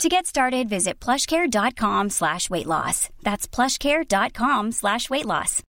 To 0.00 0.08
get 0.08 0.26
started, 0.26 0.68
visit 0.68 0.98
plushcare.com 1.00 2.10
slash 2.10 2.50
weight 2.50 2.66
loss. 2.66 3.08
That's 3.22 3.46
plushcare.com 3.46 4.72
slash 4.72 5.08
weight 5.10 5.26
loss. 5.26 5.62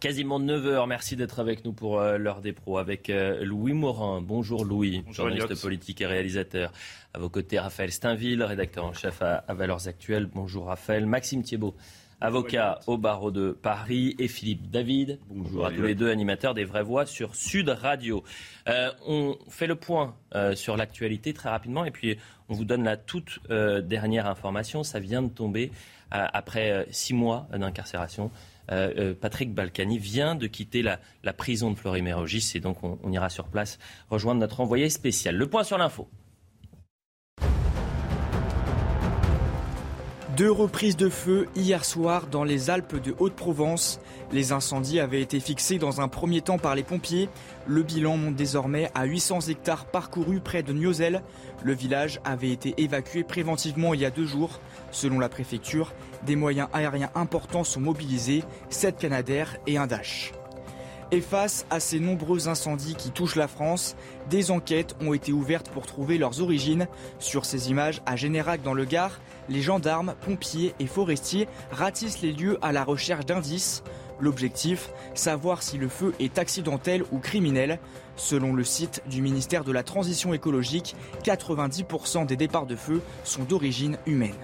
Quasiment 0.00 0.40
9h, 0.40 0.86
merci 0.88 1.16
d'être 1.16 1.38
avec 1.38 1.64
nous 1.64 1.72
pour 1.72 2.00
euh, 2.00 2.18
l'heure 2.18 2.40
des 2.42 2.52
pros 2.52 2.76
avec 2.78 3.08
euh, 3.08 3.42
Louis 3.44 3.72
Morin. 3.72 4.20
Bonjour 4.20 4.64
Louis, 4.64 5.00
Bonjour, 5.06 5.14
journaliste 5.26 5.46
Elliot. 5.52 5.60
politique 5.62 6.00
et 6.02 6.06
réalisateur. 6.06 6.72
À 7.14 7.18
vos 7.20 7.30
côtés, 7.30 7.58
Raphaël 7.60 7.92
Steinville, 7.92 8.42
rédacteur 8.42 8.84
en 8.84 8.92
chef 8.92 9.22
à, 9.22 9.36
à 9.36 9.54
Valeurs 9.54 9.86
Actuelles. 9.88 10.26
Bonjour 10.26 10.66
Raphaël. 10.66 11.06
Maxime 11.06 11.42
Thiebaud, 11.42 11.74
avocat 12.24 12.80
au 12.86 12.96
barreau 12.96 13.30
de 13.30 13.50
Paris. 13.50 14.14
Et 14.18 14.28
Philippe 14.28 14.70
David. 14.70 15.18
Bonjour 15.28 15.66
à 15.66 15.70
tous 15.70 15.82
les 15.82 15.94
deux, 15.94 16.10
animateurs 16.10 16.54
des 16.54 16.64
Vraies 16.64 16.82
Voix 16.82 17.06
sur 17.06 17.34
Sud 17.34 17.68
Radio. 17.68 18.24
Euh, 18.68 18.90
on 19.06 19.36
fait 19.48 19.66
le 19.66 19.76
point 19.76 20.14
euh, 20.34 20.54
sur 20.54 20.76
l'actualité 20.76 21.34
très 21.34 21.50
rapidement 21.50 21.84
et 21.84 21.90
puis 21.90 22.16
on 22.48 22.54
vous 22.54 22.64
donne 22.64 22.84
la 22.84 22.96
toute 22.96 23.40
euh, 23.50 23.80
dernière 23.80 24.26
information. 24.26 24.82
Ça 24.82 25.00
vient 25.00 25.22
de 25.22 25.28
tomber 25.28 25.70
après 26.10 26.86
six 26.92 27.12
mois 27.12 27.48
d'incarcération. 27.52 28.30
Euh, 28.70 29.14
Patrick 29.20 29.52
Balkany 29.52 29.98
vient 29.98 30.36
de 30.36 30.46
quitter 30.46 30.80
la, 30.80 31.00
la 31.24 31.32
prison 31.32 31.72
de 31.72 31.76
Florimérogis 31.76 32.52
et 32.54 32.60
donc 32.60 32.84
on, 32.84 32.98
on 33.02 33.10
ira 33.10 33.28
sur 33.30 33.48
place 33.48 33.80
rejoindre 34.10 34.40
notre 34.40 34.60
envoyé 34.60 34.90
spécial. 34.90 35.34
Le 35.34 35.48
point 35.48 35.64
sur 35.64 35.76
l'info. 35.76 36.08
Deux 40.36 40.50
reprises 40.50 40.96
de 40.96 41.08
feu 41.08 41.46
hier 41.54 41.84
soir 41.84 42.26
dans 42.26 42.42
les 42.42 42.68
Alpes 42.68 43.00
de 43.00 43.14
Haute-Provence. 43.20 44.00
Les 44.32 44.50
incendies 44.50 44.98
avaient 44.98 45.20
été 45.20 45.38
fixés 45.38 45.78
dans 45.78 46.00
un 46.00 46.08
premier 46.08 46.40
temps 46.40 46.58
par 46.58 46.74
les 46.74 46.82
pompiers. 46.82 47.28
Le 47.68 47.84
bilan 47.84 48.16
monte 48.16 48.34
désormais 48.34 48.90
à 48.96 49.04
800 49.04 49.42
hectares 49.42 49.86
parcourus 49.86 50.40
près 50.40 50.64
de 50.64 50.72
Niozelle. 50.72 51.22
Le 51.62 51.72
village 51.72 52.20
avait 52.24 52.50
été 52.50 52.74
évacué 52.78 53.22
préventivement 53.22 53.94
il 53.94 54.00
y 54.00 54.04
a 54.04 54.10
deux 54.10 54.26
jours. 54.26 54.58
Selon 54.90 55.20
la 55.20 55.28
préfecture, 55.28 55.92
des 56.26 56.34
moyens 56.34 56.68
aériens 56.72 57.10
importants 57.14 57.62
sont 57.62 57.80
mobilisés, 57.80 58.42
7 58.70 58.98
Canadair 58.98 59.56
et 59.68 59.78
un 59.78 59.86
Dash. 59.86 60.32
Et 61.14 61.20
face 61.20 61.64
à 61.70 61.78
ces 61.78 62.00
nombreux 62.00 62.48
incendies 62.48 62.96
qui 62.96 63.12
touchent 63.12 63.36
la 63.36 63.46
France, 63.46 63.94
des 64.30 64.50
enquêtes 64.50 64.96
ont 65.00 65.14
été 65.14 65.30
ouvertes 65.30 65.68
pour 65.68 65.86
trouver 65.86 66.18
leurs 66.18 66.42
origines. 66.42 66.88
Sur 67.20 67.44
ces 67.44 67.70
images 67.70 68.02
à 68.04 68.16
Générac 68.16 68.62
dans 68.62 68.74
le 68.74 68.84
Gard, 68.84 69.20
les 69.48 69.62
gendarmes, 69.62 70.16
pompiers 70.22 70.74
et 70.80 70.88
forestiers 70.88 71.46
ratissent 71.70 72.20
les 72.20 72.32
lieux 72.32 72.58
à 72.62 72.72
la 72.72 72.82
recherche 72.82 73.26
d'indices. 73.26 73.84
L'objectif, 74.18 74.90
savoir 75.14 75.62
si 75.62 75.78
le 75.78 75.86
feu 75.86 76.14
est 76.18 76.36
accidentel 76.36 77.04
ou 77.12 77.20
criminel. 77.20 77.78
Selon 78.16 78.52
le 78.52 78.64
site 78.64 79.00
du 79.08 79.22
ministère 79.22 79.62
de 79.62 79.70
la 79.70 79.84
Transition 79.84 80.34
écologique, 80.34 80.96
90% 81.22 82.26
des 82.26 82.36
départs 82.36 82.66
de 82.66 82.74
feu 82.74 83.00
sont 83.22 83.44
d'origine 83.44 83.98
humaine. 84.06 84.34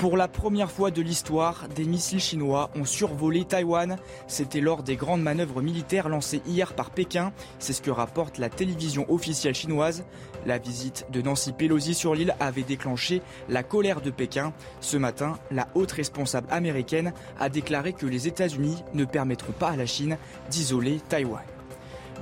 Pour 0.00 0.16
la 0.16 0.28
première 0.28 0.70
fois 0.70 0.90
de 0.90 1.02
l'histoire, 1.02 1.68
des 1.76 1.84
missiles 1.84 2.20
chinois 2.20 2.70
ont 2.74 2.86
survolé 2.86 3.44
Taïwan. 3.44 3.98
C'était 4.28 4.62
lors 4.62 4.82
des 4.82 4.96
grandes 4.96 5.20
manœuvres 5.20 5.60
militaires 5.60 6.08
lancées 6.08 6.40
hier 6.46 6.72
par 6.72 6.90
Pékin. 6.90 7.34
C'est 7.58 7.74
ce 7.74 7.82
que 7.82 7.90
rapporte 7.90 8.38
la 8.38 8.48
télévision 8.48 9.04
officielle 9.12 9.54
chinoise. 9.54 10.06
La 10.46 10.56
visite 10.56 11.04
de 11.12 11.20
Nancy 11.20 11.52
Pelosi 11.52 11.92
sur 11.92 12.14
l'île 12.14 12.34
avait 12.40 12.62
déclenché 12.62 13.20
la 13.50 13.62
colère 13.62 14.00
de 14.00 14.10
Pékin. 14.10 14.54
Ce 14.80 14.96
matin, 14.96 15.38
la 15.50 15.68
haute 15.74 15.92
responsable 15.92 16.46
américaine 16.50 17.12
a 17.38 17.50
déclaré 17.50 17.92
que 17.92 18.06
les 18.06 18.26
États-Unis 18.26 18.82
ne 18.94 19.04
permettront 19.04 19.52
pas 19.52 19.68
à 19.68 19.76
la 19.76 19.84
Chine 19.84 20.16
d'isoler 20.48 21.00
Taïwan. 21.10 21.42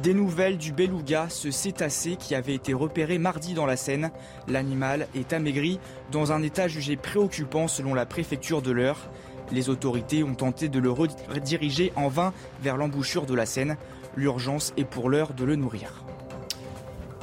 Des 0.02 0.14
nouvelles 0.14 0.58
du 0.58 0.72
beluga, 0.72 1.26
ce 1.28 1.50
cétacé 1.50 2.14
qui 2.14 2.36
avait 2.36 2.54
été 2.54 2.72
repéré 2.72 3.18
mardi 3.18 3.54
dans 3.54 3.66
la 3.66 3.76
Seine. 3.76 4.12
L'animal 4.46 5.08
est 5.16 5.32
amaigri 5.32 5.80
dans 6.12 6.30
un 6.30 6.44
état 6.44 6.68
jugé 6.68 6.96
préoccupant 6.96 7.66
selon 7.66 7.94
la 7.94 8.06
préfecture 8.06 8.62
de 8.62 8.70
l'Eure. 8.70 9.10
Les 9.50 9.70
autorités 9.70 10.22
ont 10.22 10.36
tenté 10.36 10.68
de 10.68 10.78
le 10.78 10.92
rediriger 10.92 11.92
en 11.96 12.06
vain 12.06 12.32
vers 12.62 12.76
l'embouchure 12.76 13.26
de 13.26 13.34
la 13.34 13.44
Seine. 13.44 13.76
L'urgence 14.16 14.72
est 14.76 14.84
pour 14.84 15.10
l'heure 15.10 15.34
de 15.34 15.44
le 15.44 15.56
nourrir. 15.56 16.04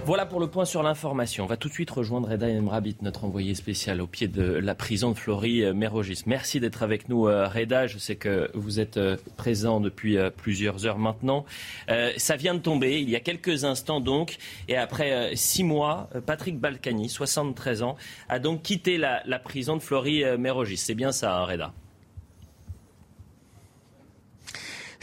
Voilà 0.05 0.27
pour 0.27 0.39
le 0.39 0.45
point 0.45 0.65
sur 0.65 0.83
l'information. 0.83 1.45
On 1.45 1.47
va 1.47 1.57
tout 1.57 1.67
de 1.67 1.73
suite 1.73 1.89
rejoindre 1.89 2.29
Reda 2.29 2.45
Emrabit, 2.45 2.97
notre 3.01 3.23
envoyé 3.25 3.55
spécial 3.55 4.01
au 4.01 4.05
pied 4.05 4.27
de 4.27 4.43
la 4.43 4.75
prison 4.75 5.09
de 5.09 5.17
Flory-Mérogis. 5.17 6.21
Merci 6.27 6.59
d'être 6.59 6.83
avec 6.83 7.09
nous, 7.09 7.27
euh, 7.27 7.47
Reda. 7.47 7.87
Je 7.87 7.97
sais 7.97 8.15
que 8.15 8.51
vous 8.53 8.79
êtes 8.79 8.97
euh, 8.97 9.17
présent 9.35 9.79
depuis 9.79 10.19
euh, 10.19 10.29
plusieurs 10.29 10.85
heures 10.85 10.99
maintenant. 10.99 11.43
Euh, 11.89 12.11
ça 12.17 12.35
vient 12.35 12.53
de 12.53 12.59
tomber, 12.59 13.01
il 13.01 13.09
y 13.09 13.15
a 13.15 13.19
quelques 13.19 13.63
instants 13.63 13.99
donc. 13.99 14.37
Et 14.67 14.77
après 14.77 15.11
euh, 15.11 15.35
six 15.35 15.63
mois, 15.63 16.07
euh, 16.13 16.21
Patrick 16.21 16.59
Balkany, 16.59 17.09
73 17.09 17.81
ans, 17.81 17.95
a 18.29 18.37
donc 18.37 18.61
quitté 18.61 18.99
la, 18.99 19.39
prison 19.39 19.75
de 19.75 19.81
Flory-Mérogis. 19.81 20.77
C'est 20.77 20.93
bien 20.93 21.11
ça, 21.11 21.35
hein, 21.35 21.45
Reda? 21.45 21.73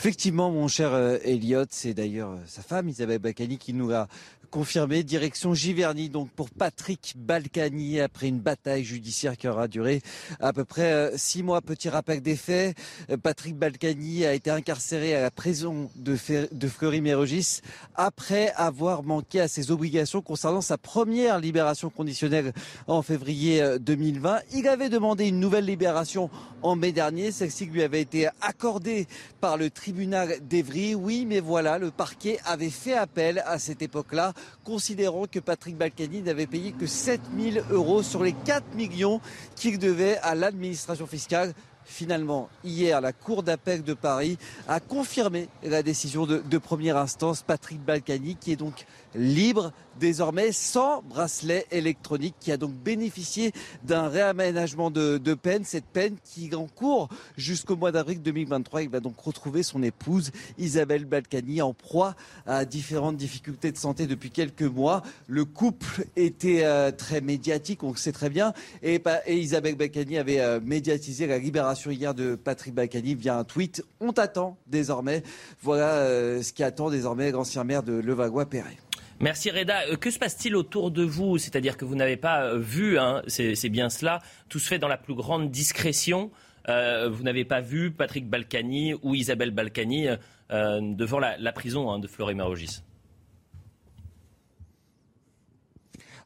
Effectivement, 0.03 0.51
mon 0.51 0.67
cher 0.67 0.93
euh, 0.95 1.19
Elliot, 1.23 1.67
c'est 1.71 1.95
d'ailleurs 1.95 2.31
euh, 2.31 2.39
sa 2.47 2.61
femme 2.61 2.89
Isabelle 2.89 3.21
Balkany 3.21 3.57
qui 3.57 3.73
nous 3.73 3.93
a 3.93 4.09
confirmé 4.53 5.03
direction 5.03 5.55
Giverny 5.55 6.11
donc 6.11 6.31
pour 6.31 6.51
Patrick 6.51 7.15
Balkany 7.17 8.01
après 8.01 8.29
une 8.29 8.39
bataille 8.39 8.85
judiciaire 8.85 9.39
qui 9.39 9.49
aura 9.49 9.67
duré 9.67 10.03
à 10.41 10.53
peu 10.53 10.67
près 10.67 10.93
euh, 10.93 11.17
six 11.17 11.43
mois. 11.43 11.63
Petit 11.63 11.89
rappel 11.89 12.21
des 12.21 12.37
faits, 12.37 12.77
euh, 13.11 13.17
Patrick 13.17 13.57
Balkany 13.57 14.27
a 14.27 14.35
été 14.35 14.51
incarcéré 14.51 15.15
à 15.15 15.23
la 15.23 15.31
prison 15.31 15.91
de, 15.97 16.19
de 16.53 16.69
Fleury-Mérogis 16.69 17.61
après 17.95 18.53
avoir 18.57 19.03
manqué 19.03 19.41
à 19.41 19.49
ses 19.49 19.71
obligations 19.71 20.21
concernant 20.21 20.61
sa 20.61 20.77
première 20.77 21.41
libération 21.41 21.89
conditionnelle 21.89 22.53
en 22.87 23.01
février 23.01 23.62
euh, 23.62 23.79
2020. 23.79 24.41
Il 24.53 24.69
avait 24.69 24.91
demandé 24.91 25.29
une 25.29 25.41
nouvelle 25.41 25.65
libération 25.65 26.29
en 26.62 26.77
mai 26.77 26.93
dernier. 26.93 27.33
Celle-ci 27.33 27.65
lui 27.67 27.83
avait 27.83 28.03
été 28.03 28.29
accordée 28.43 29.07
par 29.41 29.57
le 29.57 29.71
tribunal 29.71 30.37
d'Evry. 30.43 30.95
Oui, 30.95 31.25
mais 31.27 31.41
voilà, 31.41 31.79
le 31.79 31.91
parquet 31.91 32.39
avait 32.45 32.71
fait 32.71 32.95
appel 32.95 33.43
à 33.47 33.59
cette 33.59 33.81
époque-là, 33.81 34.35
considérant 34.65 35.27
que 35.27 35.39
Patrick 35.39 35.77
Balkany 35.77 36.23
n'avait 36.23 36.47
payé 36.47 36.73
que 36.73 36.87
7000 36.87 37.65
euros 37.71 38.03
sur 38.03 38.23
les 38.23 38.33
4 38.33 38.75
millions 38.75 39.21
qu'il 39.57 39.79
devait 39.79 40.19
à 40.19 40.35
l'administration 40.35 41.07
fiscale. 41.07 41.55
Finalement, 41.85 42.49
hier, 42.63 43.01
la 43.01 43.13
Cour 43.13 43.43
d'appel 43.43 43.83
de 43.83 43.93
Paris 43.93 44.39
a 44.69 44.79
confirmé 44.79 45.49
la 45.65 45.83
décision 45.83 46.27
de, 46.27 46.39
de 46.39 46.59
première 46.59 46.97
instance. 46.97 47.43
Patrick 47.43 47.85
Balkany, 47.85 48.37
qui 48.37 48.53
est 48.53 48.57
donc 48.57 48.87
libre 49.15 49.73
désormais 49.99 50.53
sans 50.53 51.03
bracelet 51.03 51.67
électronique, 51.71 52.35
qui 52.41 52.53
a 52.53 52.57
donc 52.57 52.73
bénéficié 52.73 53.53
d'un 53.85 54.09
réaménagement 54.09 54.91
de, 54.91 55.19
peine. 55.35 55.65
Cette 55.65 55.87
peine 55.87 56.17
qui 56.25 56.55
encourt 56.55 57.09
jusqu'au 57.37 57.77
mois 57.77 57.93
d'avril 57.93 58.21
2023. 58.23 58.83
Il 58.83 58.91
va 58.91 59.01
donc 59.01 59.19
retrouver 59.19 59.63
son 59.63 59.83
épouse 59.83 60.31
Isabelle 60.59 61.05
Balkany 61.05 61.63
en 61.63 61.73
proie 61.73 62.15
à 62.47 62.65
différentes 62.65 63.17
difficultés 63.17 63.73
de 63.73 63.79
santé 63.79 64.07
depuis 64.07 64.31
quelques 64.31 64.63
mois. 64.63 65.03
Le 65.27 65.45
couple 65.45 66.07
était 66.17 66.65
euh, 66.65 66.91
très 66.91 67.21
médiatique, 67.21 67.83
on 67.83 67.91
le 67.91 67.97
sait 67.97 68.13
très 68.13 68.31
bien, 68.31 68.53
et, 68.83 69.01
Isabelle 69.27 69.77
Balkany 69.77 70.19
avait 70.19 70.41
euh, 70.41 70.61
médiatisé 70.63 71.27
la 71.27 71.39
libération 71.39 71.91
hier 71.91 72.15
de 72.15 72.35
Patrick 72.35 72.75
Balkany 72.75 73.15
via 73.15 73.38
un 73.38 73.45
tweet. 73.45 73.83
On 74.00 74.12
t'attend 74.12 74.56
désormais. 74.67 75.23
Voilà 75.62 75.95
euh, 75.95 76.43
ce 76.43 76.53
qui 76.53 76.62
attend 76.62 76.91
désormais 76.91 77.31
l'ancien 77.31 77.65
maire 77.65 77.83
de 77.83 77.93
Levallois-Perret. 77.93 78.77
Merci 79.23 79.53
Reda. 79.53 79.83
Euh, 79.89 79.97
Que 79.97 80.11
se 80.11 80.19
passe-t-il 80.19 80.57
autour 80.57 80.91
de 80.91 81.05
vous? 81.05 81.39
C'est-à-dire 81.39 81.77
que 81.77 81.85
vous 81.85 81.95
n'avez 81.95 82.17
pas 82.17 82.43
euh, 82.43 82.59
vu, 82.59 82.99
hein, 82.99 83.23
c'est 83.29 83.69
bien 83.69 83.89
cela, 83.89 84.21
tout 84.49 84.59
se 84.59 84.67
fait 84.67 84.81
dans 84.81 84.89
la 84.89 84.97
plus 84.97 85.15
grande 85.15 85.49
discrétion. 85.49 86.33
Euh, 86.69 87.09
vous 87.09 87.23
n'avez 87.23 87.45
pas 87.45 87.61
vu 87.61 87.93
Patrick 87.93 88.29
Balkany 88.29 88.95
ou 89.03 89.15
Isabelle 89.15 89.53
Balkany 89.53 90.09
devant 90.51 91.19
la, 91.19 91.39
la 91.39 91.53
prison 91.53 91.91
hein, 91.91 91.99
de 91.99 92.07
Fleury-Mérogis. 92.07 92.83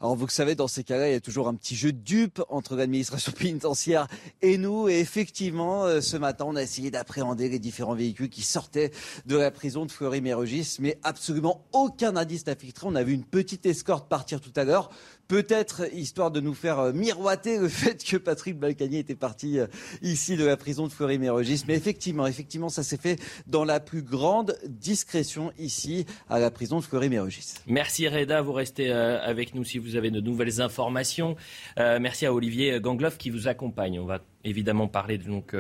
Alors 0.01 0.15
vous 0.15 0.29
savez, 0.29 0.55
dans 0.55 0.69
ces 0.69 0.85
cas-là, 0.85 1.09
il 1.09 1.13
y 1.13 1.17
a 1.17 1.21
toujours 1.21 1.49
un 1.49 1.55
petit 1.55 1.75
jeu 1.75 1.93
de 1.93 1.99
dupe 1.99 2.43
entre 2.49 2.77
l'administration 2.77 3.33
pénitentiaire 3.39 4.09
et 4.43 4.59
nous. 4.59 4.89
Et 4.89 4.99
effectivement, 4.99 5.85
euh, 5.85 6.01
ce 6.01 6.17
matin, 6.17 6.45
on 6.49 6.57
a 6.57 6.63
essayé 6.63 6.91
d'appréhender 6.91 7.49
les 7.49 7.59
différents 7.59 7.95
véhicules 7.95 8.29
qui 8.29 8.43
sortaient 8.43 8.91
de 9.25 9.37
la 9.37 9.51
prison 9.51 9.87
de 9.87 9.91
Fleury-Mérogis, 9.91 10.77
mais 10.81 10.99
absolument 11.03 11.65
aucun 11.73 12.17
indice 12.17 12.47
n'a 12.47 12.55
filtré. 12.55 12.87
On 12.87 12.95
a 12.95 13.03
vu 13.03 13.15
une 13.15 13.25
petite 13.25 13.65
escorte 13.65 14.09
partir 14.09 14.41
tout 14.41 14.53
à 14.57 14.65
l'heure, 14.65 14.91
peut-être 15.28 15.93
histoire 15.94 16.31
de 16.31 16.40
nous 16.40 16.55
faire 16.55 16.78
euh, 16.78 16.93
miroiter 16.93 17.58
le 17.58 17.69
fait 17.69 18.02
que 18.05 18.17
Patrick 18.17 18.58
Balkany 18.58 18.99
était 18.99 19.14
parti 19.14 19.58
euh, 19.58 19.67
ici 20.02 20.37
de 20.37 20.44
la 20.44 20.56
prison 20.56 20.87
de 20.87 20.93
Fleury-Mérogis. 20.93 21.64
Mais 21.67 21.75
effectivement, 21.75 22.26
effectivement, 22.26 22.69
ça 22.69 22.82
s'est 22.82 22.96
fait 22.96 23.20
dans 23.46 23.64
la 23.64 23.81
plus 23.81 24.02
grande 24.02 24.56
discrétion 24.67 25.52
ici 25.58 26.06
à 26.28 26.38
la 26.38 26.50
prison 26.50 26.78
de 26.78 26.84
Fleury-Mérogis. 26.84 27.55
Merci 27.67 28.08
Reda, 28.08 28.43
vous 28.43 28.52
restez 28.52 28.90
euh, 28.90 29.20
avec 29.23 29.55
nous 29.55 29.64
si 29.64 29.78
vous 29.78 29.96
avez 29.96 30.11
de 30.11 30.20
nouvelles 30.20 30.61
informations. 30.61 31.37
merci 31.76 32.26
à 32.26 32.32
Olivier 32.32 32.81
Gangloff 32.81 33.19
qui 33.19 33.31
vous 33.31 33.49
accompagne. 33.49 33.99
On 34.00 34.06
va 34.06 34.20
évidemment 34.44 34.88
parler 34.88 35.19
donc 35.19 35.55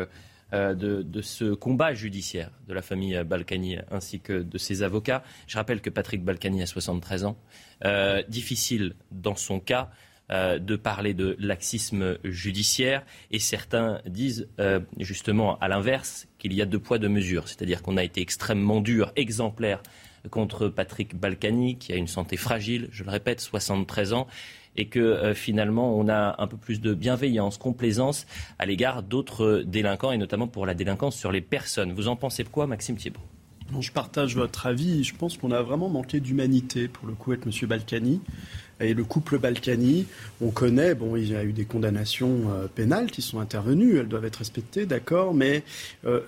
de, 0.52 1.20
ce 1.22 1.54
combat 1.54 1.92
judiciaire 1.94 2.50
de 2.68 2.74
la 2.74 2.82
famille 2.82 3.20
Balkany 3.24 3.78
ainsi 3.90 4.20
que 4.20 4.42
de 4.42 4.58
ses 4.58 4.82
avocats. 4.82 5.22
Je 5.46 5.56
rappelle 5.56 5.80
que 5.80 5.90
Patrick 5.90 6.24
Balkany 6.24 6.62
a 6.62 6.66
73 6.66 7.24
ans. 7.24 7.36
Euh, 7.84 8.22
difficile 8.28 8.94
dans 9.10 9.34
son 9.34 9.60
cas 9.60 9.90
euh, 10.30 10.58
de 10.58 10.76
parler 10.76 11.14
de 11.14 11.36
laxisme 11.38 12.18
judiciaire 12.24 13.04
et 13.30 13.38
certains 13.38 14.00
disent 14.06 14.48
justement 14.98 15.58
à 15.58 15.68
l'inverse 15.68 16.26
qu'il 16.38 16.52
y 16.52 16.62
a 16.62 16.66
deux 16.66 16.78
poids 16.78 16.98
deux 16.98 17.08
mesures, 17.08 17.48
c'est-à-dire 17.48 17.82
qu'on 17.82 17.96
a 17.96 18.04
été 18.04 18.20
extrêmement 18.20 18.80
dur, 18.80 19.12
exemplaire 19.16 19.82
contre 20.30 20.68
Patrick 20.68 21.14
Balkany 21.14 21.78
qui 21.78 21.92
a 21.92 21.96
une 21.96 22.08
santé 22.08 22.36
fragile, 22.36 22.88
je 22.90 23.04
le 23.04 23.10
répète, 23.10 23.40
73 23.40 24.12
ans 24.12 24.26
et 24.76 24.86
que 24.86 25.00
euh, 25.00 25.34
finalement 25.34 25.96
on 25.96 26.08
a 26.08 26.36
un 26.38 26.46
peu 26.46 26.56
plus 26.56 26.80
de 26.80 26.94
bienveillance, 26.94 27.58
complaisance 27.58 28.26
à 28.58 28.66
l'égard 28.66 29.02
d'autres 29.02 29.62
délinquants 29.66 30.12
et 30.12 30.18
notamment 30.18 30.48
pour 30.48 30.66
la 30.66 30.74
délinquance 30.74 31.16
sur 31.16 31.32
les 31.32 31.40
personnes. 31.40 31.92
Vous 31.92 32.08
en 32.08 32.16
pensez 32.16 32.44
quoi, 32.44 32.66
Maxime 32.66 32.96
Thiebaud 32.96 33.20
je 33.80 33.90
partage 33.90 34.36
votre 34.36 34.66
avis. 34.66 35.04
Je 35.04 35.14
pense 35.14 35.36
qu'on 35.36 35.50
a 35.50 35.62
vraiment 35.62 35.88
manqué 35.88 36.20
d'humanité 36.20 36.88
pour 36.88 37.06
le 37.06 37.14
coup 37.14 37.32
avec 37.32 37.46
M. 37.46 37.68
Balkany. 37.68 38.20
Et 38.78 38.92
le 38.92 39.04
couple 39.04 39.38
Balkany, 39.38 40.06
on 40.42 40.50
connaît, 40.50 40.94
bon, 40.94 41.16
il 41.16 41.30
y 41.30 41.34
a 41.34 41.42
eu 41.44 41.52
des 41.52 41.64
condamnations 41.64 42.50
euh, 42.50 42.66
pénales 42.66 43.10
qui 43.10 43.22
sont 43.22 43.40
intervenues, 43.40 43.96
elles 43.96 44.08
doivent 44.08 44.26
être 44.26 44.36
respectées, 44.36 44.84
d'accord, 44.84 45.32
mais 45.32 45.62
euh, 46.04 46.20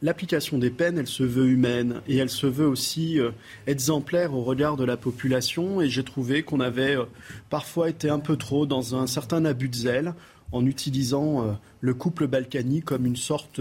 l'application 0.00 0.58
des 0.58 0.70
peines, 0.70 0.98
elle 0.98 1.08
se 1.08 1.24
veut 1.24 1.48
humaine 1.48 2.00
et 2.06 2.18
elle 2.18 2.30
se 2.30 2.46
veut 2.46 2.68
aussi 2.68 3.18
euh, 3.18 3.30
exemplaire 3.66 4.32
au 4.32 4.42
regard 4.42 4.76
de 4.76 4.84
la 4.84 4.96
population. 4.96 5.80
Et 5.80 5.88
j'ai 5.88 6.04
trouvé 6.04 6.44
qu'on 6.44 6.60
avait 6.60 6.96
parfois 7.50 7.88
été 7.88 8.08
un 8.08 8.20
peu 8.20 8.36
trop 8.36 8.64
dans 8.64 8.94
un 8.94 9.08
certain 9.08 9.44
abus 9.44 9.68
de 9.68 9.74
zèle 9.74 10.14
en 10.52 10.66
utilisant 10.66 11.58
le 11.80 11.94
couple 11.94 12.26
Balkany 12.26 12.82
comme 12.82 13.06
une 13.06 13.16
sorte 13.16 13.60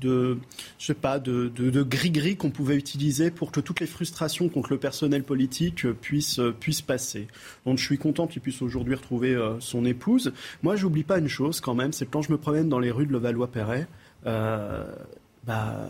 de, 0.00 0.38
je 0.78 0.86
sais 0.86 0.94
pas, 0.94 1.18
de, 1.18 1.50
gris-gris 1.82 2.36
qu'on 2.36 2.50
pouvait 2.50 2.76
utiliser 2.76 3.30
pour 3.30 3.52
que 3.52 3.60
toutes 3.60 3.80
les 3.80 3.86
frustrations 3.86 4.48
contre 4.48 4.72
le 4.72 4.78
personnel 4.78 5.22
politique 5.22 5.90
puissent, 5.92 6.40
puissent 6.58 6.82
passer. 6.82 7.28
Donc 7.66 7.78
je 7.78 7.84
suis 7.84 7.98
content 7.98 8.26
qu'il 8.26 8.42
puisse 8.42 8.62
aujourd'hui 8.62 8.94
retrouver 8.94 9.34
euh, 9.34 9.58
son 9.60 9.84
épouse. 9.84 10.32
Moi, 10.62 10.76
j'oublie 10.76 11.04
pas 11.04 11.18
une 11.18 11.28
chose 11.28 11.60
quand 11.60 11.74
même, 11.74 11.92
c'est 11.92 12.06
que 12.06 12.10
quand 12.10 12.22
je 12.22 12.32
me 12.32 12.38
promène 12.38 12.68
dans 12.68 12.78
les 12.78 12.90
rues 12.90 13.06
de 13.06 13.12
Levallois-Perret, 13.12 13.86
euh, 14.26 14.84
bah, 15.46 15.88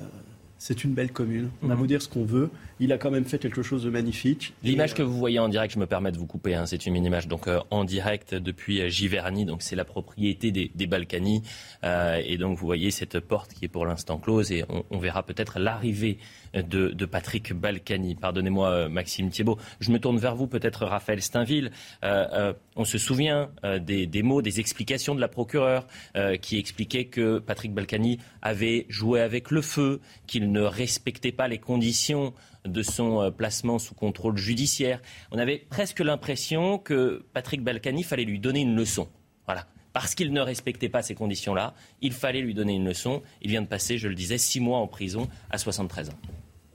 c'est 0.61 0.85
une 0.85 0.93
belle 0.93 1.11
commune. 1.11 1.49
On 1.63 1.71
a 1.71 1.75
mhm. 1.75 1.81
beau 1.81 1.87
dire 1.87 2.03
ce 2.03 2.09
qu'on 2.09 2.25
veut, 2.25 2.51
il 2.81 2.93
a 2.93 2.99
quand 2.99 3.11
même 3.11 3.25
fait 3.25 3.39
quelque 3.39 3.63
chose 3.63 3.83
de 3.85 3.91
magnifique. 3.91 4.53
L'image 4.63 4.93
que 4.93 5.03
vous 5.03 5.17
voyez 5.17 5.39
en 5.39 5.49
direct, 5.49 5.73
je 5.73 5.79
me 5.79 5.87
permets 5.87 6.13
de 6.13 6.19
vous 6.19 6.27
couper, 6.27 6.55
hein, 6.55 6.67
c'est 6.67 6.85
une 6.85 6.97
image 6.97 7.29
donc 7.29 7.49
euh, 7.49 7.61
en 7.71 7.85
direct 7.85 8.35
depuis 8.35 8.83
euh, 8.83 8.89
Giverny, 8.89 9.47
donc 9.47 9.63
c'est 9.63 9.75
la 9.75 9.87
propriété 9.87 10.53
des, 10.53 10.71
des 10.75 10.87
Balkany, 10.87 11.43
euh, 11.83 12.21
et 12.23 12.37
donc 12.37 12.59
vous 12.59 12.67
voyez 12.67 12.91
cette 12.91 13.21
porte 13.21 13.55
qui 13.55 13.65
est 13.65 13.69
pour 13.69 13.87
l'instant 13.87 14.19
close, 14.19 14.53
et 14.53 14.65
on, 14.91 14.99
verra 14.99 15.23
peut-être 15.23 15.59
l'arrivée 15.59 16.19
de, 16.53 17.07
Patrick 17.07 17.55
Balkany. 17.55 18.17
Pardonnez-moi, 18.17 18.91
Maxime 18.91 19.31
Thiebaud. 19.31 19.57
Je 19.81 19.91
me 19.91 19.99
tourne 19.99 20.19
vers 20.19 20.35
vous, 20.35 20.47
peut-être 20.47 20.85
Raphaël 20.85 21.23
Steinville. 21.23 21.71
on 22.03 22.85
se 22.85 22.99
souvient 22.99 23.49
des, 23.81 24.07
des, 24.07 24.23
mots, 24.23 24.43
des 24.43 24.61
explications 24.61 25.15
de 25.15 25.21
la 25.21 25.29
procureure 25.29 25.87
qui 26.43 26.59
expliquait 26.59 27.07
que 27.07 27.39
Patrick 27.39 27.73
Balkany 27.73 28.19
avait 28.43 28.85
joué 28.91 29.23
avec 29.23 29.51
le 29.51 29.63
feu, 29.63 30.01
qu'il 30.27 30.50
ne 30.51 30.61
respectait 30.61 31.33
pas 31.33 31.49
les 31.49 31.59
conditions 31.59 32.35
de 32.65 32.83
son 32.83 33.23
euh, 33.23 33.31
placement 33.31 33.79
sous 33.79 33.95
contrôle 33.95 34.37
judiciaire. 34.37 35.01
On 35.31 35.39
avait 35.39 35.59
presque 35.59 36.01
l'impression 36.01 36.79
que 36.79 37.25
Patrick 37.33 37.63
Balkany 37.63 38.03
fallait 38.03 38.25
lui 38.25 38.39
donner 38.39 38.61
une 38.61 38.77
leçon. 38.77 39.09
Voilà. 39.47 39.67
Parce 39.93 40.15
qu'il 40.15 40.33
ne 40.33 40.41
respectait 40.41 40.89
pas 40.89 41.03
ces 41.03 41.15
conditions-là, 41.15 41.75
il 42.01 42.13
fallait 42.13 42.43
lui 42.43 42.55
donner 42.55 42.75
une 42.75 42.85
leçon. 42.85 43.23
Il 43.43 43.51
vient 43.51 43.63
de 43.63 43.67
passer, 43.67 43.99
je 43.99 44.07
le 44.07 44.15
disais, 44.15 44.39
six 44.39 44.61
mois 44.61 44.79
en 44.79 44.87
prison 44.87 45.29
à 45.51 45.59
73 45.59 46.11
ans. 46.11 46.19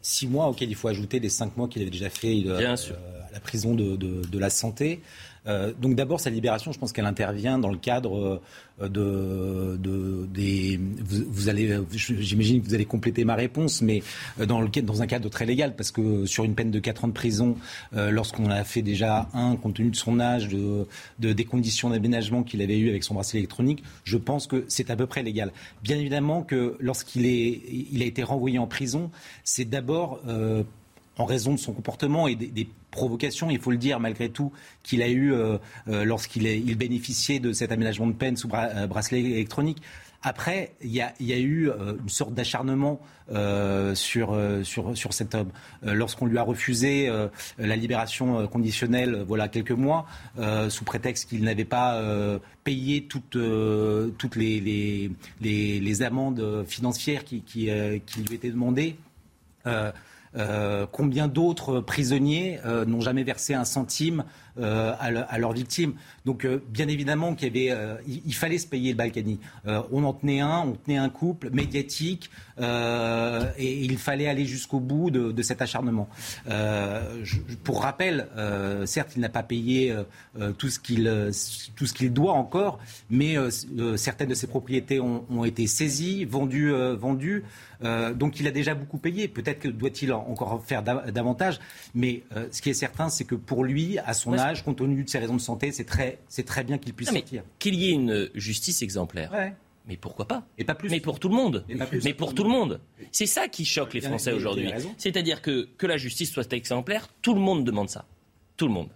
Six 0.02 0.28
mois 0.28 0.48
auxquels 0.48 0.70
il 0.70 0.76
faut 0.76 0.90
ajouter 0.90 1.20
les 1.20 1.30
cinq 1.30 1.56
mois 1.56 1.68
qu'il 1.68 1.82
avait 1.82 1.92
déjà 1.92 2.10
fait 2.10 2.44
euh, 2.46 2.58
à 2.60 3.32
la 3.32 3.40
prison 3.40 3.74
de 3.74 4.38
la 4.38 4.50
santé. 4.50 5.02
Euh, 5.48 5.74
donc 5.80 5.96
d'abord, 5.96 6.20
sa 6.20 6.30
libération, 6.30 6.72
je 6.72 6.80
pense 6.80 6.92
qu'elle 6.92 7.06
intervient 7.06 7.60
dans 7.60 7.70
le 7.70 7.78
cadre 7.78 8.42
euh, 8.82 8.88
de, 8.88 9.78
de 9.78 10.26
des. 10.28 10.80
Vous, 11.04 11.50
allez, 11.50 11.78
j'imagine 11.92 12.62
que 12.62 12.68
vous 12.68 12.74
allez 12.74 12.86
compléter 12.86 13.26
ma 13.26 13.36
réponse, 13.36 13.82
mais 13.82 14.02
euh, 14.40 14.46
dans, 14.46 14.62
le, 14.62 14.70
dans 14.82 15.02
un 15.02 15.08
cadre 15.08 15.30
très 15.30 15.46
légal, 15.46 15.76
parce 15.76 15.92
que 15.92 16.26
sur 16.26 16.44
une 16.44 16.56
peine 16.56 16.72
de 16.72 16.80
4 16.80 17.06
ans 17.06 17.08
de 17.08 17.14
prison, 17.14 17.56
lorsqu'on 17.94 18.50
a 18.50 18.64
fait 18.64 18.82
déjà 18.82 19.30
un, 19.34 19.56
compte 19.56 19.76
tenu 19.76 19.90
de 19.90 19.96
son 19.96 20.20
âge, 20.20 20.50
de, 20.50 20.88
des 21.20 21.46
conditions 21.46 21.90
d'aménagement 21.90 22.44
qu'il 22.44 22.62
avait 22.62 22.78
eu 22.78 22.90
avec 22.90 23.04
son 23.04 23.14
bracelet 23.14 23.40
électronique, 23.40 23.84
je 24.04 24.18
pense 24.18 24.48
que 24.48 24.66
c'est 24.68 24.90
à 24.90 24.96
peu 24.96 25.08
près 25.08 25.24
légal. 25.24 25.52
Bien 25.84 25.98
évidemment 25.98 26.44
que 26.44 26.76
lorsqu'il 26.80 27.26
est, 27.26 27.62
il 27.92 28.02
a 28.02 28.06
été 28.06 28.24
renvoyé 28.24 28.60
en 28.60 28.68
prison, 28.68 29.12
c'est 29.44 29.66
d'abord 29.66 30.22
en 31.18 31.26
raison 31.26 31.54
de 31.54 31.60
son 31.60 31.74
comportement 31.74 32.28
et 32.28 32.36
des, 32.36 32.68
provocations, 32.92 33.50
il 33.50 33.60
faut 33.60 33.72
le 33.72 33.78
dire 33.78 34.00
malgré 34.00 34.30
tout, 34.30 34.54
qu'il 34.82 35.02
a 35.02 35.10
eu 35.10 35.34
euh, 35.34 35.58
euh, 35.90 36.06
lorsqu'il 36.06 36.46
il 36.46 36.78
bénéficiait 36.78 37.40
de 37.40 37.52
cet 37.52 37.74
aménagement 37.74 38.08
de 38.08 38.14
peine 38.14 38.38
sous 38.38 38.50
euh, 38.54 38.88
bracelet 38.88 39.20
électronique. 39.20 39.82
Après, 40.24 40.72
il 40.82 40.92
y 40.92 41.02
a, 41.02 41.14
eu 41.20 41.70
une 41.70 42.10
sorte 42.10 42.34
d'acharnement 42.34 43.00
sur, 43.94 44.36
sur, 44.64 44.98
sur 44.98 45.14
cet 45.14 45.36
homme. 45.36 45.52
Lorsqu'on 45.84 46.26
lui 46.26 46.40
a 46.40 46.42
refusé 46.42 47.12
la 47.60 47.76
libération 47.76 48.48
conditionnelle, 48.48 49.24
voilà 49.28 49.50
quelques 49.50 49.70
mois, 49.70 50.08
sous 50.70 50.84
prétexte 50.84 51.30
qu'il 51.30 51.44
n'avait 51.44 51.64
pas 51.64 52.02
payé 52.64 53.04
toutes, 53.04 53.38
toutes 54.18 54.36
les, 54.36 54.60
les, 55.42 55.80
les, 55.80 56.02
amendes 56.02 56.66
financières 56.68 57.24
qui, 57.24 57.42
qui, 57.42 57.70
qui 58.08 58.22
lui 58.24 58.34
étaient 58.34 58.50
demandées. 58.50 58.96
Euh, 60.38 60.86
combien 60.92 61.28
d'autres 61.28 61.80
prisonniers 61.80 62.60
euh, 62.66 62.86
n'ont 62.86 63.02
jamais 63.02 63.24
versé 63.24 63.54
un 63.54 63.64
centime 63.64 64.26
euh, 64.60 64.94
à, 65.00 65.38
leurs 65.38 65.54
victimes 65.54 65.94
Donc, 66.26 66.48
bien 66.70 66.88
évidemment, 66.88 67.36
qu'il 67.36 67.56
y 67.56 67.70
avait, 67.70 68.00
il, 68.08 68.34
fallait 68.34 68.58
se 68.58 68.68
payer 68.68 68.92
le 68.92 68.98
Balkany. 68.98 69.40
on 69.66 70.04
en 70.04 70.14
tenait 70.14 70.40
un, 70.40 70.60
on 70.60 70.74
tenait 70.74 70.98
un 70.98 71.10
couple 71.10 71.50
médiatique, 71.52 72.30
et 72.60 73.84
il 73.84 73.98
fallait 73.98 74.28
aller 74.28 74.46
jusqu'au 74.46 74.80
bout 74.80 75.12
de, 75.12 75.42
cet 75.42 75.62
acharnement. 75.62 76.10
pour 77.64 77.82
rappel, 77.82 78.28
certes, 78.86 79.12
il 79.16 79.22
n'a 79.22 79.30
pas 79.30 79.44
payé 79.44 79.96
tout 80.58 80.70
ce 80.70 80.80
qu'il 80.80 81.32
tout 81.76 82.10
doit 82.10 82.34
encore, 82.34 82.80
mais 83.10 83.36
certaines 83.98 84.30
de 84.30 84.36
ses 84.36 84.48
propriétés 84.48 85.00
ont, 85.00 85.46
été 85.46 85.68
saisies, 85.68 86.26
vendues, 86.26 86.72
vendues. 86.96 87.44
Euh, 87.84 88.14
donc 88.14 88.40
il 88.40 88.48
a 88.48 88.52
déjà 88.52 88.74
beaucoup 88.74 88.98
payé. 88.98 89.28
Peut-être 89.28 89.60
que 89.60 89.68
doit-il 89.68 90.12
encore 90.14 90.64
faire 90.66 90.84
davantage. 90.84 91.60
Mais 91.94 92.24
euh, 92.36 92.48
ce 92.52 92.62
qui 92.62 92.70
est 92.70 92.74
certain, 92.74 93.10
c'est 93.10 93.26
que 93.26 93.36
pour 93.36 93.64
lui, 93.64 93.98
à 94.00 94.14
son 94.14 94.34
compte 94.64 94.78
tenu 94.78 95.04
de 95.04 95.10
ses 95.10 95.20
raisons 95.20 95.36
de 95.36 95.42
santé, 95.42 95.72
c'est 95.72 95.86
très, 95.86 96.20
c'est 96.28 96.46
très 96.46 96.64
bien 96.64 96.78
qu'il 96.78 96.94
puisse 96.94 97.10
sortir. 97.10 97.44
Qu'il 97.60 97.76
y 97.76 97.90
ait 97.90 97.94
une 97.94 98.30
justice 98.34 98.82
exemplaire. 98.82 99.32
Mais 99.88 99.98
pourquoi 99.98 100.28
pas? 100.28 100.48
Et 100.58 100.64
pas 100.64 100.74
plus. 100.74 100.90
Mais 100.90 101.00
pour 101.00 101.20
tout 101.20 101.30
le 101.30 101.36
monde. 101.36 101.64
Mais 102.04 102.14
pour 102.14 102.34
tout 102.34 102.44
le 102.44 102.50
monde. 102.50 102.80
C'est 103.12 103.28
ça 103.28 103.48
qui 103.48 103.66
choque 103.66 103.94
les 103.94 104.02
Français 104.02 104.34
aujourd'hui. 104.34 104.72
C'est-à-dire 104.98 105.42
que 105.42 105.70
que 105.78 105.88
la 105.88 105.98
justice 105.98 106.32
soit 106.32 106.52
exemplaire, 106.54 107.10
tout 107.22 107.34
le 107.34 107.42
monde 107.42 107.64
demande 107.64 107.90
ça. 107.90 108.06
Tout 108.58 108.68
le 108.68 108.74
monde. 108.74 108.90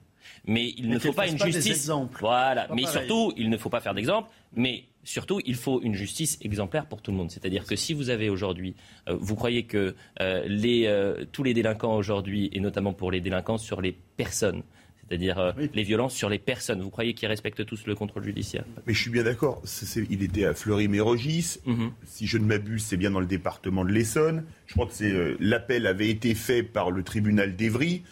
Mais 0.45 0.73
il 0.77 0.89
ne 0.89 0.99
faut 0.99 1.13
pas 1.13 1.27
une 1.27 1.37
justice. 1.37 1.91
Voilà. 2.19 2.67
mais 2.73 2.85
surtout, 2.85 3.33
il 3.37 3.49
ne 3.49 3.57
faut 3.57 3.69
pas 3.69 3.81
faire 3.81 3.93
d'exemple. 3.93 4.29
Mais 4.53 4.85
surtout, 5.03 5.39
il 5.45 5.55
faut 5.55 5.81
une 5.81 5.93
justice 5.93 6.39
exemplaire 6.41 6.85
pour 6.87 7.01
tout 7.01 7.11
le 7.11 7.17
monde. 7.17 7.31
C'est-à-dire 7.31 7.65
que 7.65 7.75
si 7.75 7.93
vous 7.93 8.09
avez 8.09 8.29
aujourd'hui, 8.29 8.75
euh, 9.07 9.15
vous 9.19 9.35
croyez 9.35 9.63
que 9.63 9.95
euh, 10.21 10.43
les, 10.47 10.85
euh, 10.87 11.25
tous 11.31 11.43
les 11.43 11.53
délinquants 11.53 11.95
aujourd'hui, 11.95 12.49
et 12.51 12.59
notamment 12.59 12.93
pour 12.93 13.11
les 13.11 13.21
délinquants 13.21 13.57
sur 13.57 13.81
les 13.81 13.91
personnes, 13.91 14.63
c'est-à-dire 15.09 15.55
les 15.73 15.83
violences 15.83 16.13
sur 16.13 16.29
les 16.29 16.37
personnes. 16.37 16.81
Vous 16.81 16.91
croyez 16.91 17.13
qu'ils 17.13 17.27
respectent 17.27 17.65
tous 17.65 17.87
le 17.87 17.95
contrôle 17.95 18.23
judiciaire? 18.23 18.63
Mais 18.85 18.93
je 18.93 19.01
suis 19.01 19.09
bien 19.09 19.23
d'accord. 19.23 19.61
il 20.09 20.23
était 20.23 20.45
à 20.45 20.53
Fleury-Mérogis. 20.53 21.57
Mhm. 21.65 21.91
Si 22.05 22.27
je 22.27 22.37
ne 22.37 22.45
m'abuse, 22.45 22.83
c'est 22.83 22.97
bien 22.97 23.11
dans 23.11 23.19
le 23.19 23.25
département 23.25 23.83
de 23.83 23.91
l'Essonne. 23.91 24.45
Je 24.67 24.73
crois 24.73 24.87
que 24.87 25.37
l'appel 25.39 25.87
avait 25.87 26.09
été 26.09 26.35
fait 26.35 26.63
par 26.63 26.91
le 26.91 27.03
tribunal 27.03 27.55
d'Evry. 27.55 28.03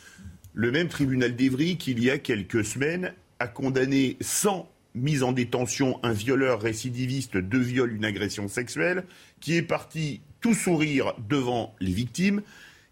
Le 0.54 0.72
même 0.72 0.88
tribunal 0.88 1.36
d'Evry 1.36 1.78
qu'il 1.78 2.04
y 2.04 2.10
a 2.10 2.18
quelques 2.18 2.66
semaines 2.66 3.14
a 3.40 3.48
condamné 3.48 4.18
sans 4.22 4.68
mise 4.96 5.22
en 5.22 5.32
détention 5.32 6.00
un 6.02 6.12
violeur 6.12 6.60
récidiviste, 6.60 7.38
de 7.38 7.58
viol, 7.60 7.94
une 7.94 8.06
agression 8.06 8.48
sexuelle, 8.48 9.04
qui 9.40 9.56
est 9.56 9.62
parti 9.62 10.22
tout 10.42 10.56
sourire 10.56 11.14
devant 11.30 11.76
les 11.80 11.92
victimes 11.92 12.42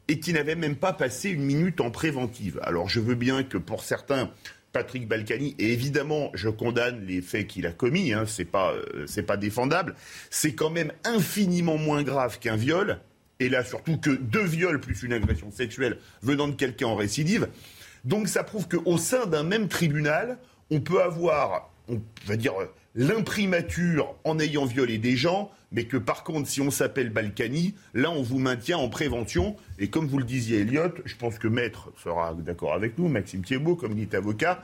et 0.07 0.19
qui 0.19 0.33
n'avait 0.33 0.55
même 0.55 0.75
pas 0.75 0.93
passé 0.93 1.29
une 1.29 1.43
minute 1.43 1.81
en 1.81 1.91
préventive. 1.91 2.59
Alors 2.63 2.89
je 2.89 3.00
veux 3.00 3.15
bien 3.15 3.43
que 3.43 3.57
pour 3.57 3.83
certains, 3.83 4.31
Patrick 4.71 5.07
Balkany, 5.07 5.55
et 5.57 5.71
évidemment, 5.71 6.31
je 6.33 6.50
condamne 6.50 7.05
les 7.05 7.21
faits 7.21 7.47
qu'il 7.47 7.65
a 7.65 7.71
commis, 7.71 8.12
hein, 8.12 8.25
c'est 8.27 8.45
pas, 8.45 8.74
c'est 9.07 9.24
pas 9.24 9.38
défendable, 9.38 9.95
c'est 10.29 10.53
quand 10.53 10.69
même 10.69 10.91
infiniment 11.05 11.77
moins 11.77 12.03
grave 12.03 12.39
qu'un 12.39 12.57
viol, 12.57 13.00
et 13.39 13.50
là 13.50 13.63
surtout 13.63 13.97
que 13.97 14.09
deux 14.09 14.43
viols 14.43 14.81
plus 14.81 15.03
une 15.03 15.13
agression 15.13 15.50
sexuelle 15.51 15.97
venant 16.21 16.47
de 16.47 16.55
quelqu'un 16.55 16.88
en 16.88 16.95
récidive. 16.95 17.47
Donc 18.03 18.27
ça 18.27 18.43
prouve 18.43 18.67
qu'au 18.67 18.97
sein 18.97 19.25
d'un 19.25 19.43
même 19.43 19.67
tribunal, 19.67 20.38
on 20.69 20.81
peut 20.81 21.01
avoir, 21.01 21.71
on 21.88 22.01
va 22.25 22.35
dire, 22.35 22.53
l'imprimature 22.96 24.16
en 24.24 24.40
ayant 24.40 24.66
violé 24.66 24.98
des 24.98 25.18
gens, 25.18 25.52
mais 25.72 25.86
que 25.86 25.98
par 25.98 26.24
contre, 26.24 26.50
si 26.50 26.62
on 26.62 26.72
s'appelle 26.72 27.10
Balkany, 27.10 27.75
là, 27.94 28.10
on 28.12 28.24
vous 28.24 28.40
maintient 28.40 28.78
en 28.78 28.88
prévention. 28.88 29.56
Et 29.78 29.90
comme 29.90 30.08
vous 30.08 30.18
le 30.18 30.24
disiez, 30.24 30.62
Elliot, 30.62 30.94
je 31.04 31.16
pense 31.16 31.38
que 31.38 31.48
Maître 31.48 31.92
sera 32.02 32.34
d'accord 32.34 32.74
avec 32.74 32.98
nous, 32.98 33.10
Maxime 33.10 33.44
Thiebaud, 33.44 33.75
comme 33.75 33.98
est 34.00 34.14
avocat, 34.14 34.62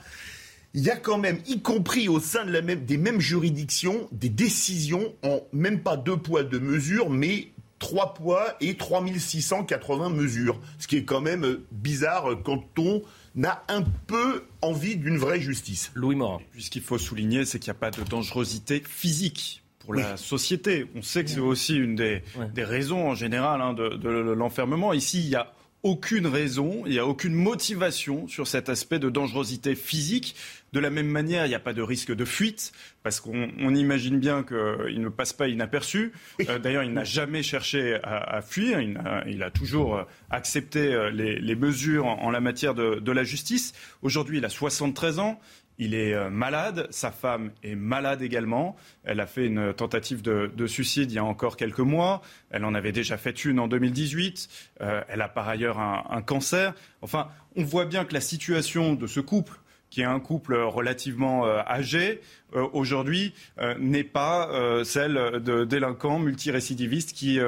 il 0.73 0.83
y 0.83 0.89
a 0.89 0.95
quand 0.95 1.17
même, 1.17 1.39
y 1.47 1.61
compris 1.61 2.07
au 2.07 2.21
sein 2.21 2.45
des 2.45 2.97
mêmes 2.97 3.19
juridictions, 3.19 4.07
des 4.13 4.29
décisions 4.29 5.13
en 5.21 5.41
même 5.51 5.81
pas 5.81 5.97
deux 5.97 6.15
poids, 6.15 6.43
deux 6.43 6.61
mesures, 6.61 7.09
mais 7.09 7.49
trois 7.77 8.13
poids 8.13 8.55
et 8.61 8.77
3680 8.77 10.09
mesures. 10.11 10.61
Ce 10.79 10.87
qui 10.87 10.95
est 10.95 11.03
quand 11.03 11.19
même 11.19 11.57
bizarre 11.71 12.29
quand 12.43 12.63
on 12.77 13.01
n'a 13.35 13.63
un 13.69 13.83
peu 14.07 14.43
envie 14.61 14.97
d'une 14.97 15.17
vraie 15.17 15.39
justice. 15.39 15.91
Louis 15.95 16.15
Morin. 16.15 16.39
Ce 16.57 16.69
qu'il 16.69 16.81
faut 16.81 16.97
souligner, 16.97 17.45
c'est 17.45 17.59
qu'il 17.59 17.71
n'y 17.71 17.77
a 17.77 17.79
pas 17.79 17.91
de 17.91 18.03
dangerosité 18.03 18.83
physique 18.85 19.63
pour 19.79 19.93
la 19.95 20.17
société. 20.17 20.85
On 20.95 21.01
sait 21.01 21.23
que 21.23 21.29
c'est 21.29 21.39
aussi 21.39 21.75
une 21.75 21.95
des, 21.95 22.23
raisons 22.57 23.09
en 23.09 23.15
général 23.15 23.61
hein, 23.61 23.73
de, 23.73 23.89
de 23.89 24.09
l'enfermement. 24.09 24.93
Ici, 24.93 25.19
il 25.19 25.29
y 25.29 25.35
a 25.35 25.53
aucune 25.83 26.27
raison, 26.27 26.83
il 26.85 26.91
n'y 26.91 26.99
a 26.99 27.07
aucune 27.07 27.33
motivation 27.33 28.27
sur 28.27 28.47
cet 28.47 28.69
aspect 28.69 28.99
de 28.99 29.09
dangerosité 29.09 29.75
physique. 29.75 30.35
De 30.73 30.79
la 30.79 30.89
même 30.89 31.07
manière, 31.07 31.45
il 31.45 31.49
n'y 31.49 31.55
a 31.55 31.59
pas 31.59 31.73
de 31.73 31.81
risque 31.81 32.13
de 32.13 32.23
fuite, 32.23 32.71
parce 33.03 33.19
qu'on 33.19 33.75
imagine 33.75 34.19
bien 34.19 34.43
qu'il 34.43 35.01
ne 35.01 35.09
passe 35.09 35.33
pas 35.33 35.47
inaperçu. 35.47 36.13
Euh, 36.47 36.59
d'ailleurs, 36.59 36.83
il 36.83 36.93
n'a 36.93 37.03
jamais 37.03 37.43
cherché 37.43 37.99
à, 38.03 38.41
fuir, 38.41 38.79
il 38.79 39.43
a, 39.43 39.51
toujours 39.51 39.97
euh, 39.97 40.03
accepté 40.29 40.93
euh, 40.93 41.09
les, 41.09 41.55
mesures 41.55 42.05
en, 42.05 42.29
la 42.29 42.39
matière 42.39 42.73
de, 42.73 42.99
de 42.99 43.11
la 43.11 43.23
justice. 43.23 43.73
Aujourd'hui, 44.01 44.37
il 44.37 44.45
a 44.45 44.49
73 44.49 45.19
ans. 45.19 45.39
Il 45.83 45.95
est 45.95 46.13
euh, 46.13 46.29
malade, 46.29 46.85
sa 46.91 47.09
femme 47.09 47.49
est 47.63 47.73
malade 47.73 48.21
également. 48.21 48.75
Elle 49.03 49.19
a 49.19 49.25
fait 49.25 49.47
une 49.47 49.73
tentative 49.73 50.21
de, 50.21 50.67
suicide 50.67 51.11
il 51.11 51.15
y 51.15 51.17
a 51.17 51.23
encore 51.23 51.57
quelques 51.57 51.79
mois. 51.79 52.21
Elle 52.51 52.65
en 52.65 52.75
avait 52.75 52.91
déjà 52.91 53.17
fait 53.17 53.45
une 53.45 53.59
en 53.59 53.67
2018. 53.67 54.47
Euh, 54.81 55.01
elle 55.07 55.21
a 55.21 55.27
par 55.27 55.49
ailleurs 55.49 55.79
un, 55.79 56.21
cancer. 56.21 56.75
Enfin, 57.01 57.29
on 57.55 57.63
voit 57.63 57.85
bien 57.85 58.05
que 58.05 58.13
la 58.13 58.21
situation 58.21 58.93
de 58.93 59.07
ce 59.07 59.19
couple 59.19 59.59
qui 59.89 60.01
est 60.01 60.05
un 60.05 60.19
couple 60.19 60.53
relativement 60.53 61.47
euh, 61.47 61.61
âgé, 61.67 62.21
euh, 62.55 62.67
aujourd'hui 62.73 63.33
euh, 63.59 63.75
n'est 63.79 64.03
pas 64.03 64.49
celle 64.83 65.41
de 65.43 65.65
délinquants 65.65 66.19
multirécidivistes 66.19 67.13
qui, 67.13 67.39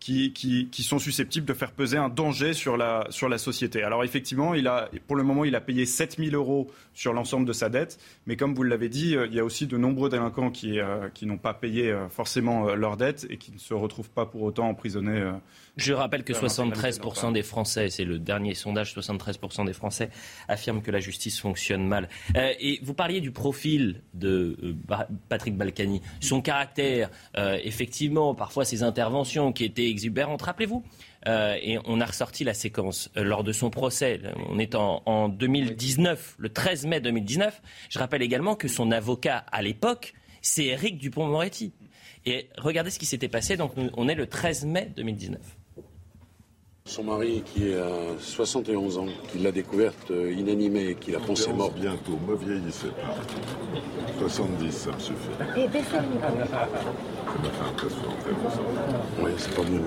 qui, 0.00 0.32
qui, 0.32 0.68
qui, 0.70 0.82
sont 0.82 0.98
susceptibles 0.98 1.46
de 1.46 1.52
faire 1.52 1.72
peser 1.72 1.96
un 1.96 2.08
danger 2.08 2.52
sur 2.52 2.76
la, 2.76 3.06
sur 3.10 3.28
la 3.28 3.38
société. 3.38 3.82
Alors 3.82 4.04
effectivement, 4.04 4.54
il 4.54 4.66
a, 4.68 4.88
pour 5.06 5.16
le 5.16 5.22
moment, 5.22 5.44
il 5.44 5.54
a 5.54 5.60
payé 5.60 5.86
7 5.86 6.16
000 6.18 6.34
euros 6.34 6.70
sur 6.94 7.12
l'ensemble 7.12 7.46
de 7.46 7.52
sa 7.52 7.68
dette, 7.68 7.98
mais 8.26 8.36
comme 8.36 8.54
vous 8.54 8.62
l'avez 8.62 8.88
dit, 8.88 9.16
il 9.28 9.34
y 9.34 9.40
a 9.40 9.44
aussi 9.44 9.66
de 9.66 9.76
nombreux 9.76 10.08
délinquants 10.08 10.50
qui, 10.50 10.78
qui 11.14 11.26
n'ont 11.26 11.38
pas 11.38 11.54
payé 11.54 11.94
forcément 12.10 12.74
leur 12.74 12.96
dette 12.96 13.26
et 13.30 13.36
qui 13.36 13.52
ne 13.52 13.58
se 13.58 13.74
retrouvent 13.74 14.10
pas 14.10 14.26
pour 14.26 14.42
autant 14.42 14.68
emprisonnés. 14.68 15.32
Je 15.76 15.92
rappelle 15.92 16.24
que 16.24 16.32
73% 16.32 17.32
des 17.32 17.42
Français, 17.42 17.90
c'est 17.90 18.04
le 18.04 18.18
dernier 18.18 18.54
sondage, 18.54 18.94
73% 18.94 19.66
des 19.66 19.72
Français 19.72 20.10
affirment 20.48 20.82
que 20.82 20.90
la 20.90 21.00
justice 21.00 21.38
fonctionne 21.40 21.86
mal. 21.86 22.08
Euh, 22.36 22.52
et 22.58 22.80
vous 22.82 22.94
parliez 22.94 23.20
du 23.20 23.30
profil 23.30 24.02
de 24.14 24.28
euh, 24.28 24.45
Patrick 25.28 25.56
Balkany, 25.56 26.00
son 26.20 26.40
caractère, 26.40 27.10
euh, 27.36 27.58
effectivement, 27.64 28.34
parfois 28.34 28.64
ses 28.64 28.82
interventions 28.82 29.52
qui 29.52 29.64
étaient 29.64 29.88
exubérantes. 29.88 30.42
Rappelez-vous, 30.42 30.82
et 31.26 31.78
on 31.86 32.00
a 32.00 32.06
ressorti 32.06 32.44
la 32.44 32.54
séquence 32.54 33.10
lors 33.16 33.42
de 33.42 33.50
son 33.50 33.68
procès. 33.68 34.20
On 34.48 34.60
est 34.60 34.76
en, 34.76 35.02
en 35.06 35.28
2019, 35.28 36.36
le 36.38 36.48
13 36.50 36.86
mai 36.86 37.00
2019. 37.00 37.62
Je 37.88 37.98
rappelle 37.98 38.22
également 38.22 38.54
que 38.54 38.68
son 38.68 38.92
avocat 38.92 39.44
à 39.50 39.60
l'époque, 39.60 40.14
c'est 40.40 40.66
Éric 40.66 40.98
Dupont-Moretti. 40.98 41.72
Et 42.26 42.48
regardez 42.58 42.90
ce 42.90 42.98
qui 42.98 43.06
s'était 43.06 43.28
passé. 43.28 43.56
Donc, 43.56 43.72
on 43.76 44.08
est 44.08 44.14
le 44.14 44.26
13 44.26 44.66
mai 44.66 44.92
2019. 44.96 45.55
Son 46.86 47.02
mari, 47.02 47.42
qui 47.44 47.74
a 47.74 48.16
71 48.20 48.98
ans, 48.98 49.06
qui 49.32 49.38
l'a 49.38 49.50
découverte 49.50 50.12
euh, 50.12 50.32
inanimée 50.32 50.90
et 50.90 50.94
qui 50.94 51.10
l'a 51.10 51.18
pensé 51.18 51.52
morte. 51.52 51.74
bientôt, 51.74 52.16
me 52.28 52.36
vieillissez 52.36 52.86
pas. 52.88 54.20
70, 54.20 54.70
ça 54.72 54.92
me 54.92 54.98
suffit. 55.00 55.16
Et 55.56 55.66
baissez 55.66 55.96
le. 55.96 56.04
Oui, 59.20 59.30
c'est 59.36 59.54
pas 59.54 59.62
mieux. 59.62 59.80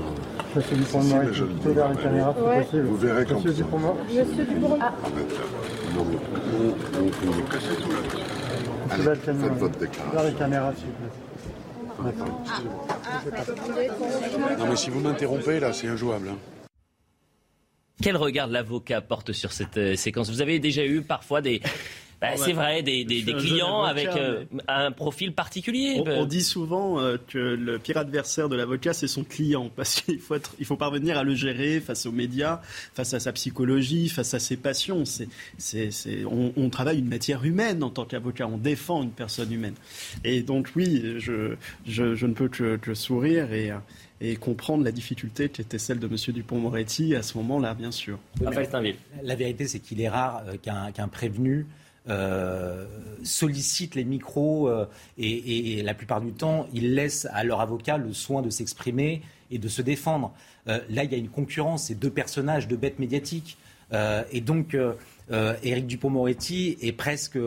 Monsieur 0.53 0.75
Dupont-Moretti, 0.75 1.35
si, 1.35 1.69
vers 1.69 1.89
la 1.89 1.95
caméra, 1.95 2.35
ouais. 2.37 2.63
possible. 2.63 2.83
Vous 2.83 2.97
verrez 2.97 3.25
comme 3.25 3.37
Monsieur. 3.37 3.53
Dupont-Moretti. 3.53 4.19
Monsieur 4.19 4.43
Dupont-Moretti. 4.43 4.83
Ah. 4.83 4.93
Non, 5.95 6.05
mais 6.05 6.17
cassez 7.49 7.75
tout 7.81 7.89
là. 7.89 9.03
Balkany, 9.05 9.39
faites 9.41 9.53
votre 9.53 9.79
déclaration. 9.79 10.11
Vers 10.11 10.23
les 10.25 10.33
caméras, 10.33 10.73
s'il 10.75 10.87
vous 10.87 12.11
plaît. 12.11 12.13
Non, 14.59 14.65
mais 14.69 14.75
si 14.75 14.89
vous 14.89 14.99
m'interrompez, 14.99 15.61
là, 15.61 15.71
c'est 15.71 15.87
injouable. 15.87 16.27
Hein. 16.31 16.58
Quel 18.01 18.17
regard 18.17 18.47
l'avocat 18.47 19.01
porte 19.01 19.33
sur 19.33 19.51
cette 19.51 19.77
euh, 19.77 19.95
séquence? 19.95 20.29
Vous 20.29 20.41
avez 20.41 20.59
déjà 20.59 20.85
eu 20.85 21.01
parfois 21.01 21.41
des, 21.41 21.61
bah, 22.21 22.35
c'est 22.35 22.51
vrai, 22.51 22.83
des, 22.83 23.05
des, 23.05 23.21
des 23.21 23.33
clients 23.33 23.83
avec 23.83 24.07
euh, 24.07 24.43
un 24.67 24.91
profil 24.91 25.33
particulier. 25.33 26.01
On, 26.05 26.25
dit 26.25 26.43
souvent 26.43 26.99
euh, 26.99 27.17
que 27.27 27.37
le 27.37 27.79
pire 27.79 27.97
adversaire 27.97 28.49
de 28.49 28.57
l'avocat, 28.57 28.91
c'est 28.91 29.07
son 29.07 29.23
client, 29.23 29.71
parce 29.75 30.01
qu'il 30.01 30.19
faut, 30.19 30.35
être, 30.35 30.53
il 30.59 30.65
faut 30.65 30.75
parvenir 30.75 31.17
à 31.17 31.23
le 31.23 31.33
gérer 31.33 31.79
face 31.79 32.05
aux 32.05 32.11
médias, 32.11 32.59
face 32.93 33.13
à 33.13 33.21
sa 33.21 33.31
psychologie, 33.31 34.09
face 34.09 34.33
à 34.33 34.39
ses 34.39 34.57
passions. 34.57 35.05
C'est, 35.05 35.29
c'est, 35.57 35.91
c'est, 35.91 36.25
on, 36.25 36.51
on, 36.57 36.69
travaille 36.69 36.99
une 36.99 37.07
matière 37.07 37.45
humaine 37.45 37.83
en 37.83 37.89
tant 37.89 38.03
qu'avocat, 38.03 38.47
on 38.47 38.57
défend 38.57 39.03
une 39.03 39.11
personne 39.11 39.51
humaine. 39.53 39.75
Et 40.25 40.41
donc 40.41 40.71
oui, 40.75 41.15
je, 41.19 41.55
je, 41.87 42.15
je 42.15 42.25
ne 42.25 42.33
peux 42.33 42.49
que, 42.49 42.75
que 42.75 42.93
sourire 42.93 43.53
et 43.53 43.71
et 44.21 44.35
comprendre 44.35 44.83
la 44.83 44.91
difficulté 44.91 45.49
qui 45.49 45.61
était 45.61 45.77
celle 45.77 45.99
de 45.99 46.07
M. 46.07 46.15
Dupont-Moretti 46.33 47.15
à 47.15 47.21
ce 47.21 47.37
moment-là, 47.37 47.73
bien 47.73 47.91
sûr. 47.91 48.19
la 49.23 49.35
vérité, 49.35 49.67
c'est 49.67 49.79
qu'il 49.79 50.01
est 50.01 50.09
rare 50.09 50.43
euh, 50.47 50.91
qu'un 50.91 51.07
prévenu 51.07 51.67
euh, 52.09 52.85
sollicite 53.23 53.95
les 53.95 54.03
micros 54.03 54.67
euh, 54.67 54.85
et, 55.17 55.81
la 55.83 55.93
plupart 55.93 56.21
du 56.21 56.31
temps, 56.31 56.67
ils 56.73 56.95
laissent 56.95 57.27
à 57.31 57.43
leur 57.43 57.61
avocat 57.61 57.97
le 57.97 58.13
soin 58.13 58.41
de 58.41 58.49
s'exprimer 58.49 59.21
et 59.51 59.57
de 59.57 59.67
se 59.67 59.81
défendre. 59.81 60.33
là, 60.65 61.03
il 61.03 61.11
y 61.11 61.15
a 61.15 61.17
une 61.17 61.29
concurrence, 61.29 61.85
c'est 61.85 61.95
deux 61.95 62.11
personnages, 62.11 62.67
deux 62.67 62.77
bêtes 62.77 62.99
médiatiques. 62.99 63.57
et 64.31 64.41
donc, 64.41 64.77
Éric 65.63 65.87
Dupont-Moretti 65.87 66.77
est 66.81 66.91
presque 66.91 67.39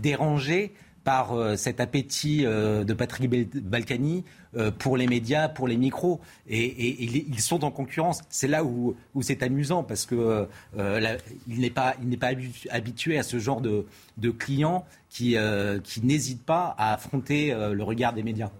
dérangé 0.00 0.72
par 1.06 1.32
cet 1.56 1.78
appétit 1.78 2.42
de 2.42 2.92
Patrick 2.92 3.30
Balkany 3.54 4.24
euh, 4.56 4.70
pour 4.70 4.96
les 4.96 5.06
médias, 5.06 5.48
pour 5.48 5.68
les 5.68 5.76
micros. 5.76 6.18
Et, 6.48 7.04
ils 7.04 7.40
sont 7.40 7.62
en 7.64 7.70
concurrence. 7.70 8.22
C'est 8.30 8.48
là 8.48 8.64
où, 8.64 8.96
c'est 9.20 9.42
amusant 9.42 9.82
parce 9.82 10.06
que 10.06 10.46
euh, 10.78 11.18
il 11.46 11.60
n'est 11.60 11.70
pas, 11.70 11.94
il 12.00 12.08
n'est 12.08 12.16
pas 12.16 12.30
habitué 12.70 13.18
à 13.18 13.22
ce 13.22 13.38
genre 13.38 13.60
de, 13.60 13.84
de 14.16 14.30
clients 14.30 14.86
qui, 15.10 15.36
euh, 15.36 15.78
qui 15.80 16.00
n'hésitent 16.00 16.44
pas 16.44 16.74
à 16.78 16.94
affronter 16.94 17.54
le 17.54 17.82
regard 17.82 18.14
des 18.14 18.22
médias. 18.22 18.50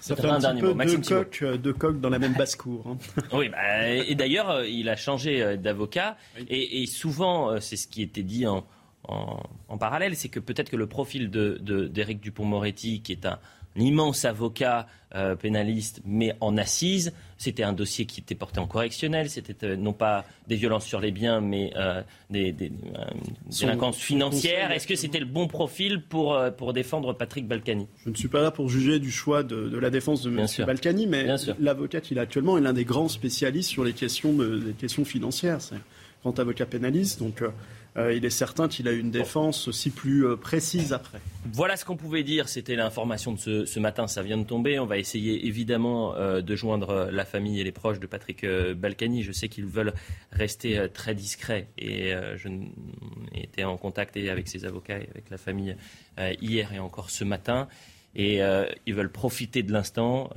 Ça 0.00 0.16
fait 0.16 0.28
un, 0.28 0.38
petit 0.38 0.60
peu 0.60 0.72
deux 0.72 1.02
coqs, 1.02 1.44
deux 1.60 1.72
coqs 1.72 2.00
dans 2.00 2.10
la 2.10 2.18
même 2.18 2.34
basse-cour. 2.34 2.86
Hein. 2.86 3.22
oui, 3.32 3.48
bah, 3.50 3.88
et 3.88 4.14
d'ailleurs, 4.14 4.64
il 4.64 4.88
a 4.88 4.96
changé 4.96 5.58
d'avocat. 5.58 6.16
Et, 6.48 6.86
souvent, 6.86 7.60
c'est 7.60 7.76
ce 7.76 7.86
qui 7.88 8.02
était 8.02 8.22
dit 8.22 8.46
en, 8.46 8.64
en, 9.08 9.78
parallèle, 9.78 10.16
c'est 10.16 10.28
que 10.28 10.40
peut-être 10.40 10.70
que 10.70 10.76
le 10.76 10.86
profil 10.86 11.30
d'Éric 11.30 11.64
de, 11.64 11.86
d'Éric 11.86 12.20
Dupont-Moretti, 12.20 13.02
qui 13.02 13.12
est 13.12 13.26
un, 13.26 13.38
immense 13.78 14.24
avocat 14.24 14.86
euh, 15.14 15.34
pénaliste, 15.34 16.00
mais 16.04 16.34
en 16.40 16.56
assise. 16.56 17.12
C'était 17.38 17.62
un 17.62 17.72
dossier 17.72 18.06
qui 18.06 18.20
était 18.20 18.34
porté 18.34 18.58
en 18.58 18.66
correctionnel. 18.66 19.28
C'était 19.28 19.66
euh, 19.66 19.76
non 19.76 19.92
pas 19.92 20.24
des 20.48 20.56
violences 20.56 20.86
sur 20.86 21.00
les 21.00 21.10
biens, 21.10 21.40
mais 21.40 21.72
euh, 21.76 22.02
des, 22.30 22.52
des 22.52 22.72
délinquances 23.60 23.98
financières. 23.98 24.72
Est-ce 24.72 24.86
que 24.86 24.96
c'était 24.96 25.20
le 25.20 25.26
bon 25.26 25.46
profil 25.46 26.02
pour, 26.02 26.38
pour 26.56 26.72
défendre 26.72 27.12
Patrick 27.12 27.46
Balkany? 27.46 27.86
Je 28.04 28.10
ne 28.10 28.14
suis 28.14 28.28
pas 28.28 28.42
là 28.42 28.50
pour 28.50 28.68
juger 28.68 28.98
du 28.98 29.10
choix 29.10 29.42
de, 29.42 29.78
la 29.78 29.90
défense 29.90 30.22
de 30.22 30.30
M. 30.30 30.46
Balkany, 30.66 31.06
mais 31.06 31.26
l'avocat 31.58 32.00
qu'il 32.00 32.18
a 32.18 32.22
actuellement 32.22 32.58
est 32.58 32.62
l'un 32.62 32.72
des 32.72 32.84
grands 32.84 33.08
spécialistes 33.08 33.70
sur 33.70 33.84
les 33.84 33.92
questions, 33.92 34.32
de, 34.32 34.72
questions 34.78 35.04
financières. 35.04 35.60
C'est 35.60 35.76
grand 36.22 36.38
avocat 36.38 36.66
pénaliste, 36.66 37.18
donc 37.18 37.42
euh, 37.96 38.12
il 38.12 38.24
est 38.24 38.30
certain 38.30 38.68
qu'il 38.68 38.88
a 38.88 38.92
une 38.92 39.10
défense 39.10 39.68
aussi 39.68 39.90
plus 39.90 40.26
euh, 40.26 40.36
précise 40.36 40.92
après. 40.92 41.18
Voilà 41.52 41.76
ce 41.76 41.84
qu'on 41.84 41.96
pouvait 41.96 42.24
dire. 42.24 42.48
C'était 42.48 42.76
l'information 42.76 43.32
de 43.32 43.64
ce, 43.64 43.80
matin. 43.80 44.06
Ça 44.06 44.22
vient 44.22 44.36
de 44.36 44.44
tomber. 44.44 44.78
On 44.78 44.86
va 44.86 44.98
essayer 44.98 45.46
évidemment 45.46 46.14
euh, 46.14 46.42
de 46.42 46.56
joindre 46.56 47.08
la 47.10 47.24
famille 47.24 47.60
et 47.60 47.64
les 47.64 47.72
proches 47.72 47.98
de 47.98 48.06
Patrick 48.06 48.44
Balkany. 48.44 49.22
Je 49.22 49.32
sais 49.32 49.48
qu'ils 49.48 49.66
veulent 49.66 49.94
rester 50.30 50.88
très 50.92 51.14
discrets. 51.14 51.68
Et 51.78 52.12
je 52.36 52.48
été 53.34 53.64
en 53.64 53.76
contact 53.76 54.16
avec 54.16 54.48
ses 54.48 54.64
avocats 54.64 54.98
et 54.98 55.08
avec 55.10 55.30
la 55.30 55.38
famille 55.38 55.76
hier 56.40 56.72
et 56.72 56.78
encore 56.78 57.10
ce 57.10 57.24
matin. 57.24 57.68
Et 58.14 58.40
ils 58.86 58.94
veulent 58.94 59.12
profiter 59.12 59.62
de 59.62 59.72
l'instant. 59.72 60.30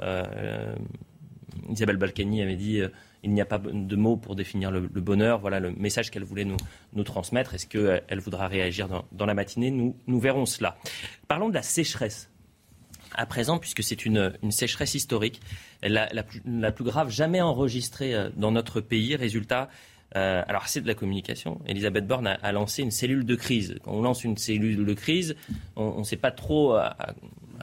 Isabelle 1.69 1.97
Balkany 1.97 2.41
avait 2.41 2.55
dit 2.55 2.81
il 3.23 3.33
n'y 3.33 3.41
a 3.41 3.45
pas 3.45 3.57
de 3.59 3.95
mots 3.95 4.17
pour 4.17 4.35
définir 4.35 4.71
le, 4.71 4.81
bonheur. 4.81 5.39
Voilà 5.39 5.59
le 5.59 5.71
message 5.71 6.11
qu'elle 6.11 6.23
voulait 6.23 6.45
nous, 6.45 7.03
transmettre. 7.03 7.53
Est-ce 7.53 7.67
qu'elle 7.67 8.19
voudra 8.19 8.47
réagir 8.47 8.88
dans, 9.11 9.25
la 9.25 9.33
matinée? 9.33 9.71
Nous, 9.71 9.95
nous, 10.07 10.19
verrons 10.19 10.45
cela. 10.45 10.77
Parlons 11.27 11.49
de 11.49 11.53
la 11.53 11.61
sécheresse. 11.61 12.29
À 13.15 13.25
présent, 13.25 13.57
puisque 13.57 13.83
c'est 13.83 14.05
une, 14.05 14.33
sécheresse 14.51 14.93
historique, 14.93 15.41
la, 15.81 16.23
plus, 16.23 16.83
grave 16.83 17.09
jamais 17.09 17.41
enregistrée 17.41 18.13
euh, 18.13 18.29
dans 18.35 18.51
notre 18.51 18.81
pays. 18.81 19.15
Résultat, 19.15 19.69
euh, 20.15 20.43
alors 20.47 20.67
c'est 20.67 20.81
de 20.81 20.88
la 20.88 20.93
communication. 20.93 21.59
Elisabeth 21.67 22.05
Borne 22.05 22.27
a, 22.27 22.51
lancé 22.51 22.83
une 22.83 22.91
cellule 22.91 23.25
de 23.25 23.35
crise. 23.35 23.77
Quand 23.83 23.93
on 23.93 24.01
lance 24.03 24.23
une 24.23 24.38
cellule 24.38 24.85
de 24.85 24.93
crise, 24.93 25.35
on 25.75 25.99
ne 25.99 26.03
sait 26.03 26.17
pas 26.17 26.31
trop 26.31 26.73
à, 26.75 26.95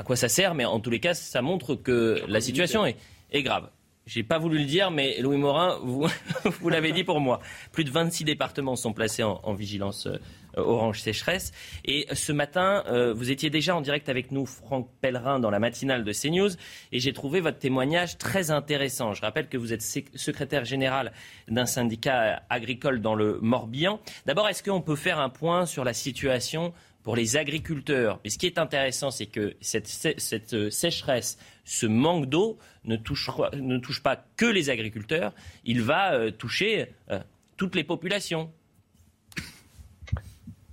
quoi 0.04 0.16
ça 0.16 0.28
sert, 0.28 0.54
mais 0.54 0.64
en 0.64 0.80
tous 0.80 0.90
les 0.90 1.00
cas, 1.00 1.14
ça 1.14 1.42
montre 1.42 1.76
que 1.76 2.20
la 2.28 2.40
situation 2.40 2.84
est, 2.84 2.96
est 3.30 3.42
grave. 3.42 3.70
J'ai 4.06 4.22
pas 4.22 4.38
voulu 4.38 4.58
le 4.58 4.66
dire, 4.66 4.92
mais 4.92 5.20
Louis 5.20 5.36
Morin, 5.36 5.80
vous, 5.82 6.06
l'avez 6.68 6.92
dit 6.92 7.02
pour 7.02 7.18
moi. 7.18 7.40
Plus 7.72 7.82
de 7.82 7.90
26 7.90 8.22
départements 8.22 8.76
sont 8.76 8.92
placés 8.92 9.24
en, 9.24 9.52
vigilance 9.52 10.06
euh, 10.06 10.18
orange 10.54 11.00
sécheresse. 11.00 11.50
Et 11.84 12.06
ce 12.12 12.30
matin, 12.30 12.84
euh, 12.86 13.12
vous 13.12 13.32
étiez 13.32 13.50
déjà 13.50 13.74
en 13.74 13.80
direct 13.80 14.08
avec 14.08 14.30
nous, 14.30 14.46
Franck 14.46 14.88
Pellerin, 15.00 15.40
dans 15.40 15.50
la 15.50 15.58
matinale 15.58 16.04
de 16.04 16.12
CNews, 16.12 16.50
et 16.92 17.00
j'ai 17.00 17.12
trouvé 17.12 17.40
votre 17.40 17.58
témoignage 17.58 18.16
très 18.16 18.52
intéressant. 18.52 19.12
Je 19.12 19.22
rappelle 19.22 19.48
que 19.48 19.56
vous 19.56 19.72
êtes 19.72 19.82
secrétaire 19.82 20.64
général 20.64 21.10
d'un 21.48 21.66
syndicat 21.66 22.44
agricole 22.48 23.00
dans 23.00 23.16
le 23.16 23.40
Morbihan. 23.42 23.98
D'abord, 24.24 24.48
est-ce 24.48 24.62
qu'on 24.62 24.82
peut 24.82 24.94
faire 24.94 25.18
un 25.18 25.30
point 25.30 25.66
sur 25.66 25.82
la 25.82 25.94
situation 25.94 26.72
pour 27.06 27.14
les 27.14 27.36
agriculteurs. 27.36 28.18
Et 28.24 28.30
ce 28.30 28.36
qui 28.36 28.46
est 28.46 28.58
intéressant, 28.58 29.12
c'est 29.12 29.26
que 29.26 29.54
cette, 29.60 29.86
cette 29.86 30.70
sécheresse, 30.70 31.38
ce 31.62 31.86
manque 31.86 32.26
d'eau 32.26 32.58
ne 32.82 32.96
touche, 32.96 33.30
ne 33.54 33.78
touche 33.78 34.02
pas 34.02 34.16
que 34.36 34.44
les 34.44 34.70
agriculteurs, 34.70 35.32
il 35.64 35.82
va 35.82 36.14
euh, 36.14 36.32
toucher 36.32 36.86
euh, 37.12 37.20
toutes 37.56 37.76
les 37.76 37.84
populations. 37.84 38.52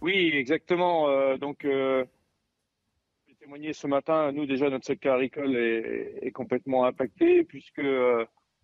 Oui, 0.01 0.31
exactement. 0.33 1.07
Euh, 1.07 1.37
donc, 1.37 1.67
j'ai 1.67 3.35
témoigné 3.39 3.71
ce 3.73 3.85
matin, 3.85 4.31
nous 4.31 4.47
déjà, 4.47 4.71
notre 4.71 4.87
secteur 4.87 5.17
agricole 5.17 5.55
est, 5.55 6.31
complètement 6.31 6.85
impacté 6.85 7.43
puisque 7.43 7.85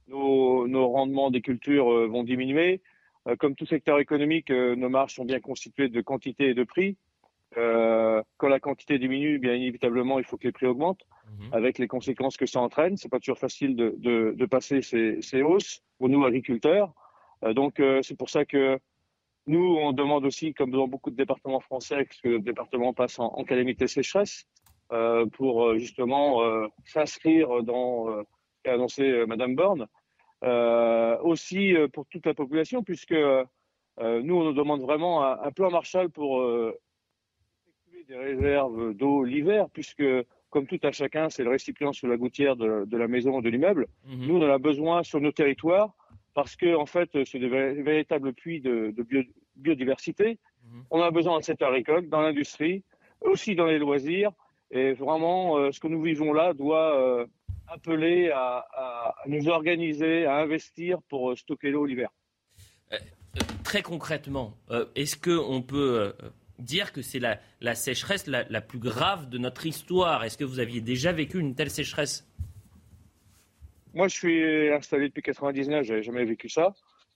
nos, 0.08 0.68
nos, 0.68 0.90
rendements 0.90 1.30
des 1.30 1.42
cultures 1.42 2.10
vont 2.10 2.24
diminuer. 2.24 2.82
comme 3.38 3.54
tout 3.54 3.68
secteur 3.68 4.00
économique, 4.00 4.50
nos 4.50 4.90
marges 4.90 5.14
sont 5.14 5.26
bien 5.26 5.40
constituées 5.40 5.90
de 5.90 6.02
quantité 6.02 6.50
et 6.50 6.56
de 6.56 6.64
prix. 6.64 6.98
Euh, 7.58 8.22
quand 8.38 8.48
la 8.48 8.60
quantité 8.60 9.00
diminue, 9.00 9.40
bien 9.40 9.56
inévitablement, 9.56 10.20
il 10.20 10.26
faut 10.26 10.38
que 10.38 10.46
les 10.46 10.52
prix 10.52 10.68
augmentent, 10.68 11.04
mhm. 11.26 11.54
avec 11.54 11.80
les 11.80 11.88
conséquences 11.88 12.38
que 12.38 12.46
ça 12.46 12.62
entraîne. 12.62 12.98
C'est 12.98 13.10
pas 13.10 13.20
toujours 13.20 13.40
facile 13.40 13.76
de, 13.76 13.96
de, 13.98 14.34
de 14.38 14.46
passer 14.46 14.82
ces, 14.82 15.22
ces, 15.22 15.42
hausses 15.42 15.82
pour 15.98 16.10
nous 16.10 16.24
agriculteurs. 16.26 16.94
Euh, 17.44 17.54
donc 17.54 17.80
euh, 17.80 18.02
c'est 18.04 18.18
pour 18.18 18.30
ça 18.30 18.46
que 18.46 18.80
nous, 19.48 19.78
on 19.82 19.94
demande 19.94 20.26
aussi, 20.26 20.54
comme 20.54 20.70
dans 20.70 20.88
beaucoup 20.88 21.10
de 21.10 21.16
départements 21.16 21.60
français, 21.60 22.06
que 22.06 22.30
le 22.30 22.40
département 22.40 22.94
passe 22.94 23.18
en, 23.18 23.28
en 23.28 23.44
calamité 23.44 23.88
sécheresse 23.88 24.46
pour 25.34 25.78
justement 25.78 26.42
s'inscrire 26.86 27.62
dans 27.62 28.08
ce 28.08 28.24
qu'a 28.64 28.74
annoncé 28.74 29.26
Madame 29.28 29.56
Borne. 29.56 29.88
aussi 31.24 31.76
pour 31.94 32.08
toute 32.08 32.26
la 32.26 32.34
population, 32.34 32.84
puisque 32.84 33.14
nous, 33.14 34.36
on 34.36 34.44
nous 34.44 34.54
demande 34.54 34.82
vraiment 34.82 35.24
un, 35.24 35.40
un 35.44 35.52
plan 35.52 35.70
Marshall 35.70 36.10
pour 36.10 36.44
des 38.10 38.18
réserves 38.18 38.94
d'eau 38.96 39.24
l'hiver, 39.24 39.68
puisque 39.72 40.04
comme 40.50 40.66
tout 40.66 40.80
à 40.82 40.92
chacun, 40.92 41.30
c'est 41.30 41.44
le 41.44 41.52
récipient 41.52 41.94
sur 41.94 42.08
la 42.08 42.18
gouttière 42.18 42.56
de, 42.56 42.98
la 42.98 43.08
maison 43.08 43.38
ou 43.38 43.42
de 43.42 43.50
l'immeuble. 43.50 43.88
Mhm. 44.08 44.28
Nous, 44.28 44.38
on 44.38 44.50
en 44.50 44.52
a 44.52 44.58
besoin 44.58 45.04
sur 45.04 45.22
nos 45.22 45.32
territoires 45.32 45.94
parce 46.34 46.56
que, 46.56 46.76
en 46.76 46.88
fait, 46.88 47.10
c'est 47.26 47.38
des 47.38 47.48
véritables 47.48 48.34
puits 48.34 48.62
de, 48.62 48.94
biodiversité. 49.56 50.40
Mhm. 50.64 50.84
On 50.90 51.02
a 51.02 51.12
besoin 51.12 51.34
dans 51.34 51.38
le 51.38 51.44
secteur 51.44 51.70
agricole, 51.70 52.10
dans 52.10 52.22
l'industrie, 52.22 52.84
aussi 53.22 53.56
dans 53.56 53.66
les 53.66 53.78
loisirs. 53.78 54.32
Et 54.72 54.94
vraiment, 54.94 55.58
euh, 55.58 55.72
ce 55.72 55.80
que 55.80 55.88
nous 55.88 56.02
vivons 56.02 56.34
là 56.34 56.54
doit 56.54 56.96
euh, 57.00 57.26
appeler 57.68 58.32
à, 58.32 59.14
nous 59.28 59.50
organiser, 59.50 60.26
à 60.26 60.38
investir 60.38 61.00
pour 61.10 61.32
euh, 61.32 61.36
stocker 61.36 61.70
l'eau 61.70 61.86
l'hiver. 61.86 62.10
très 63.64 63.84
concrètement, 63.84 64.56
est-ce 64.96 65.16
qu'on 65.16 65.62
peut 65.62 66.14
dire 66.60 66.92
que 66.94 67.02
c'est 67.02 67.20
la, 67.20 67.76
sécheresse 67.76 68.28
la, 68.28 68.62
plus 68.62 68.80
grave 68.80 69.30
de 69.30 69.38
notre 69.38 69.66
histoire. 69.66 70.24
Est-ce 70.24 70.38
que 70.38 70.44
vous 70.44 70.60
aviez 70.60 70.82
déjà 70.82 71.12
vécu 71.12 71.40
une 71.40 71.56
telle 71.56 71.70
sécheresse? 71.72 72.28
Moi, 73.94 74.08
je 74.08 74.16
suis 74.16 74.70
installé 74.72 75.08
depuis 75.08 75.24
99, 75.24 75.86
j'avais 75.86 76.04
jamais 76.04 76.26
vécu 76.26 76.48
ça. 76.48 76.74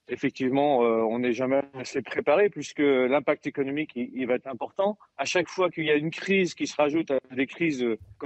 Effectivement, 0.09 0.83
euh, 0.83 1.01
on 1.03 1.19
n'est 1.19 1.31
jamais 1.31 1.61
assez 1.75 2.01
préparé 2.01 2.49
puisque 2.49 2.79
l'impact 2.79 3.47
économique 3.47 3.91
il, 3.95 4.25
va 4.27 4.35
être 4.35 4.47
important. 4.47 4.97
À 5.17 5.23
chaque 5.23 5.47
fois 5.47 5.69
qu'il 5.69 5.85
y 5.85 5.91
a 5.91 5.95
une 5.95 6.11
crise 6.11 6.55
qui 6.55 6.67
se 6.67 6.75
rajoute 6.75 7.11
à 7.11 7.19
des 7.31 7.47
crises 7.47 7.85
que, 8.19 8.25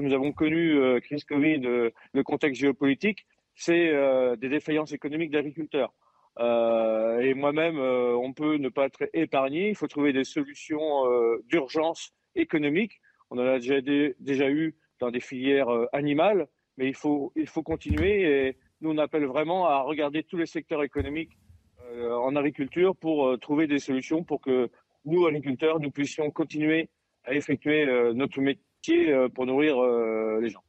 nous 0.00 0.12
avons 0.14 0.32
connues, 0.32 0.76
euh, 0.76 0.98
crise 0.98 1.22
Covid, 1.22 1.60
euh, 1.66 1.90
le 2.12 2.22
contexte 2.24 2.60
géopolitique, 2.60 3.26
c'est 3.54 3.92
des 4.36 4.48
défaillances 4.48 4.92
économiques 4.92 5.32
d'agriculteurs. 5.32 5.92
Euh, 6.38 7.18
et 7.20 7.34
moi-même, 7.34 7.78
euh, 7.78 8.16
on 8.16 8.32
peut 8.32 8.56
ne 8.56 8.68
pas 8.68 8.86
être 8.86 9.08
épargné. 9.12 9.70
Il 9.70 9.74
faut 9.74 9.88
trouver 9.88 10.12
des 10.12 10.24
solutions 10.24 11.06
euh, 11.06 11.42
d'urgence 11.48 12.12
économique. 12.36 13.00
On 13.30 13.38
en 13.38 13.46
a 13.46 13.58
déjà, 13.58 13.80
déjà 14.20 14.48
eu 14.48 14.76
dans 15.00 15.10
des 15.10 15.20
filières 15.20 15.68
animales, 15.92 16.46
mais 16.76 16.88
il 16.88 16.94
faut, 16.94 17.32
il 17.36 17.46
faut 17.46 17.62
continuer. 17.62 18.22
Et 18.22 18.56
nous, 18.80 18.90
on 18.90 18.98
appelle 18.98 19.26
vraiment 19.26 19.66
à 19.66 19.82
regarder 19.82 20.22
tous 20.22 20.36
les 20.36 20.46
secteurs 20.46 20.82
économiques 20.82 21.36
en 21.94 22.36
agriculture 22.36 22.94
pour 22.96 23.38
trouver 23.38 23.66
des 23.66 23.78
solutions 23.78 24.22
pour 24.22 24.40
que 24.40 24.70
nous, 25.04 25.26
agriculteurs, 25.26 25.80
nous 25.80 25.90
puissions 25.90 26.30
continuer 26.30 26.88
à 27.24 27.34
effectuer 27.34 27.86
notre 28.14 28.40
métier 28.40 29.14
pour 29.34 29.46
nourrir 29.46 29.80
les 30.40 30.48
gens. 30.48 30.62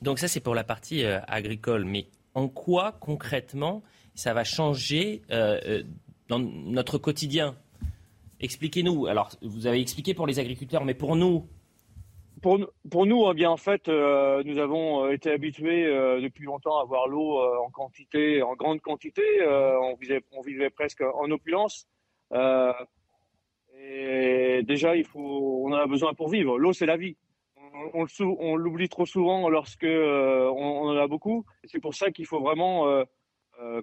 Donc 0.00 0.18
ça, 0.18 0.26
c'est 0.26 0.40
pour 0.40 0.54
la 0.54 0.64
partie 0.64 1.04
agricole. 1.04 1.84
Mais 1.84 2.06
en 2.34 2.48
quoi 2.48 2.92
concrètement 2.92 3.82
ça 4.14 4.32
va 4.32 4.44
changer 4.44 5.22
euh, 5.30 5.60
euh, 5.66 5.82
dans 6.28 6.38
notre 6.38 6.98
quotidien 6.98 7.56
Expliquez-nous. 8.40 9.06
Alors, 9.06 9.30
vous 9.42 9.66
avez 9.66 9.80
expliqué 9.80 10.12
pour 10.12 10.26
les 10.26 10.38
agriculteurs, 10.38 10.84
mais 10.84 10.94
pour 10.94 11.16
nous 11.16 11.46
pour, 12.42 13.06
nous, 13.06 13.30
eh 13.30 13.32
bien 13.32 13.50
en 13.50 13.56
fait, 13.56 13.88
euh, 13.88 14.42
nous 14.44 14.58
avons 14.58 15.08
été 15.08 15.30
habitués 15.30 15.86
depuis 16.20 16.44
longtemps 16.44 16.78
à 16.78 16.82
avoir 16.82 17.08
l'eau 17.08 17.38
en 17.40 17.70
quantité, 17.70 18.42
en 18.42 18.54
grande 18.54 18.82
quantité. 18.82 19.22
on, 19.46 19.94
vivait, 20.42 20.68
presque 20.68 21.00
en 21.00 21.30
opulence. 21.30 21.88
et 23.80 24.60
déjà, 24.62 24.94
il 24.94 25.06
faut, 25.06 25.64
on 25.64 25.72
en 25.72 25.76
a 25.76 25.86
besoin 25.86 26.12
pour 26.12 26.28
vivre. 26.28 26.58
L'eau, 26.58 26.74
c'est 26.74 26.84
la 26.84 26.98
vie. 26.98 27.16
On, 27.94 28.56
l'oublie 28.56 28.90
trop 28.90 29.06
souvent 29.06 29.48
lorsque 29.48 29.84
on, 29.84 30.54
on, 30.54 30.88
en 30.90 30.96
a 30.98 31.06
beaucoup. 31.06 31.46
C'est 31.64 31.80
pour 31.80 31.94
ça 31.94 32.10
qu'il 32.10 32.26
faut 32.26 32.40
vraiment 32.40 33.06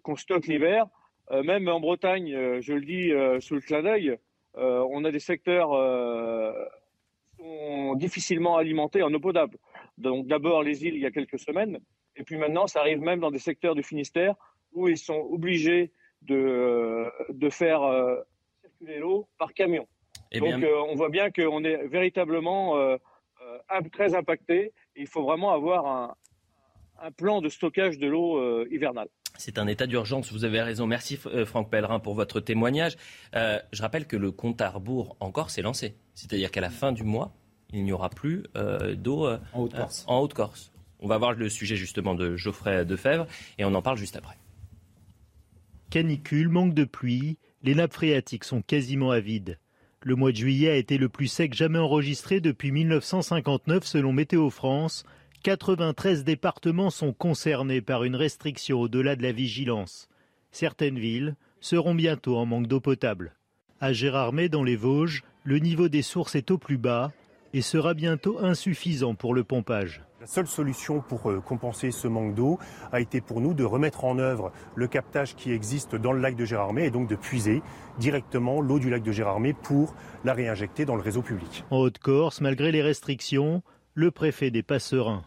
qu'on 0.03 0.15
stocke 0.15 0.47
l'hiver. 0.47 0.87
Euh, 1.31 1.43
même 1.43 1.67
en 1.69 1.79
Bretagne, 1.79 2.33
euh, 2.33 2.61
je 2.61 2.73
le 2.73 2.81
dis 2.81 3.11
sous 3.41 3.55
le 3.55 3.61
clin 3.61 3.83
d'œil, 3.83 4.17
on 4.55 5.05
a 5.05 5.11
des 5.11 5.19
secteurs 5.19 5.69
qui 7.37 7.43
sont 7.43 7.95
difficilement 7.95 8.57
alimentés 8.57 9.01
en 9.01 9.13
eau 9.13 9.19
potable. 9.19 9.57
Donc 9.97 10.27
d'abord 10.27 10.63
les 10.63 10.85
îles 10.85 10.95
il 10.95 11.01
y 11.01 11.05
a 11.05 11.11
quelques 11.11 11.39
semaines, 11.39 11.79
et 12.15 12.23
puis 12.23 12.37
maintenant 12.37 12.67
ça 12.67 12.81
arrive 12.81 12.99
même 12.99 13.19
dans 13.21 13.31
des 13.31 13.39
secteurs 13.39 13.75
du 13.75 13.83
Finistère 13.83 14.35
où 14.73 14.87
ils 14.87 14.97
sont 14.97 15.27
obligés 15.31 15.91
de, 16.21 17.05
de 17.29 17.49
faire 17.49 17.81
circuler 18.61 18.99
l'eau 18.99 19.27
par 19.37 19.53
camion. 19.53 19.87
Eh 20.33 20.39
Donc 20.39 20.65
on 20.89 20.95
voit 20.95 21.09
bien 21.09 21.31
qu'on 21.31 21.63
est 21.63 21.87
véritablement 21.87 22.97
très 23.93 24.15
impacté. 24.15 24.73
Il 24.97 25.07
faut 25.07 25.23
vraiment 25.23 25.51
avoir 25.51 25.87
un, 25.87 26.15
un 26.99 27.11
plan 27.11 27.39
de 27.41 27.47
stockage 27.47 27.97
de 27.99 28.07
l'eau 28.07 28.65
hivernale. 28.65 29.07
C'est 29.37 29.57
un 29.57 29.67
état 29.67 29.87
d'urgence, 29.87 30.31
vous 30.31 30.45
avez 30.45 30.61
raison. 30.61 30.85
Merci 30.85 31.19
euh, 31.25 31.45
Franck 31.45 31.69
Pellerin 31.69 31.99
pour 31.99 32.13
votre 32.13 32.39
témoignage. 32.39 32.95
Euh, 33.35 33.59
je 33.71 33.81
rappelle 33.81 34.05
que 34.05 34.17
le 34.17 34.31
compte 34.31 34.61
à 34.61 34.69
rebours 34.69 35.15
encore 35.19 35.49
s'est 35.49 35.61
lancé. 35.61 35.95
C'est-à-dire 36.13 36.51
qu'à 36.51 36.61
la 36.61 36.69
fin 36.69 36.91
du 36.91 37.03
mois, 37.03 37.33
il 37.73 37.83
n'y 37.83 37.91
aura 37.91 38.09
plus 38.09 38.43
euh, 38.55 38.95
d'eau 38.95 39.27
en 39.53 40.19
Haute-Corse. 40.19 40.71
on 40.99 41.07
va 41.07 41.17
voir 41.17 41.33
le 41.33 41.49
sujet 41.49 41.75
justement 41.75 42.13
de 42.13 42.35
Geoffrey 42.35 42.85
Defebvre 42.85 43.25
et 43.57 43.65
on 43.65 43.73
en 43.73 43.81
parle 43.81 43.97
juste 43.97 44.15
après. 44.15 44.37
Canicule, 45.89 46.47
manque 46.47 46.73
de 46.73 46.85
pluie, 46.85 47.37
Les 47.63 47.75
nappes 47.75 47.93
phréatiques 47.93 48.43
sont 48.43 48.61
quasiment 48.61 49.11
à 49.11 49.19
vide. 49.19 49.59
Le 50.03 50.15
mois 50.15 50.31
de 50.31 50.37
juillet 50.37 50.69
a 50.69 50.75
été 50.75 50.97
le 50.97 51.09
plus 51.09 51.27
sec 51.27 51.53
jamais 51.53 51.77
enregistré 51.77 52.39
depuis 52.39 52.71
1959 52.71 53.85
selon 53.85 54.13
Météo 54.13 54.49
France. 54.49 55.03
93 55.43 56.23
départements 56.23 56.91
sont 56.91 57.13
concernés 57.13 57.81
par 57.81 58.03
une 58.03 58.15
restriction 58.15 58.79
au-delà 58.79 59.15
de 59.15 59.23
la 59.23 59.31
vigilance. 59.31 60.07
Certaines 60.51 60.99
villes 60.99 61.35
seront 61.61 61.95
bientôt 61.95 62.37
en 62.37 62.45
manque 62.45 62.67
d'eau 62.67 62.79
potable. 62.79 63.33
À 63.79 63.91
Gérardmer, 63.91 64.49
dans 64.49 64.63
les 64.63 64.75
Vosges, 64.75 65.23
le 65.43 65.57
niveau 65.57 65.89
des 65.89 66.03
sources 66.03 66.35
est 66.35 66.51
au 66.51 66.59
plus 66.59 66.77
bas 66.77 67.11
et 67.53 67.61
sera 67.61 67.95
bientôt 67.95 68.37
insuffisant 68.39 69.15
pour 69.15 69.33
le 69.33 69.43
pompage. 69.43 70.03
La 70.19 70.27
seule 70.27 70.45
solution 70.45 71.01
pour 71.01 71.31
euh, 71.31 71.39
compenser 71.39 71.89
ce 71.89 72.07
manque 72.07 72.35
d'eau 72.35 72.59
a 72.91 73.01
été 73.01 73.19
pour 73.19 73.41
nous 73.41 73.55
de 73.55 73.63
remettre 73.63 74.05
en 74.05 74.19
œuvre 74.19 74.51
le 74.75 74.87
captage 74.87 75.35
qui 75.35 75.51
existe 75.51 75.95
dans 75.95 76.11
le 76.11 76.21
lac 76.21 76.35
de 76.35 76.45
Gérardmer 76.45 76.85
et 76.85 76.91
donc 76.91 77.09
de 77.09 77.15
puiser 77.15 77.63
directement 77.97 78.61
l'eau 78.61 78.77
du 78.77 78.91
lac 78.91 79.01
de 79.01 79.11
Gérardmer 79.11 79.53
pour 79.53 79.95
la 80.23 80.35
réinjecter 80.35 80.85
dans 80.85 80.95
le 80.95 81.01
réseau 81.01 81.23
public. 81.23 81.65
En 81.71 81.77
Haute-Corse, 81.77 82.41
malgré 82.41 82.71
les 82.71 82.83
restrictions, 82.83 83.63
le 83.95 84.11
préfet 84.11 84.51
pas 84.61 84.77
serein. 84.77 85.23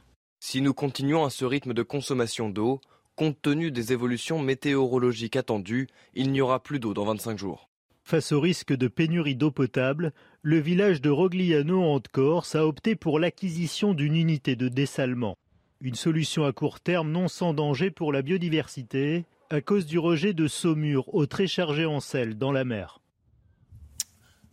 Si 0.46 0.60
nous 0.60 0.74
continuons 0.74 1.24
à 1.24 1.30
ce 1.30 1.46
rythme 1.46 1.72
de 1.72 1.82
consommation 1.82 2.50
d'eau, 2.50 2.82
compte 3.16 3.40
tenu 3.40 3.70
des 3.70 3.94
évolutions 3.94 4.38
météorologiques 4.38 5.36
attendues, 5.36 5.88
il 6.14 6.30
n'y 6.32 6.42
aura 6.42 6.62
plus 6.62 6.78
d'eau 6.78 6.92
dans 6.92 7.06
25 7.06 7.38
jours. 7.38 7.70
Face 8.02 8.30
au 8.30 8.42
risque 8.42 8.74
de 8.74 8.86
pénurie 8.86 9.36
d'eau 9.36 9.50
potable, 9.50 10.12
le 10.42 10.58
village 10.58 11.00
de 11.00 11.08
Rogliano 11.08 11.82
en 11.82 11.94
Haute-Corse 11.94 12.56
a 12.56 12.66
opté 12.66 12.94
pour 12.94 13.18
l'acquisition 13.18 13.94
d'une 13.94 14.16
unité 14.16 14.54
de 14.54 14.68
dessalement. 14.68 15.38
Une 15.80 15.94
solution 15.94 16.44
à 16.44 16.52
court 16.52 16.78
terme 16.80 17.10
non 17.10 17.26
sans 17.28 17.54
danger 17.54 17.90
pour 17.90 18.12
la 18.12 18.20
biodiversité 18.20 19.24
à 19.48 19.62
cause 19.62 19.86
du 19.86 19.98
rejet 19.98 20.34
de 20.34 20.46
saumure 20.46 21.14
eau 21.14 21.24
très 21.24 21.46
chargée 21.46 21.86
en 21.86 22.00
sel 22.00 22.36
dans 22.36 22.52
la 22.52 22.64
mer. 22.64 23.00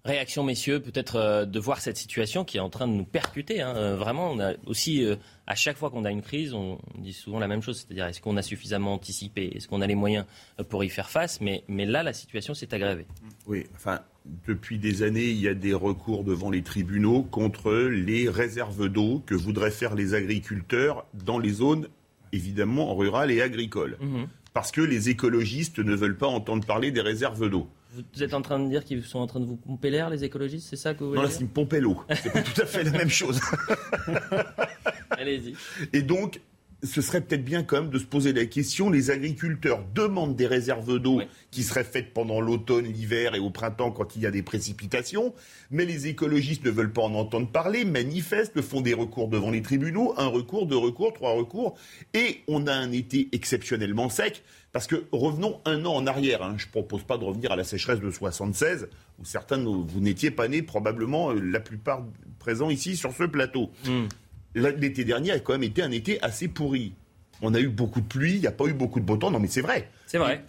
Réaction, 0.03 0.43
messieurs, 0.43 0.79
peut-être 0.79 1.15
euh, 1.17 1.45
de 1.45 1.59
voir 1.59 1.79
cette 1.79 1.97
situation 1.97 2.43
qui 2.43 2.57
est 2.57 2.61
en 2.61 2.71
train 2.71 2.87
de 2.87 2.93
nous 2.93 3.05
percuter. 3.05 3.61
Hein. 3.61 3.75
Euh, 3.75 3.95
vraiment, 3.95 4.31
on 4.31 4.39
a 4.39 4.53
aussi, 4.65 5.05
euh, 5.05 5.15
à 5.45 5.53
chaque 5.53 5.77
fois 5.77 5.91
qu'on 5.91 6.05
a 6.05 6.11
une 6.11 6.23
crise, 6.23 6.55
on, 6.55 6.79
dit 6.97 7.13
souvent 7.13 7.37
la 7.37 7.47
même 7.47 7.61
chose, 7.61 7.85
c'est-à-dire 7.85 8.07
est-ce 8.07 8.19
qu'on 8.19 8.35
a 8.35 8.41
suffisamment 8.41 8.95
anticipé, 8.95 9.51
est-ce 9.55 9.67
qu'on 9.67 9.79
a 9.81 9.85
les 9.85 9.93
moyens 9.93 10.25
pour 10.69 10.83
y 10.83 10.89
faire 10.89 11.11
face, 11.11 11.39
mais, 11.39 11.63
mais 11.67 11.85
là, 11.85 12.01
la 12.01 12.13
situation 12.13 12.55
s'est 12.55 12.73
aggravée. 12.73 13.05
Oui, 13.45 13.67
enfin, 13.75 13.99
depuis 14.47 14.79
des 14.79 15.03
années, 15.03 15.29
il 15.29 15.39
y 15.39 15.47
a 15.47 15.53
des 15.53 15.73
recours 15.73 16.23
devant 16.23 16.49
les 16.49 16.63
tribunaux 16.63 17.21
contre 17.21 17.71
les 17.71 18.27
réserves 18.27 18.89
d'eau 18.89 19.21
que 19.27 19.35
voudraient 19.35 19.69
faire 19.69 19.93
les 19.93 20.15
agriculteurs 20.15 21.05
dans 21.13 21.37
les 21.37 21.51
zones, 21.51 21.87
évidemment, 22.31 22.95
rurales 22.95 23.29
et 23.29 23.41
agricoles. 23.43 23.97
Mhm. 24.01 24.27
Parce 24.53 24.71
que 24.71 24.81
les 24.81 25.09
écologistes 25.09 25.77
ne 25.77 25.93
veulent 25.93 26.17
pas 26.17 26.27
entendre 26.27 26.65
parler 26.65 26.91
des 26.91 27.01
réserves 27.01 27.49
d'eau. 27.49 27.69
Vous 27.93 28.23
êtes 28.23 28.33
en 28.33 28.41
train 28.41 28.59
de 28.59 28.69
dire 28.69 28.85
qu'ils 28.85 29.03
sont 29.03 29.19
en 29.19 29.27
train 29.27 29.39
de 29.41 29.45
vous 29.45 29.57
pomper 29.57 29.89
l'air, 29.89 30.09
les 30.09 30.23
écologistes, 30.23 30.67
c'est 30.69 30.77
ça 30.77 30.93
que 30.93 30.99
vous 30.99 31.09
voulez 31.09 31.21
Non, 31.21 31.27
là, 31.27 31.29
c'est 31.29 31.43
me 31.43 31.49
pomper 31.49 31.81
l'eau. 31.81 32.01
C'est 32.09 32.31
pas 32.31 32.41
tout 32.41 32.61
à 32.61 32.65
fait 32.65 32.83
la 32.83 32.91
même 32.91 33.09
chose. 33.09 33.39
Allez-y. 35.11 35.55
Et 35.91 36.01
donc, 36.01 36.39
ce 36.83 37.01
serait 37.01 37.21
peut-être 37.21 37.43
bien 37.43 37.63
quand 37.63 37.81
même 37.81 37.91
de 37.91 37.99
se 37.99 38.05
poser 38.05 38.33
la 38.33 38.45
question. 38.45 38.89
Les 38.89 39.11
agriculteurs 39.11 39.83
demandent 39.93 40.35
des 40.35 40.47
réserves 40.47 40.99
d'eau 40.99 41.21
qui 41.51 41.63
seraient 41.63 41.83
faites 41.83 42.13
pendant 42.13 42.41
l'automne, 42.41 42.85
l'hiver 42.85 43.35
et 43.35 43.39
au 43.39 43.49
printemps 43.49 43.91
quand 43.91 44.15
il 44.15 44.23
y 44.23 44.25
a 44.25 44.31
des 44.31 44.41
précipitations. 44.41 45.33
Mais 45.69 45.85
les 45.85 46.07
écologistes 46.07 46.65
ne 46.65 46.71
veulent 46.71 46.93
pas 46.93 47.03
en 47.03 47.13
entendre 47.13 47.47
parler, 47.47 47.85
manifestent, 47.85 48.61
font 48.61 48.81
des 48.81 48.93
recours 48.93 49.27
devant 49.27 49.51
les 49.51 49.61
tribunaux, 49.61 50.13
un 50.17 50.27
recours, 50.27 50.65
deux 50.65 50.77
recours, 50.77 51.13
trois 51.13 51.33
recours. 51.33 51.75
Et 52.13 52.41
on 52.47 52.67
a 52.67 52.73
un 52.73 52.91
été 52.91 53.29
exceptionnellement 53.31 54.09
sec. 54.09 54.43
Parce 54.73 54.87
que 54.87 55.03
revenons 55.11 55.59
un 55.65 55.83
an 55.85 55.95
en 55.95 56.07
arrière. 56.07 56.43
Hein. 56.43 56.55
Je 56.57 56.65
ne 56.65 56.71
propose 56.71 57.03
pas 57.03 57.17
de 57.17 57.25
revenir 57.25 57.51
à 57.51 57.57
la 57.57 57.65
sécheresse 57.65 57.99
de 57.99 58.09
76, 58.09 58.87
où 59.19 59.25
certains 59.25 59.57
vous 59.57 59.99
n'étiez 59.99 60.31
pas 60.31 60.47
nés, 60.47 60.61
probablement 60.61 61.31
euh, 61.31 61.41
la 61.41 61.59
plupart 61.59 62.05
présents 62.39 62.69
ici 62.69 62.95
sur 62.95 63.11
ce 63.11 63.25
plateau. 63.25 63.71
Hmm. 63.85 64.07
L'été 64.55 65.03
dernier 65.03 65.31
a 65.31 65.39
quand 65.39 65.53
même 65.53 65.63
été 65.63 65.81
un 65.81 65.91
été 65.91 66.21
assez 66.21 66.47
pourri. 66.47 66.93
On 67.43 67.55
a 67.55 67.59
eu 67.59 67.69
beaucoup 67.69 68.01
de 68.01 68.05
pluie, 68.05 68.35
il 68.35 68.41
n'y 68.41 68.47
a 68.47 68.51
pas 68.51 68.65
eu 68.65 68.73
beaucoup 68.73 68.99
de 68.99 69.05
beau 69.05 69.17
temps. 69.17 69.31
Non, 69.31 69.39
mais 69.39 69.47
c'est 69.47 69.61
vrai. 69.61 69.89
C'est 70.05 70.19
vrai. 70.19 70.45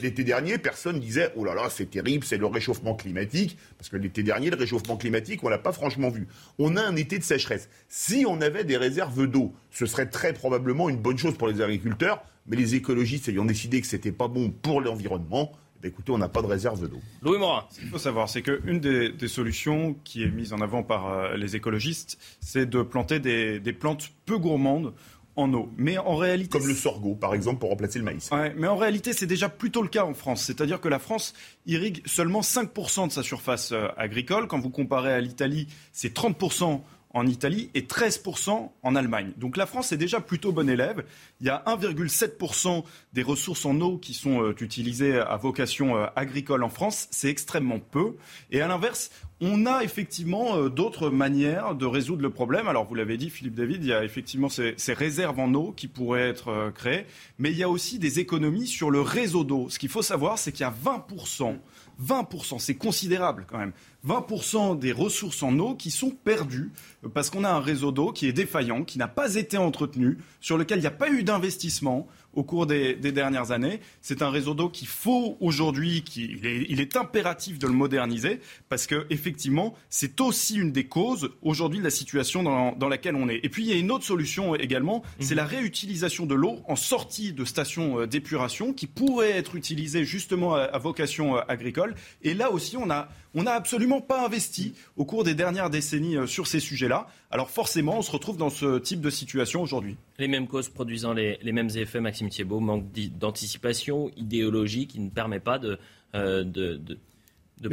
L'été 0.00 0.22
dernier, 0.22 0.58
personne 0.58 1.00
disait 1.00 1.32
Oh 1.34 1.44
là 1.44 1.54
là, 1.54 1.68
c'est 1.70 1.90
terrible, 1.90 2.24
c'est 2.24 2.36
le 2.36 2.46
réchauffement 2.46 2.94
climatique. 2.94 3.58
Parce 3.78 3.88
que 3.88 3.96
l'été 3.96 4.22
dernier, 4.22 4.50
le 4.50 4.56
réchauffement 4.56 4.96
climatique, 4.96 5.42
on 5.42 5.48
l'a 5.48 5.58
pas 5.58 5.72
franchement 5.72 6.08
vu. 6.08 6.28
On 6.58 6.76
a 6.76 6.82
un 6.82 6.94
été 6.94 7.18
de 7.18 7.24
sécheresse. 7.24 7.68
Si 7.88 8.24
on 8.28 8.40
avait 8.40 8.62
des 8.62 8.76
réserves 8.76 9.26
d'eau, 9.26 9.54
ce 9.72 9.86
serait 9.86 10.06
très 10.06 10.32
probablement 10.32 10.88
une 10.88 10.98
bonne 10.98 11.18
chose 11.18 11.36
pour 11.36 11.48
les 11.48 11.60
agriculteurs 11.60 12.22
mais 12.46 12.56
les 12.56 12.74
écologistes 12.74 13.28
ayant 13.28 13.44
décidé 13.44 13.80
que 13.80 13.86
c'était 13.86 14.12
pas 14.12 14.28
bon 14.28 14.50
pour 14.50 14.80
l'environnement, 14.80 15.52
eh 15.82 15.88
écoutez, 15.88 16.12
on 16.12 16.18
n'a 16.18 16.28
pas 16.28 16.42
de 16.42 16.46
réserve 16.46 16.88
d'eau. 16.88 17.00
Louis 17.22 17.38
Morin. 17.38 17.64
Ce 17.70 17.80
qu'il 17.80 17.88
faut 17.88 17.98
savoir, 17.98 18.28
c'est 18.28 18.42
qu'une 18.42 18.80
des, 18.80 19.10
des, 19.10 19.28
solutions 19.28 19.94
qui 20.04 20.22
est 20.22 20.30
mise 20.30 20.52
en 20.52 20.60
avant 20.60 20.82
par 20.82 21.12
euh, 21.12 21.36
les 21.36 21.56
écologistes, 21.56 22.18
c'est 22.40 22.66
de 22.66 22.82
planter 22.82 23.20
des, 23.20 23.72
plantes 23.72 24.10
peu 24.24 24.38
gourmandes 24.38 24.94
en 25.36 25.52
eau. 25.52 25.70
Mais 25.76 25.98
en 25.98 26.16
réalité, 26.16 26.58
comme 26.58 26.66
le 26.66 26.74
sorgho, 26.74 27.14
par 27.14 27.34
exemple, 27.34 27.58
pour 27.60 27.70
remplacer 27.70 27.98
le 27.98 28.04
maïs. 28.04 28.30
mais 28.56 28.66
en 28.66 28.76
réalité, 28.76 29.12
c'est 29.12 29.26
déjà 29.26 29.48
plutôt 29.48 29.82
le 29.82 29.88
cas 29.88 30.04
en 30.04 30.14
France. 30.14 30.42
C'est-à-dire 30.42 30.80
que 30.80 30.88
la 30.88 30.98
France 30.98 31.34
irrigue 31.66 32.02
seulement 32.06 32.40
5% 32.40 33.08
de 33.08 33.12
sa 33.12 33.22
surface 33.22 33.72
euh, 33.72 33.88
agricole. 33.96 34.48
Quand 34.48 34.58
vous 34.58 34.70
comparez 34.70 35.12
à 35.12 35.20
l'Italie, 35.20 35.68
c'est 35.92 36.14
30% 36.16 36.80
en 37.10 37.26
Italie 37.26 37.70
et 37.74 37.82
13% 37.82 38.70
en 38.82 38.96
Allemagne. 38.96 39.32
Donc 39.38 39.56
la 39.56 39.66
France 39.66 39.92
est 39.92 39.96
déjà 39.96 40.20
plutôt 40.20 40.52
bon 40.52 40.68
élève. 40.68 41.04
Il 41.40 41.46
y 41.46 41.50
a 41.50 41.62
1,7% 41.66 42.84
des 43.14 43.22
ressources 43.22 43.64
en 43.64 43.80
eau 43.80 43.96
qui 43.98 44.12
sont 44.12 44.42
euh, 44.42 44.54
utilisées 44.60 45.18
à 45.18 45.36
vocation 45.36 45.96
euh, 45.96 46.06
agricole 46.14 46.62
en 46.62 46.68
France. 46.68 47.08
C'est 47.10 47.28
extrêmement 47.28 47.78
peu. 47.78 48.16
Et 48.50 48.60
à 48.60 48.68
l'inverse, 48.68 49.10
on 49.40 49.66
a 49.66 49.82
effectivement 49.82 50.56
euh, 50.56 50.68
d'autres 50.68 51.08
manières 51.08 51.74
de 51.74 51.86
résoudre 51.86 52.22
le 52.22 52.30
problème. 52.30 52.68
Alors 52.68 52.84
vous 52.86 52.94
l'avez 52.94 53.16
dit, 53.16 53.30
Philippe 53.30 53.54
David, 53.54 53.82
il 53.84 53.88
y 53.88 53.92
a 53.94 54.04
effectivement 54.04 54.48
ces, 54.48 54.74
ces, 54.76 54.92
réserves 54.92 55.40
en 55.40 55.52
eau 55.54 55.72
qui 55.72 55.88
pourraient 55.88 56.28
être 56.28 56.70
créées, 56.74 57.06
mais 57.38 57.50
il 57.50 57.56
y 57.56 57.62
a 57.62 57.68
aussi 57.68 57.98
des 57.98 58.18
économies 58.18 58.66
sur 58.66 58.90
le 58.90 59.00
réseau 59.00 59.44
d'eau. 59.44 59.68
Ce 59.70 59.78
qu'il 59.78 59.88
faut 59.88 60.02
savoir, 60.02 60.38
c'est 60.38 60.52
qu'il 60.52 60.62
y 60.62 60.64
a 60.64 60.74
20%. 60.84 61.56
20%, 62.02 62.58
c'est 62.58 62.74
considérable 62.74 63.46
quand 63.48 63.58
même. 63.58 63.72
20% 64.06 64.78
des 64.78 64.92
ressources 64.92 65.42
en 65.42 65.58
eau 65.58 65.74
qui 65.74 65.90
sont 65.90 66.10
perdues 66.10 66.70
euh, 67.04 67.08
parce 67.08 67.30
qu'on 67.30 67.44
a 67.44 67.50
un 67.50 67.60
réseau 67.60 67.92
d'eau 67.92 68.12
qui 68.12 68.26
est 68.26 68.32
défaillant, 68.32 68.84
qui 68.84 68.98
n'a 68.98 69.08
pas 69.08 69.34
été 69.34 69.56
entretenu, 69.56 70.18
sur 70.40 70.58
lequel 70.58 70.78
il 70.78 70.82
n'y 70.82 70.86
a 70.86 70.92
pas 70.92 71.10
eu 71.10 71.22
d'investissement 71.22 72.06
au 72.36 72.44
cours 72.44 72.66
des, 72.66 72.94
dernières 72.94 73.50
années. 73.50 73.80
C'est 74.02 74.22
un 74.22 74.30
réseau 74.30 74.54
d'eau 74.54 74.68
qu'il 74.68 74.86
faut 74.86 75.36
aujourd'hui, 75.40 76.02
qu'il 76.02 76.46
est, 76.46 76.66
il 76.68 76.80
est 76.80 76.96
impératif 76.96 77.58
de 77.58 77.66
le 77.66 77.72
moderniser 77.72 78.40
parce 78.68 78.86
que 78.86 79.06
effectivement, 79.10 79.74
c'est 79.88 80.20
aussi 80.20 80.56
une 80.56 80.70
des 80.70 80.84
causes 80.84 81.30
aujourd'hui 81.42 81.80
de 81.80 81.84
la 81.84 81.90
situation 81.90 82.42
dans, 82.42 82.88
laquelle 82.88 83.16
on 83.16 83.28
est. 83.28 83.40
Et 83.42 83.48
puis 83.48 83.64
il 83.64 83.68
y 83.68 83.72
a 83.72 83.76
une 83.76 83.90
autre 83.90 84.04
solution 84.04 84.54
également, 84.54 85.02
c'est 85.18 85.30
mhm. 85.30 85.38
la 85.38 85.46
réutilisation 85.46 86.26
de 86.26 86.34
l'eau 86.34 86.60
en 86.68 86.76
sortie 86.76 87.32
de 87.32 87.44
stations 87.44 88.00
euh, 88.00 88.06
d'épuration 88.06 88.72
qui 88.72 88.86
pourrait 88.86 89.30
être 89.30 89.56
utilisée 89.56 90.04
justement 90.04 90.54
à, 90.54 90.78
vocation 90.78 91.38
euh, 91.38 91.40
agricole. 91.48 91.94
Et 92.22 92.34
là 92.34 92.50
aussi, 92.50 92.76
on 92.76 92.90
a 92.90 93.08
on 93.36 93.42
n'a 93.42 93.52
absolument 93.52 94.00
pas 94.00 94.24
investi 94.24 94.74
au 94.96 95.04
cours 95.04 95.22
des 95.22 95.34
dernières 95.34 95.68
décennies 95.68 96.16
euh, 96.16 96.26
sur 96.26 96.46
ces 96.46 96.58
sujets-là. 96.58 97.06
Alors 97.30 97.50
forcément, 97.50 97.98
on 97.98 98.02
se 98.02 98.10
retrouve 98.10 98.38
dans 98.38 98.48
ce 98.48 98.78
type 98.78 99.02
de 99.02 99.10
situation 99.10 99.60
aujourd'hui. 99.60 99.96
Les 100.18 100.28
mêmes 100.28 100.48
causes 100.48 100.68
produisant 100.68 101.12
les, 101.12 101.38
mêmes 101.52 101.70
effets, 101.76 102.00
Maxime 102.00 102.28
Thiebaud, 102.28 102.60
manque 102.60 102.86
d'anticipation, 103.18 104.10
idéologie 104.16 104.86
qui 104.86 105.00
ne 105.00 105.10
permet 105.10 105.40
pas 105.40 105.58
de, 105.58 105.78
euh, 106.14 106.44
de, 106.44 106.98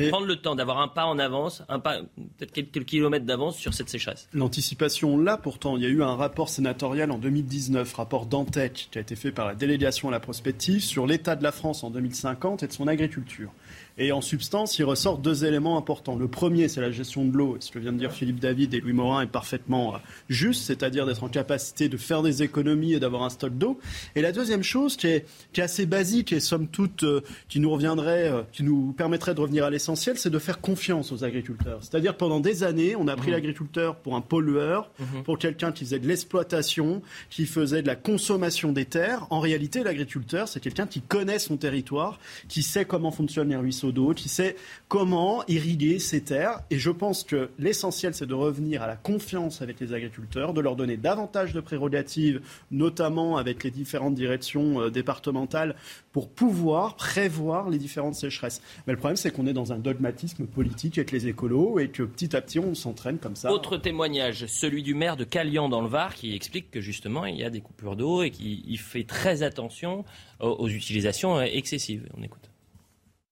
prendre 0.09 0.25
le 0.25 0.35
temps, 0.37 0.55
d'avoir 0.55 0.79
un 0.79 0.87
pas 0.87 1.05
en 1.05 1.19
avance, 1.19 1.63
un 1.69 1.79
pas, 1.79 2.01
peut-être 2.37 2.51
quelques 2.51 2.85
kilomètres 2.85 3.25
d'avance 3.25 3.57
sur 3.57 3.73
cette 3.73 3.89
sécheresse. 3.89 4.27
L'anticipation, 4.33 5.17
là, 5.17 5.37
pourtant, 5.37 5.77
il 5.77 5.83
y 5.83 5.85
a 5.85 5.89
eu 5.89 6.03
un 6.03 6.15
rapport 6.15 6.49
sénatorial 6.49 7.11
en 7.11 7.17
2019, 7.17 7.93
rapport 7.93 8.25
Dantec, 8.25 8.89
qui 8.91 8.97
a 8.97 9.01
été 9.01 9.15
fait 9.15 9.31
par 9.31 9.45
la 9.45 9.55
délégation 9.55 10.09
à 10.09 10.11
la 10.11 10.19
prospective 10.19 10.81
sur 10.81 11.07
l'état 11.07 11.35
de 11.35 11.43
la 11.43 11.51
France 11.51 11.83
en 11.83 11.91
2050 11.91 12.63
et 12.63 12.67
de 12.67 12.73
son 12.73 12.87
agriculture. 12.87 13.51
Et 13.99 14.11
en 14.11 14.21
substance, 14.21 14.79
il 14.79 14.85
ressort 14.85 15.19
deux 15.19 15.45
éléments 15.45 15.77
importants. 15.77 16.15
Le 16.15 16.27
premier, 16.27 16.67
c'est 16.67 16.81
la 16.81 16.89
gestion 16.89 17.25
de 17.25 17.37
l'eau. 17.37 17.57
Et 17.57 17.61
ce 17.61 17.71
que 17.71 17.77
vient 17.77 17.93
de 17.93 17.99
dire 17.99 18.11
Philippe 18.11 18.39
David 18.39 18.73
et 18.73 18.79
Louis 18.79 18.93
Morin 18.93 19.21
est 19.21 19.27
parfaitement 19.27 19.93
euh, 19.93 19.97
juste, 20.29 20.63
c'est-à-dire 20.63 21.05
d'être 21.05 21.23
en 21.23 21.29
capacité 21.29 21.89
de 21.89 21.97
faire 21.97 22.23
des 22.23 22.41
économies 22.41 22.93
et 22.93 22.99
d'avoir 22.99 23.21
un 23.21 23.29
stock 23.29 23.55
d'eau. 23.55 23.79
Et 24.15 24.21
la 24.21 24.31
deuxième 24.31 24.63
chose, 24.63 24.97
qui 24.97 25.07
est, 25.07 25.27
qui 25.53 25.61
est 25.61 25.63
assez 25.63 25.85
basique 25.85 26.33
et 26.33 26.39
somme 26.39 26.67
toute, 26.67 27.03
euh, 27.03 27.21
qui 27.49 27.59
nous 27.59 27.69
reviendrait, 27.69 28.29
euh, 28.29 28.41
qui 28.51 28.63
nous 28.63 28.93
permettrait 28.93 29.35
de 29.35 29.41
revenir 29.41 29.63
à 29.63 29.69
l'essentiel, 29.69 30.17
c'est 30.17 30.31
de 30.31 30.39
faire 30.39 30.59
confiance 30.59 31.11
aux 31.11 31.23
agriculteurs. 31.23 31.77
C'est-à-dire 31.81 32.17
pendant 32.17 32.39
des 32.39 32.63
années, 32.63 32.95
on 32.95 33.07
a 33.07 33.15
pris 33.15 33.29
mmh. 33.29 33.33
l'agriculteur 33.33 33.95
pour 33.97 34.15
un 34.15 34.21
pollueur, 34.21 34.89
mmh. 34.99 35.21
pour 35.23 35.37
quelqu'un 35.37 35.71
qui 35.71 35.83
faisait 35.83 35.99
de 35.99 36.07
l'exploitation, 36.07 37.03
qui 37.29 37.45
faisait 37.45 37.83
de 37.83 37.87
la 37.87 37.95
consommation 37.95 38.71
des 38.71 38.85
terres. 38.85 39.27
En 39.29 39.39
réalité, 39.39 39.83
l'agriculteur, 39.83 40.47
c'est 40.47 40.59
quelqu'un 40.59 40.87
qui 40.87 41.01
connaît 41.01 41.37
son 41.37 41.57
territoire, 41.57 42.19
qui 42.47 42.63
sait 42.63 42.85
comment 42.85 43.11
fonctionnent 43.11 43.49
les 43.49 43.55
ruisseaux 43.55 43.82
au 43.83 43.91
dos, 43.91 44.13
qui 44.13 44.29
sait 44.29 44.55
comment 44.87 45.43
irriguer 45.47 45.99
ces 45.99 46.21
terres. 46.21 46.61
Et 46.69 46.77
je 46.77 46.89
pense 46.89 47.23
que 47.23 47.49
l'essentiel, 47.59 48.13
c'est 48.13 48.25
de 48.25 48.33
revenir 48.33 48.81
à 48.81 48.87
la 48.87 48.95
confiance 48.95 49.61
avec 49.61 49.79
les 49.79 49.93
agriculteurs, 49.93 50.53
de 50.53 50.61
leur 50.61 50.75
donner 50.75 50.97
davantage 50.97 51.53
de 51.53 51.59
prérogatives, 51.59 52.41
notamment 52.71 53.37
avec 53.37 53.63
les 53.63 53.71
différentes 53.71 54.15
directions 54.15 54.81
euh, 54.81 54.89
départementales, 54.89 55.75
pour 56.11 56.29
pouvoir 56.29 56.95
prévoir 56.95 57.69
les 57.69 57.77
différentes 57.77 58.15
sécheresses. 58.15 58.61
Mais 58.85 58.93
le 58.93 58.99
problème, 58.99 59.17
c'est 59.17 59.31
qu'on 59.31 59.47
est 59.47 59.53
dans 59.53 59.73
un 59.73 59.79
dogmatisme 59.79 60.45
politique 60.45 60.97
avec 60.97 61.11
les 61.11 61.27
écolos 61.27 61.79
et 61.79 61.89
que 61.89 62.03
petit 62.03 62.35
à 62.35 62.41
petit, 62.41 62.59
on 62.59 62.75
s'entraîne 62.75 63.17
comme 63.17 63.35
ça. 63.35 63.51
Autre 63.51 63.77
témoignage, 63.77 64.45
celui 64.45 64.83
du 64.83 64.93
maire 64.93 65.17
de 65.17 65.23
Calian 65.23 65.69
dans 65.69 65.81
le 65.81 65.87
Var, 65.87 66.13
qui 66.13 66.35
explique 66.35 66.71
que 66.71 66.81
justement, 66.81 67.25
il 67.25 67.37
y 67.37 67.43
a 67.43 67.49
des 67.49 67.61
coupures 67.61 67.95
d'eau 67.95 68.23
et 68.23 68.31
qui 68.31 68.77
fait 68.77 69.03
très 69.03 69.43
attention 69.43 70.05
aux 70.39 70.69
utilisations 70.69 71.37
euh, 71.37 71.43
excessives. 71.43 72.07
On 72.17 72.23
écoute. 72.23 72.52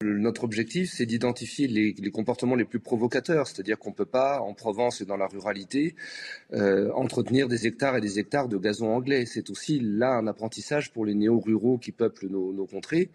Notre 0.03 0.43
objectif, 0.43 0.91
c'est 0.91 1.05
d'identifier 1.05 1.67
les, 1.67 2.11
comportements 2.11 2.55
les 2.55 2.65
plus 2.65 2.79
provocateurs, 2.79 3.47
c'est-à-dire 3.47 3.79
qu'on 3.79 3.91
ne 3.91 3.95
peut 3.95 4.05
pas, 4.05 4.39
en 4.39 4.53
Provence 4.53 5.01
et 5.01 5.05
dans 5.05 5.17
la 5.17 5.27
ruralité, 5.27 5.95
euh, 6.53 6.91
entretenir 6.93 7.47
des 7.47 7.67
hectares 7.67 7.97
et 7.97 8.01
des 8.01 8.19
hectares 8.19 8.47
de 8.47 8.57
gazon 8.57 8.93
anglais. 8.93 9.25
C'est 9.25 9.49
aussi 9.49 9.79
là 9.79 10.13
un 10.13 10.27
apprentissage 10.27 10.91
pour 10.91 11.05
les 11.05 11.13
néo-ruraux 11.13 11.77
qui 11.77 11.91
peuplent 11.91 12.27
nos, 12.27 12.65
contrées. 12.65 13.09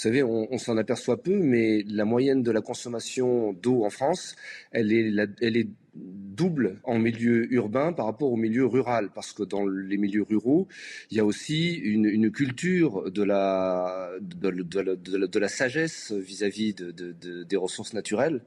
Vous 0.00 0.04
savez, 0.04 0.22
on, 0.22 0.56
s'en 0.56 0.78
aperçoit 0.78 1.22
peu, 1.22 1.36
mais 1.36 1.84
la 1.86 2.06
moyenne 2.06 2.42
de 2.42 2.50
la 2.50 2.62
consommation 2.62 3.52
d'eau 3.52 3.84
en 3.84 3.90
France, 3.90 4.34
elle 4.72 4.92
est, 4.94 5.68
double 5.92 6.80
en 6.84 6.98
milieu 6.98 7.52
urbain 7.52 7.92
par 7.92 8.06
rapport 8.06 8.32
au 8.32 8.36
milieu 8.36 8.64
rural, 8.64 9.10
parce 9.14 9.34
que 9.34 9.42
dans 9.42 9.66
les 9.66 9.98
milieux 9.98 10.22
ruraux, 10.22 10.68
il 11.10 11.18
y 11.18 11.20
a 11.20 11.24
aussi 11.26 11.74
une, 11.74 12.30
culture 12.30 13.10
de 13.10 13.22
la, 13.22 14.10
de, 14.22 15.38
la, 15.38 15.48
sagesse 15.48 16.12
vis-à-vis 16.12 16.72
des 16.72 17.56
ressources 17.56 17.92
naturelles. 17.92 18.40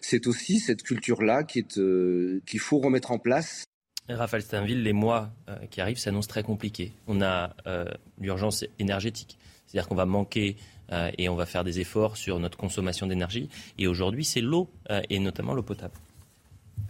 C'est 0.00 0.26
aussi 0.26 0.58
cette 0.58 0.82
culture-là 0.82 1.46
euh, 1.76 2.40
qu'il 2.44 2.58
faut 2.58 2.78
remettre 2.78 3.12
en 3.12 3.20
place. 3.20 3.62
Raphaël 4.08 4.42
Steinville, 4.42 4.82
les 4.82 4.92
mois 4.92 5.30
euh, 5.48 5.54
qui 5.70 5.80
arrivent 5.80 5.98
s'annoncent 5.98 6.26
très 6.26 6.42
compliqués. 6.42 6.90
On 7.06 7.22
a 7.22 7.54
euh, 7.68 7.84
l'urgence 8.20 8.64
énergétique, 8.80 9.38
c'est-à-dire 9.66 9.86
qu'on 9.86 9.94
va 9.94 10.06
manquer 10.06 10.56
et 10.90 11.28
on 11.28 11.34
va 11.34 11.46
faire 11.46 11.64
des 11.64 11.80
efforts 11.80 12.16
sur 12.16 12.38
notre 12.38 12.56
consommation 12.56 13.06
d'énergie. 13.06 13.48
Et 13.78 13.86
aujourd'hui, 13.86 14.24
c'est 14.24 14.40
l'eau, 14.40 14.70
et 15.10 15.18
notamment 15.18 15.54
l'eau 15.54 15.62
potable. 15.62 15.94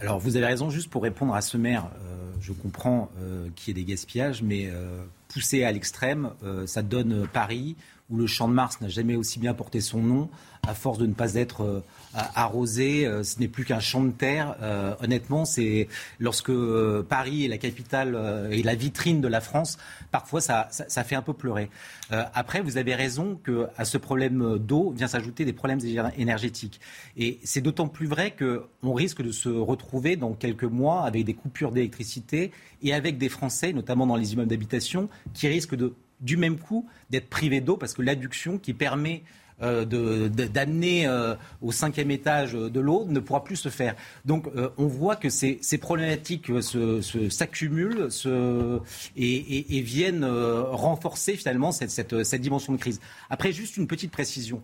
Alors 0.01 0.21
vous 0.21 0.37
avez 0.37 0.47
raison, 0.47 0.71
juste 0.71 0.91
pour 0.91 1.03
répondre 1.03 1.35
à 1.35 1.41
ce 1.41 1.57
maire, 1.57 1.91
euh, 2.05 2.31
je 2.41 2.53
comprends 2.53 3.11
euh, 3.21 3.49
qu'il 3.57 3.77
y 3.77 3.81
ait 3.81 3.85
des 3.85 3.91
gaspillages, 3.91 4.43
mais 4.43 4.69
euh, 4.71 5.03
poussé 5.27 5.65
à 5.65 5.73
l'extrême, 5.73 6.31
ça 6.67 6.83
donne 6.83 7.27
Paris, 7.33 7.77
où 8.11 8.17
le 8.17 8.27
champ 8.27 8.49
de 8.49 8.55
Mars 8.55 8.81
n'a 8.81 8.89
jamais 8.89 9.17
aussi 9.17 9.39
bien 9.39 9.55
porté 9.55 9.81
son 9.81 10.03
nom, 10.03 10.31
à 10.67 10.75
force 10.75 10.99
de 10.99 11.07
ne 11.07 11.15
pas 11.15 11.35
être 11.35 11.63
euh, 11.63 11.85
arrosé, 12.14 13.07
euh, 13.07 13.23
ce 13.23 13.38
n'est 13.38 13.49
plus 13.49 13.64
qu'un 13.64 13.81
champ 13.81 14.03
de 14.03 14.11
terre. 14.11 14.57
Euh, 14.62 14.94
honnêtement, 15.01 15.44
c'est 15.44 15.88
lorsque 16.18 16.53
Paris 17.09 17.44
est 17.44 17.49
la 17.49 17.59
capitale 17.59 18.49
et 18.51 18.62
la 18.62 18.75
vitrine 18.75 19.21
de 19.21 19.29
la 19.29 19.40
France, 19.40 19.79
parfois 20.11 20.40
ça, 20.40 20.68
ça, 20.71 21.05
fait 21.05 21.14
un 21.14 21.23
peu 21.23 21.33
pleurer. 21.33 21.71
après, 22.11 22.61
vous 22.61 22.77
avez 22.77 22.94
raison 22.94 23.38
que 23.42 23.66
à 23.77 23.85
ce 23.85 23.99
problème 23.99 24.59
d'eau 24.59 24.90
vient 24.90 25.09
s'ajouter 25.09 25.44
des 25.44 25.53
problèmes 25.53 25.81
énergétiques, 26.16 26.81
et 27.16 27.38
c'est 27.44 27.61
d'autant 27.61 27.88
plus 27.88 28.07
vrai 28.07 28.35
qu'on 28.37 28.94
risque 28.94 29.23
de 29.23 29.33
se 29.33 29.49
retrouver 29.49 30.16
dans 30.16 30.33
quelques 30.33 30.64
mois 30.64 31.03
avec 31.03 31.25
des 31.25 31.35
coupures 31.35 31.73
d'électricité 31.73 32.53
et 32.83 32.94
avec 32.94 33.18
des 33.18 33.29
Français, 33.29 33.73
notamment 33.73 34.07
dans 34.07 34.16
les 34.16 34.33
immeubles 34.33 34.51
d'habitation, 34.51 35.09
qui 35.35 35.49
risquent 35.49 35.77
de 35.77 35.94
du 36.21 36.37
même 36.37 36.59
coup 36.59 36.88
d'être 37.11 37.29
privés 37.29 37.61
d'eau 37.61 37.77
parce 37.77 37.94
que 37.94 38.03
l'adduction 38.03 38.59
qui 38.59 38.75
permet 38.75 39.23
euh, 39.23 39.48
d'amener 39.61 41.07
euh, 41.07 41.35
au 41.61 41.73
cinquième 41.73 42.11
étage 42.11 42.53
de 42.53 42.81
l'eau 42.81 43.07
ne 43.09 43.21
pourra 43.21 43.44
plus 43.44 43.57
se 43.57 43.68
faire. 43.68 43.94
Donc 44.25 44.47
euh, 44.57 44.68
on 44.79 44.87
voit 44.87 45.16
que 45.16 45.29
ces, 45.29 45.59
problématiques 45.81 46.51
s'accumulent 47.31 48.09
et, 49.16 49.81
viennent 49.81 50.25
renforcer 50.25 51.37
finalement 51.37 51.73
cette, 51.73 52.35
dimension 52.35 52.73
de 52.73 52.79
crise. 52.79 53.01
Après, 53.31 53.53
juste 53.53 53.77
une 53.77 53.87
petite 53.87 54.11
précision. 54.11 54.62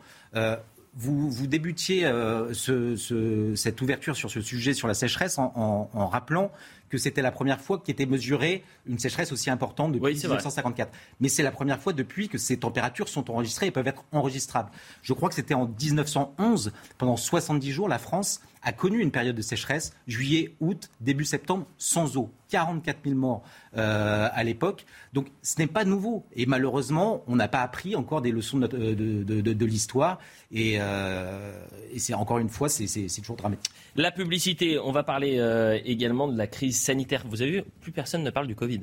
Vous, 0.97 1.47
débutiez 1.47 2.11
cette 2.53 3.83
ouverture 3.83 4.17
sur 4.17 4.31
ce 4.31 4.41
sujet, 4.41 4.75
sur 4.75 4.89
la 4.89 4.95
sécheresse, 4.95 5.39
en 5.39 6.09
rappelant 6.09 6.51
que 6.95 6.99
c'était 6.99 7.23
la 7.23 7.33
première 7.33 7.61
fois 7.61 7.81
qu'était 7.81 8.07
mesurée 8.07 8.63
une 8.87 9.01
sécheresse 9.01 9.33
aussi 9.33 9.51
importante 9.51 9.91
depuis 9.91 10.15
1954. 10.15 10.93
Mais 11.19 11.29
c'est 11.29 11.43
la 11.43 11.51
première 11.51 11.81
fois 11.81 11.93
depuis 11.93 12.29
que 12.29 12.39
ces 12.39 12.57
températures 12.59 13.09
sont 13.09 13.31
enregistrées 13.33 13.67
et 13.67 13.71
peuvent 13.73 13.89
être 13.89 14.05
enregistrables. 14.13 14.71
Je 15.03 15.13
crois 15.13 15.29
que 15.29 15.35
c'était 15.35 15.55
en 15.55 15.67
1911, 15.67 16.73
pendant 16.97 17.17
70 17.17 17.73
jours, 17.73 17.89
la 17.89 17.99
France 17.99 18.41
a 18.63 18.73
connu 18.73 19.01
une 19.01 19.11
période 19.11 19.35
de 19.35 19.43
sécheresse, 19.43 19.93
juillet, 20.07 20.55
août, 20.61 20.89
début 21.01 21.25
septembre, 21.25 21.67
sans 21.79 22.17
eau. 22.17 22.31
44 22.55 22.99
000 23.05 23.17
morts 23.17 23.43
euh, 23.77 24.29
à 24.33 24.45
l'époque. 24.45 24.87
Donc 25.13 25.27
ce 25.43 25.59
n'est 25.59 25.67
pas 25.67 25.85
nouveau. 25.85 26.25
Et 26.37 26.47
malheureusement, 26.47 27.25
on 27.27 27.35
n'a 27.35 27.49
pas 27.49 27.63
appris 27.63 27.97
encore 27.97 28.23
des 28.23 28.31
leçons 28.31 28.59
de, 28.59 28.67
de, 28.67 29.65
l'histoire. 29.65 30.21
Et, 30.53 30.77
euh, 30.79 31.59
et 31.91 31.99
c'est 31.99 32.15
encore 32.15 32.39
une 32.39 32.49
fois, 32.49 32.69
c'est 32.69 33.09
toujours 33.21 33.37
dramatique. 33.37 33.73
La 33.97 34.13
publicité, 34.13 34.79
on 34.79 34.93
va 34.93 35.03
parler 35.03 35.39
euh, 35.39 35.81
également 35.85 36.29
de 36.29 36.39
la 36.39 36.47
crise 36.47 36.81
sanitaire. 36.81 37.25
Vous 37.29 37.43
avez 37.43 37.51
vu, 37.51 37.63
plus 37.81 37.91
personne 37.91 38.23
ne 38.23 38.31
parle 38.31 38.47
du 38.47 38.55
Covid. 38.55 38.83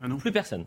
Ah 0.00 0.06
non 0.06 0.18
Plus 0.18 0.30
personne. 0.30 0.64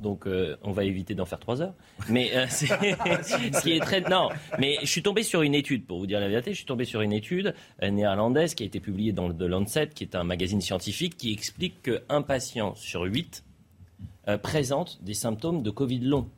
Donc 0.00 0.26
euh, 0.26 0.56
on 0.62 0.72
va 0.72 0.84
éviter 0.84 1.14
d'en 1.14 1.24
faire 1.24 1.38
trois 1.38 1.62
heures. 1.62 1.74
Mais 2.08 2.36
euh, 2.36 2.46
c'est 2.48 2.66
ce 2.66 3.62
qui 3.62 3.72
est 3.72 3.80
très 3.80 4.00
non. 4.02 4.28
Mais 4.58 4.76
je 4.82 4.86
suis 4.86 5.02
tombé 5.02 5.22
sur 5.22 5.42
une 5.42 5.54
étude 5.54 5.86
pour 5.86 5.98
vous 5.98 6.06
dire 6.06 6.20
la 6.20 6.28
vérité. 6.28 6.52
Je 6.52 6.56
suis 6.56 6.66
tombé 6.66 6.84
sur 6.84 7.00
une 7.00 7.12
étude 7.12 7.54
euh, 7.82 7.90
néerlandaise 7.90 8.54
qui 8.54 8.62
a 8.62 8.66
été 8.66 8.80
publiée 8.80 9.12
dans 9.12 9.28
le 9.28 9.34
The 9.34 9.42
Lancet, 9.42 9.88
qui 9.88 10.04
est 10.04 10.14
un 10.14 10.24
magazine 10.24 10.60
scientifique, 10.60 11.16
qui 11.16 11.32
explique 11.32 11.82
qu'un 11.82 12.22
patient 12.22 12.74
sur 12.74 13.02
huit 13.02 13.44
présente 14.42 15.04
des 15.04 15.14
symptômes 15.14 15.62
de 15.62 15.70
Covid 15.70 16.00
long. 16.00 16.28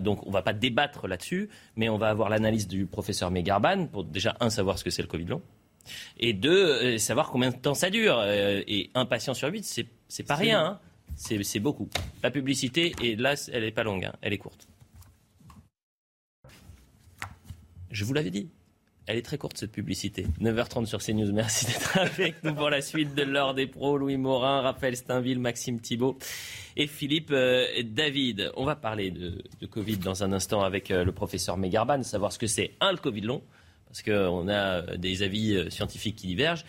donc 0.00 0.24
on 0.24 0.28
ne 0.28 0.32
va 0.32 0.42
pas 0.42 0.52
débattre 0.52 1.08
là-dessus, 1.08 1.48
mais 1.74 1.88
on 1.88 1.98
va 1.98 2.08
avoir 2.08 2.28
l'analyse 2.28 2.68
du 2.68 2.86
professeur 2.86 3.32
Megarban 3.32 3.88
pour 3.88 4.04
déjà 4.04 4.36
un 4.38 4.48
savoir 4.48 4.78
ce 4.78 4.84
que 4.84 4.90
c'est 4.90 5.02
le 5.02 5.08
Covid 5.08 5.24
long 5.24 5.42
et 6.20 6.32
deux 6.32 6.98
savoir 6.98 7.30
combien 7.30 7.50
de 7.50 7.56
temps 7.56 7.74
ça 7.74 7.90
dure. 7.90 8.22
et 8.24 8.90
un 8.94 9.06
patient 9.06 9.34
sur 9.34 9.48
huit, 9.48 9.64
c'est 9.64 9.88
c'est 10.06 10.22
pas 10.22 10.36
rien. 10.36 10.64
Hein 10.64 10.80
c'est 11.20 11.60
beaucoup. 11.60 11.88
La 12.22 12.30
publicité, 12.30 12.94
et 13.02 13.14
là, 13.16 13.34
elle 13.52 13.64
n'est 13.64 13.72
pas 13.72 13.82
longue, 13.82 14.06
hein, 14.06 14.12
elle 14.22 14.32
est 14.32 14.38
courte. 14.38 14.66
Je 17.90 18.04
vous 18.04 18.14
l'avais 18.14 18.30
dit. 18.30 18.48
Elle 19.06 19.16
est 19.16 19.22
très 19.22 19.38
courte 19.38 19.58
cette 19.58 19.72
publicité. 19.72 20.26
9h30 20.40 20.86
sur 20.86 21.02
CNews. 21.02 21.32
Merci 21.32 21.66
d'être 21.66 21.98
avec 21.98 22.44
nous 22.44 22.54
pour 22.54 22.70
la 22.70 22.80
suite 22.80 23.14
de 23.14 23.22
l'heure 23.22 23.54
des 23.54 23.66
pros. 23.66 23.98
Louis 23.98 24.16
Morin, 24.16 24.60
Raphaël 24.60 24.96
Steinville, 24.96 25.40
Maxime 25.40 25.80
Thibault 25.80 26.16
et 26.76 26.86
Philippe 26.86 27.32
euh, 27.32 27.66
David. 27.82 28.52
On 28.56 28.64
va 28.64 28.76
parler 28.76 29.10
de, 29.10 29.42
Covid 29.68 29.96
dans 29.96 30.22
un 30.22 30.32
instant 30.32 30.62
avec 30.62 30.90
euh, 30.90 31.04
le 31.04 31.12
professeur 31.12 31.56
Megarban, 31.56 32.02
savoir 32.04 32.32
ce 32.32 32.38
que 32.38 32.46
c'est 32.46 32.74
un 32.80 32.92
le 32.92 32.98
Covid 32.98 33.22
long, 33.22 33.42
parce 33.88 34.02
qu'on 34.02 34.48
a 34.48 34.96
des 34.96 35.24
avis 35.24 35.56
euh, 35.56 35.70
scientifiques 35.70 36.16
qui 36.16 36.28
divergent, 36.28 36.64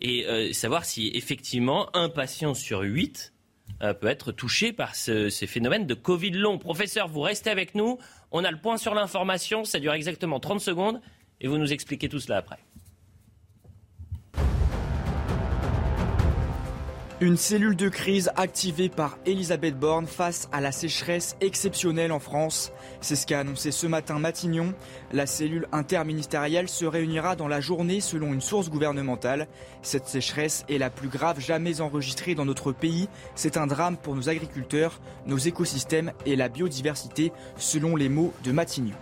et 0.00 0.54
savoir 0.54 0.86
si 0.86 1.10
effectivement 1.12 1.94
un 1.94 2.08
patient 2.08 2.54
sur 2.54 2.80
huit 2.80 3.34
euh, 3.82 3.94
peut 3.94 4.08
être 4.08 4.32
touché 4.32 4.72
par 4.72 4.94
ces 4.94 5.30
phénomènes 5.30 5.86
de 5.86 5.94
Covid 5.94 6.30
long. 6.30 6.58
Professeur, 6.58 7.08
vous 7.08 7.20
restez 7.20 7.50
avec 7.50 7.74
nous. 7.74 7.98
On 8.32 8.44
a 8.44 8.50
le 8.50 8.58
point 8.58 8.76
sur 8.76 8.94
l'information. 8.94 9.64
Ça 9.64 9.80
dure 9.80 9.92
exactement 9.92 10.40
30 10.40 10.60
secondes. 10.60 11.00
Et 11.40 11.48
vous 11.48 11.58
nous 11.58 11.72
expliquez 11.72 12.08
tout 12.08 12.20
cela 12.20 12.38
après. 12.38 12.58
Une 17.22 17.36
cellule 17.36 17.76
de 17.76 17.90
crise 17.90 18.30
activée 18.36 18.88
par 18.88 19.18
Elisabeth 19.26 19.78
Borne 19.78 20.06
face 20.06 20.48
à 20.52 20.62
la 20.62 20.72
sécheresse 20.72 21.36
exceptionnelle 21.42 22.12
en 22.12 22.18
France. 22.18 22.72
C'est 23.02 23.14
ce 23.14 23.26
qu'a 23.26 23.40
annoncé 23.40 23.72
ce 23.72 23.86
matin 23.86 24.18
Matignon. 24.18 24.72
La 25.12 25.26
cellule 25.26 25.68
interministérielle 25.70 26.66
se 26.66 26.86
réunira 26.86 27.36
dans 27.36 27.46
la 27.46 27.60
journée 27.60 28.00
selon 28.00 28.32
une 28.32 28.40
source 28.40 28.70
gouvernementale. 28.70 29.48
Cette 29.82 30.06
sécheresse 30.06 30.64
est 30.70 30.78
la 30.78 30.88
plus 30.88 31.08
grave 31.08 31.40
jamais 31.40 31.82
enregistrée 31.82 32.34
dans 32.34 32.46
notre 32.46 32.72
pays. 32.72 33.10
C'est 33.34 33.58
un 33.58 33.66
drame 33.66 33.98
pour 33.98 34.16
nos 34.16 34.30
agriculteurs, 34.30 34.98
nos 35.26 35.36
écosystèmes 35.36 36.12
et 36.24 36.36
la 36.36 36.48
biodiversité, 36.48 37.32
selon 37.56 37.96
les 37.96 38.08
mots 38.08 38.32
de 38.44 38.52
Matignon. 38.52 38.96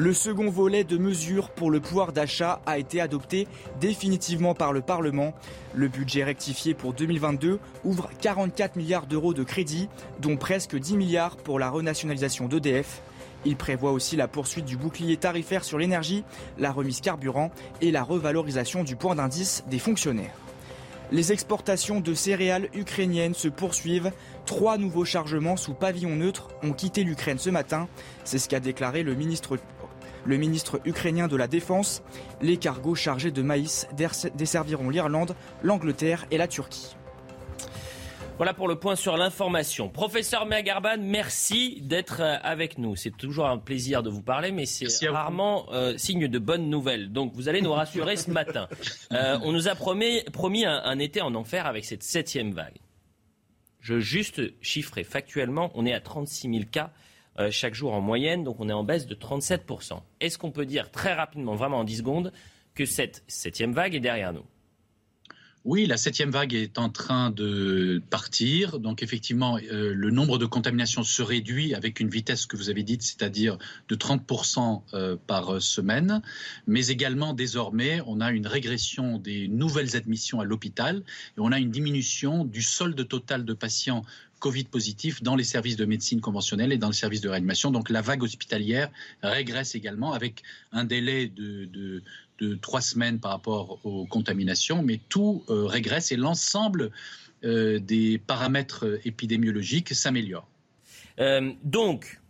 Le 0.00 0.12
second 0.12 0.48
volet 0.48 0.84
de 0.84 0.96
mesures 0.96 1.50
pour 1.50 1.72
le 1.72 1.80
pouvoir 1.80 2.12
d'achat 2.12 2.60
a 2.66 2.78
été 2.78 3.00
adopté 3.00 3.48
définitivement 3.80 4.54
par 4.54 4.72
le 4.72 4.80
Parlement. 4.80 5.34
Le 5.74 5.88
budget 5.88 6.22
rectifié 6.22 6.72
pour 6.72 6.92
2022 6.92 7.58
ouvre 7.82 8.08
44 8.20 8.76
milliards 8.76 9.08
d'euros 9.08 9.34
de 9.34 9.42
crédits, 9.42 9.88
dont 10.20 10.36
presque 10.36 10.76
10 10.78 10.96
milliards 10.96 11.36
pour 11.36 11.58
la 11.58 11.68
renationalisation 11.68 12.46
d'EDF. 12.46 13.02
Il 13.44 13.56
prévoit 13.56 13.90
aussi 13.90 14.14
la 14.14 14.28
poursuite 14.28 14.66
du 14.66 14.76
bouclier 14.76 15.16
tarifaire 15.16 15.64
sur 15.64 15.78
l'énergie, 15.78 16.22
la 16.58 16.70
remise 16.70 17.00
carburant 17.00 17.50
et 17.80 17.90
la 17.90 18.04
revalorisation 18.04 18.84
du 18.84 18.94
point 18.94 19.16
d'indice 19.16 19.64
des 19.68 19.80
fonctionnaires. 19.80 20.36
Les 21.10 21.32
exportations 21.32 22.00
de 22.00 22.14
céréales 22.14 22.68
ukrainiennes 22.74 23.34
se 23.34 23.48
poursuivent. 23.48 24.12
Trois 24.46 24.78
nouveaux 24.78 25.06
chargements 25.06 25.56
sous 25.56 25.72
pavillon 25.72 26.14
neutre 26.14 26.50
ont 26.62 26.72
quitté 26.72 27.02
l'Ukraine 27.02 27.38
ce 27.38 27.50
matin. 27.50 27.88
C'est 28.24 28.38
ce 28.38 28.48
qu'a 28.48 28.60
déclaré 28.60 29.02
le 29.02 29.14
ministre 29.14 29.58
le 30.28 30.36
ministre 30.36 30.80
ukrainien 30.84 31.26
de 31.26 31.36
la 31.36 31.48
Défense. 31.48 32.02
Les 32.42 32.58
cargos 32.58 32.94
chargés 32.94 33.30
de 33.30 33.40
maïs 33.40 33.88
desserviront 34.34 34.90
l'Irlande, 34.90 35.34
l'Angleterre 35.62 36.26
et 36.30 36.36
la 36.36 36.46
Turquie. 36.46 36.94
Voilà 38.36 38.54
pour 38.54 38.68
le 38.68 38.76
point 38.76 38.94
sur 38.94 39.16
l'information. 39.16 39.88
Professeur 39.88 40.46
Meagarban, 40.46 40.98
merci 41.00 41.80
d'être 41.82 42.20
euh, 42.20 42.36
avec 42.42 42.78
nous. 42.78 42.94
C'est 42.94 43.10
toujours 43.10 43.48
un 43.48 43.58
plaisir 43.58 44.04
de 44.04 44.10
vous 44.10 44.22
parler, 44.22 44.52
mais 44.52 44.64
c'est 44.64 45.08
rarement 45.08 45.66
euh, 45.72 45.96
signe 45.96 46.28
de 46.28 46.38
bonnes 46.38 46.70
nouvelles. 46.70 47.10
Donc 47.10 47.32
vous 47.34 47.48
allez 47.48 47.62
nous 47.62 47.72
rassurer 47.72 48.16
ce 48.16 48.30
matin. 48.30 48.68
Euh, 49.12 49.38
on 49.42 49.52
nous 49.52 49.68
a 49.68 49.74
promis, 49.74 50.22
promis 50.32 50.66
un, 50.66 50.98
été 50.98 51.22
en 51.22 51.34
enfer 51.34 51.66
avec 51.66 51.84
cette 51.86 52.02
septième 52.02 52.52
vague. 52.52 52.76
Je 53.80 54.00
juste 54.00 54.42
chiffrer 54.60 55.02
factuellement, 55.02 55.70
on 55.74 55.86
est 55.86 55.94
à 55.94 56.00
36 56.00 56.50
000 56.50 56.64
cas 56.70 56.90
chaque 57.50 57.74
jour 57.74 57.92
en 57.92 58.00
moyenne, 58.00 58.44
donc 58.44 58.56
on 58.58 58.68
est 58.68 58.72
en 58.72 58.84
baisse 58.84 59.06
de 59.06 59.14
37% 59.14 60.00
Est-ce 60.20 60.38
qu'on 60.38 60.50
peut 60.50 60.66
dire 60.66 60.90
très 60.90 61.14
rapidement, 61.14 61.54
vraiment 61.54 61.78
en 61.78 61.84
10 61.84 61.98
secondes, 61.98 62.32
que 62.74 62.84
cette 62.84 63.22
septième 63.28 63.72
vague 63.72 63.94
est 63.94 64.00
derrière 64.00 64.32
nous? 64.32 64.44
Oui, 65.64 65.86
la 65.86 65.96
septième 65.96 66.30
vague 66.30 66.54
est 66.54 66.78
en 66.78 66.88
train 66.88 67.30
de 67.30 68.00
partir. 68.10 68.78
Donc 68.78 69.02
effectivement, 69.02 69.58
euh, 69.58 69.92
le 69.92 70.10
nombre 70.10 70.38
de 70.38 70.46
contaminations 70.46 71.02
se 71.02 71.20
réduit 71.20 71.74
avec 71.74 72.00
une 72.00 72.08
vitesse 72.08 72.46
que 72.46 72.56
vous 72.56 72.70
avez 72.70 72.84
dite, 72.84 73.02
c'est-à-dire 73.02 73.58
de 73.88 73.94
30% 73.96 74.82
euh, 74.94 75.16
par 75.26 75.60
semaine. 75.60 76.22
Mais 76.66 76.86
également, 76.86 77.34
désormais, 77.34 78.00
on 78.06 78.20
a 78.20 78.30
une 78.30 78.46
régression 78.46 79.18
des 79.18 79.48
nouvelles 79.48 79.96
admissions 79.96 80.40
à 80.40 80.44
l'hôpital 80.44 81.02
et 81.36 81.40
on 81.40 81.50
a 81.50 81.58
une 81.58 81.70
diminution 81.70 82.44
du 82.44 82.62
solde 82.62 83.06
total 83.06 83.44
de 83.44 83.52
patients 83.52 84.04
Covid 84.38 84.64
positifs 84.64 85.20
dans 85.20 85.34
les 85.34 85.42
services 85.42 85.76
de 85.76 85.84
médecine 85.84 86.20
conventionnelle 86.20 86.72
et 86.72 86.78
dans 86.78 86.86
le 86.86 86.92
service 86.92 87.20
de 87.20 87.28
réanimation. 87.28 87.72
Donc 87.72 87.90
la 87.90 88.02
vague 88.02 88.22
hospitalière 88.22 88.88
régresse 89.20 89.74
également 89.74 90.12
avec 90.12 90.44
un 90.70 90.84
délai 90.84 91.26
de 91.26 92.02
trois 92.60 92.80
semaines 92.80 93.20
par 93.20 93.32
rapport 93.32 93.80
aux 93.84 94.06
contaminations, 94.06 94.82
mais 94.82 95.00
tout 95.08 95.44
euh, 95.48 95.64
régresse 95.66 96.12
et 96.12 96.16
l'ensemble 96.16 96.90
euh, 97.44 97.78
des 97.78 98.18
paramètres 98.18 99.00
épidémiologiques 99.04 99.94
s'améliore. 99.94 100.48
Euh, 101.20 101.52
donc, 101.62 102.20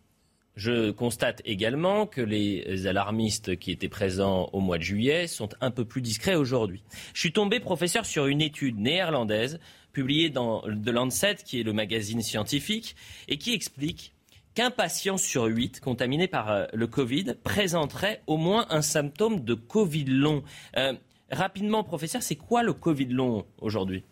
je 0.56 0.90
constate 0.90 1.40
également 1.44 2.06
que 2.06 2.20
les 2.20 2.86
alarmistes 2.86 3.56
qui 3.58 3.70
étaient 3.70 3.88
présents 3.88 4.50
au 4.52 4.60
mois 4.60 4.78
de 4.78 4.82
juillet 4.82 5.28
sont 5.28 5.50
un 5.60 5.70
peu 5.70 5.84
plus 5.84 6.02
discrets 6.02 6.34
aujourd'hui. 6.34 6.82
Je 7.14 7.20
suis 7.20 7.32
tombé, 7.32 7.60
professeur, 7.60 8.04
sur 8.04 8.26
une 8.26 8.40
étude 8.40 8.78
néerlandaise 8.78 9.60
publiée 9.92 10.30
dans 10.30 10.62
The 10.62 10.88
Lancet, 10.88 11.36
qui 11.44 11.60
est 11.60 11.62
le 11.62 11.72
magazine 11.72 12.22
scientifique, 12.22 12.96
et 13.28 13.38
qui 13.38 13.54
explique 13.54 14.12
qu'un 14.54 14.70
patient 14.70 15.16
sur 15.16 15.44
huit 15.44 15.80
contaminé 15.80 16.28
par 16.28 16.50
euh, 16.50 16.66
le 16.72 16.86
Covid 16.86 17.34
présenterait 17.42 18.22
au 18.26 18.36
moins 18.36 18.66
un 18.70 18.82
symptôme 18.82 19.44
de 19.44 19.54
Covid 19.54 20.04
long. 20.04 20.42
Euh, 20.76 20.94
rapidement, 21.30 21.84
professeur, 21.84 22.22
c'est 22.22 22.36
quoi 22.36 22.62
le 22.62 22.72
Covid 22.72 23.06
long 23.06 23.46
aujourd'hui? 23.60 24.04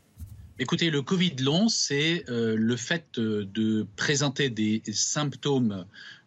Écoutez, 0.59 0.91
le 0.91 1.03
Covid 1.03 1.37
long, 1.41 1.69
c'est 1.69 2.25
euh, 2.29 2.57
le 2.57 2.77
fait 2.77 3.19
de 3.19 3.87
présenter 3.97 4.49
des 4.51 4.83
symptômes 4.93 5.85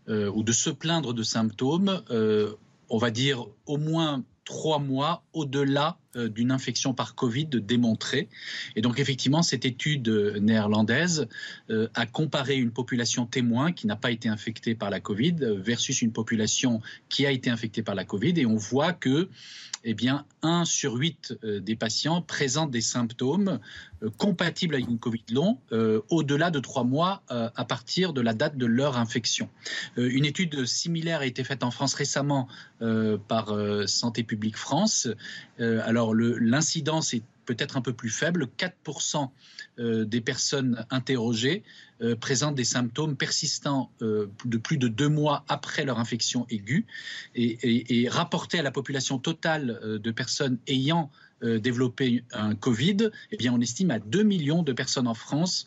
ou 0.08 0.42
de 0.42 0.52
se 0.52 0.72
plaindre 0.72 1.14
de 1.14 1.22
symptômes, 1.22 2.02
on 2.90 2.98
va 2.98 3.12
dire 3.12 3.46
au 3.68 3.78
moins 3.78 4.24
trois 4.44 4.80
mois 4.80 5.24
au-delà 5.34 6.00
d'une 6.16 6.52
infection 6.52 6.94
par 6.94 7.14
Covid 7.14 7.46
démontrée. 7.46 8.30
Et 8.76 8.82
donc 8.82 9.00
effectivement, 9.00 9.44
cette 9.44 9.66
étude 9.66 10.10
euh, 10.10 10.40
néerlandaise 10.40 11.28
euh, 11.70 11.88
a 11.94 12.06
comparé 12.06 12.56
une 12.56 12.72
population 12.72 13.26
témoin 13.26 13.72
qui 13.72 13.86
n'a 13.86 13.96
pas 13.96 14.10
été 14.10 14.28
infectée 14.28 14.74
par 14.74 14.90
la 14.90 15.00
Covid 15.00 15.36
versus 15.58 16.02
une 16.02 16.12
population 16.12 16.82
qui 17.10 17.26
a 17.26 17.32
été 17.32 17.50
infectée 17.50 17.84
par 17.84 17.94
la 17.94 18.06
Covid. 18.06 18.34
Et 18.38 18.46
on 18.46 18.56
voit 18.56 18.94
que 18.94 19.30
eh 19.86 19.94
bien, 19.94 20.26
1 20.42 20.66
sur 20.66 20.96
8 20.96 21.40
des 21.62 21.76
patients 21.76 22.22
présentent 22.22 22.72
des 22.72 22.82
symptômes 22.82 23.60
compatibles 24.18 24.76
avec 24.76 24.90
une 24.90 25.00
Covid 25.00 25.24
long 25.32 25.58
au-delà 26.10 26.52
de 26.52 26.60
trois 26.60 26.84
mois 26.84 27.24
à 27.30 27.64
partir 27.64 28.12
de 28.12 28.20
la 28.20 28.34
date 28.34 28.58
de 28.58 28.66
leur 28.66 28.98
infection. 28.98 29.48
une 29.96 30.26
étude 30.26 30.66
similaire 30.66 31.22
a 31.22 31.26
été 31.26 31.46
faite 31.46 31.64
en 31.64 31.72
France 31.72 31.94
récemment 31.94 32.50
par 33.30 33.56
Santé 33.88 34.24
publique 34.24 34.58
France. 34.58 35.08
alors 35.60 35.99
alors 36.00 36.16
l'incidence 36.16 37.14
est 37.14 37.24
peut-être 37.50 37.78
un 37.78 37.82
peu 37.82 37.94
plus 37.94 38.10
faible. 38.10 38.48
4% 38.58 39.30
euh, 39.80 40.06
des 40.06 40.22
personnes 40.22 40.86
interrogées 40.92 41.64
euh, 42.02 42.16
présentent 42.16 42.56
des 42.56 42.64
symptômes 42.64 43.18
persistants 43.18 43.92
euh, 44.02 44.28
de 44.46 44.58
plus 44.58 44.78
de 44.78 44.88
deux 44.88 45.10
mois 45.10 45.44
après 45.48 45.84
leur 45.84 46.00
infection 46.00 46.46
aiguë. 46.50 46.86
Et, 47.36 48.08
rapporté 48.10 48.60
à 48.60 48.62
la 48.62 48.72
population 48.72 49.18
totale 49.20 50.00
de 50.02 50.12
personnes 50.12 50.58
ayant 50.68 51.12
développé 51.42 52.24
un 52.34 52.54
Covid, 52.54 53.12
eh 53.32 53.38
bien, 53.38 53.54
on 53.54 53.62
estime 53.62 53.92
à 53.92 54.00
2 54.00 54.24
millions 54.24 54.62
de 54.62 54.74
personnes 54.74 55.08
en 55.08 55.14
France 55.14 55.66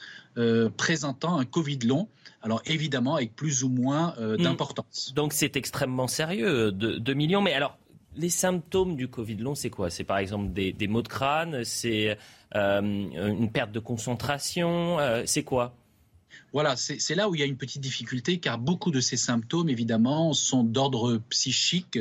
présentant 0.76 1.38
un 1.38 1.44
Covid 1.44 1.78
long. 1.86 2.08
Alors 2.42 2.60
évidemment 2.66 3.14
avec 3.16 3.34
plus 3.34 3.62
ou 3.64 3.68
moins 3.68 4.14
hmm. 4.18 4.36
d'importance. 4.36 5.12
Donc 5.14 5.32
c'est 5.32 5.56
extrêmement 5.56 6.08
sérieux, 6.08 6.72
2 6.72 7.14
millions. 7.14 7.40
Mais 7.40 7.54
alors 7.54 7.78
les 8.16 8.30
symptômes 8.30 8.96
du 8.96 9.08
Covid 9.08 9.36
long, 9.36 9.54
c'est 9.54 9.70
quoi? 9.70 9.90
C'est 9.90 10.04
par 10.04 10.18
exemple 10.18 10.52
des, 10.52 10.88
maux 10.88 11.02
de 11.02 11.08
crâne, 11.08 11.64
c'est 11.64 12.16
euh, 12.54 12.80
une 12.80 13.50
perte 13.50 13.72
de 13.72 13.80
concentration, 13.80 14.98
euh, 14.98 15.22
c'est 15.26 15.44
quoi? 15.44 15.74
Voilà, 16.52 16.76
c'est 16.76 17.14
là 17.14 17.28
où 17.28 17.34
il 17.34 17.40
y 17.40 17.42
a 17.42 17.46
une 17.46 17.56
petite 17.56 17.80
difficulté 17.80 18.38
car 18.38 18.58
beaucoup 18.58 18.90
de 18.90 19.00
ces 19.00 19.16
symptômes, 19.16 19.70
évidemment, 19.70 20.34
sont 20.34 20.64
d'ordre 20.64 21.22
psychique 21.30 21.98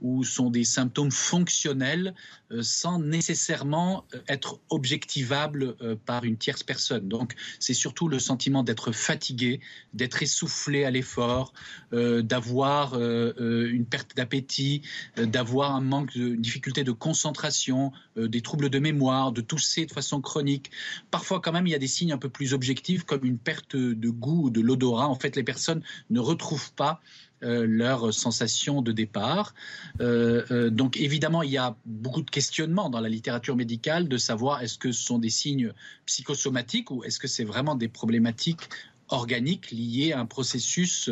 ou 0.00 0.24
sont 0.24 0.50
des 0.50 0.64
symptômes 0.64 1.12
fonctionnels 1.12 2.14
euh, 2.52 2.62
sans 2.62 2.98
nécessairement 2.98 4.04
euh, 4.14 4.18
être 4.28 4.60
objectivables 4.68 5.76
euh, 5.80 5.96
par 6.04 6.24
une 6.24 6.36
tierce 6.36 6.62
personne. 6.62 7.08
Donc, 7.08 7.34
c'est 7.58 7.74
surtout 7.74 8.08
le 8.08 8.18
sentiment 8.18 8.62
d'être 8.62 8.92
fatigué, 8.92 9.60
d'être 9.94 10.22
essoufflé 10.22 10.84
à 10.84 10.90
l'effort, 10.90 11.52
d'avoir 11.92 12.94
une 12.94 13.84
perte 13.84 14.16
d'appétit, 14.16 14.82
d'avoir 15.16 15.74
un 15.74 15.80
manque 15.80 16.14
de 16.14 16.28
une 16.28 16.40
difficulté 16.40 16.84
de 16.84 16.92
concentration, 16.92 17.92
des 18.16 18.40
troubles 18.40 18.70
de 18.70 18.78
mémoire, 18.78 19.32
de 19.32 19.40
tousser 19.40 19.86
de 19.86 19.92
façon 19.92 20.20
chronique. 20.20 20.70
Parfois, 21.10 21.40
quand 21.40 21.52
même, 21.52 21.66
il 21.66 21.70
y 21.70 21.74
a 21.74 21.78
des 21.78 21.86
signes 21.86 22.12
un 22.12 22.18
peu 22.18 22.28
plus 22.28 22.54
objectifs 22.54 23.04
comme 23.04 23.24
une 23.24 23.38
perte 23.38 23.76
de 23.94 24.10
goût 24.10 24.44
ou 24.44 24.50
de 24.50 24.60
l'odorat. 24.60 25.08
En 25.08 25.14
fait, 25.14 25.36
les 25.36 25.42
personnes 25.42 25.82
ne 26.10 26.20
retrouvent 26.20 26.72
pas 26.72 27.00
euh, 27.42 27.66
leur 27.66 28.14
sensation 28.14 28.82
de 28.82 28.92
départ. 28.92 29.52
Euh, 30.00 30.44
euh, 30.52 30.70
donc 30.70 30.96
évidemment, 30.96 31.42
il 31.42 31.50
y 31.50 31.58
a 31.58 31.74
beaucoup 31.86 32.22
de 32.22 32.30
questionnements 32.30 32.88
dans 32.88 33.00
la 33.00 33.08
littérature 33.08 33.56
médicale 33.56 34.08
de 34.08 34.16
savoir 34.16 34.62
est-ce 34.62 34.78
que 34.78 34.92
ce 34.92 35.02
sont 35.02 35.18
des 35.18 35.30
signes 35.30 35.72
psychosomatiques 36.06 36.92
ou 36.92 37.02
est-ce 37.02 37.18
que 37.18 37.26
c'est 37.26 37.42
vraiment 37.42 37.74
des 37.74 37.88
problématiques 37.88 38.68
organiques 39.12 39.70
liées 39.70 40.12
à 40.12 40.20
un 40.20 40.26
processus 40.26 41.10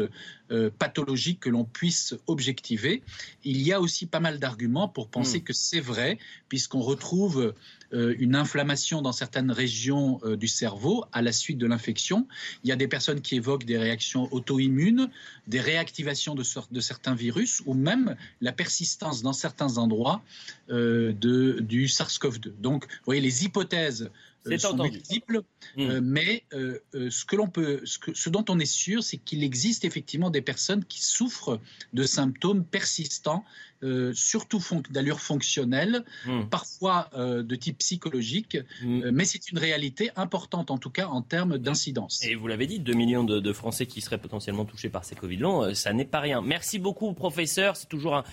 pathologique 0.79 1.39
que 1.39 1.49
l'on 1.49 1.65
puisse 1.65 2.17
objectiver. 2.27 3.03
Il 3.45 3.63
y 3.63 3.73
a 3.73 3.81
aussi 3.81 4.07
pas 4.07 4.19
mal 4.19 4.41
d'arguments 4.41 4.89
pour 4.89 5.09
penser 5.09 5.39
hmm. 5.39 5.45
que 5.45 5.53
c'est 5.53 5.81
vrai, 5.81 6.19
puisqu'on 6.49 6.81
retrouve 6.81 7.55
euh, 7.93 8.15
une 8.21 8.37
inflammation 8.37 9.03
dans 9.03 9.11
certaines 9.11 9.51
régions 9.51 10.21
euh, 10.23 10.37
du 10.37 10.47
cerveau 10.47 11.05
à 11.13 11.23
la 11.23 11.33
suite 11.33 11.59
de 11.59 11.67
l'infection. 11.67 12.29
Il 12.63 12.69
y 12.69 12.73
a 12.73 12.77
des 12.77 12.87
personnes 12.87 13.21
qui 13.21 13.35
évoquent 13.35 13.65
des 13.65 13.79
réactions 13.79 14.33
auto-immunes, 14.33 15.11
des 15.49 15.61
réactivations 15.61 16.37
de, 16.37 16.45
de, 16.71 16.81
certains 16.81 17.17
virus 17.17 17.63
ou 17.67 17.75
même 17.75 18.15
la 18.41 18.53
persistance 18.53 19.23
dans 19.23 19.33
certains 19.33 19.79
endroits 19.79 20.23
euh, 20.71 21.13
de, 21.13 21.59
du 21.61 21.87
SARS-CoV-2. 21.87 22.53
Donc, 22.61 22.87
vous 22.87 23.07
voyez, 23.07 23.21
les 23.21 23.45
hypothèses 23.45 24.11
sont 24.59 24.77
multiples, 24.77 25.43
hmm. 25.77 26.01
mais 26.01 26.45
ce, 26.53 27.25
que 27.25 27.37
l'on 27.37 27.49
peut, 27.49 27.81
ce, 27.85 27.99
que, 27.99 28.15
ce 28.15 28.31
dont 28.31 28.45
on 28.49 28.59
est 28.59 28.65
sûr, 28.65 29.03
c'est 29.03 29.19
qu'il 29.19 29.43
existe 29.43 29.85
effectivement 29.85 30.31
des 30.31 30.43
personnes 30.43 30.85
qui 30.85 31.03
souffrent 31.03 31.61
de 31.93 32.05
symptômes 32.05 32.65
persistants 32.65 33.45
euh, 33.83 34.13
surtout 34.13 34.63
d'allure 34.91 35.21
fonctionnelle, 35.21 36.05
hmm. 36.27 36.45
parfois 36.51 37.09
euh, 37.15 37.43
de 37.43 37.57
type 37.57 37.79
psychologique, 37.79 38.59
hmm. 38.83 39.05
euh, 39.05 39.11
mais 39.11 39.25
c'est 39.25 39.51
une 39.51 39.57
réalité 39.57 40.11
importante 40.17 40.71
en 40.71 40.77
tout 40.77 40.91
cas 40.91 41.07
en 41.07 41.23
termes 41.23 41.57
d'incidence. 41.57 42.23
Et 42.23 42.35
vous 42.35 42.47
l'avez 42.47 42.67
dit, 42.67 42.79
2 42.79 42.93
millions 42.93 43.25
de, 43.25 43.53
Français 43.55 43.87
qui 43.87 44.03
seraient 44.03 44.19
potentiellement 44.19 44.67
touchés 44.67 44.91
par 44.91 45.05
ces 45.07 45.15
Covid 45.15 45.39
longs, 45.39 45.75
ça 45.75 45.95
n'est 45.95 46.05
pas 46.05 46.21
rien. 46.21 46.43
Merci 46.43 46.79
beaucoup, 46.79 47.15
professeur. 47.15 47.75
C'est 47.75 47.89
toujours 47.89 48.17
un, 48.17 48.25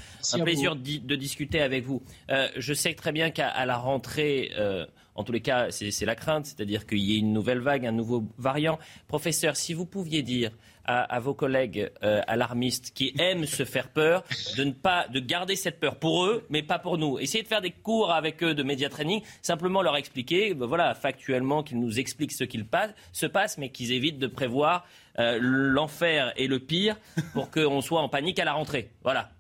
plaisir 0.44 0.76
de 0.76 1.16
discuter 1.16 1.62
avec 1.62 1.86
vous. 1.86 2.04
je 2.30 2.74
sais 2.74 2.94
très 2.94 3.12
bien 3.12 3.32
qu'à 3.32 3.66
la 3.66 3.78
rentrée, 3.78 4.52
en 5.18 5.24
tous 5.24 5.32
les 5.32 5.42
cas, 5.42 5.72
c'est 5.72 6.06
la 6.06 6.16
crainte, 6.16 6.46
c'est-à-dire 6.46 6.86
qu'il 6.86 7.00
y 7.00 7.16
ait 7.16 7.20
une 7.20 7.34
nouvelle 7.34 7.60
vague, 7.60 7.86
un 7.88 7.92
nouveau 7.92 8.24
variant. 8.38 8.78
Professeur, 9.08 9.58
si 9.58 9.74
vous 9.74 9.86
pouviez 9.86 10.22
dire 10.22 10.52
à, 10.86 11.20
vos 11.20 11.34
collègues 11.34 11.92
euh, 12.04 12.22
alarmistes 12.28 12.94
qui 12.94 13.14
aiment 13.20 13.46
se 13.46 13.66
faire 13.66 13.90
peur 13.90 14.24
de 14.56 14.64
ne 14.64 14.72
pas 14.72 15.08
de 15.10 15.20
garder 15.20 15.56
cette 15.56 15.80
peur 15.80 15.98
pour 15.98 16.26
eux, 16.26 16.46
mais 16.50 16.64
pas 16.64 16.80
pour 16.80 16.98
nous. 16.98 17.20
Essayez 17.20 17.44
de 17.44 17.48
faire 17.48 17.62
des 17.62 17.72
cours 17.72 18.12
avec 18.12 18.42
eux 18.42 18.54
de 18.54 18.64
média 18.64 18.88
training, 18.90 19.22
simplement 19.42 19.82
leur 19.82 19.98
expliquer, 19.98 20.54
ben 20.54 20.66
voilà, 20.66 20.94
factuellement, 20.94 21.64
qu'ils 21.64 21.80
nous 21.80 22.00
expliquent 22.00 22.32
ce 22.32 22.46
qu'il 22.46 22.66
se 23.12 23.26
passe, 23.26 23.58
mais 23.58 23.70
qu'ils 23.70 23.92
évitent 23.92 24.20
de 24.20 24.28
prévoir 24.28 24.86
euh, 25.20 25.40
l'enfer 25.42 26.32
et 26.38 26.48
le 26.48 26.60
pire 26.60 26.96
pour 27.34 27.52
qu'on 27.52 27.82
soit 27.82 28.02
en 28.02 28.08
panique 28.08 28.40
à 28.40 28.46
la 28.46 28.54
rentrée. 28.54 28.92
Voilà. 29.04 29.32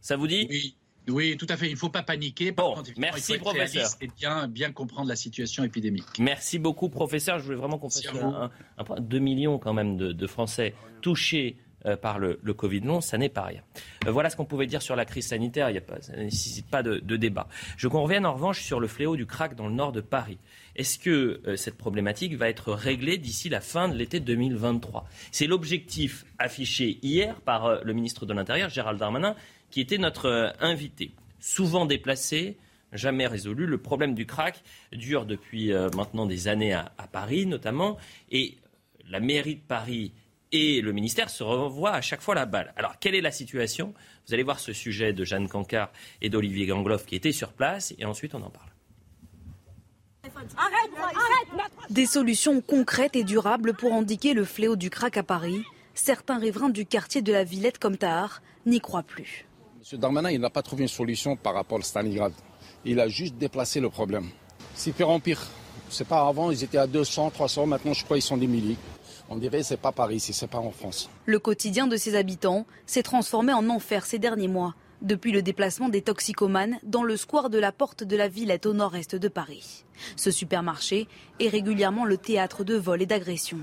Ça 0.00 0.16
vous 0.16 0.26
dit? 0.26 0.46
Oui. 0.50 0.76
Oui, 1.08 1.36
tout 1.36 1.46
à 1.48 1.56
fait. 1.56 1.68
Il 1.68 1.72
ne 1.72 1.78
faut 1.78 1.88
pas 1.88 2.02
paniquer. 2.02 2.52
bon, 2.52 2.74
merci, 2.98 3.32
il 3.32 3.38
faut 3.38 3.44
professeur. 3.44 3.88
Et 4.00 4.08
bien, 4.08 4.48
bien 4.48 4.72
comprendre 4.72 5.08
la 5.08 5.16
situation 5.16 5.64
épidémique. 5.64 6.04
Merci 6.18 6.58
beaucoup, 6.58 6.88
professeur. 6.88 7.38
Je 7.38 7.44
voulais 7.44 7.56
vraiment 7.56 7.78
qu'on 7.78 7.90
fasse 7.90 8.06
un, 8.08 8.50
un, 8.78 9.00
2 9.00 9.18
millions 9.18 9.58
quand 9.58 9.72
même 9.72 9.96
de, 9.96 10.12
de 10.12 10.26
Français 10.26 10.74
touchés 11.00 11.56
euh, 11.86 11.96
par 11.96 12.18
le, 12.18 12.36
Covid 12.52 12.80
long, 12.80 13.00
ça 13.00 13.16
n'est 13.16 13.28
pas 13.28 13.42
rien. 13.42 13.60
Euh, 14.06 14.10
voilà 14.10 14.28
ce 14.28 14.36
qu'on 14.36 14.44
pouvait 14.44 14.66
dire 14.66 14.82
sur 14.82 14.96
la 14.96 15.04
crise 15.04 15.28
sanitaire, 15.28 15.70
il 15.70 15.74
y 15.74 15.78
a 15.78 15.82
pas, 15.82 16.00
ça 16.00 16.16
ne 16.16 16.22
nécessite 16.22 16.66
pas 16.68 16.82
de, 16.82 16.98
débat. 17.16 17.48
Je 17.76 17.86
qu'on 17.86 18.02
revienne 18.02 18.26
en 18.26 18.32
revanche 18.32 18.62
sur 18.62 18.80
le 18.80 18.88
fléau 18.88 19.14
du 19.14 19.24
crack 19.24 19.54
dans 19.54 19.68
le 19.68 19.74
nord 19.74 19.92
de 19.92 20.00
Paris. 20.00 20.38
Est-ce 20.74 20.98
que 20.98 21.40
euh, 21.46 21.54
cette 21.54 21.76
problématique 21.76 22.34
va 22.34 22.48
être 22.48 22.72
réglée 22.72 23.18
d'ici 23.18 23.48
la 23.48 23.60
fin 23.60 23.88
de 23.88 23.94
l'été 23.94 24.18
2023 24.18 25.06
C'est 25.30 25.46
l'objectif 25.46 26.24
affiché 26.38 26.98
hier 27.02 27.40
par 27.42 27.84
le 27.84 27.92
ministre 27.92 28.26
de 28.26 28.32
l'Intérieur, 28.32 28.68
Gérald 28.68 28.98
Darmanin, 28.98 29.36
qui 29.76 29.82
était 29.82 29.98
notre 29.98 30.54
invité. 30.60 31.10
Souvent 31.38 31.84
déplacé, 31.84 32.56
jamais 32.92 33.26
résolu. 33.26 33.66
Le 33.66 33.76
problème 33.76 34.14
du 34.14 34.24
crack 34.24 34.62
dure 34.90 35.26
depuis 35.26 35.70
maintenant 35.94 36.24
des 36.24 36.48
années 36.48 36.72
à, 36.72 36.92
à 36.96 37.06
Paris 37.06 37.44
notamment, 37.44 37.98
et 38.30 38.56
la 39.06 39.20
mairie 39.20 39.56
de 39.56 39.60
Paris 39.60 40.14
et 40.50 40.80
le 40.80 40.92
ministère 40.92 41.28
se 41.28 41.42
revoit 41.42 41.92
à 41.92 42.00
chaque 42.00 42.22
fois 42.22 42.34
la 42.34 42.46
balle. 42.46 42.72
Alors, 42.78 42.98
quelle 42.98 43.14
est 43.14 43.20
la 43.20 43.30
situation? 43.30 43.92
Vous 44.26 44.32
allez 44.32 44.44
voir 44.44 44.60
ce 44.60 44.72
sujet 44.72 45.12
de 45.12 45.24
Jeanne 45.24 45.46
Cancard 45.46 45.92
et 46.22 46.30
d'Olivier 46.30 46.64
Gangloff 46.64 47.04
qui 47.04 47.14
étaient 47.14 47.32
sur 47.32 47.52
place, 47.52 47.94
et 47.98 48.06
ensuite 48.06 48.34
on 48.34 48.42
en 48.42 48.48
parle. 48.48 48.70
Des 51.90 52.06
solutions 52.06 52.62
concrètes 52.62 53.14
et 53.14 53.24
durables 53.24 53.74
pour 53.74 53.92
indiquer 53.92 54.32
le 54.32 54.46
fléau 54.46 54.74
du 54.74 54.88
crack 54.88 55.18
à 55.18 55.22
Paris. 55.22 55.62
Certains 55.92 56.38
riverains 56.38 56.70
du 56.70 56.86
quartier 56.86 57.20
de 57.20 57.34
la 57.34 57.44
Villette 57.44 57.78
comme 57.78 57.98
Tahar 57.98 58.40
n'y 58.64 58.80
croient 58.80 59.02
plus. 59.02 59.45
M. 59.92 60.00
Darmanin, 60.00 60.32
il 60.32 60.40
n'a 60.40 60.50
pas 60.50 60.62
trouvé 60.62 60.82
une 60.82 60.88
solution 60.88 61.36
par 61.36 61.54
rapport 61.54 61.78
à 61.78 61.82
Stalingrad. 61.82 62.32
Il 62.84 62.98
a 62.98 63.06
juste 63.06 63.36
déplacé 63.36 63.78
le 63.78 63.88
problème. 63.88 64.30
C'est 64.74 64.90
pire 64.90 65.10
en 65.10 65.20
pire. 65.20 65.40
C'est 65.88 66.08
pas 66.08 66.26
avant, 66.26 66.50
ils 66.50 66.64
étaient 66.64 66.78
à 66.78 66.88
200, 66.88 67.30
300, 67.30 67.66
maintenant 67.66 67.92
je 67.92 68.04
crois 68.04 68.16
qu'ils 68.16 68.24
sont 68.24 68.36
des 68.36 68.48
milliers. 68.48 68.76
On 69.28 69.36
dirait 69.36 69.58
que 69.58 69.64
c'est 69.64 69.76
pas 69.76 69.92
Paris 69.92 70.16
ici, 70.16 70.32
c'est 70.32 70.48
pas 70.48 70.58
en 70.58 70.72
France. 70.72 71.08
Le 71.24 71.38
quotidien 71.38 71.86
de 71.86 71.96
ses 71.96 72.16
habitants 72.16 72.66
s'est 72.84 73.04
transformé 73.04 73.52
en 73.52 73.68
enfer 73.68 74.06
ces 74.06 74.18
derniers 74.18 74.48
mois, 74.48 74.74
depuis 75.02 75.30
le 75.30 75.42
déplacement 75.42 75.88
des 75.88 76.02
toxicomanes 76.02 76.80
dans 76.82 77.04
le 77.04 77.16
square 77.16 77.48
de 77.48 77.58
la 77.58 77.70
Porte 77.70 78.02
de 78.02 78.16
la 78.16 78.26
Villette 78.26 78.66
au 78.66 78.72
nord-est 78.72 79.14
de 79.14 79.28
Paris. 79.28 79.84
Ce 80.16 80.32
supermarché 80.32 81.06
est 81.38 81.48
régulièrement 81.48 82.04
le 82.04 82.16
théâtre 82.16 82.64
de 82.64 82.74
vols 82.74 83.02
et 83.02 83.06
d'agressions. 83.06 83.60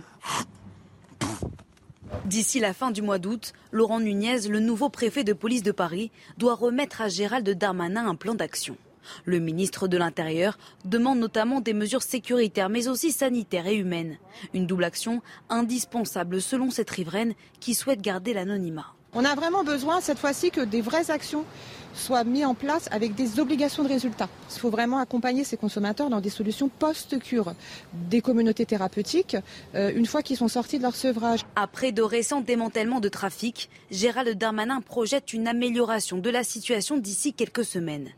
D'ici 2.26 2.60
la 2.60 2.74
fin 2.74 2.92
du 2.92 3.02
mois 3.02 3.20
d'août, 3.20 3.54
Laurent 3.72 4.00
Nunez, 4.00 4.48
le 4.48 4.60
nouveau 4.60 4.90
préfet 4.90 5.24
de 5.24 5.34
police 5.34 5.64
de 5.64 5.72
Paris, 5.72 6.12
doit 6.38 6.56
remettre 6.56 7.02
à 7.02 7.10
Gérald 7.10 7.50
Darmanin 7.50 8.08
un 8.08 8.16
plan 8.16 8.34
d'action. 8.34 8.78
Le 9.26 9.40
ministre 9.40 9.90
de 9.90 9.98
l'Intérieur 9.98 10.58
demande 10.86 11.20
notamment 11.20 11.60
des 11.60 11.74
mesures 11.74 12.02
sécuritaires 12.02 12.70
mais 12.70 12.88
aussi 12.88 13.12
sanitaires 13.12 13.68
et 13.68 13.76
humaines. 13.76 14.18
Une 14.54 14.66
double 14.66 14.86
action 14.86 15.22
indispensable 15.50 16.42
selon 16.42 16.72
cette 16.72 16.90
riveraine 16.90 17.34
qui 17.60 17.74
souhaite 17.74 18.02
garder 18.02 18.34
l'anonymat. 18.34 18.96
On 19.16 19.26
a 19.26 19.36
vraiment 19.36 19.64
besoin 19.64 20.02
cette 20.02 20.18
fois-ci 20.18 20.50
que 20.50 20.62
des 20.62 20.82
vraies 20.82 21.12
actions 21.12 21.46
soient 21.94 22.24
mises 22.24 22.46
en 22.46 22.56
place 22.56 22.88
avec 22.90 23.14
des 23.14 23.40
obligations 23.40 23.84
de 23.84 23.88
résultats. 23.88 24.28
Il 24.52 24.60
faut 24.60 24.72
vraiment 24.72 24.98
accompagner 24.98 25.44
ces 25.44 25.56
consommateurs 25.56 26.10
dans 26.10 26.20
des 26.20 26.32
solutions 26.32 26.68
post-cure, 26.68 27.54
des 27.94 28.22
communautés 28.22 28.66
thérapeutiques, 28.66 29.38
euh, 29.76 29.92
une 29.96 30.08
fois 30.08 30.24
qu'ils 30.24 30.38
sont 30.38 30.48
sortis 30.48 30.80
de 30.80 30.84
leur 30.84 30.96
sevrage. 30.96 31.42
Après 31.56 31.92
de 31.92 32.02
récents 32.02 32.42
démantèlements 32.42 33.00
de 33.00 33.10
trafic, 33.10 33.70
Gérald 33.92 34.36
Darmanin 34.36 34.82
projette 34.82 35.32
une 35.32 35.48
amélioration 35.48 36.18
de 36.18 36.30
la 36.32 36.44
situation 36.44 36.98
d'ici 36.98 37.34
quelques 37.34 37.66
semaines. 37.66 38.10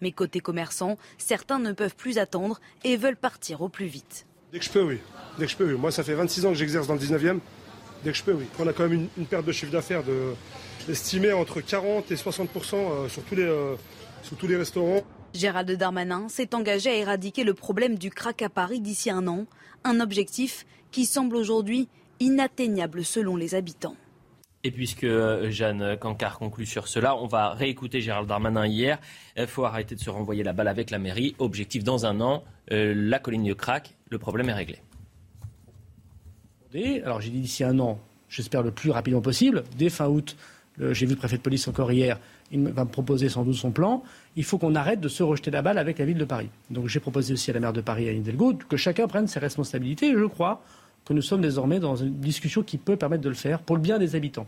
Mais 0.00 0.12
côté 0.12 0.38
commerçant, 0.38 0.98
certains 1.18 1.58
ne 1.58 1.72
peuvent 1.72 1.96
plus 1.96 2.18
attendre 2.18 2.60
et 2.84 2.96
veulent 2.96 3.16
partir 3.16 3.60
au 3.60 3.68
plus 3.68 3.86
vite. 3.86 4.26
Dès 4.52 4.60
que 4.60 4.64
je 4.64 4.70
peux, 4.70 4.82
oui. 4.82 4.98
Dès 5.38 5.46
que 5.46 5.50
je 5.50 5.56
peux, 5.56 5.72
oui. 5.72 5.78
Moi, 5.78 5.90
ça 5.90 6.04
fait 6.04 6.14
26 6.14 6.46
ans 6.46 6.48
que 6.50 6.54
j'exerce 6.54 6.86
dans 6.86 6.94
le 6.94 7.00
19e. 7.00 7.40
Dès 8.04 8.12
que 8.12 8.16
je 8.16 8.24
peux, 8.24 8.32
oui. 8.32 8.46
On 8.58 8.66
a 8.66 8.72
quand 8.72 8.88
même 8.88 9.08
une, 9.16 9.26
perte 9.26 9.44
de 9.44 9.52
chiffre 9.52 9.72
d'affaires 9.72 10.02
de, 10.02 10.34
estimée 10.88 11.32
entre 11.32 11.60
40 11.60 12.10
et 12.10 12.16
60 12.16 12.48
euh, 12.72 13.08
sur, 13.08 13.22
tous 13.22 13.34
les, 13.34 13.42
euh, 13.42 13.74
sur 14.22 14.36
tous 14.36 14.46
les 14.46 14.56
restaurants. 14.56 15.02
Gérald 15.34 15.70
Darmanin 15.70 16.28
s'est 16.28 16.54
engagé 16.54 16.90
à 16.90 16.94
éradiquer 16.94 17.44
le 17.44 17.54
problème 17.54 17.98
du 17.98 18.10
crack 18.10 18.42
à 18.42 18.48
Paris 18.48 18.80
d'ici 18.80 19.10
un 19.10 19.26
an, 19.28 19.46
un 19.84 20.00
objectif 20.00 20.66
qui 20.90 21.04
semble 21.06 21.36
aujourd'hui 21.36 21.88
inatteignable 22.18 23.04
selon 23.04 23.36
les 23.36 23.54
habitants. 23.54 23.96
Et 24.62 24.70
puisque 24.70 25.04
euh, 25.04 25.50
Jeanne 25.50 25.96
Cancard 25.96 26.38
conclut 26.38 26.66
sur 26.66 26.86
cela, 26.86 27.16
on 27.16 27.26
va 27.26 27.54
réécouter 27.54 28.02
Gérald 28.02 28.28
Darmanin 28.28 28.66
hier. 28.66 28.98
Il 29.36 29.46
faut 29.46 29.64
arrêter 29.64 29.94
de 29.94 30.00
se 30.00 30.10
renvoyer 30.10 30.42
la 30.42 30.52
balle 30.52 30.68
avec 30.68 30.90
la 30.90 30.98
mairie. 30.98 31.34
Objectif 31.38 31.82
dans 31.82 32.04
un 32.04 32.20
an, 32.20 32.44
euh, 32.70 32.92
la 32.94 33.18
colline 33.18 33.44
de 33.44 33.54
crack, 33.54 33.96
le 34.10 34.18
problème 34.18 34.50
est 34.50 34.54
réglé. 34.54 34.80
Alors 36.74 37.20
j'ai 37.20 37.30
dit 37.30 37.40
d'ici 37.40 37.64
un 37.64 37.78
an, 37.80 37.98
j'espère 38.28 38.62
le 38.62 38.70
plus 38.70 38.90
rapidement 38.90 39.20
possible. 39.20 39.64
Dès 39.76 39.90
fin 39.90 40.06
août, 40.06 40.36
j'ai 40.78 41.04
vu 41.04 41.12
le 41.12 41.18
préfet 41.18 41.36
de 41.36 41.42
police 41.42 41.66
encore 41.66 41.90
hier, 41.90 42.18
il 42.52 42.62
va 42.68 42.84
me 42.84 42.90
proposer 42.90 43.28
sans 43.28 43.44
doute 43.44 43.56
son 43.56 43.70
plan. 43.70 44.02
Il 44.36 44.44
faut 44.44 44.56
qu'on 44.56 44.74
arrête 44.74 45.00
de 45.00 45.08
se 45.08 45.22
rejeter 45.22 45.50
la 45.50 45.62
balle 45.62 45.78
avec 45.78 45.98
la 45.98 46.04
ville 46.04 46.18
de 46.18 46.24
Paris. 46.24 46.48
Donc 46.70 46.86
j'ai 46.86 47.00
proposé 47.00 47.32
aussi 47.32 47.50
à 47.50 47.54
la 47.54 47.60
maire 47.60 47.72
de 47.72 47.80
Paris, 47.80 48.08
à 48.08 48.12
Hidalgo, 48.12 48.54
que 48.68 48.76
chacun 48.76 49.08
prenne 49.08 49.26
ses 49.26 49.40
responsabilités. 49.40 50.10
Et 50.10 50.16
je 50.16 50.24
crois 50.24 50.62
que 51.04 51.12
nous 51.12 51.22
sommes 51.22 51.40
désormais 51.40 51.80
dans 51.80 51.96
une 51.96 52.14
discussion 52.20 52.62
qui 52.62 52.78
peut 52.78 52.96
permettre 52.96 53.22
de 53.22 53.28
le 53.28 53.34
faire 53.34 53.60
pour 53.60 53.76
le 53.76 53.82
bien 53.82 53.98
des 53.98 54.14
habitants. 54.14 54.46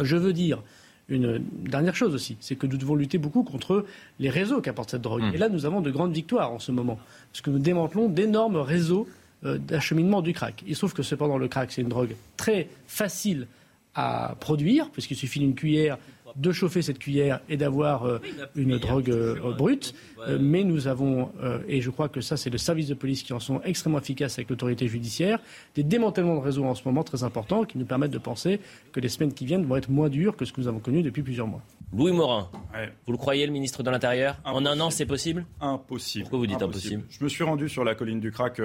Je 0.00 0.16
veux 0.16 0.34
dire 0.34 0.62
une 1.08 1.42
dernière 1.64 1.96
chose 1.96 2.14
aussi, 2.14 2.36
c'est 2.40 2.56
que 2.56 2.66
nous 2.66 2.76
devons 2.76 2.94
lutter 2.94 3.16
beaucoup 3.16 3.42
contre 3.42 3.86
les 4.18 4.28
réseaux 4.28 4.60
qu'apporte 4.60 4.90
cette 4.90 5.00
drogue. 5.00 5.22
Mmh. 5.22 5.34
Et 5.34 5.38
là, 5.38 5.48
nous 5.48 5.64
avons 5.64 5.80
de 5.80 5.90
grandes 5.90 6.12
victoires 6.12 6.52
en 6.52 6.58
ce 6.58 6.70
moment, 6.70 6.98
parce 7.32 7.40
que 7.40 7.48
nous 7.48 7.58
démantelons 7.58 8.10
d'énormes 8.10 8.58
réseaux 8.58 9.08
d'acheminement 9.42 10.22
du 10.22 10.32
crack. 10.32 10.64
Il 10.66 10.74
se 10.74 10.80
trouve 10.80 10.94
que 10.94 11.02
cependant, 11.02 11.38
le 11.38 11.48
crack, 11.48 11.70
c'est 11.70 11.82
une 11.82 11.88
drogue 11.88 12.14
très 12.36 12.68
facile 12.86 13.46
à 13.94 14.36
produire, 14.40 14.90
puisqu'il 14.90 15.16
suffit 15.16 15.40
d'une 15.40 15.54
cuillère 15.54 15.98
de 16.36 16.52
chauffer 16.52 16.82
cette 16.82 16.98
cuillère 16.98 17.40
et 17.48 17.56
d'avoir 17.56 18.06
euh, 18.06 18.20
une 18.54 18.78
drogue 18.78 19.10
euh, 19.10 19.52
brute. 19.54 19.94
Euh, 20.26 20.38
mais 20.40 20.64
nous 20.64 20.88
avons, 20.88 21.30
et 21.68 21.80
je 21.80 21.90
crois 21.90 22.08
que 22.08 22.20
ça 22.20 22.36
c'est 22.36 22.50
le 22.50 22.58
service 22.58 22.88
de 22.88 22.94
police 22.94 23.22
qui 23.22 23.32
en 23.32 23.40
sont 23.40 23.60
extrêmement 23.62 23.98
efficaces 23.98 24.38
avec 24.38 24.50
l'autorité 24.50 24.88
judiciaire, 24.88 25.40
des 25.74 25.82
démantèlements 25.82 26.36
de 26.36 26.40
réseaux 26.40 26.64
en 26.64 26.74
ce 26.74 26.82
moment 26.84 27.02
très 27.02 27.24
importants 27.24 27.64
qui 27.64 27.78
nous 27.78 27.84
permettent 27.84 28.10
de 28.10 28.18
penser 28.18 28.60
que 28.92 29.00
les 29.00 29.08
semaines 29.08 29.32
qui 29.32 29.46
viennent 29.46 29.64
vont 29.64 29.76
être 29.76 29.90
moins 29.90 30.08
dures 30.08 30.36
que 30.36 30.44
ce 30.44 30.52
que 30.52 30.60
nous 30.60 30.68
avons 30.68 30.80
connu 30.80 31.02
depuis 31.02 31.22
plusieurs 31.22 31.46
mois. 31.46 31.62
Louis 31.96 32.12
Morin, 32.12 32.50
vous 33.06 33.12
le 33.12 33.18
croyez, 33.18 33.46
le 33.46 33.52
ministre 33.52 33.82
de 33.82 33.90
l'Intérieur? 33.90 34.36
En 34.44 34.66
un 34.66 34.78
an, 34.80 34.90
c'est 34.90 35.06
possible? 35.06 35.46
Impossible. 35.60 36.24
Pourquoi 36.24 36.38
vous 36.40 36.46
dites 36.46 36.62
impossible, 36.62 37.04
Je 37.08 37.24
me 37.24 37.28
suis 37.28 37.44
rendu 37.44 37.68
sur 37.68 37.82
la 37.84 37.94
colline 37.94 38.20
du 38.20 38.30
Crac 38.30 38.60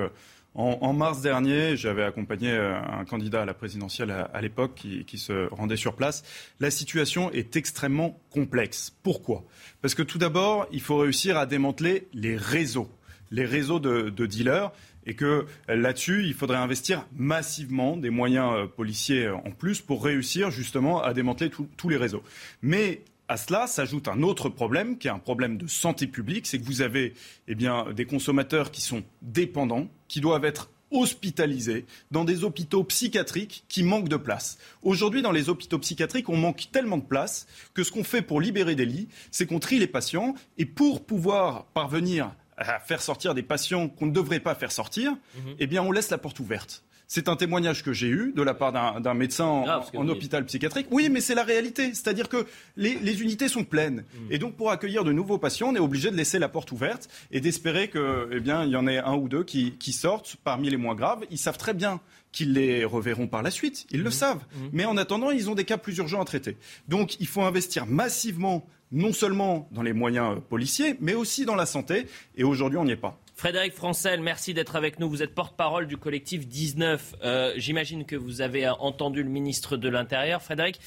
en, 0.55 0.93
mars 0.93 1.21
dernier, 1.21 1.75
j'avais 1.75 2.03
accompagné 2.03 2.51
euh, 2.51 2.79
un 2.79 3.05
candidat 3.05 3.41
à 3.41 3.45
la 3.45 3.55
présidentielle 3.55 4.11
à, 4.11 4.41
l'époque 4.41 4.75
qui, 4.75 5.17
se 5.17 5.47
rendait 5.51 5.77
sur 5.77 5.95
place. 5.95 6.23
La 6.59 6.69
situation 6.69 7.31
est 7.31 7.55
extrêmement 7.55 8.19
complexe. 8.29 8.95
Pourquoi? 9.01 9.43
Parce 9.81 9.95
que 9.95 10.03
tout 10.03 10.19
d'abord, 10.19 10.67
il 10.71 10.81
faut 10.81 10.97
réussir 10.97 11.37
à 11.37 11.47
démanteler 11.47 12.07
les 12.13 12.37
réseaux, 12.37 12.89
les 13.31 13.45
réseaux 13.45 13.79
de, 13.79 14.09
dealers 14.25 14.71
et 15.05 15.15
que 15.15 15.47
là-dessus, 15.67 16.23
il 16.23 16.33
faudrait 16.35 16.57
investir 16.57 17.05
massivement 17.15 17.97
des 17.97 18.11
moyens 18.11 18.53
euh, 18.53 18.67
policiers 18.67 19.29
en 19.29 19.51
plus 19.51 19.81
pour 19.81 20.03
réussir 20.03 20.51
justement 20.51 21.01
à 21.01 21.13
démanteler 21.13 21.49
tous 21.49 21.89
les 21.89 21.97
réseaux. 21.97 22.23
Mais 22.61 23.01
à 23.33 23.37
cela 23.37 23.65
s'ajoute 23.65 24.07
un 24.09 24.21
autre 24.21 24.47
problème, 24.47 24.99
qui 24.99 25.07
est 25.07 25.11
un 25.11 25.17
problème 25.17 25.57
de 25.57 25.65
santé 25.65 26.05
publique, 26.05 26.45
c'est 26.45 26.59
que 26.59 26.65
vous 26.65 26.83
avez 26.83 27.15
eh 27.47 27.55
bien, 27.55 27.91
des 27.91 28.05
consommateurs 28.05 28.69
qui 28.69 28.79
sont 28.79 29.01
dépendants, 29.23 29.87
qui 30.07 30.21
doivent 30.21 30.45
être 30.45 30.69
hospitalisés 30.91 31.87
dans 32.11 32.25
des 32.25 32.43
hôpitaux 32.43 32.83
psychiatriques 32.83 33.65
qui 33.69 33.81
manquent 33.81 34.07
de 34.07 34.17
place. 34.17 34.59
Aujourd'hui, 34.83 35.23
dans 35.23 35.31
les 35.31 35.49
hôpitaux 35.49 35.79
psychiatriques, 35.79 36.29
on 36.29 36.37
manque 36.37 36.69
tellement 36.71 36.97
de 36.97 37.03
place 37.03 37.47
que 37.73 37.83
ce 37.83 37.89
qu'on 37.89 38.03
fait 38.03 38.21
pour 38.21 38.39
libérer 38.39 38.75
des 38.75 38.85
lits, 38.85 39.07
c'est 39.31 39.47
qu'on 39.47 39.57
trie 39.57 39.79
les 39.79 39.87
patients 39.87 40.35
et 40.59 40.67
pour 40.67 41.03
pouvoir 41.03 41.65
parvenir 41.73 42.35
à 42.55 42.79
faire 42.79 43.01
sortir 43.01 43.33
des 43.33 43.41
patients 43.41 43.89
qu'on 43.89 44.05
ne 44.05 44.11
devrait 44.11 44.41
pas 44.41 44.53
faire 44.53 44.71
sortir, 44.71 45.09
mhm. 45.11 45.55
eh 45.57 45.65
bien, 45.65 45.81
on 45.81 45.91
laisse 45.91 46.11
la 46.11 46.19
porte 46.19 46.39
ouverte. 46.39 46.83
C'est 47.15 47.29
un 47.29 47.35
témoignage 47.35 47.83
que 47.83 47.93
j'ai 47.93 48.07
eu 48.07 48.33
de 48.35 48.41
la 48.41 48.55
part 48.55 48.71
d'un 48.71 49.13
médecin 49.13 49.45
en, 49.45 50.07
hôpital 50.09 50.45
psychiatrique. 50.45 50.87
Oui, 50.89 51.09
mais 51.11 51.21
c'est 51.21 51.35
la 51.35 51.43
réalité. 51.43 51.93
C'est-à-dire 51.93 52.27
que 52.27 52.47
les, 52.75 53.21
unités 53.21 53.47
sont 53.49 53.63
pleines. 53.63 53.97
Mm. 54.15 54.31
Et 54.31 54.39
donc, 54.39 54.55
pour 54.55 54.71
accueillir 54.71 55.03
de 55.03 55.11
nouveaux 55.11 55.37
patients, 55.37 55.67
on 55.69 55.75
est 55.75 55.79
obligé 55.79 56.09
de 56.09 56.15
laisser 56.15 56.39
la 56.39 56.49
porte 56.49 56.71
ouverte 56.71 57.09
et 57.29 57.39
d'espérer 57.39 57.91
qu'il 57.91 58.01
eh 58.31 58.39
bien, 58.39 58.63
il 58.63 58.71
y 58.71 58.75
en 58.75 58.87
ait 58.87 58.97
un 58.97 59.13
ou 59.13 59.29
deux 59.29 59.43
qui, 59.43 59.93
sortent 59.93 60.37
parmi 60.43 60.71
les 60.71 60.77
moins 60.77 60.95
graves. 60.95 61.23
Ils 61.29 61.37
savent 61.37 61.59
très 61.59 61.75
bien 61.75 61.99
qu'ils 62.31 62.53
les 62.53 62.83
reverront 62.83 63.27
par 63.27 63.43
la 63.43 63.51
suite. 63.51 63.85
Ils 63.91 64.01
le 64.01 64.09
mm. 64.09 64.13
savent. 64.13 64.41
Mm. 64.55 64.59
Mais 64.71 64.85
en 64.85 64.97
attendant, 64.97 65.29
ils 65.29 65.51
ont 65.51 65.55
des 65.55 65.65
cas 65.65 65.77
plus 65.77 65.95
urgents 65.97 66.19
à 66.19 66.25
traiter. 66.25 66.57
Donc, 66.87 67.19
il 67.19 67.27
faut 67.27 67.43
investir 67.43 67.85
massivement 67.85 68.67
non 68.91 69.13
seulement 69.13 69.69
dans 69.71 69.83
les 69.83 69.93
moyens 69.93 70.39
policiers, 70.49 70.95
mais 70.99 71.13
aussi 71.13 71.45
dans 71.45 71.55
la 71.55 71.67
santé. 71.67 72.07
Et 72.37 72.43
aujourd'hui, 72.43 72.79
on 72.79 72.85
n'y 72.85 72.93
est 72.93 72.95
pas. 72.95 73.19
Frédéric 73.35 73.73
Francel, 73.73 74.21
merci 74.21 74.53
d'être 74.53 74.75
avec 74.75 74.99
nous. 74.99 75.09
Vous 75.09 75.23
êtes 75.23 75.33
porte-parole 75.33 75.87
du 75.87 75.97
collectif 75.97 76.47
19. 76.47 77.15
Euh, 77.23 77.53
j'imagine 77.57 78.05
que 78.05 78.15
vous 78.15 78.41
avez 78.41 78.69
entendu 78.69 79.23
le 79.23 79.29
ministre 79.29 79.75
de 79.75 79.89
l'Intérieur. 79.89 80.41
Frédéric, 80.41 80.79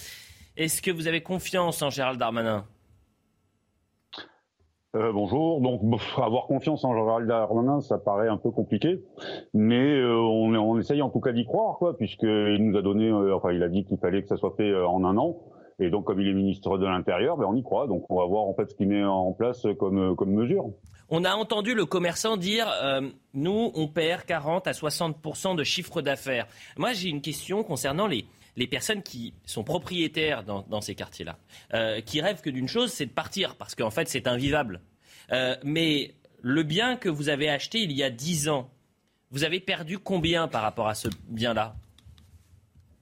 Est-ce 0.56 0.80
que 0.80 0.90
vous 0.90 1.08
avez 1.08 1.22
confiance 1.22 1.82
en 1.82 1.90
Gérald 1.90 2.18
Darmanin? 2.18 2.64
Euh, 4.96 5.12
bonjour. 5.12 5.60
Donc, 5.60 5.82
avoir 6.16 6.46
confiance 6.46 6.84
en 6.84 6.94
Gérald 6.94 7.28
Darmanin, 7.28 7.80
ça 7.80 7.98
paraît 7.98 8.28
un 8.28 8.38
peu 8.38 8.50
compliqué, 8.50 9.02
mais 9.52 9.98
euh, 9.98 10.16
on, 10.16 10.78
essaye 10.78 11.02
en 11.02 11.10
tout 11.10 11.20
cas 11.20 11.32
d'y 11.32 11.44
croire, 11.44 11.76
quoi, 11.76 11.96
puisqu'il 11.96 12.58
nous 12.60 12.76
a 12.78 12.82
donné, 12.82 13.10
euh, 13.10 13.34
enfin, 13.34 13.52
il 13.52 13.62
a 13.62 13.68
dit 13.68 13.84
qu'il 13.84 13.98
fallait 13.98 14.22
que 14.22 14.28
ça 14.28 14.36
soit 14.36 14.54
fait 14.56 14.74
en 14.74 15.04
un 15.04 15.18
an. 15.18 15.36
Et 15.78 15.90
donc, 15.90 16.04
comme 16.04 16.20
il 16.20 16.28
est 16.28 16.32
ministre 16.32 16.78
de 16.78 16.86
l'Intérieur, 16.86 17.36
ben, 17.36 17.46
on 17.46 17.54
y 17.54 17.62
croit. 17.62 17.86
Donc, 17.86 18.04
on 18.08 18.16
va 18.16 18.26
voir 18.26 18.44
en 18.44 18.54
fait 18.54 18.70
ce 18.70 18.74
qu'il 18.74 18.88
met 18.88 19.04
en 19.04 19.32
place 19.32 19.66
comme, 19.78 20.16
comme 20.16 20.32
mesure. 20.32 20.70
On 21.08 21.24
a 21.24 21.34
entendu 21.34 21.74
le 21.74 21.84
commerçant 21.84 22.36
dire 22.36 22.66
nous, 23.34 23.70
on 23.74 23.86
perd 23.86 24.24
40 24.24 24.66
à 24.66 24.72
60 24.72 25.56
de 25.56 25.64
chiffre 25.64 26.02
d'affaires. 26.02 26.46
Moi, 26.76 26.94
j'ai 26.94 27.10
une 27.10 27.20
question 27.20 27.62
concernant 27.62 28.06
les, 28.06 28.24
les 28.56 28.66
personnes 28.66 29.02
qui 29.02 29.34
sont 29.44 29.64
propriétaires 29.64 30.42
dans, 30.42 30.80
ces 30.80 30.94
quartiers-là, 30.94 31.38
euh, 31.74 32.00
qui 32.00 32.20
rêvent 32.20 32.40
que 32.40 32.50
d'une 32.50 32.68
chose, 32.68 32.90
c'est 32.90 33.06
de 33.06 33.10
partir, 33.10 33.54
parce 33.56 33.74
qu'en 33.74 33.90
fait, 33.90 34.08
c'est 34.08 34.26
invivable. 34.26 34.80
Euh, 35.32 35.56
mais 35.62 36.14
le 36.40 36.62
bien 36.62 36.96
que 36.96 37.08
vous 37.08 37.28
avez 37.28 37.48
acheté 37.48 37.80
il 37.80 37.92
y 37.92 38.02
a 38.02 38.10
10 38.10 38.48
ans, 38.48 38.70
vous 39.30 39.44
avez 39.44 39.60
perdu 39.60 39.98
combien 39.98 40.48
par 40.48 40.62
rapport 40.62 40.88
à 40.88 40.94
ce 40.94 41.08
bien-là? 41.28 41.74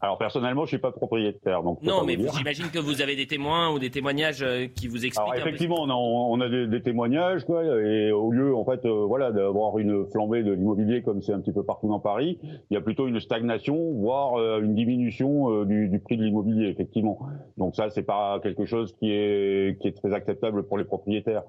Alors 0.05 0.18
personnellement, 0.18 0.64
je 0.64 0.68
suis 0.68 0.78
pas 0.78 0.92
propriétaire, 0.92 1.62
donc 1.62 1.82
non, 1.82 2.05
mais 2.05 2.18
j'imagine 2.36 2.66
que 2.66 2.78
vous 2.78 3.00
avez 3.00 3.16
des 3.16 3.26
témoins 3.26 3.72
ou 3.72 3.78
des 3.78 3.90
témoignages 3.90 4.42
euh, 4.42 4.66
qui 4.66 4.86
vous 4.86 5.07
expliquent. 5.07 5.32
Alors 5.32 5.34
effectivement, 5.34 5.76
on 5.80 5.88
a, 5.88 5.94
on 5.94 6.40
a 6.42 6.66
des, 6.66 6.82
témoignages, 6.82 7.46
quoi, 7.46 7.64
et 7.64 8.12
au 8.12 8.30
lieu, 8.30 8.55
en 8.55 8.66
fait, 8.66 8.84
euh, 8.84 9.07
voilà, 9.07 9.32
d'avoir 9.32 9.78
une 9.78 10.05
flambée 10.11 10.42
de 10.42 10.52
l'immobilier 10.52 11.00
comme 11.00 11.22
c'est 11.22 11.32
un 11.32 11.40
petit 11.40 11.55
peu 11.55 11.64
partout 11.64 11.88
dans 11.88 12.00
Paris, 12.00 12.38
il 12.70 12.74
y 12.74 12.76
a 12.76 12.82
plutôt 12.82 13.09
une 13.09 13.18
stagnation, 13.18 13.92
voire 13.94 14.34
euh, 14.34 14.61
une 14.61 14.74
diminution 14.74 15.64
du, 15.64 15.88
du, 15.88 15.98
prix 16.00 16.18
de 16.18 16.24
l'immobilier, 16.24 16.68
effectivement. 16.68 17.18
Donc 17.57 17.74
ça, 17.74 17.88
c'est 17.88 18.02
pas 18.02 18.40
quelque 18.42 18.66
chose 18.66 18.94
qui 18.98 19.11
est 19.11 19.80
qui 19.80 19.88
est 19.88 19.92
très 19.92 20.12
acceptable 20.12 20.64
pour 20.64 20.76
les 20.76 20.84
propriétaires. 20.84 21.44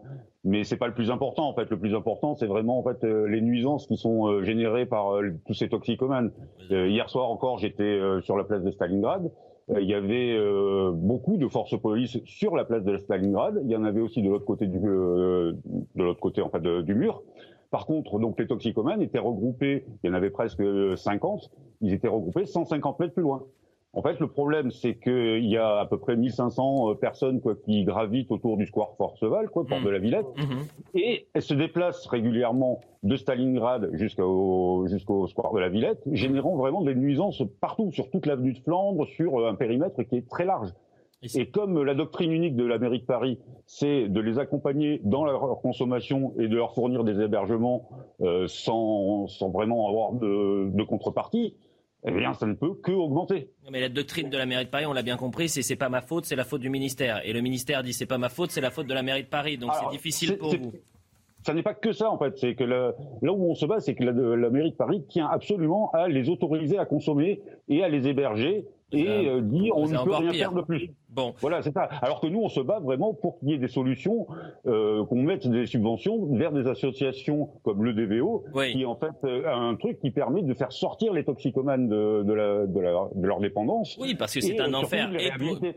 Mais 0.45 0.63
c'est 0.63 0.77
pas 0.77 0.87
le 0.87 0.93
plus 0.93 1.11
important, 1.11 1.49
en 1.49 1.53
fait. 1.55 1.69
Le 1.69 1.77
plus 1.77 1.93
important, 1.93 2.35
c'est 2.35 2.45
vraiment 2.45 2.77
en 2.79 2.83
fait 2.83 3.03
les 3.03 3.41
nuisances 3.41 3.87
qui 3.87 3.97
sont 3.97 4.43
générées 4.43 4.85
par 4.85 5.19
tous 5.47 5.55
ces 5.55 5.67
toxicomanes. 5.67 6.31
hier 6.69 7.09
soir 7.09 7.29
encore, 7.29 7.57
j'étais 7.57 7.99
sur 8.21 8.37
la 8.37 8.44
place 8.45 8.63
de 8.63 8.71
Stalingrad. 8.71 9.31
Euh, 9.71 9.81
il 9.81 9.89
y 9.89 9.93
avait 9.93 10.33
euh, 10.33 10.91
beaucoup 10.93 11.37
de 11.37 11.47
forces 11.47 11.79
police 11.79 12.19
sur 12.25 12.55
la 12.55 12.65
place 12.65 12.83
de 12.83 12.97
Stalingrad. 12.97 13.61
Il 13.63 13.71
y 13.71 13.75
en 13.75 13.83
avait 13.83 14.01
aussi 14.01 14.21
de 14.21 14.29
l'autre 14.29 14.45
côté 14.45 14.67
du, 14.67 14.79
euh, 14.83 15.53
de 15.95 16.03
l'autre 16.03 16.19
côté 16.19 16.41
en 16.41 16.49
fait 16.49 16.61
du 16.61 16.95
mur. 16.95 17.23
Par 17.71 17.85
contre, 17.85 18.19
donc 18.19 18.39
les 18.39 18.47
toxicomanes 18.47 19.01
étaient 19.01 19.19
regroupés. 19.19 19.85
Il 20.03 20.07
y 20.07 20.09
en 20.09 20.13
avait 20.13 20.29
presque 20.29 20.63
50. 20.95 21.51
Ils 21.81 21.93
étaient 21.93 22.07
regroupés 22.07 22.45
150 22.45 22.99
mètres 22.99 23.13
plus 23.13 23.23
loin. 23.23 23.43
En 23.95 24.01
fait, 24.01 24.19
le 24.19 24.27
problème, 24.27 24.71
c'est 24.71 24.95
qu'il 24.95 25.45
y 25.45 25.55
a 25.55 25.79
à 25.79 25.85
peu 25.85 25.97
près 25.97 26.17
1500 26.17 26.91
euh, 26.91 26.95
personnes 26.95 27.39
quoi, 27.39 27.55
qui 27.55 27.85
gravitent 27.85 28.29
autour 28.29 28.57
du 28.57 28.67
square 28.67 28.93
Forceval, 28.97 29.49
quoi, 29.49 29.65
porte 29.65 29.81
mmh. 29.81 29.85
de 29.85 29.89
la 29.89 29.99
Villette, 29.99 30.25
mmh. 30.35 30.97
et 30.97 31.27
elles 31.33 31.41
se 31.41 31.53
déplacent 31.53 32.05
régulièrement 32.07 32.81
de 33.03 33.15
Stalingrad 33.15 33.91
jusqu'au 33.93 34.85
jusqu'au 34.87 35.27
square 35.27 35.53
de 35.53 35.59
la 35.59 35.69
Villette, 35.69 36.01
générant 36.11 36.57
vraiment 36.57 36.81
des 36.81 36.93
nuisances 36.93 37.41
partout, 37.61 37.91
sur 37.93 38.09
toute 38.09 38.25
l'avenue 38.25 38.51
de 38.51 38.59
Flandre, 38.59 39.07
sur 39.07 39.39
euh, 39.39 39.49
un 39.49 39.55
périmètre 39.55 40.03
qui 40.03 40.17
est 40.17 40.29
très 40.29 40.45
large. 40.45 40.73
Et 41.33 41.49
comme 41.49 41.81
la 41.81 41.95
doctrine 41.95 42.31
unique 42.31 42.55
de 42.55 42.65
la 42.65 42.77
mairie 42.77 42.99
de 42.99 43.05
Paris, 43.05 43.39
c'est 43.65 44.09
de 44.09 44.19
les 44.19 44.37
accompagner 44.37 45.01
dans 45.03 45.25
leur 45.25 45.59
consommation 45.61 46.33
et 46.37 46.47
de 46.47 46.55
leur 46.55 46.73
fournir 46.75 47.03
des 47.03 47.19
hébergements 47.21 47.89
euh, 48.21 48.45
sans, 48.47 49.25
sans 49.27 49.49
vraiment 49.49 49.87
avoir 49.87 50.11
de, 50.13 50.69
de 50.71 50.83
contrepartie, 50.83 51.55
eh 52.07 52.11
bien, 52.11 52.33
ça 52.33 52.45
ne 52.45 52.53
peut 52.53 52.73
que 52.75 52.91
augmenter. 52.91 53.49
Mais 53.71 53.81
la 53.81 53.89
doctrine 53.89 54.29
de 54.29 54.37
la 54.37 54.45
mairie 54.45 54.65
de 54.65 54.69
Paris, 54.69 54.85
on 54.85 54.93
l'a 54.93 55.01
bien 55.01 55.17
compris, 55.17 55.49
c'est 55.49 55.61
c'est 55.61 55.75
pas 55.75 55.89
ma 55.89 56.01
faute, 56.01 56.25
c'est 56.25 56.35
la 56.35 56.45
faute 56.45 56.61
du 56.61 56.69
ministère. 56.69 57.21
Et 57.25 57.33
le 57.33 57.41
ministère 57.41 57.83
dit 57.83 57.93
c'est 57.93 58.05
pas 58.05 58.17
ma 58.17 58.29
faute, 58.29 58.51
c'est 58.51 58.61
la 58.61 58.71
faute 58.71 58.87
de 58.87 58.93
la 58.93 59.03
mairie 59.03 59.23
de 59.23 59.29
Paris. 59.29 59.57
Donc 59.57 59.71
c'est 59.73 59.89
difficile 59.89 60.37
pour 60.37 60.55
vous. 60.55 60.73
Ça 61.43 61.53
n'est 61.53 61.63
pas 61.63 61.75
que 61.75 61.91
ça 61.91 62.09
en 62.09 62.17
fait. 62.17 62.37
C'est 62.37 62.55
que 62.55 62.63
là 62.63 62.93
où 63.21 63.51
on 63.51 63.55
se 63.55 63.65
bat, 63.65 63.79
c'est 63.79 63.93
que 63.93 64.03
la, 64.03 64.11
la, 64.11 64.49
mairie 64.49 64.71
de 64.71 64.75
Paris 64.75 65.03
tient 65.07 65.27
absolument 65.27 65.91
à 65.91 66.07
les 66.07 66.29
autoriser 66.29 66.79
à 66.79 66.85
consommer 66.85 67.41
et 67.69 67.83
à 67.83 67.89
les 67.89 68.07
héberger 68.07 68.65
et 68.91 69.29
euh, 69.29 69.41
dire 69.41 69.75
on 69.75 69.87
ne 69.87 70.03
peut 70.03 70.15
rien 70.15 70.33
faire 70.33 70.53
de 70.53 70.61
plus. 70.61 70.89
Bon. 71.15 71.33
Voilà, 71.39 71.61
c'est 71.61 71.71
ça. 71.71 71.83
Alors 72.01 72.19
que 72.19 72.27
nous, 72.27 72.41
on 72.41 72.49
se 72.49 72.59
bat 72.59 72.79
vraiment 72.79 73.13
pour 73.13 73.39
qu'il 73.39 73.49
y 73.49 73.53
ait 73.53 73.57
des 73.57 73.69
solutions, 73.69 74.27
euh, 74.67 75.05
qu'on 75.05 75.21
mette 75.21 75.47
des 75.47 75.65
subventions 75.65 76.25
vers 76.35 76.51
des 76.51 76.67
associations 76.67 77.49
comme 77.63 77.83
le 77.83 77.93
DVO, 77.93 78.43
qui 78.71 78.85
en 78.85 78.95
fait 78.95 79.13
euh, 79.23 79.47
a 79.47 79.55
un 79.55 79.75
truc 79.75 79.99
qui 80.01 80.11
permet 80.11 80.41
de 80.41 80.53
faire 80.53 80.73
sortir 80.73 81.13
les 81.13 81.23
toxicomanes 81.23 81.87
de, 81.87 82.23
de, 82.23 82.33
la, 82.33 82.65
de, 82.65 82.79
la, 82.81 83.07
de 83.15 83.27
leur 83.27 83.39
dépendance. 83.39 83.97
Oui, 83.97 84.13
parce 84.15 84.33
que 84.33 84.41
c'est 84.41 84.59
un 84.59 84.73
enfer. 84.73 85.09
Et 85.17 85.31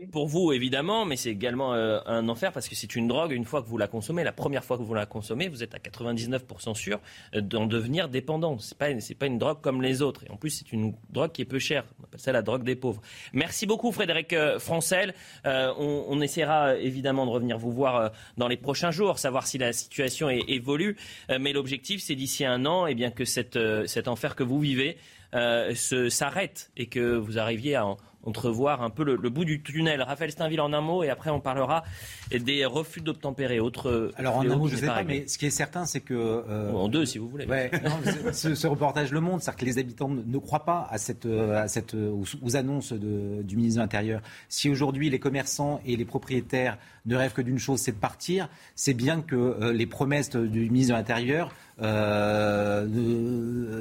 pour, 0.07 0.27
vous, 0.27 0.51
évidemment, 0.51 1.05
mais 1.05 1.15
c'est 1.15 1.29
également 1.29 1.73
euh, 1.73 1.99
un 2.05 2.27
enfer 2.27 2.51
parce 2.51 2.67
que 2.67 2.75
c'est 2.75 2.95
une 2.97 3.07
drogue. 3.07 3.31
Une 3.31 3.45
fois 3.45 3.61
que 3.61 3.67
vous 3.67 3.77
la 3.77 3.87
consommez, 3.87 4.25
la 4.25 4.33
première 4.33 4.65
fois 4.65 4.77
que 4.77 4.83
vous 4.83 4.93
la 4.93 5.05
consommez, 5.05 5.47
vous 5.47 5.63
êtes 5.63 5.73
à 5.73 5.77
99% 5.77 6.73
sûr 6.75 6.99
d'en 7.33 7.65
devenir 7.65 8.09
dépendant. 8.09 8.57
C'est 8.59 8.77
pas 8.77 8.87
c'est 8.99 9.15
pas 9.15 9.27
une 9.27 9.37
drogue 9.37 9.61
comme 9.61 9.81
les 9.81 10.01
autres. 10.01 10.25
Et 10.25 10.31
en 10.31 10.35
plus, 10.35 10.49
c'est 10.49 10.73
une 10.73 10.95
drogue 11.09 11.31
qui 11.31 11.43
est 11.43 11.45
peu 11.45 11.59
chère. 11.59 11.85
On 12.01 12.03
appelle 12.03 12.19
ça 12.19 12.33
la 12.33 12.41
drogue 12.41 12.63
des 12.63 12.75
pauvres. 12.75 13.01
Merci 13.31 13.65
beaucoup, 13.65 13.93
Frédéric 13.93 14.35
Francel. 14.57 15.13
Euh, 15.45 15.73
on, 15.77 16.19
essaiera 16.21 16.75
évidemment 16.75 17.25
de 17.25 17.31
revenir 17.31 17.57
vous 17.57 17.71
voir 17.71 17.95
euh, 17.95 18.09
dans 18.37 18.47
les 18.47 18.57
prochains 18.57 18.91
jours, 18.91 19.19
savoir 19.19 19.47
si 19.47 19.57
la 19.57 19.73
situation 19.73 20.29
évolue. 20.29 20.97
Euh, 21.29 21.37
mais 21.39 21.53
l'objectif, 21.53 22.01
c'est 22.01 22.15
d'ici 22.15 22.45
un 22.45 22.65
an, 22.65 22.87
eh 22.87 22.95
bien 22.95 23.11
que 23.11 23.25
cet 23.25 24.07
enfer 24.07 24.35
que 24.35 24.43
vous 24.43 24.59
vivez 24.59 24.97
s'arrête 25.31 26.71
et 26.75 26.87
que 26.87 27.15
vous 27.15 27.37
arriviez 27.37 27.75
à 27.75 27.85
en, 27.85 27.97
entrevoir 28.25 28.81
un 28.81 28.89
peu 28.89 29.03
le, 29.03 29.29
bout 29.29 29.45
du 29.45 29.61
tunnel. 29.61 30.01
Raphaël 30.01 30.31
Steinville 30.31 30.61
en 30.61 30.73
un 30.73 30.81
mot 30.81 31.03
et 31.03 31.09
après 31.09 31.29
on 31.29 31.39
parlera 31.39 31.83
des 32.31 32.65
refus 32.65 33.01
d'obtempérer. 33.01 33.59
Autre 33.59 34.11
Alors 34.17 34.37
en 34.37 34.41
un 34.41 34.55
mot, 34.55 34.67
je 34.67 34.75
ne 34.75 34.79
sais 34.79 34.87
pas, 34.87 35.03
mais 35.03 35.27
ce 35.27 35.37
qui 35.37 35.45
est 35.45 35.51
certain, 35.51 35.85
c'est 35.85 36.01
que 36.01 36.13
euh, 36.13 36.71
en 36.73 36.87
deux, 36.87 37.05
si 37.05 37.17
vous 37.17 37.29
voulez. 37.29 37.47
ce, 38.33 38.67
reportage 38.67 39.11
le 39.11 39.21
montre, 39.21 39.43
c'est-à-dire 39.43 39.59
que 39.59 39.65
les 39.65 39.77
habitants 39.77 40.09
ne 40.09 40.37
croient 40.37 40.65
pas 40.65 40.87
à 40.91 40.97
cette, 40.97 41.25
à 41.25 41.67
cette 41.67 41.93
aux, 41.93 42.55
annonces 42.55 42.93
du 42.93 43.55
ministre 43.55 43.77
de 43.77 43.83
l'Intérieur. 43.83 44.21
Si 44.47 44.69
aujourd'hui 44.69 45.09
les 45.09 45.19
commerçants 45.19 45.81
et 45.85 45.95
les 45.95 46.05
propriétaires 46.05 46.77
ne 47.05 47.15
rêvent 47.15 47.33
que 47.33 47.41
d'une 47.41 47.59
chose, 47.59 47.79
c'est 47.79 47.91
de 47.91 47.97
partir, 47.97 48.49
c'est 48.75 48.93
bien 48.93 49.21
que 49.21 49.35
euh, 49.35 49.73
les 49.73 49.85
promesses 49.85 50.29
du 50.29 50.69
ministre 50.69 50.93
de 50.93 50.97
l'Intérieur 50.97 51.51
euh, 51.81 52.85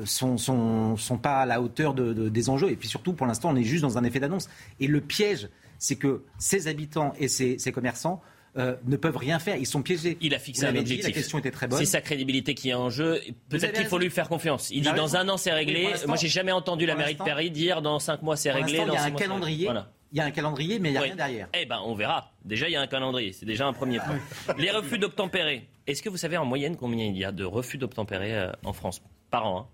sont, 0.05 0.38
sont, 0.38 0.96
sont, 0.96 1.18
pas 1.18 1.40
à 1.40 1.46
la 1.46 1.61
hauteur 1.61 1.94
de, 1.94 2.28
des 2.28 2.49
enjeux. 2.49 2.70
Et 2.70 2.76
puis 2.76 2.88
surtout, 2.88 3.12
pour 3.12 3.26
l'instant, 3.26 3.51
on 3.51 3.57
est 3.57 3.64
juste 3.64 3.82
dans 3.82 3.99
un 3.99 4.05
effet 4.05 4.20
d'annonce. 4.20 4.49
Et 4.80 4.86
le 4.86 5.01
piège, 5.01 5.49
c'est 5.78 5.96
que 5.96 6.22
ces 6.38 6.68
habitants 6.68 7.12
et 7.18 7.28
ces, 7.28 7.59
ces 7.59 7.72
commerçants 7.72 8.22
euh, 8.57 8.76
ne 8.86 8.96
peuvent 8.96 9.16
rien 9.16 9.38
faire. 9.38 9.57
Ils 9.57 9.66
sont 9.66 9.82
piégés. 9.82 10.16
Il 10.20 10.34
a 10.34 10.38
fixé 10.38 10.66
un 10.66 10.74
objectif. 10.74 11.07
la 11.07 11.12
question 11.12 11.38
était 11.38 11.51
très 11.51 11.68
bonne. 11.68 11.78
C'est 11.78 11.84
sa 11.84 12.01
crédibilité 12.01 12.55
qui 12.55 12.70
est 12.70 12.74
en 12.74 12.90
jeu. 12.90 13.20
Peut-être 13.49 13.74
qu'il 13.74 13.86
faut 13.86 13.99
lui 13.99 14.11
faire 14.11 14.28
confiance. 14.28 14.70
Il, 14.70 14.82
dit 14.82 14.92
dans 14.92 15.16
un 15.16 15.28
an 15.28 15.36
c'est 15.36 15.53
réglé. 15.53 15.92
Moi, 16.07 16.16
j'ai 16.16 16.28
jamais 16.28 16.53
entendu 16.53 16.86
la 16.86 16.94
mairie 16.94 17.14
de 17.14 17.22
Paris 17.22 17.51
dire 17.51 17.82
dans 17.82 17.99
cinq 17.99 18.22
mois 18.22 18.36
c'est 18.36 18.51
réglé. 18.51 18.80
il 18.86 18.92
y 18.92 18.96
a 18.96 19.05
un 19.05 19.11
calendrier. 19.11 19.70
Il 20.11 20.16
y 20.16 20.20
a 20.22 20.24
un 20.24 20.30
calendrier, 20.30 20.78
mais 20.78 20.88
il 20.88 20.92
n'y 20.92 20.99
a 20.99 21.03
rien 21.03 21.16
derrière. 21.16 21.49
Eh 21.53 21.66
ben, 21.66 21.80
on 21.84 21.94
verra. 21.94 22.32
Déjà, 22.42 22.66
il 22.66 22.72
y 22.72 22.76
a 22.76 22.80
un 22.80 22.86
calendrier. 22.86 23.34
C'est 23.34 23.44
déjà 23.44 23.66
un 23.66 23.74
premier 23.74 23.99
point. 23.99 24.18
Les 24.57 24.70
refus 24.70 24.99
d'obtempérer. 24.99 25.68
Est-ce 25.89 26.03
que 26.03 26.11
vous 26.11 26.18
savez 26.18 26.36
en 26.36 26.45
moyenne 26.45 26.76
combien 26.76 27.07
il 27.07 27.16
y 27.16 27.24
a 27.24 27.32
de 27.32 27.45
refus 27.45 27.78
d'obtempérer 27.78 28.36
euh, 28.36 28.53
en 28.62 28.74
France 28.74 29.03
par 29.30 29.47
an 29.47 29.61
hein 29.61 29.66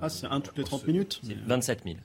Ah, 0.00 0.08
c'est 0.08 0.26
un 0.26 0.40
toutes 0.40 0.56
les 0.56 0.62
30 0.62 0.86
minutes 0.86 1.20
27 1.46 1.82
000. 1.84 1.96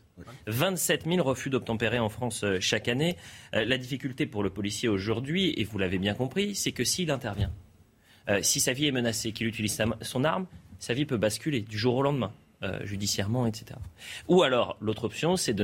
27 0.48 1.06
000 1.06 1.22
refus 1.22 1.52
d'obtempérer 1.52 2.00
en 2.00 2.10
France 2.10 2.44
euh, 2.44 2.58
chaque 2.60 2.88
année. 2.88 3.16
Euh, 3.54 3.64
la 3.64 3.78
difficulté 3.78 4.26
pour 4.26 4.42
le 4.42 4.50
policier 4.50 4.90
aujourd'hui, 4.90 5.54
et 5.56 5.66
vous 5.66 5.78
l'avez 5.78 6.00
bien 6.00 6.16
compris, 6.16 6.56
c'est 6.56 6.72
que 6.72 6.84
s'il 6.84 7.12
intervient, 7.12 7.52
si 8.42 8.60
sa 8.60 8.74
vie 8.74 8.88
est 8.88 8.92
menacée, 8.92 9.32
qu'il 9.32 9.48
utilise 9.48 9.82
son 10.02 10.24
arme, 10.26 10.48
sa 10.80 10.94
vie 10.94 11.06
peut 11.06 11.16
basculer 11.16 11.62
du 11.62 11.78
jour 11.78 11.96
au 11.96 12.02
lendemain. 12.02 12.34
Euh, 12.64 12.84
judiciairement, 12.84 13.46
etc. 13.46 13.80
Ou 14.28 14.42
alors, 14.42 14.78
l'autre 14.82 15.04
option, 15.04 15.38
c'est 15.38 15.54
de 15.54 15.64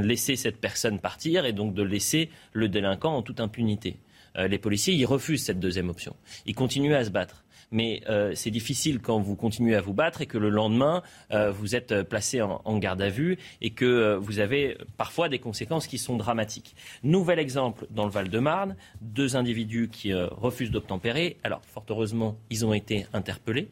laisser 0.00 0.36
cette 0.36 0.56
personne 0.56 0.98
partir 0.98 1.44
et 1.44 1.52
donc 1.52 1.74
de 1.74 1.82
laisser 1.82 2.30
le 2.54 2.70
délinquant 2.70 3.14
en 3.14 3.20
toute 3.20 3.40
impunité. 3.40 3.98
Euh, 4.36 4.48
les 4.48 4.58
policiers, 4.58 4.94
ils 4.94 5.06
refusent 5.06 5.44
cette 5.44 5.60
deuxième 5.60 5.88
option. 5.88 6.16
Ils 6.46 6.54
continuent 6.54 6.94
à 6.94 7.04
se 7.04 7.10
battre. 7.10 7.44
Mais 7.70 8.02
euh, 8.08 8.32
c'est 8.34 8.50
difficile 8.50 9.00
quand 9.00 9.18
vous 9.18 9.36
continuez 9.36 9.74
à 9.74 9.80
vous 9.80 9.94
battre 9.94 10.20
et 10.20 10.26
que 10.26 10.38
le 10.38 10.48
lendemain, 10.48 11.02
vous 11.30 11.74
êtes 11.74 12.02
placé 12.02 12.40
en, 12.40 12.78
garde 12.78 13.02
à 13.02 13.08
vue 13.08 13.36
et 13.60 13.70
que 13.70 14.14
vous 14.16 14.38
avez 14.38 14.76
parfois 14.96 15.28
des 15.28 15.40
conséquences 15.40 15.88
qui 15.88 15.98
sont 15.98 16.16
dramatiques. 16.16 16.76
Nouvel 17.02 17.38
exemple 17.38 17.86
dans 17.90 18.04
le 18.04 18.10
Val-de-Marne, 18.10 18.76
deux 19.00 19.34
individus 19.34 19.88
qui 19.90 20.12
refusent 20.12 20.70
d'obtempérer. 20.70 21.38
Alors, 21.42 21.62
fort 21.64 21.86
heureusement, 21.88 22.38
ils 22.50 22.64
ont 22.64 22.74
été 22.74 23.06
interpellés 23.12 23.68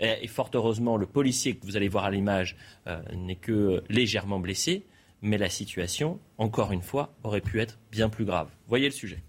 et 0.00 0.26
fort 0.26 0.50
heureusement, 0.54 0.96
le 0.96 1.06
policier 1.06 1.56
que 1.56 1.64
vous 1.66 1.76
allez 1.76 1.88
voir 1.88 2.04
à 2.04 2.10
l'image 2.10 2.56
euh, 2.86 3.00
n'est 3.14 3.36
que 3.36 3.82
légèrement 3.88 4.40
blessé, 4.40 4.84
mais 5.22 5.38
la 5.38 5.48
situation, 5.48 6.20
encore 6.38 6.72
une 6.72 6.82
fois, 6.82 7.14
aurait 7.22 7.40
pu 7.40 7.60
être 7.60 7.78
bien 7.90 8.08
plus 8.08 8.24
grave. 8.24 8.48
Voyez 8.66 8.86
le 8.86 8.92
sujet. 8.92 9.22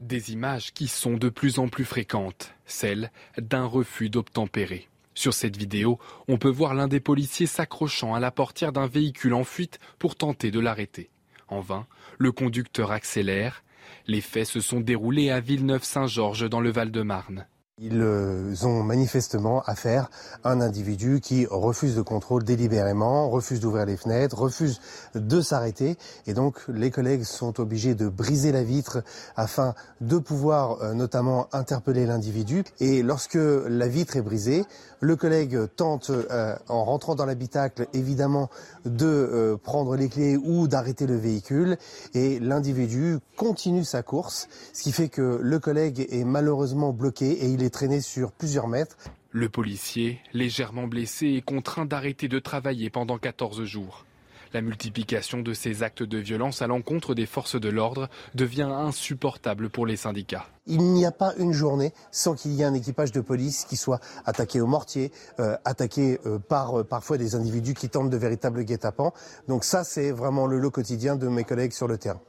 Des 0.00 0.32
images 0.32 0.72
qui 0.72 0.86
sont 0.86 1.14
de 1.14 1.28
plus 1.28 1.58
en 1.58 1.66
plus 1.66 1.84
fréquentes, 1.84 2.54
celles 2.66 3.10
d'un 3.36 3.64
refus 3.64 4.10
d'obtempérer. 4.10 4.88
Sur 5.14 5.34
cette 5.34 5.56
vidéo, 5.56 5.98
on 6.28 6.38
peut 6.38 6.48
voir 6.48 6.74
l'un 6.74 6.86
des 6.86 7.00
policiers 7.00 7.48
s'accrochant 7.48 8.14
à 8.14 8.20
la 8.20 8.30
portière 8.30 8.70
d'un 8.70 8.86
véhicule 8.86 9.34
en 9.34 9.42
fuite 9.42 9.80
pour 9.98 10.14
tenter 10.14 10.52
de 10.52 10.60
l'arrêter. 10.60 11.10
En 11.48 11.60
vain, 11.60 11.88
le 12.16 12.30
conducteur 12.30 12.92
accélère. 12.92 13.64
Les 14.06 14.20
faits 14.20 14.46
se 14.46 14.60
sont 14.60 14.78
déroulés 14.78 15.30
à 15.30 15.40
Villeneuve-Saint-Georges 15.40 16.48
dans 16.48 16.60
le 16.60 16.70
Val-de-Marne. 16.70 17.48
Ils 17.80 18.00
euh, 18.02 18.54
ont 18.64 18.82
manifestement 18.82 19.62
affaire 19.62 20.10
à 20.42 20.50
un 20.50 20.60
individu 20.60 21.20
qui 21.20 21.46
refuse 21.46 21.94
de 21.94 22.02
contrôle 22.02 22.42
délibérément, 22.42 23.30
refuse 23.30 23.60
d'ouvrir 23.60 23.86
les 23.86 23.96
fenêtres, 23.96 24.36
refuse 24.36 24.80
de 25.14 25.40
s'arrêter. 25.40 25.96
Et 26.26 26.34
donc 26.34 26.56
les 26.66 26.90
collègues 26.90 27.22
sont 27.22 27.60
obligés 27.60 27.94
de 27.94 28.08
briser 28.08 28.50
la 28.50 28.64
vitre 28.64 29.04
afin 29.36 29.74
de 30.00 30.18
pouvoir 30.18 30.82
euh, 30.82 30.92
notamment 30.92 31.48
interpeller 31.52 32.04
l'individu. 32.04 32.64
Et 32.80 33.02
lorsque 33.04 33.38
la 33.38 33.86
vitre 33.86 34.16
est 34.16 34.22
brisée, 34.22 34.64
le 35.00 35.16
collègue 35.16 35.58
tente, 35.76 36.10
euh, 36.10 36.56
en 36.68 36.84
rentrant 36.84 37.14
dans 37.14 37.26
l'habitacle, 37.26 37.86
évidemment, 37.92 38.50
de 38.84 39.58
prendre 39.62 39.96
les 39.96 40.08
clés 40.08 40.36
ou 40.36 40.68
d'arrêter 40.68 41.06
le 41.06 41.16
véhicule. 41.16 41.76
Et 42.14 42.38
l'individu 42.40 43.18
continue 43.36 43.84
sa 43.84 44.02
course, 44.02 44.48
ce 44.72 44.82
qui 44.82 44.92
fait 44.92 45.08
que 45.08 45.38
le 45.42 45.58
collègue 45.58 46.06
est 46.10 46.24
malheureusement 46.24 46.92
bloqué 46.92 47.30
et 47.30 47.48
il 47.48 47.62
est 47.62 47.70
traîné 47.70 48.00
sur 48.00 48.32
plusieurs 48.32 48.68
mètres. 48.68 48.96
Le 49.30 49.48
policier, 49.48 50.20
légèrement 50.32 50.86
blessé, 50.86 51.26
est 51.36 51.42
contraint 51.42 51.84
d'arrêter 51.84 52.28
de 52.28 52.38
travailler 52.38 52.88
pendant 52.88 53.18
14 53.18 53.62
jours. 53.64 54.06
La 54.52 54.60
multiplication 54.60 55.40
de 55.40 55.52
ces 55.52 55.82
actes 55.82 56.02
de 56.02 56.18
violence 56.18 56.62
à 56.62 56.66
l'encontre 56.66 57.14
des 57.14 57.26
forces 57.26 57.60
de 57.60 57.68
l'ordre 57.68 58.08
devient 58.34 58.70
insupportable 58.70 59.68
pour 59.68 59.86
les 59.86 59.96
syndicats. 59.96 60.46
Il 60.66 60.82
n'y 60.92 61.06
a 61.06 61.12
pas 61.12 61.34
une 61.38 61.52
journée 61.52 61.92
sans 62.10 62.34
qu'il 62.34 62.52
y 62.52 62.62
ait 62.62 62.64
un 62.64 62.74
équipage 62.74 63.12
de 63.12 63.20
police 63.20 63.64
qui 63.64 63.76
soit 63.76 64.00
attaqué 64.24 64.60
au 64.60 64.66
mortier, 64.66 65.12
euh, 65.40 65.56
attaqué 65.64 66.18
euh, 66.26 66.38
par 66.38 66.80
euh, 66.80 66.84
parfois 66.84 67.18
des 67.18 67.34
individus 67.34 67.74
qui 67.74 67.88
tentent 67.88 68.10
de 68.10 68.16
véritables 68.16 68.64
guet-apens. 68.64 69.12
Donc 69.48 69.64
ça, 69.64 69.84
c'est 69.84 70.10
vraiment 70.10 70.46
le 70.46 70.58
lot 70.58 70.70
quotidien 70.70 71.16
de 71.16 71.28
mes 71.28 71.44
collègues 71.44 71.72
sur 71.72 71.88
le 71.88 71.98
terrain. 71.98 72.20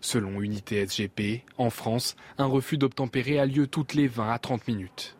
Selon 0.00 0.40
Unité 0.40 0.86
SGP, 0.86 1.44
en 1.58 1.70
France, 1.70 2.16
un 2.38 2.46
refus 2.46 2.78
d'obtempérer 2.78 3.38
a 3.40 3.46
lieu 3.46 3.66
toutes 3.66 3.94
les 3.94 4.06
20 4.06 4.32
à 4.32 4.38
30 4.38 4.68
minutes. 4.68 5.16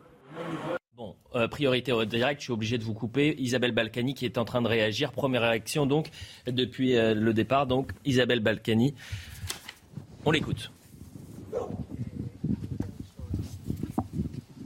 Bon, 0.97 1.15
euh, 1.35 1.47
priorité 1.47 1.91
au 1.91 2.03
direct, 2.05 2.41
je 2.41 2.45
suis 2.45 2.53
obligé 2.53 2.79
de 2.79 2.83
vous 2.83 2.95
couper. 2.95 3.35
Isabelle 3.37 3.71
Balkany 3.71 4.15
qui 4.15 4.25
est 4.25 4.39
en 4.39 4.45
train 4.45 4.63
de 4.63 4.67
réagir. 4.67 5.11
Première 5.11 5.43
réaction 5.43 5.85
donc 5.85 6.09
depuis 6.47 6.97
euh, 6.97 7.13
le 7.13 7.35
départ. 7.35 7.67
Donc 7.67 7.91
Isabelle 8.03 8.39
Balkany, 8.39 8.95
on 10.25 10.31
l'écoute. 10.31 10.71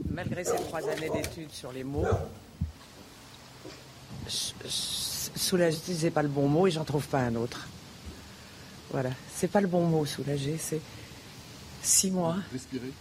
Malgré 0.08 0.42
ces 0.42 0.56
trois 0.56 0.88
années 0.88 1.10
d'études 1.10 1.50
sur 1.50 1.70
les 1.70 1.84
mots, 1.84 2.06
soulager, 4.26 5.76
c'est 5.76 6.10
pas 6.10 6.22
le 6.22 6.28
bon 6.28 6.48
mot 6.48 6.66
et 6.66 6.70
j'en 6.70 6.84
trouve 6.84 7.06
pas 7.08 7.20
un 7.20 7.34
autre. 7.34 7.68
Voilà, 8.90 9.10
c'est 9.34 9.48
pas 9.48 9.60
le 9.60 9.68
bon 9.68 9.84
mot, 9.84 10.06
soulager, 10.06 10.56
c'est 10.56 10.80
six 11.82 12.10
mois. 12.10 12.36
Respirer 12.50 12.92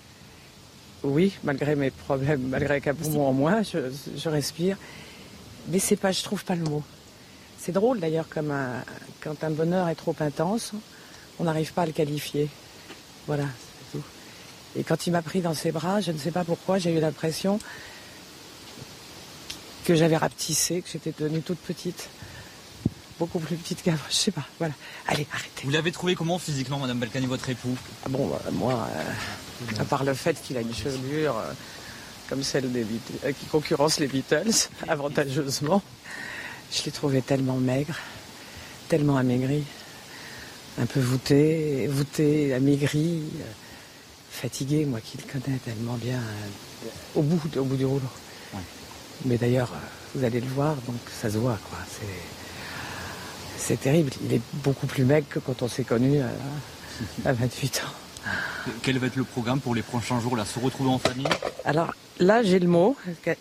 Oui, 1.04 1.34
malgré 1.44 1.76
mes 1.76 1.92
problèmes, 1.92 2.42
malgré 2.50 2.80
qu'un 2.80 2.94
poumon 2.94 3.28
en 3.28 3.34
moins, 3.34 3.62
je, 3.64 4.30
respire. 4.30 4.78
Mais 5.70 5.80
c'est 5.80 5.96
pas, 5.96 6.12
je 6.12 6.24
trouve 6.24 6.44
pas 6.44 6.56
le 6.56 6.64
mot. 6.64 6.84
C'est 7.58 7.72
drôle 7.72 8.00
d'ailleurs, 8.00 8.30
comme 8.30 8.54
quand 9.22 9.44
un 9.44 9.52
bonheur 9.52 9.88
est 9.90 9.96
trop 9.96 10.16
intense, 10.20 10.74
on 11.40 11.44
n'arrive 11.44 11.74
pas 11.74 11.84
à 11.84 11.86
le 11.86 11.92
qualifier. 11.92 12.50
Voilà, 13.28 13.46
c'est 13.92 13.98
tout. 13.98 14.04
Et 14.76 14.84
quand 14.84 15.08
il 15.08 15.12
m'a 15.12 15.22
pris 15.22 15.42
dans 15.42 15.54
ses 15.54 15.72
bras, 15.72 16.02
je 16.02 16.12
ne 16.12 16.18
sais 16.18 16.32
pas 16.32 16.44
pourquoi, 16.44 16.78
j'ai 16.78 16.92
eu 16.92 17.00
l'impression 17.00 17.60
que 19.86 19.96
j'avais 19.96 20.18
rapetissé, 20.18 20.82
que 20.82 20.90
j'étais 20.90 21.14
devenue 21.18 21.42
toute 21.42 21.60
petite 21.60 22.10
beaucoup 23.22 23.40
plus 23.40 23.56
petite 23.56 23.84
qu'avant. 23.84 24.00
Je 24.10 24.16
sais 24.16 24.32
pas. 24.32 24.46
Voilà. 24.58 24.74
Allez, 25.08 25.28
arrêtez. 25.32 25.64
Vous 25.64 25.70
l'avez 25.70 25.92
trouvé 25.92 26.16
comment 26.16 26.40
physiquement, 26.40 26.80
Madame 26.80 26.98
Balkany, 26.98 27.28
votre 27.28 27.48
époux? 27.50 27.78
Ah 28.04 28.10
Bon, 28.10 28.28
bah, 28.28 28.42
moi, 28.52 28.88
euh, 28.96 29.04
à 29.80 29.86
part 29.86 30.04
le 30.04 30.14
fait 30.14 30.42
qu'il 30.42 30.58
a 30.58 30.62
une 30.62 30.74
chevelure 30.74 31.38
euh, 31.38 31.52
comme 32.30 32.44
celle 32.44 32.72
des 32.72 32.84
Beatles, 32.84 33.14
euh, 33.26 33.32
qui 33.32 33.46
concurrence 33.46 34.00
les 34.00 34.08
Beatles, 34.08 34.70
avantageusement, 34.88 35.82
je 36.72 36.84
l'ai 36.84 36.92
trouvé 36.92 37.22
tellement 37.22 37.58
maigre, 37.58 37.96
tellement 38.88 39.18
amaigri, 39.18 39.64
un 40.80 40.86
peu 40.86 41.00
voûté, 41.00 41.88
voûté, 41.88 42.54
amaigri, 42.54 43.24
fatigué, 44.32 44.86
moi 44.86 45.00
qui 45.02 45.18
le 45.18 45.24
connais 45.24 45.58
tellement 45.58 45.96
bien, 45.96 46.22
au 47.16 47.22
bout, 47.22 47.58
au 47.58 47.64
bout 47.64 47.76
du 47.76 47.86
rouleau. 47.86 48.02
Mais 49.26 49.38
d'ailleurs, 49.38 49.72
vous 50.16 50.24
allez 50.24 50.40
le 50.40 50.48
voir, 50.48 50.76
donc 50.88 50.98
ça 51.22 51.30
se 51.30 51.38
voit, 51.38 51.60
quoi. 51.70 51.78
C'est 51.90 52.08
c'est 53.62 53.80
terrible. 53.80 54.12
Il 54.24 54.34
est 54.34 54.42
beaucoup 54.56 54.88
plus 54.88 55.06
maigre 55.06 55.28
que 55.30 55.40
quand 55.40 55.62
on 55.62 55.68
s'est 55.68 55.84
connu 55.84 56.20
à, 56.20 57.34
28 57.34 57.84
ans. 57.86 58.01
Quel 58.84 58.98
va 59.00 59.08
être 59.08 59.16
le 59.16 59.24
programme 59.24 59.60
pour 59.60 59.76
les 59.76 59.82
prochains 59.82 60.20
jours, 60.20 60.36
là, 60.36 60.46
se 60.46 60.60
retrouver 60.60 60.90
en 60.90 61.00
famille? 61.00 61.28
Alors 61.66 61.94
là, 62.20 62.44
j'ai 62.44 62.60
le 62.60 62.68
mot. 62.68 62.96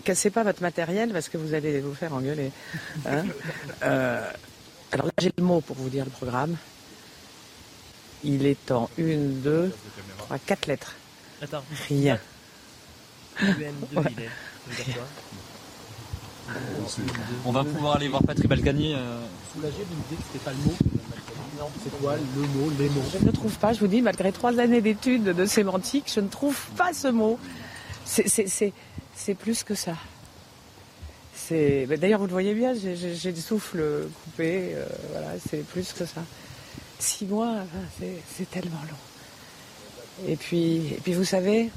Cassez 0.05 0.31
pas 0.31 0.43
votre 0.43 0.63
matériel 0.63 1.11
parce 1.13 1.29
que 1.29 1.39
vous 1.39 1.55
allez 1.55 1.81
vous 1.81 1.95
faire 1.95 2.15
engueuler. 2.15 2.53
Hein. 3.07 3.25
Euh, 3.83 4.31
alors 4.93 5.07
là, 5.07 5.13
j'ai 5.19 5.33
le 5.39 5.43
mot 5.43 5.61
pour 5.63 5.77
vous 5.77 5.89
dire 5.89 6.05
le 6.05 6.11
programme. 6.11 6.57
Il 8.23 8.45
est 8.45 8.71
en 8.71 8.91
une, 8.99 9.41
deux, 9.41 9.75
trois, 10.19 10.39
quatre 10.39 10.67
lettres. 10.67 10.97
Attends. 11.41 11.65
Rien. 11.89 12.19
On 17.47 17.53
va 17.53 17.65
pouvoir 17.65 17.97
aller 17.97 18.09
voir 18.09 18.23
Patrick 18.23 18.49
Balkany. 18.49 18.95
Euh. 18.95 19.21
Soulagé 19.55 19.79
de 19.79 19.95
me 19.95 20.09
dire 20.09 20.19
que 20.19 20.25
c'était 20.33 20.45
pas 20.45 20.51
le 20.51 20.59
mot. 20.59 20.75
C'est 21.83 22.01
quoi 22.01 22.17
le 22.17 22.41
mot, 22.41 22.71
les 22.79 22.89
mots 22.89 23.03
Je 23.13 23.25
ne 23.25 23.31
trouve 23.31 23.57
pas, 23.59 23.73
je 23.73 23.81
vous 23.81 23.87
dis, 23.87 24.03
malgré 24.03 24.33
trois 24.33 24.59
années 24.59 24.81
d'études 24.81 25.25
de 25.25 25.45
sémantique, 25.47 26.11
je 26.13 26.21
ne 26.21 26.29
trouve 26.29 26.59
pas 26.77 26.93
ce 26.93 27.09
mot. 27.09 27.39
C'est 28.05 29.35
plus 29.39 29.63
que 29.63 29.75
ça. 29.75 29.95
D'ailleurs, 31.51 32.21
vous 32.21 32.27
le 32.27 32.33
voyez 32.33 32.55
bien, 32.55 32.75
j'ai 32.75 33.33
le 33.33 33.41
souffle 33.41 33.83
coupé. 34.25 34.73
Euh, 34.75 34.87
voilà, 35.11 35.29
c'est 35.49 35.67
plus 35.67 35.93
que 35.93 36.05
ça. 36.07 36.23
Six 36.99 37.27
mois, 37.27 37.57
c'est 37.99 38.51
tellement 38.51 38.83
long. 38.89 40.29
Et 40.29 40.37
puis, 40.37 40.89
et 40.89 41.01
puis, 41.03 41.13
vous 41.13 41.25
savez, 41.25 41.71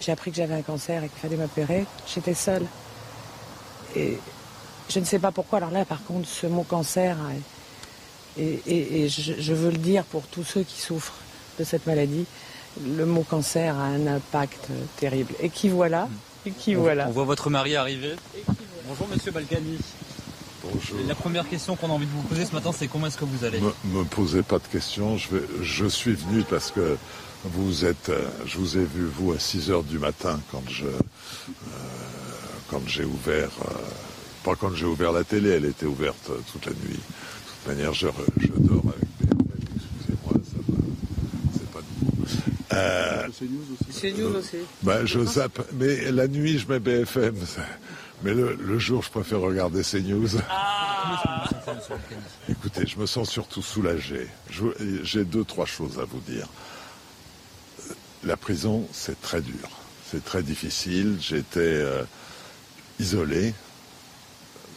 j'ai 0.00 0.12
appris 0.12 0.30
que 0.30 0.36
j'avais 0.36 0.54
un 0.54 0.62
cancer 0.62 1.02
et 1.02 1.08
qu'il 1.08 1.18
fallait 1.18 1.36
m'opérer. 1.36 1.84
J'étais 2.06 2.34
seule. 2.34 2.66
Et 3.96 4.18
je 4.88 5.00
ne 5.00 5.04
sais 5.04 5.18
pas 5.18 5.32
pourquoi. 5.32 5.58
Alors 5.58 5.70
là, 5.70 5.84
par 5.84 6.04
contre, 6.04 6.28
ce 6.28 6.46
mot 6.46 6.62
cancer, 6.62 7.16
et, 8.38 9.08
je, 9.08 9.52
veux 9.52 9.70
le 9.70 9.78
dire 9.78 10.04
pour 10.04 10.22
tous 10.26 10.44
ceux 10.44 10.62
qui 10.62 10.80
souffrent 10.80 11.18
de 11.58 11.64
cette 11.64 11.86
maladie, 11.86 12.24
le 12.96 13.04
mot 13.04 13.22
cancer 13.22 13.76
a 13.76 13.84
un 13.84 14.06
impact 14.06 14.68
terrible. 14.96 15.34
Et 15.40 15.50
qui 15.50 15.68
voilà 15.68 16.08
et 16.44 16.50
qui 16.50 16.74
voilà. 16.74 17.06
On 17.08 17.12
voit 17.12 17.24
votre 17.24 17.50
mari 17.50 17.76
arriver. 17.76 18.16
Bonjour 18.88 19.06
Monsieur 19.08 19.30
Balkany. 19.30 19.78
Bonjour. 20.64 20.98
La 21.06 21.14
première 21.14 21.48
question 21.48 21.76
qu'on 21.76 21.88
a 21.88 21.92
envie 21.92 22.06
de 22.06 22.10
vous 22.10 22.22
poser 22.22 22.44
ce 22.44 22.52
matin, 22.52 22.70
c'est 22.72 22.88
comment 22.88 23.06
est-ce 23.06 23.18
que 23.18 23.24
vous 23.24 23.44
allez 23.44 23.60
Me, 23.60 23.72
me 23.84 24.04
posez 24.04 24.42
pas 24.42 24.58
de 24.58 24.66
questions. 24.66 25.16
Je, 25.16 25.28
vais, 25.30 25.42
je 25.62 25.86
suis 25.86 26.14
venu 26.14 26.44
parce 26.48 26.70
que 26.70 26.96
vous 27.44 27.84
êtes, 27.84 28.08
euh, 28.08 28.28
je 28.46 28.58
vous 28.58 28.78
ai 28.78 28.84
vu 28.84 29.04
vous 29.06 29.32
à 29.32 29.38
6 29.38 29.70
heures 29.70 29.82
du 29.82 29.98
matin 29.98 30.40
quand 30.50 30.62
je, 30.68 30.86
euh, 30.86 30.98
quand 32.70 32.82
j'ai 32.86 33.04
ouvert, 33.04 33.50
euh, 33.64 33.74
pas 34.44 34.54
quand 34.54 34.74
j'ai 34.74 34.86
ouvert 34.86 35.12
la 35.12 35.24
télé, 35.24 35.50
elle 35.50 35.64
était 35.64 35.86
ouverte 35.86 36.30
toute 36.52 36.66
la 36.66 36.72
nuit. 36.72 37.00
De 37.62 37.68
toute 37.68 37.76
manière, 37.76 37.94
je, 37.94 38.08
je 38.40 38.48
dors 38.58 38.82
avec 38.86 39.08
BFM, 39.20 39.38
excusez-moi, 39.76 40.32
ça 40.42 40.58
c'est 41.52 41.70
pas 41.70 41.78
nouveau. 42.02 42.26
Euh, 42.72 43.28
c'est 43.92 44.10
news 44.12 44.36
aussi. 44.36 44.56
Ben, 44.82 45.06
je 45.06 45.24
zappe, 45.24 45.60
mais 45.74 46.10
la 46.10 46.26
nuit, 46.26 46.58
je 46.58 46.66
mets 46.66 46.80
BFM. 46.80 47.36
Mais 48.24 48.34
le, 48.34 48.56
le, 48.56 48.78
jour, 48.78 49.02
je 49.02 49.10
préfère 49.10 49.40
regarder 49.40 49.82
CNews. 49.82 50.28
Ah 50.50 51.44
Écoutez, 52.48 52.86
je 52.86 52.98
me 52.98 53.06
sens 53.06 53.30
surtout 53.30 53.62
soulagé. 53.62 54.26
J'ai 55.04 55.24
deux, 55.24 55.44
trois 55.44 55.66
choses 55.66 56.00
à 56.00 56.04
vous 56.04 56.20
dire. 56.20 56.48
La 58.24 58.36
prison, 58.36 58.88
c'est 58.92 59.20
très 59.20 59.40
dur. 59.40 59.68
C'est 60.10 60.24
très 60.24 60.42
difficile. 60.42 61.18
J'étais 61.20 61.60
euh, 61.60 62.02
isolé, 62.98 63.54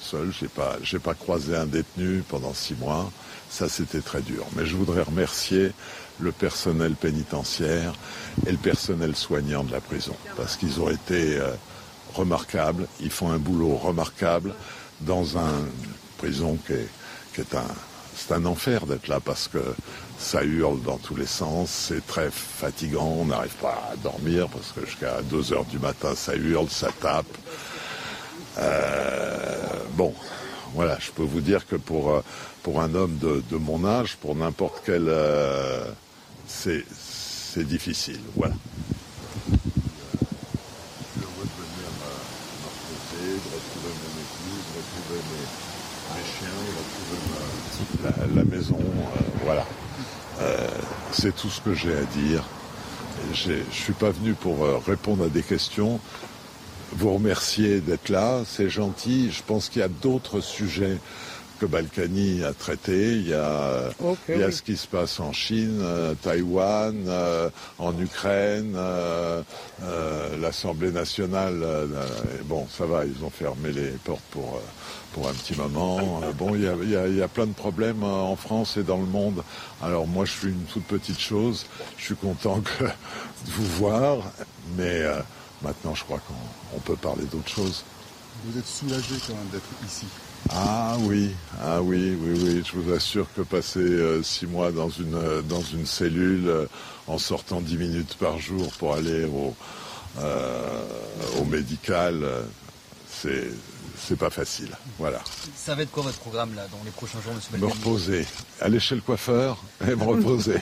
seul. 0.06 0.32
J'ai 0.32 0.48
pas, 0.48 0.78
pas 1.04 1.14
croisé 1.14 1.56
un 1.56 1.66
détenu 1.66 2.24
pendant 2.28 2.54
six 2.54 2.76
mois. 2.76 3.12
Ça, 3.50 3.68
c'était 3.70 4.02
très 4.02 4.22
dur. 4.22 4.46
Mais 4.56 4.66
je 4.66 4.76
voudrais 4.76 5.02
remercier 5.02 5.72
le 6.20 6.32
personnel 6.32 6.96
pénitentiaire 6.96 7.94
et 8.46 8.52
le 8.52 8.58
personnel 8.58 9.16
soignant 9.16 9.64
de 9.64 9.72
la 9.72 9.82
prison 9.82 10.16
parce 10.38 10.56
qu'ils 10.56 10.80
ont 10.80 10.90
été 10.90 11.38
euh, 11.38 11.52
remarquables. 12.14 12.88
Ils 13.02 13.12
font 13.12 13.32
un 13.32 13.38
boulot 13.38 13.76
remarquable 13.76 14.54
dans 15.02 15.38
une 15.38 15.68
prison 16.18 16.58
qui 16.66 16.74
est, 16.74 16.90
qui 17.34 17.42
est 17.42 17.56
un, 17.56 17.68
c'est 18.16 18.34
un 18.34 18.46
enfer 18.46 18.86
d'être 18.86 19.08
là 19.08 19.20
parce 19.20 19.48
que 19.48 19.60
ça 20.18 20.44
hurle 20.44 20.82
dans 20.82 20.98
tous 20.98 21.16
les 21.16 21.26
sens, 21.26 21.70
c'est 21.70 22.06
très 22.08 22.30
fatigant, 22.32 23.18
on 23.20 23.26
n'arrive 23.26 23.56
pas 23.56 23.92
à 23.92 23.98
dormir 23.98 24.48
parce 24.48 24.72
que 24.72 24.86
jusqu'à 24.86 25.22
2 25.24 25.54
heures 25.54 25.66
du 25.66 25.78
matin 25.78 26.16
ça 26.16 26.36
hurle, 26.36 26.70
ça 26.70 26.90
tape. 27.02 27.26
Euh, 28.58 29.68
bon, 29.94 30.14
voilà, 30.74 30.98
je 31.00 31.12
peux 31.12 31.24
vous 31.24 31.42
dire 31.42 31.68
que 31.68 31.76
pour, 31.76 32.12
euh, 32.12 32.22
pour 32.64 32.82
un 32.82 32.94
homme 32.96 33.18
de, 33.18 33.58
mon 33.58 33.86
âge, 33.86 34.18
pour 34.18 34.36
n'importe 34.36 34.82
quel, 34.86 35.06
euh, 35.08 35.86
c'est 36.48 36.84
difficile. 37.58 38.20
Voilà. 38.36 38.56
La, 48.04 48.12
la, 48.36 48.44
maison, 48.44 48.78
voilà. 49.44 49.66
C'est 51.12 51.36
tout 51.36 51.50
ce 51.50 51.60
que 51.62 51.74
j'ai 51.74 51.98
à 51.98 52.04
dire. 52.04 52.44
Je 53.34 53.54
ne 53.54 53.72
suis 53.72 53.94
pas 53.94 54.12
venu 54.12 54.34
pour 54.34 54.68
répondre 54.86 55.26
à 55.26 55.30
des 55.30 55.42
questions 55.42 56.00
vous 56.98 57.14
remercier 57.14 57.82
d'être 57.82 58.10
là, 58.10 58.42
c'est 58.46 58.70
gentil. 58.70 59.30
Je 59.32 59.44
pense 59.44 59.70
qu'il 59.70 59.82
y 59.82 59.86
a 59.86 59.90
d'autres 59.90 60.40
sujets 60.40 60.98
que 61.60 61.66
Balkany 61.66 62.44
a 62.44 62.54
traités. 62.54 63.16
Il 63.16 63.28
y 63.30 63.34
a, 63.34 63.90
il 64.30 64.40
y 64.40 64.44
a 64.44 64.52
ce 64.52 64.62
qui 64.62 64.78
se 64.78 64.88
passe 64.88 65.20
en 65.20 65.34
Chine, 65.34 65.80
euh, 65.82 66.14
Taïwan, 66.16 67.06
euh, 67.08 67.50
en 67.80 67.98
Ukraine, 68.00 68.74
euh, 68.76 69.42
l'Assemblée 70.40 70.92
nationale. 70.92 71.64
bon, 72.46 72.68
ça 72.70 72.86
va, 72.86 73.06
ils 73.06 73.24
ont 73.24 73.30
fermé 73.30 73.72
les 73.72 73.90
portes 74.04 74.24
pour, 74.32 74.62
pour 75.14 75.28
un 75.28 75.34
petit 75.34 75.56
moment. 75.56 76.22
bon, 76.38 76.56
il 76.56 76.64
y, 76.64 76.68
a, 76.68 76.76
il, 76.82 76.90
y 76.90 76.96
a, 76.96 77.08
il 77.08 77.16
y 77.16 77.22
a 77.22 77.28
plein 77.28 77.48
de 77.48 77.54
problèmes 77.54 78.04
en 78.04 78.36
France 78.36 78.78
et 78.78 78.84
dans 78.84 78.98
le 78.98 79.06
monde. 79.06 79.44
Alors 79.82 80.08
moi, 80.08 80.26
je 80.26 80.32
suis 80.32 80.50
une 80.50 80.64
toute 80.64 80.86
petite 80.86 81.20
chose. 81.20 81.66
Je 81.98 82.06
suis 82.06 82.16
content 82.16 82.62
que, 82.80 82.84
de 82.86 83.52
vous 83.52 83.66
voir, 83.66 84.18
mais 84.78 85.04
Maintenant, 85.66 85.96
je 85.96 86.04
crois 86.04 86.20
qu'on 86.20 86.80
peut 86.82 86.96
parler 86.96 87.24
d'autre 87.26 87.50
chose. 87.50 87.84
Vous 88.46 88.56
êtes 88.56 88.68
soulagé 88.68 89.16
quand 89.26 89.34
même 89.34 89.48
d'être 89.52 89.66
ici 89.84 90.06
ah 90.52 90.96
oui, 91.00 91.32
ah 91.60 91.82
oui, 91.82 92.16
oui, 92.22 92.40
oui. 92.40 92.64
Je 92.64 92.78
vous 92.78 92.94
assure 92.94 93.26
que 93.36 93.42
passer 93.42 93.80
euh, 93.80 94.22
six 94.22 94.46
mois 94.46 94.72
dans 94.72 94.90
une 94.90 95.16
euh, 95.16 95.42
dans 95.42 95.64
une 95.64 95.88
cellule 95.88 96.48
euh, 96.48 96.68
en 97.08 97.18
sortant 97.18 97.62
dix 97.62 97.78
minutes 97.78 98.16
par 98.20 98.38
jour 98.38 98.72
pour 98.74 98.94
aller 98.94 99.26
au 99.26 99.56
au 101.40 101.46
médical, 101.46 102.24
c'est 103.10 103.50
c'est 103.98 104.18
pas 104.18 104.30
facile. 104.30 104.70
Voilà. 105.00 105.20
Ça 105.56 105.74
va 105.74 105.82
être 105.82 105.92
quoi 105.92 106.04
votre 106.04 106.20
programme 106.20 106.54
là 106.54 106.68
dans 106.72 106.84
les 106.86 106.92
prochains 106.92 107.20
jours, 107.22 107.34
Monsieur 107.34 107.58
Me 107.58 107.66
reposer, 107.66 108.28
aller 108.62 108.80
chez 108.80 108.94
le 108.94 109.02
coiffeur 109.02 109.58
et 109.82 109.96
me 109.96 110.04
reposer. 110.04 110.60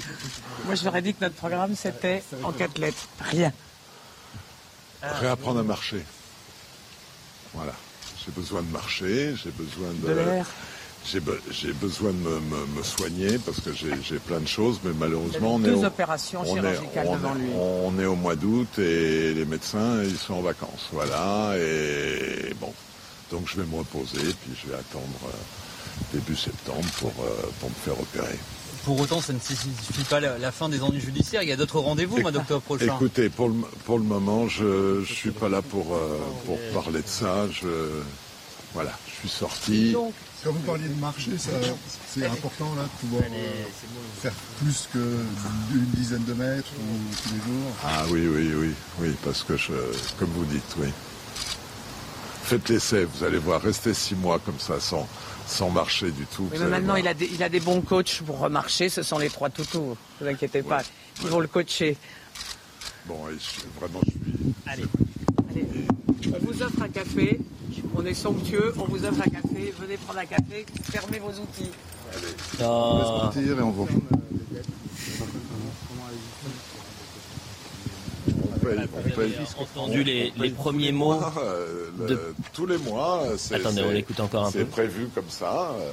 Moi, 0.66 0.76
je 0.76 0.84
leur 0.84 0.94
ai 0.94 1.02
dit 1.02 1.14
que 1.14 1.24
notre 1.24 1.34
programme 1.34 1.74
c'était 1.74 2.22
en 2.44 2.52
quatre 2.52 2.78
lettres, 2.78 3.08
rien. 3.20 3.52
Réapprendre 5.02 5.60
à 5.60 5.62
marcher. 5.62 6.02
Voilà. 7.54 7.72
J'ai 8.24 8.32
besoin 8.32 8.62
de 8.62 8.70
marcher, 8.70 9.34
j'ai 9.36 9.50
besoin 9.50 9.88
de. 10.02 10.42
j'ai 11.50 11.72
besoin 11.72 12.10
de 12.10 12.76
me, 12.76 12.82
soigner 12.82 13.38
parce 13.38 13.60
que 13.60 13.70
j'ai 13.72 14.18
plein 14.18 14.40
de 14.40 14.48
choses, 14.48 14.80
mais 14.84 14.90
malheureusement, 14.98 15.54
on 15.54 15.64
est, 15.64 15.70
au, 15.70 15.84
opérations 15.84 16.44
chirurgicales 16.44 17.08
devant 17.12 17.34
lui. 17.34 17.50
on 17.54 17.98
est 18.00 18.06
au 18.06 18.16
mois 18.16 18.34
d'août 18.34 18.78
et 18.78 19.32
les 19.32 19.44
médecins, 19.44 20.02
ils 20.02 20.18
sont 20.18 20.34
en 20.34 20.42
vacances. 20.42 20.88
Voilà. 20.92 21.54
Et 21.56 22.54
bon. 22.60 22.72
Donc 23.30 23.48
je 23.48 23.60
vais 23.60 23.66
me 23.66 23.78
reposer, 23.78 24.18
puis 24.18 24.52
je 24.62 24.70
vais 24.70 24.76
attendre 24.76 25.04
euh, 25.24 26.12
début 26.12 26.36
septembre 26.36 26.86
pour, 27.00 27.12
euh, 27.20 27.50
pour 27.60 27.70
me 27.70 27.74
faire 27.74 28.00
opérer. 28.00 28.38
Pour 28.86 29.00
autant, 29.00 29.20
ça 29.20 29.32
ne 29.32 29.40
signifie 29.40 30.04
pas 30.08 30.20
la, 30.20 30.52
fin 30.52 30.68
des 30.68 30.80
ennuis 30.80 31.00
judiciaires. 31.00 31.42
Il 31.42 31.48
y 31.48 31.52
a 31.52 31.56
d'autres 31.56 31.80
rendez-vous, 31.80 32.20
mois 32.20 32.30
d'octobre 32.30 32.62
prochain. 32.62 32.94
Écoutez, 32.94 33.28
pour 33.28 33.48
le, 33.48 33.54
pour 33.84 33.98
le 33.98 34.04
moment, 34.04 34.46
je 34.46 35.00
ne 35.00 35.04
suis 35.04 35.32
pas 35.32 35.48
là 35.48 35.60
pour, 35.60 35.92
euh, 35.92 36.16
pour 36.44 36.56
parler 36.72 37.02
de 37.02 37.08
ça. 37.08 37.48
Je, 37.50 37.66
voilà, 38.74 38.92
je 39.08 39.12
suis 39.18 39.28
sorti. 39.28 39.96
quand 40.44 40.52
vous 40.52 40.60
parliez 40.60 40.86
de 40.86 41.00
marché, 41.00 41.32
c'est 41.36 42.26
important 42.26 42.76
là, 42.76 42.84
de 42.84 43.08
pouvoir 43.08 43.24
euh, 43.24 43.64
faire 44.22 44.34
plus 44.60 44.88
qu'une 44.92 45.86
dizaine 45.96 46.24
de 46.24 46.34
mètres 46.34 46.70
tous 46.70 47.30
les 47.30 47.38
jours 47.38 47.72
Ah 47.84 48.04
oui, 48.08 48.28
oui, 48.32 48.52
oui, 48.54 48.72
oui, 49.00 49.16
parce 49.24 49.42
que, 49.42 49.56
je, 49.56 49.72
comme 50.16 50.30
vous 50.30 50.44
dites, 50.44 50.76
oui. 50.78 50.90
Faites 52.44 52.68
l'essai, 52.68 53.04
vous 53.04 53.24
allez 53.24 53.38
voir, 53.38 53.60
restez 53.60 53.94
six 53.94 54.14
mois 54.14 54.38
comme 54.38 54.60
ça 54.60 54.78
sans, 54.78 55.08
sans 55.46 55.70
marcher 55.70 56.10
du 56.10 56.26
tout. 56.26 56.48
mais 56.52 56.58
maintenant, 56.58 56.96
il 56.96 57.06
a, 57.08 57.14
des, 57.14 57.30
il 57.32 57.42
a 57.42 57.48
des 57.48 57.60
bons 57.60 57.80
coachs 57.80 58.22
pour 58.26 58.38
remarcher. 58.38 58.88
Ce 58.88 59.02
sont 59.02 59.18
les 59.18 59.30
trois 59.30 59.48
toutous. 59.48 59.96
Ne 60.20 60.26
vous 60.26 60.32
inquiétez 60.32 60.62
pas. 60.62 60.82
Ils 61.22 61.28
vont 61.28 61.40
le 61.40 61.46
coacher. 61.46 61.96
Bon, 63.06 63.14
vraiment, 63.78 64.00
je 64.04 64.10
suis. 64.10 64.20
Allez. 64.66 64.84
Allez. 65.50 65.66
On 66.34 66.44
vous 66.44 66.62
offre 66.62 66.82
un 66.82 66.88
café. 66.88 67.40
On 67.94 68.04
est 68.04 68.14
somptueux. 68.14 68.74
On 68.78 68.84
vous 68.84 69.04
offre 69.04 69.20
un 69.20 69.30
café. 69.30 69.72
Venez 69.80 69.96
prendre 69.96 70.18
un 70.18 70.26
café. 70.26 70.66
Fermez 70.90 71.18
vos 71.20 71.30
outils. 71.30 71.70
Allez. 72.12 72.64
On 72.66 72.98
va 72.98 73.04
se 73.04 73.20
partir 73.20 73.58
et 73.58 73.62
on 73.62 73.70
va. 73.70 73.84
On 78.74 79.62
entendu 79.62 80.04
les, 80.04 80.32
premiers 80.50 80.92
mots. 80.92 81.20
Euh, 81.38 82.32
tous 82.52 82.66
les 82.66 82.78
mois, 82.78 83.22
c'est. 83.36 83.56
Attendez, 83.56 83.82
on 83.86 83.94
écoute 83.94 84.20
encore 84.20 84.46
un 84.46 84.52
peu. 84.52 84.58
C'est 84.60 84.64
prévu 84.70 85.08
comme 85.14 85.28
ça. 85.28 85.72
Euh. 85.78 85.92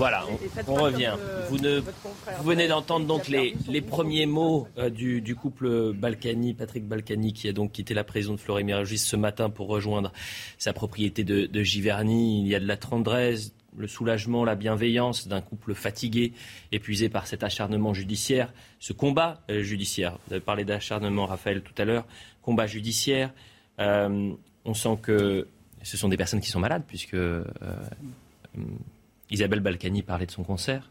Voilà, 0.00 0.24
on, 0.66 0.74
revient. 0.76 1.14
Vous, 1.50 1.58
ne, 1.58 1.82
venez 2.42 2.68
d'entendre 2.68 3.04
donc 3.04 3.28
les, 3.28 3.54
premiers 3.82 4.24
mots 4.24 4.66
euh, 4.78 4.88
du, 4.88 5.36
couple 5.36 5.92
Balkany, 5.92 6.54
Patrick 6.54 6.88
Balkany, 6.88 7.34
qui 7.34 7.48
a 7.50 7.52
donc 7.52 7.72
quitté 7.72 7.92
la 7.92 8.02
prison 8.02 8.32
de 8.32 8.40
Florimérogis 8.40 8.96
ce 8.96 9.16
matin 9.16 9.50
pour 9.50 9.68
rejoindre 9.68 10.10
sa 10.56 10.72
propriété 10.72 11.22
de, 11.22 11.44
de 11.44 11.62
Giverny. 11.62 12.40
Il 12.40 12.48
y 12.48 12.54
a 12.54 12.60
de 12.60 12.66
la 12.66 12.78
tendresse, 12.78 13.52
le 13.76 13.86
soulagement, 13.86 14.42
la 14.46 14.54
bienveillance 14.54 15.28
d'un 15.28 15.42
couple 15.42 15.74
fatigué, 15.74 16.32
épuisé 16.72 17.10
par 17.10 17.26
cet 17.26 17.44
acharnement 17.44 17.92
judiciaire, 17.92 18.54
ce 18.78 18.94
combat 18.94 19.42
euh, 19.50 19.62
judiciaire. 19.62 20.18
Vous 20.26 20.32
avez 20.32 20.40
parlé 20.40 20.64
d'acharnement, 20.64 21.26
Raphaël, 21.26 21.60
tout 21.60 21.74
à 21.76 21.84
l'heure. 21.84 22.06
Combat 22.40 22.66
judiciaire. 22.66 23.34
Euh, 23.80 24.32
on 24.64 24.72
sent 24.72 24.96
que 25.02 25.46
ce 25.82 25.98
sont 25.98 26.08
des 26.08 26.16
personnes 26.16 26.40
qui 26.40 26.48
sont 26.48 26.58
malades, 26.58 26.84
puisque 26.86 27.12
euh, 27.12 27.44
Isabelle 29.30 29.60
Balkany 29.60 30.02
parlait 30.02 30.26
de 30.26 30.30
son 30.30 30.44
concert. 30.44 30.90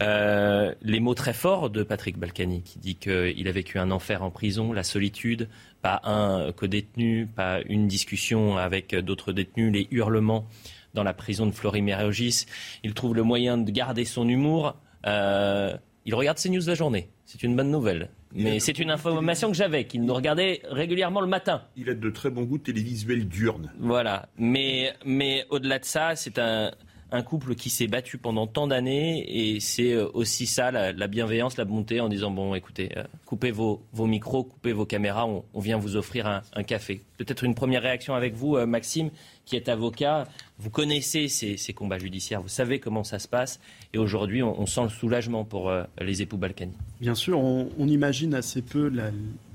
les 0.00 1.00
mots 1.00 1.14
très 1.14 1.34
forts 1.34 1.70
de 1.70 1.82
Patrick 1.82 2.18
Balkany, 2.18 2.62
qui 2.62 2.78
dit 2.78 2.94
qu'il 2.96 3.48
a 3.48 3.52
vécu 3.52 3.78
un 3.78 3.90
enfer 3.90 4.22
en 4.22 4.30
prison, 4.30 4.72
la 4.72 4.82
solitude, 4.82 5.48
pas 5.82 6.00
un 6.04 6.52
co-détenu, 6.52 7.26
pas 7.26 7.60
une 7.68 7.86
discussion 7.88 8.56
avec 8.56 8.94
d'autres 8.94 9.32
détenus, 9.32 9.72
les 9.72 9.88
hurlements 9.90 10.46
dans 10.94 11.02
la 11.02 11.12
prison 11.12 11.46
de 11.46 11.52
Florimérogis. 11.52 12.46
Il 12.82 12.94
trouve 12.94 13.14
le 13.14 13.22
moyen 13.22 13.58
de 13.58 13.70
garder 13.70 14.04
son 14.04 14.28
humour. 14.28 14.76
Euh, 15.06 15.76
il 16.04 16.14
regarde 16.14 16.38
ses 16.38 16.50
news 16.50 16.62
la 16.66 16.74
journée. 16.74 17.08
C'est 17.26 17.42
une 17.42 17.54
bonne 17.54 17.70
nouvelle. 17.70 18.10
Mais 18.32 18.60
c'est 18.60 18.78
une 18.78 18.90
information 18.90 19.48
que 19.48 19.56
j'avais, 19.56 19.84
qu'il 19.84 20.04
nous 20.04 20.14
regardait 20.14 20.62
régulièrement 20.70 21.20
le 21.20 21.26
matin. 21.26 21.62
Il 21.76 21.90
a 21.90 21.94
de 21.94 22.10
très 22.10 22.30
bons 22.30 22.44
goûts 22.44 22.58
télévisuels 22.58 23.26
diurnes. 23.28 23.72
Voilà. 23.78 24.28
Mais, 24.36 24.94
mais 25.04 25.46
au-delà 25.50 25.80
de 25.80 25.84
ça, 25.84 26.14
c'est 26.14 26.38
un, 26.38 26.70
un 27.12 27.22
couple 27.22 27.54
qui 27.54 27.70
s'est 27.70 27.86
battu 27.86 28.18
pendant 28.18 28.46
tant 28.46 28.66
d'années 28.66 29.24
et 29.28 29.60
c'est 29.60 29.92
euh, 29.92 30.08
aussi 30.14 30.46
ça, 30.46 30.70
la, 30.70 31.06
bienveillance, 31.06 31.56
la 31.56 31.64
bonté 31.64 32.00
en 32.00 32.08
disant 32.08 32.30
bon 32.30 32.54
écoutez, 32.54 32.90
euh, 32.96 33.04
coupez 33.26 33.50
vos, 33.50 33.80
micros, 33.98 34.44
coupez 34.44 34.72
vos 34.72 34.86
caméras, 34.86 35.26
on, 35.26 35.60
vient 35.60 35.78
vous 35.78 35.96
offrir 35.96 36.26
un, 36.26 36.62
café. 36.62 37.02
Peut-être 37.18 37.44
une 37.44 37.54
première 37.54 37.82
réaction 37.82 38.14
avec 38.14 38.34
vous, 38.34 38.56
euh, 38.56 38.66
Maxime, 38.66 39.10
qui 39.44 39.56
est 39.56 39.68
avocat. 39.68 40.28
Vous 40.58 40.70
connaissez 40.70 41.28
ces, 41.28 41.72
combats 41.72 41.98
judiciaires, 41.98 42.42
vous 42.42 42.48
savez 42.48 42.78
comment 42.78 43.04
ça 43.04 43.18
se 43.18 43.28
passe 43.28 43.60
et 43.94 43.98
aujourd'hui 43.98 44.42
on, 44.42 44.66
sent 44.66 44.82
le 44.84 44.88
soulagement 44.88 45.44
pour 45.44 45.72
les 46.00 46.22
époux 46.22 46.36
Balkany. 46.36 46.72
Bien 47.00 47.14
sûr, 47.14 47.38
on, 47.40 47.86
imagine 47.88 48.34
assez 48.34 48.60
peu 48.60 48.92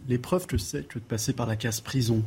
l'épreuve 0.09 0.47
que 0.47 0.57
c'est 0.57 0.87
que 0.87 0.97
de 0.97 1.03
passer 1.03 1.33
par 1.33 1.45
la 1.45 1.55
case 1.55 1.79
prison. 1.79 2.23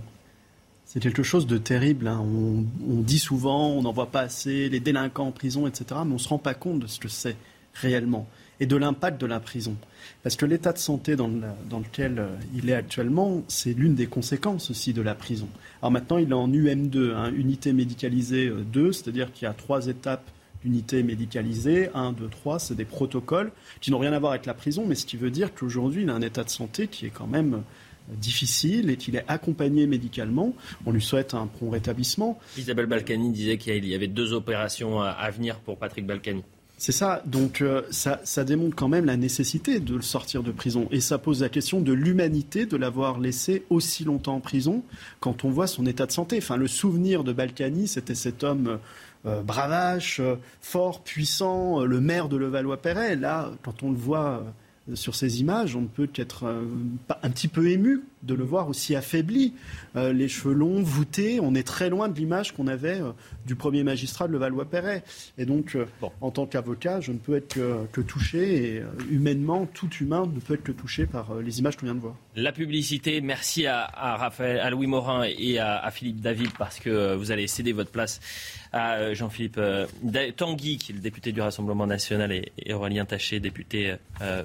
C'est 0.88 1.00
quelque 1.00 1.22
chose 1.22 1.46
de 1.46 1.58
terrible. 1.58 2.08
Hein. 2.08 2.24
On, 2.24 3.02
dit 3.02 3.18
souvent, 3.18 3.68
on 3.68 3.82
n'en 3.82 3.92
voit 3.92 4.10
pas 4.10 4.22
assez, 4.22 4.70
les 4.70 4.80
délinquants 4.80 5.26
en 5.26 5.32
prison, 5.32 5.66
etc. 5.66 5.84
Mais 6.06 6.12
on 6.12 6.14
ne 6.14 6.18
se 6.18 6.30
rend 6.30 6.38
pas 6.38 6.54
compte 6.54 6.80
de 6.80 6.86
ce 6.86 6.98
que 6.98 7.08
c'est 7.08 7.36
réellement 7.74 8.26
et 8.58 8.64
de 8.64 8.74
l'impact 8.74 9.20
de 9.20 9.26
la 9.26 9.38
prison. 9.38 9.76
Parce 10.22 10.34
que 10.34 10.46
l'état 10.46 10.72
de 10.72 10.78
santé 10.78 11.14
dans, 11.14 11.28
lequel 11.28 12.18
euh, 12.18 12.28
il 12.54 12.70
est 12.70 12.74
actuellement, 12.74 13.42
c'est 13.48 13.74
l'une 13.74 13.94
des 13.96 14.06
conséquences 14.06 14.70
aussi 14.70 14.94
de 14.94 15.02
la 15.02 15.14
prison. 15.14 15.48
Alors 15.82 15.92
maintenant, 15.92 16.16
il 16.16 16.30
est 16.30 16.34
en 16.34 16.48
UM2, 16.48 17.14
hein, 17.14 17.32
unité 17.36 17.74
médicalisée 17.74 18.50
2, 18.50 18.80
euh, 18.80 18.92
c'est-à-dire 18.92 19.30
qu'il 19.30 19.44
y 19.44 19.48
a 19.48 19.52
trois 19.52 19.88
étapes 19.88 20.30
d'unité 20.64 21.02
médicalisée. 21.02 21.90
1, 21.92 22.12
2, 22.12 22.28
3, 22.28 22.58
c'est 22.58 22.74
des 22.74 22.86
protocoles 22.86 23.52
qui 23.82 23.90
n'ont 23.90 23.98
rien 23.98 24.14
à 24.14 24.18
voir 24.18 24.32
avec 24.32 24.46
la 24.46 24.54
prison, 24.54 24.86
mais 24.88 24.94
ce 24.94 25.04
qui 25.04 25.18
veut 25.18 25.30
dire 25.30 25.54
qu'aujourd'hui, 25.54 26.04
il 26.04 26.10
a 26.10 26.14
un 26.14 26.22
état 26.22 26.44
de 26.44 26.50
santé 26.50 26.88
qui 26.88 27.04
est 27.04 27.10
quand 27.10 27.28
même 27.28 27.62
difficile 28.14 28.90
et 28.90 28.96
qu'il 28.96 29.16
est 29.16 29.24
accompagné 29.28 29.86
médicalement. 29.86 30.54
On 30.86 30.92
lui 30.92 31.02
souhaite 31.02 31.34
un 31.34 31.46
prompt 31.46 31.70
rétablissement. 31.70 32.38
Isabelle 32.56 32.86
Balkany 32.86 33.30
disait 33.30 33.58
qu'il 33.58 33.86
y 33.86 33.94
avait 33.94 34.06
deux 34.08 34.32
opérations 34.32 35.00
à 35.00 35.30
venir 35.30 35.60
pour 35.60 35.78
Patrick 35.78 36.06
Balkany. 36.06 36.42
C'est 36.78 36.92
ça. 36.92 37.22
Donc 37.26 37.60
euh, 37.60 37.82
ça, 37.90 38.20
ça, 38.22 38.44
démontre 38.44 38.76
quand 38.76 38.88
même 38.88 39.04
la 39.04 39.16
nécessité 39.16 39.80
de 39.80 39.96
le 39.96 40.00
sortir 40.00 40.44
de 40.44 40.52
prison. 40.52 40.86
Et 40.92 41.00
ça 41.00 41.18
pose 41.18 41.42
la 41.42 41.48
question 41.48 41.80
de 41.80 41.92
l'humanité 41.92 42.66
de 42.66 42.76
l'avoir 42.76 43.18
laissé 43.18 43.64
aussi 43.68 44.04
longtemps 44.04 44.36
en 44.36 44.40
prison 44.40 44.84
quand 45.18 45.44
on 45.44 45.50
voit 45.50 45.66
son 45.66 45.86
état 45.86 46.06
de 46.06 46.12
santé. 46.12 46.38
Enfin, 46.38 46.56
le 46.56 46.68
souvenir 46.68 47.24
de 47.24 47.32
Balkany, 47.32 47.88
c'était 47.88 48.14
cet 48.14 48.44
homme 48.44 48.78
euh, 49.26 49.42
bravache, 49.42 50.20
euh, 50.20 50.36
fort, 50.60 51.02
puissant, 51.02 51.84
le 51.84 52.00
maire 52.00 52.28
de 52.28 52.36
Levallois-Perret. 52.36 53.16
Là, 53.16 53.50
quand 53.64 53.82
on 53.82 53.90
le 53.90 53.98
voit 53.98 54.44
sur 54.94 55.14
ces 55.14 55.40
images, 55.40 55.76
on 55.76 55.82
ne 55.82 55.86
peut 55.86 56.06
qu'être 56.06 56.46
un 57.22 57.30
petit 57.30 57.48
peu 57.48 57.70
ému 57.70 58.02
de 58.22 58.34
le 58.34 58.44
voir 58.44 58.68
aussi 58.68 58.96
affaibli, 58.96 59.54
euh, 59.96 60.12
les 60.12 60.28
cheveux 60.28 60.54
longs, 60.54 60.82
voûtés. 60.82 61.40
On 61.40 61.54
est 61.54 61.66
très 61.66 61.88
loin 61.88 62.08
de 62.08 62.18
l'image 62.18 62.54
qu'on 62.54 62.66
avait 62.66 63.00
euh, 63.00 63.12
du 63.46 63.54
premier 63.54 63.82
magistrat 63.82 64.28
de 64.28 64.32
Levallois-Perret. 64.32 65.02
Et 65.38 65.44
donc, 65.44 65.76
euh, 65.76 65.86
en 66.20 66.30
tant 66.30 66.46
qu'avocat, 66.46 67.00
je 67.00 67.12
ne 67.12 67.18
peux 67.18 67.36
être 67.36 67.58
que, 67.92 68.00
touché, 68.00 68.76
et 68.76 68.82
humainement, 69.10 69.66
tout 69.66 69.90
humain 70.00 70.30
ne 70.32 70.40
peut 70.40 70.54
être 70.54 70.62
que 70.62 70.72
touché 70.72 71.06
par 71.06 71.34
les 71.36 71.58
images 71.58 71.76
qu'on 71.76 71.86
vient 71.86 71.94
de 71.94 72.00
voir. 72.00 72.14
La 72.36 72.52
publicité, 72.52 73.20
merci 73.20 73.66
à, 73.66 73.86
Raphaël, 74.16 74.60
à 74.60 74.70
Louis 74.70 74.86
Morin 74.86 75.24
et 75.24 75.58
à, 75.58 75.90
Philippe 75.90 76.20
David, 76.20 76.50
parce 76.58 76.78
que 76.78 77.14
vous 77.14 77.30
allez 77.30 77.46
céder 77.46 77.72
votre 77.72 77.90
place 77.90 78.20
à 78.72 79.12
Jean-Philippe 79.14 79.60
Tanguy, 80.36 80.78
qui 80.78 80.92
est 80.92 80.94
le 80.94 81.00
député 81.00 81.32
du 81.32 81.40
Rassemblement 81.40 81.86
national, 81.86 82.32
et, 82.32 82.72
Aurélien 82.72 83.04
Taché, 83.04 83.40
député 83.40 83.94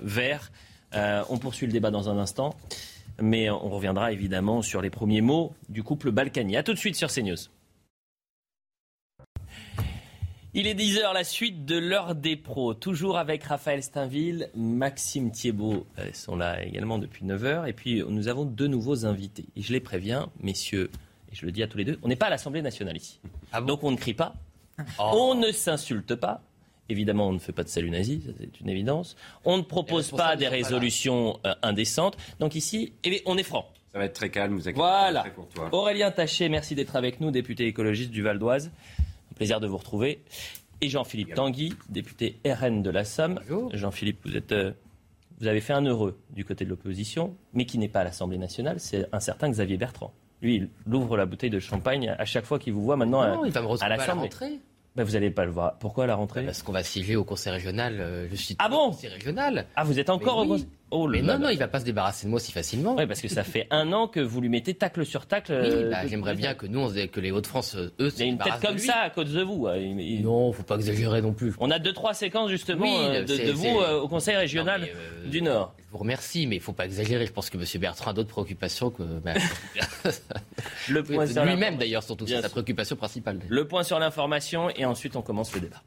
vert. 0.03 0.51
on 0.93 1.38
poursuit 1.38 1.67
le 1.67 1.74
débat 1.74 1.91
dans 1.91 2.09
un 2.09 2.17
instant 2.17 2.55
mais 3.24 3.49
on 3.49 3.69
reviendra 3.69 4.11
évidemment 4.11 4.61
sur 4.61 4.82
les 4.82 4.89
premiers 4.89 5.21
mots 5.21 5.53
du 5.69 5.82
couple 5.82 6.11
Balkany. 6.11 6.57
A 6.57 6.63
tout 6.63 6.74
de 6.74 6.78
suite 6.78 6.95
sur 6.95 7.09
CNews. 7.11 7.38
Il 10.55 10.67
est 10.67 10.76
10h, 10.76 11.13
la 11.13 11.24
suite 11.24 11.65
de 11.65 11.78
l'heure 11.78 12.13
des 12.13 12.36
pros. 12.36 12.76
Toujours 12.76 13.17
avec 13.17 13.43
Raphaël 13.43 13.82
Steinville, 13.82 14.49
Maxime 14.55 15.32
Thiebaud 15.32 15.88
euh, 15.97 16.09
sont 16.13 16.36
là 16.36 16.63
également 16.63 16.99
depuis 16.99 17.26
9h. 17.26 17.67
Et 17.67 17.74
puis 17.74 18.03
nous 18.07 18.28
avons 18.28 18.45
deux 18.45 18.67
nouveaux 18.67 19.05
invités. 19.05 19.45
Et 19.55 19.63
je 19.63 19.71
les 19.71 19.80
préviens, 19.80 20.30
messieurs, 20.41 20.91
et 21.32 21.36
je 21.36 21.45
le 21.45 21.51
dis 21.51 21.63
à 21.63 21.67
tous 21.67 21.80
les 21.80 21.86
deux, 21.86 21.97
on 22.03 22.07
n'est 22.07 22.15
pas 22.15 22.28
à 22.28 22.30
l'Assemblée 22.30 22.61
nationale 22.61 22.97
ici. 22.97 23.19
Ah 23.51 23.61
Donc 23.61 23.84
on 23.84 23.89
ne 23.89 23.97
crie 23.97 24.13
pas, 24.13 24.36
oh. 24.99 25.11
on 25.13 25.36
ne 25.36 25.51
s'insulte 25.51 26.13
pas, 26.13 26.43
Évidemment, 26.89 27.29
on 27.29 27.34
ne 27.34 27.39
fait 27.39 27.53
pas 27.53 27.63
de 27.63 27.69
salut 27.69 27.89
nazi, 27.89 28.21
c'est 28.38 28.59
une 28.59 28.69
évidence. 28.69 29.15
On 29.45 29.57
ne 29.57 29.63
propose 29.63 30.11
pas 30.11 30.36
des 30.36 30.47
résolutions 30.47 31.39
euh, 31.45 31.53
indécentes. 31.61 32.17
Donc 32.39 32.55
ici, 32.55 32.93
eh 33.03 33.21
on 33.25 33.38
est 33.38 33.43
franc. 33.43 33.69
Ça 33.93 33.99
va 33.99 34.05
être 34.05 34.13
très 34.13 34.29
calme, 34.29 34.55
vous 34.55 34.61
inquiétez 34.61 34.79
Voilà. 34.79 35.21
Très. 35.21 35.61
Aurélien 35.71 36.11
Taché, 36.11 36.49
merci 36.49 36.75
d'être 36.75 36.95
avec 36.95 37.21
nous, 37.21 37.31
député 37.31 37.67
écologiste 37.67 38.09
du 38.11 38.21
Val 38.21 38.39
d'Oise. 38.39 38.71
Un 38.99 39.36
plaisir 39.36 39.59
de 39.59 39.67
vous 39.67 39.77
retrouver. 39.77 40.23
Et 40.81 40.89
Jean-Philippe 40.89 41.36
Tanguy, 41.36 41.73
député 41.89 42.38
RN 42.45 42.81
de 42.81 42.89
la 42.89 43.05
Somme. 43.05 43.39
Jean-Philippe, 43.73 44.19
vous 44.25 44.36
êtes. 44.36 44.51
Euh, 44.51 44.71
vous 45.39 45.47
avez 45.47 45.61
fait 45.61 45.73
un 45.73 45.86
heureux 45.86 46.19
du 46.29 46.45
côté 46.45 46.63
de 46.65 46.69
l'opposition, 46.69 47.36
mais 47.53 47.65
qui 47.65 47.77
n'est 47.77 47.88
pas 47.88 48.01
à 48.01 48.03
l'Assemblée 48.03 48.38
nationale, 48.38 48.79
c'est 48.79 49.07
un 49.11 49.19
certain 49.19 49.49
Xavier 49.49 49.77
Bertrand. 49.77 50.13
Lui, 50.41 50.55
il 50.88 50.93
ouvre 50.93 51.17
la 51.17 51.25
bouteille 51.25 51.49
de 51.49 51.59
champagne 51.59 52.15
à 52.17 52.25
chaque 52.25 52.45
fois 52.45 52.59
qu'il 52.59 52.73
vous 52.73 52.84
voit 52.84 52.97
maintenant 52.97 53.21
à, 53.21 53.41
il 53.45 53.51
va 53.51 53.61
me 53.61 53.84
à 53.84 53.89
l'Assemblée. 53.89 54.29
Ben, 54.95 55.03
vous 55.03 55.13
n'allez 55.13 55.31
pas 55.31 55.45
le 55.45 55.51
voir. 55.51 55.77
Pourquoi 55.79 56.05
la 56.05 56.15
rentrée? 56.15 56.45
Parce 56.45 56.61
qu'on 56.61 56.71
va 56.71 56.83
siéger 56.83 57.15
au 57.15 57.23
conseil 57.23 57.51
régional. 57.51 57.99
Euh, 57.99 58.27
je 58.29 58.35
suis 58.35 58.55
ah 58.59 58.69
bon? 58.69 58.91
conseil 58.91 59.09
régional. 59.09 59.65
Ah, 59.75 59.83
vous 59.83 59.99
êtes 59.99 60.09
encore 60.09 60.37
au 60.37 60.45
conseil? 60.45 60.67
Oh 60.95 61.07
mais 61.07 61.23
non, 61.23 61.39
non, 61.39 61.49
il 61.49 61.57
va 61.57 61.67
pas 61.67 61.79
se 61.79 61.85
débarrasser 61.85 62.27
de 62.27 62.29
moi 62.29 62.39
si 62.39 62.51
facilement. 62.51 62.95
Oui, 62.95 63.07
parce 63.07 63.19
que 63.19 63.27
ça 63.27 63.43
fait 63.43 63.65
un 63.71 63.91
an 63.93 64.07
que 64.07 64.19
vous 64.19 64.41
lui 64.41 64.49
mettez 64.49 64.75
tacle 64.75 65.03
sur 65.07 65.25
tacle. 65.25 65.51
Oui, 65.51 65.69
euh, 65.71 65.89
bah, 65.89 66.05
j'aimerais 66.07 66.35
bien 66.35 66.53
que 66.53 66.67
nous, 66.67 66.81
on, 66.81 67.07
que 67.07 67.19
les 67.19 67.31
Hauts-de-France, 67.31 67.75
euh, 67.75 67.91
eux, 67.99 68.11
Il 68.15 68.19
y 68.19 68.21
a 68.21 68.25
une 68.25 68.37
tête 68.37 68.59
comme 68.61 68.77
ça 68.77 68.97
à 68.97 69.09
cause 69.09 69.33
de 69.33 69.41
vous. 69.41 69.67
Non, 69.67 70.47
Non, 70.47 70.53
faut 70.53 70.61
pas 70.61 70.75
exagérer 70.75 71.23
non 71.23 71.33
plus. 71.33 71.55
On 71.59 71.71
a 71.71 71.79
deux, 71.79 71.93
trois 71.93 72.13
séquences 72.13 72.51
justement 72.51 72.85
de, 72.85 73.51
vous 73.51 73.79
au 74.03 74.07
Conseil 74.07 74.35
régional 74.35 74.87
du 75.25 75.41
Nord. 75.41 75.73
Je 75.87 75.91
vous 75.91 75.97
remercie, 75.97 76.45
mais 76.45 76.57
il 76.57 76.61
faut 76.61 76.73
pas 76.73 76.85
exagérer. 76.85 77.25
Je 77.25 77.31
pense 77.31 77.49
que 77.49 77.57
M. 77.57 77.65
Bertrand 77.81 78.11
a 78.11 78.13
d'autres 78.13 78.29
préoccupations 78.29 78.91
que. 78.91 79.01
Bah, 79.01 79.33
le 80.89 81.03
point 81.03 81.25
Lui-même 81.25 81.77
d'ailleurs, 81.77 82.03
surtout, 82.03 82.27
c'est 82.27 82.39
sa 82.39 82.49
préoccupation 82.49 82.95
principale. 82.95 83.39
Le 83.47 83.67
point 83.67 83.81
sur 83.81 83.97
l'information 83.97 84.69
et 84.75 84.85
ensuite 84.85 85.15
on 85.15 85.23
commence 85.23 85.53
le 85.55 85.61
débat. 85.61 85.81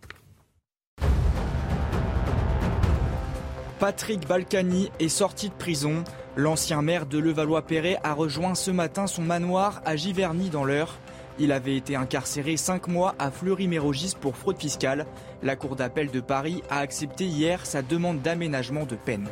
Patrick 3.78 4.26
Balkany 4.26 4.90
est 5.00 5.10
sorti 5.10 5.50
de 5.50 5.54
prison. 5.54 6.02
L'ancien 6.34 6.80
maire 6.80 7.04
de 7.04 7.18
Levallois-Perret 7.18 7.98
a 8.02 8.14
rejoint 8.14 8.54
ce 8.54 8.70
matin 8.70 9.06
son 9.06 9.20
manoir 9.20 9.82
à 9.84 9.96
Giverny 9.96 10.48
dans 10.48 10.64
l'Eure. 10.64 10.94
Il 11.38 11.52
avait 11.52 11.76
été 11.76 11.94
incarcéré 11.94 12.56
cinq 12.56 12.88
mois 12.88 13.14
à 13.18 13.30
Fleury-Mérogis 13.30 14.14
pour 14.18 14.34
fraude 14.34 14.56
fiscale. 14.56 15.04
La 15.42 15.56
Cour 15.56 15.76
d'appel 15.76 16.10
de 16.10 16.20
Paris 16.20 16.62
a 16.70 16.78
accepté 16.78 17.26
hier 17.26 17.66
sa 17.66 17.82
demande 17.82 18.22
d'aménagement 18.22 18.86
de 18.86 18.96
peine. 18.96 19.28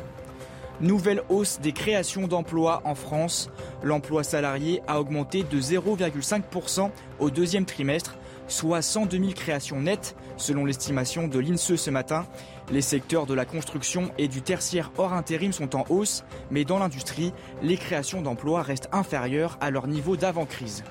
Nouvelle 0.79 1.23
hausse 1.29 1.59
des 1.59 1.71
créations 1.71 2.27
d'emplois 2.27 2.83
en 2.85 2.93
France. 2.93 3.49
L'emploi 3.81 4.23
salarié 4.23 4.83
a 4.87 4.99
augmenté 4.99 5.41
de 5.41 5.59
0,5% 5.59 6.91
au 7.19 7.31
deuxième 7.31 7.65
trimestre, 7.65 8.15
soit 8.47 8.81
102 8.81 9.17
000 9.17 9.31
créations 9.31 9.81
nettes, 9.81 10.15
selon 10.37 10.65
l'estimation 10.65 11.27
de 11.27 11.39
l'INSEE 11.39 11.77
ce 11.77 11.89
matin. 11.89 12.25
Les 12.71 12.81
secteurs 12.81 13.25
de 13.25 13.33
la 13.33 13.45
construction 13.45 14.11
et 14.17 14.27
du 14.27 14.41
tertiaire 14.41 14.91
hors 14.97 15.13
intérim 15.13 15.53
sont 15.53 15.75
en 15.75 15.85
hausse, 15.89 16.23
mais 16.51 16.65
dans 16.65 16.79
l'industrie, 16.79 17.33
les 17.61 17.77
créations 17.77 18.21
d'emplois 18.21 18.63
restent 18.63 18.89
inférieures 18.91 19.57
à 19.61 19.69
leur 19.71 19.87
niveau 19.87 20.17
d'avant-crise. 20.17 20.83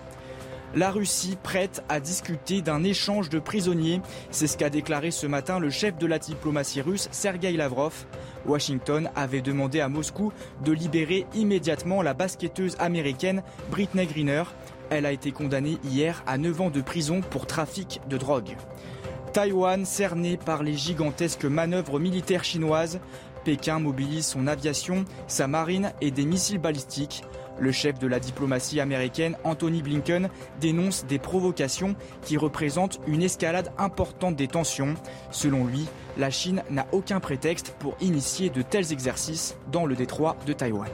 La 0.76 0.90
Russie 0.90 1.38
prête 1.40 1.84
à 1.88 2.00
discuter 2.00 2.60
d'un 2.60 2.82
échange 2.82 3.28
de 3.28 3.38
prisonniers. 3.38 4.00
C'est 4.32 4.48
ce 4.48 4.56
qu'a 4.56 4.70
déclaré 4.70 5.12
ce 5.12 5.28
matin 5.28 5.60
le 5.60 5.70
chef 5.70 5.96
de 5.98 6.06
la 6.06 6.18
diplomatie 6.18 6.80
russe, 6.80 7.08
Sergei 7.12 7.52
Lavrov. 7.52 8.06
Washington 8.44 9.08
avait 9.14 9.40
demandé 9.40 9.78
à 9.78 9.88
Moscou 9.88 10.32
de 10.64 10.72
libérer 10.72 11.26
immédiatement 11.32 12.02
la 12.02 12.12
basketteuse 12.12 12.74
américaine 12.80 13.44
Britney 13.70 14.06
Greener. 14.06 14.42
Elle 14.90 15.06
a 15.06 15.12
été 15.12 15.32
condamnée 15.32 15.78
hier 15.84 16.22
à 16.26 16.38
9 16.38 16.60
ans 16.60 16.70
de 16.70 16.80
prison 16.80 17.20
pour 17.20 17.46
trafic 17.46 18.00
de 18.08 18.16
drogue. 18.16 18.56
Taïwan 19.32 19.84
cerné 19.84 20.36
par 20.36 20.62
les 20.62 20.74
gigantesques 20.74 21.44
manœuvres 21.44 21.98
militaires 21.98 22.44
chinoises. 22.44 23.00
Pékin 23.44 23.78
mobilise 23.78 24.26
son 24.26 24.46
aviation, 24.46 25.04
sa 25.26 25.48
marine 25.48 25.92
et 26.00 26.10
des 26.10 26.24
missiles 26.24 26.58
balistiques. 26.58 27.24
Le 27.58 27.72
chef 27.72 27.98
de 27.98 28.06
la 28.06 28.20
diplomatie 28.20 28.80
américaine, 28.80 29.36
Anthony 29.44 29.82
Blinken, 29.82 30.28
dénonce 30.60 31.04
des 31.06 31.18
provocations 31.18 31.94
qui 32.22 32.36
représentent 32.36 33.00
une 33.06 33.22
escalade 33.22 33.72
importante 33.78 34.36
des 34.36 34.48
tensions. 34.48 34.94
Selon 35.30 35.64
lui, 35.64 35.86
la 36.16 36.30
Chine 36.30 36.62
n'a 36.70 36.86
aucun 36.92 37.20
prétexte 37.20 37.74
pour 37.78 37.96
initier 38.00 38.50
de 38.50 38.62
tels 38.62 38.92
exercices 38.92 39.56
dans 39.70 39.86
le 39.86 39.94
détroit 39.94 40.36
de 40.46 40.52
Taïwan. 40.52 40.88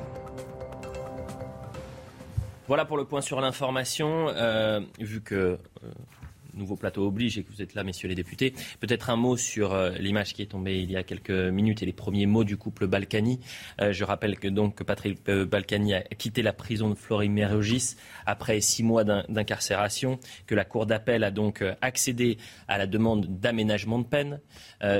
Voilà 2.70 2.84
pour 2.84 2.96
le 2.96 3.04
point 3.04 3.20
sur 3.20 3.40
l'information. 3.40 4.28
Euh, 4.28 4.78
vu 5.00 5.20
que 5.20 5.34
euh, 5.34 5.90
nouveau 6.60 6.76
plateau 6.76 7.06
oblige 7.06 7.38
et 7.38 7.42
que 7.42 7.50
vous 7.50 7.62
êtes 7.62 7.74
là, 7.74 7.82
messieurs 7.82 8.08
les 8.08 8.14
députés. 8.14 8.54
Peut-être 8.78 9.10
un 9.10 9.16
mot 9.16 9.36
sur 9.36 9.72
euh, 9.72 9.90
l'image 9.98 10.34
qui 10.34 10.42
est 10.42 10.46
tombée 10.46 10.80
il 10.80 10.90
y 10.90 10.96
a 10.96 11.02
quelques 11.02 11.30
minutes 11.30 11.82
et 11.82 11.86
les 11.86 11.92
premiers 11.92 12.26
mots 12.26 12.44
du 12.44 12.56
couple 12.56 12.86
Balkany. 12.86 13.40
Euh, 13.80 13.92
je 13.92 14.04
rappelle 14.04 14.38
que 14.38 14.46
donc 14.46 14.82
Patrick 14.84 15.18
euh, 15.28 15.46
Balkany 15.46 15.94
a 15.94 16.02
quitté 16.02 16.42
la 16.42 16.52
prison 16.52 16.90
de 16.90 16.94
Florimérogis 16.94 17.96
après 18.26 18.60
six 18.60 18.82
mois 18.82 19.04
d'incarcération, 19.04 20.20
que 20.46 20.54
la 20.54 20.64
cour 20.64 20.86
d'appel 20.86 21.24
a 21.24 21.30
donc 21.30 21.64
accédé 21.80 22.36
à 22.68 22.76
la 22.76 22.86
demande 22.86 23.40
d'aménagement 23.40 23.98
de 23.98 24.04
peine. 24.04 24.40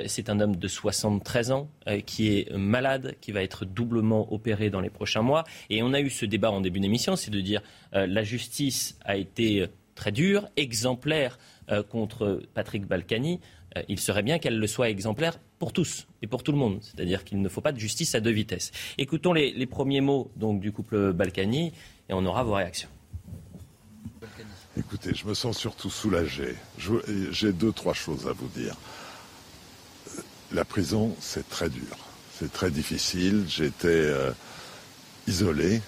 C'est 0.06 0.30
un 0.30 0.40
homme 0.40 0.56
de 0.56 0.68
73 0.68 1.50
ans 1.50 1.70
qui 2.06 2.28
est 2.28 2.50
malade, 2.56 3.16
qui 3.20 3.32
va 3.32 3.42
être 3.42 3.64
doublement 3.64 4.32
opéré 4.32 4.70
dans 4.70 4.80
les 4.80 4.90
prochains 4.90 5.22
mois. 5.22 5.44
Et 5.68 5.82
on 5.82 5.92
a 5.92 6.00
eu 6.00 6.08
ce 6.08 6.24
débat 6.24 6.50
en 6.50 6.60
début 6.60 6.80
d'émission, 6.80 7.16
c'est 7.16 7.30
de 7.30 7.40
dire 7.40 7.62
la 7.92 8.22
justice 8.22 8.98
a 9.04 9.16
été 9.16 9.68
très 10.00 10.12
dure, 10.12 10.48
exemplaire 10.56 11.38
euh, 11.70 11.82
contre 11.82 12.42
Patrick 12.54 12.86
Balkany, 12.86 13.38
euh, 13.76 13.82
il 13.86 14.00
serait 14.00 14.22
bien 14.22 14.38
qu'elle 14.38 14.58
le 14.58 14.66
soit 14.66 14.88
exemplaire 14.88 15.38
pour 15.58 15.74
tous 15.74 16.06
et 16.22 16.26
pour 16.26 16.42
tout 16.42 16.52
le 16.52 16.58
monde. 16.58 16.78
C'est-à-dire 16.80 17.22
qu'il 17.22 17.42
ne 17.42 17.48
faut 17.50 17.60
pas 17.60 17.72
de 17.72 17.78
justice 17.78 18.14
à 18.14 18.20
deux 18.20 18.30
vitesses. 18.30 18.72
Écoutons 18.96 19.34
les, 19.34 19.66
premiers 19.66 20.00
mots 20.00 20.30
donc, 20.36 20.60
du 20.60 20.72
couple 20.72 21.12
Balkany 21.12 21.74
et 22.08 22.14
on 22.14 22.24
aura 22.24 22.44
vos 22.44 22.54
réactions. 22.54 22.88
Écoutez, 24.78 25.12
je 25.14 25.26
me 25.26 25.34
sens 25.34 25.58
surtout 25.58 25.90
soulagé. 25.90 26.54
J'ai 27.30 27.52
deux, 27.52 27.72
trois 27.72 27.92
choses 27.92 28.26
à 28.26 28.32
vous 28.32 28.48
dire. 28.48 28.76
La 30.50 30.64
prison, 30.64 31.14
c'est 31.20 31.46
très 31.46 31.68
dur. 31.68 31.94
C'est 32.38 32.50
très 32.50 32.70
difficile. 32.70 33.44
J'étais 33.46 33.88
euh, 33.88 34.32
isolé, 35.26 35.82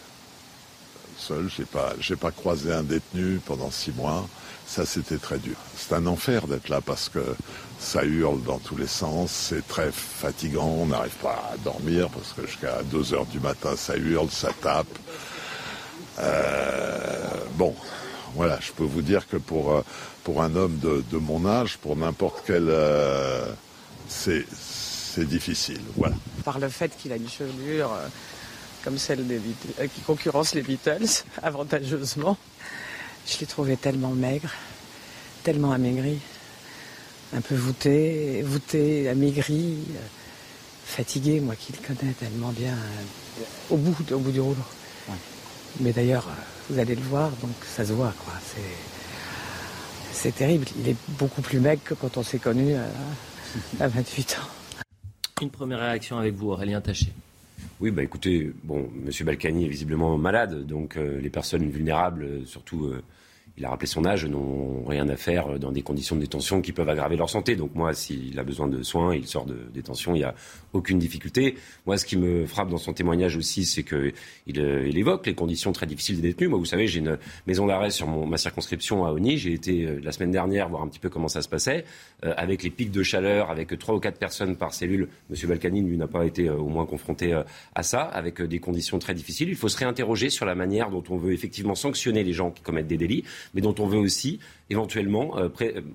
seul. 1.29 1.49
J'ai 1.57 1.65
pas, 1.65 1.95
j'ai 2.01 2.17
pas 2.17 2.31
croisé 2.31 2.73
un 2.73 2.83
détenu 2.83 3.41
pendant 3.45 3.71
six 3.71 3.93
mois. 3.93 4.29
Ça, 4.67 4.87
c'était 4.87 5.19
très 5.19 5.39
dur. 5.39 5.57
C'est 5.77 5.95
un 5.95 6.07
enfer 6.07 6.47
d'être 6.47 6.69
là 6.69 6.81
parce 6.81 7.09
que 7.09 7.25
ça 7.79 8.05
hurle 8.05 8.43
dans 8.43 8.59
tous 8.59 8.77
les 8.77 8.87
sens. 8.87 9.31
C'est 9.31 9.67
très 9.67 9.91
fatigant. 9.93 10.67
On 10.67 10.87
n'arrive 10.87 11.17
pas 11.23 11.51
à 11.53 11.57
dormir 11.59 12.09
parce 12.09 12.33
que 12.33 12.47
jusqu'à 12.47 12.83
2 12.85 13.15
heures 13.15 13.27
du 13.27 13.41
matin, 13.41 13.77
ça 13.77 13.97
hurle, 13.97 14.31
ça 14.31 14.51
tape. 14.63 14.87
Euh, 16.19 17.29
bon, 17.55 17.75
voilà, 18.35 18.59
je 18.61 18.73
peux 18.73 18.85
vous 18.85 19.03
dire 19.03 19.29
que 19.29 19.37
pour, 19.37 19.73
euh, 19.73 19.83
pour 20.25 20.43
un 20.43 20.55
homme 20.57 20.79
de, 20.79 21.19
mon 21.19 21.47
âge, 21.47 21.79
pour 21.79 21.97
n'importe 21.97 22.43
quelle 22.47 22.69
euh, 22.69 23.47
c'est 24.09 24.47
difficile. 25.19 25.81
Voilà. 25.97 26.15
Par 26.45 26.59
le 26.59 26.69
fait 26.69 26.97
qu'il 26.97 27.13
a 27.13 27.17
une 27.17 27.29
chevelure 27.29 27.93
euh, 27.93 28.09
comme 28.83 28.99
celle 28.99 29.27
des 29.27 29.41
euh, 29.81 29.87
qui 29.87 30.01
concurrence 30.01 30.55
les 30.55 30.63
Beatles, 30.63 31.25
avantageusement, 31.43 32.37
je 33.27 33.39
l'ai 33.39 33.47
trouvé 33.47 33.77
tellement 33.77 34.11
maigre, 34.11 34.51
tellement 35.43 35.73
amaigri, 35.73 36.19
un 37.35 37.41
peu 37.41 37.55
voûté, 37.55 38.43
voûté, 38.43 39.09
amaigri, 39.09 39.79
euh, 39.91 40.01
fatigué, 40.85 41.41
moi 41.41 41.57
qui 41.57 41.73
le 41.73 41.79
connais 41.79 42.13
tellement 42.13 42.51
bien, 42.51 42.77
au 43.71 43.77
bout, 43.77 44.13
au 44.13 44.19
bout 44.19 44.33
du 44.33 44.41
rouleau. 44.41 44.57
Mais 45.81 45.93
d'ailleurs, 45.93 46.29
vous 46.69 46.79
allez 46.79 46.95
le 46.95 47.03
voir, 47.03 47.31
donc 47.41 47.55
ça 47.65 47.85
se 47.85 47.93
voit, 47.93 48.13
quoi. 48.25 48.35
C'est, 50.13 50.33
terrible. 50.33 50.67
Il 50.79 50.89
est 50.89 50.97
beaucoup 51.09 51.41
plus 51.41 51.59
maigre 51.59 51.83
que 51.83 51.95
quand 51.95 52.17
on 52.17 52.23
s'est 52.23 52.39
connu 52.39 52.75
à 53.81 53.89
28 53.89 54.39
ans. 54.39 54.49
Une 55.41 55.51
première 55.51 55.81
réaction 55.81 56.19
avec 56.19 56.35
vous, 56.35 56.51
Aurélien 56.51 56.81
Taché. 56.81 57.13
Oui, 57.81 57.91
bah 57.91 58.03
écoutez, 58.03 58.53
bon, 58.63 58.89
M. 59.05 59.11
Balkany 59.27 59.65
est 59.65 59.69
visiblement 59.69 60.17
malade, 60.17 60.67
donc 60.67 60.97
euh, 60.97 61.21
les 61.21 61.31
personnes 61.31 61.69
vulnérables, 61.69 62.47
surtout 62.47 62.87
euh, 62.87 63.03
il 63.57 63.65
a 63.65 63.71
rappelé 63.71 63.87
son 63.87 64.05
âge, 64.05 64.25
n'ont 64.25 64.85
rien 64.85 65.09
à 65.09 65.17
faire 65.17 65.59
dans 65.59 65.73
des 65.73 65.83
conditions 65.83 66.17
de 66.17 66.21
détention 66.21 66.63
qui 66.63 66.73
peuvent 66.73 66.89
aggraver 66.89 67.17
leur 67.17 67.29
santé. 67.29 67.57
Donc 67.57 67.75
moi, 67.75 67.93
s'il 67.93 68.39
a 68.39 68.45
besoin 68.45 68.69
de 68.69 68.83
soins, 68.83 69.15
il 69.15 69.27
sort 69.27 69.45
de 69.45 69.59
détention, 69.75 70.15
il 70.15 70.19
n'y 70.19 70.25
a 70.25 70.35
aucune 70.73 70.99
difficulté. 70.99 71.57
Moi, 71.87 71.99
ce 71.99 72.05
qui 72.05 72.17
me 72.17 72.47
frappe 72.47 72.69
dans 72.69 72.79
son 72.79 72.93
témoignage 72.93 73.37
aussi, 73.37 73.65
c'est 73.65 73.83
qu'il 73.83 74.13
euh, 74.59 74.89
il 74.89 74.99
évoque 74.99 75.27
les 75.27 75.35
conditions 75.35 75.73
très 75.73 75.87
difficiles 75.87 76.21
des 76.21 76.29
détenus. 76.29 76.51
Moi, 76.51 76.59
vous 76.59 76.65
savez, 76.65 76.87
j'ai 76.87 77.01
une 77.01 77.19
maison 77.47 77.67
d'arrêt 77.67 77.91
sur 77.91 78.07
mon, 78.07 78.27
ma 78.27 78.37
circonscription 78.37 79.05
à 79.05 79.13
Oni. 79.13 79.39
J'ai 79.39 79.53
été 79.53 79.85
euh, 79.85 80.01
la 80.03 80.13
semaine 80.13 80.31
dernière 80.31 80.69
voir 80.69 80.83
un 80.83 80.89
petit 80.89 80.99
peu 80.99 81.09
comment 81.09 81.29
ça 81.29 81.43
se 81.43 81.49
passait, 81.49 81.85
euh, 82.25 82.35
avec 82.37 82.63
les 82.63 82.71
pics 82.71 82.91
de 82.91 83.03
chaleur, 83.03 83.51
avec 83.51 83.79
trois 83.79 83.95
ou 83.95 84.01
quatre 84.01 84.19
personnes 84.19 84.57
par 84.57 84.75
cellule. 84.75 85.09
Monsieur 85.31 85.49
Balkany, 85.49 85.83
lui, 85.83 85.97
n'a 85.97 86.07
pas 86.07 86.25
été 86.25 86.49
au 86.51 86.69
moins 86.69 86.87
confronté 86.87 87.39
à 87.75 87.83
ça, 87.83 88.03
avec 88.03 88.43
des 88.43 88.59
conditions 88.59 88.99
très 88.99 89.15
difficiles. 89.15 89.49
Il 89.49 89.57
faut 89.57 89.69
se 89.69 89.79
réinterroger 89.79 90.31
sur 90.31 90.47
la 90.47 90.55
manière 90.55 90.91
dont 90.91 91.05
on 91.09 91.17
veut 91.17 91.33
effectivement 91.33 91.75
sanctionner 91.75 92.25
les 92.25 92.33
gens 92.33 92.51
qui 92.51 92.63
commettent 92.63 92.87
des 92.87 92.97
délits 92.97 93.25
mais 93.55 93.61
dont 93.61 93.75
on 93.79 93.87
veut 93.87 93.99
aussi 93.99 94.41
éventuellement 94.71 95.39
euh, 95.39 95.49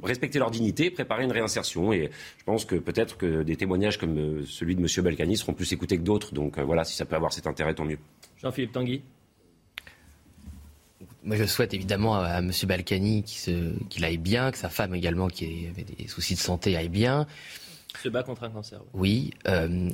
respecter 0.03 0.39
leur 0.39 0.51
dignité, 0.51 0.89
préparer 0.89 1.23
une 1.23 1.31
réinsertion. 1.31 1.93
Et 1.93 2.09
je 2.37 2.43
pense 2.43 2.65
que 2.65 2.75
peut-être 2.75 3.17
que 3.17 3.43
des 3.43 3.55
témoignages 3.55 3.97
comme 3.97 4.17
euh, 4.17 4.45
celui 4.45 4.75
de 4.75 4.81
M. 4.81 5.03
Balkany 5.03 5.37
seront 5.37 5.53
plus 5.53 5.71
écoutés 5.73 5.97
que 5.97 6.03
d'autres. 6.03 6.33
Donc 6.33 6.57
euh, 6.57 6.63
voilà, 6.63 6.83
si 6.83 6.95
ça 6.95 7.05
peut 7.05 7.15
avoir 7.15 7.33
cet 7.33 7.47
intérêt, 7.47 7.73
tant 7.73 7.85
mieux. 7.85 7.99
Jean-Philippe 8.41 8.71
Tanguy 8.71 9.01
moi, 11.23 11.35
je 11.35 11.43
souhaite 11.43 11.73
évidemment 11.73 12.15
à, 12.15 12.39
M. 12.39 12.51
Balkany 12.65 13.21
qu'il 13.23 14.05
aille 14.05 14.17
bien, 14.17 14.49
que 14.49 14.57
sa 14.57 14.69
femme 14.69 14.95
également, 14.95 15.27
qui 15.27 15.67
avait 15.67 15.83
des 15.83 16.07
soucis 16.07 16.35
de 16.35 16.39
santé, 16.39 16.77
aille 16.77 16.87
bien. 16.87 17.27
Se 18.01 18.09
bat 18.09 18.23
contre 18.23 18.43
un 18.43 18.49
cancer. 18.49 18.81
Oui, 18.93 19.31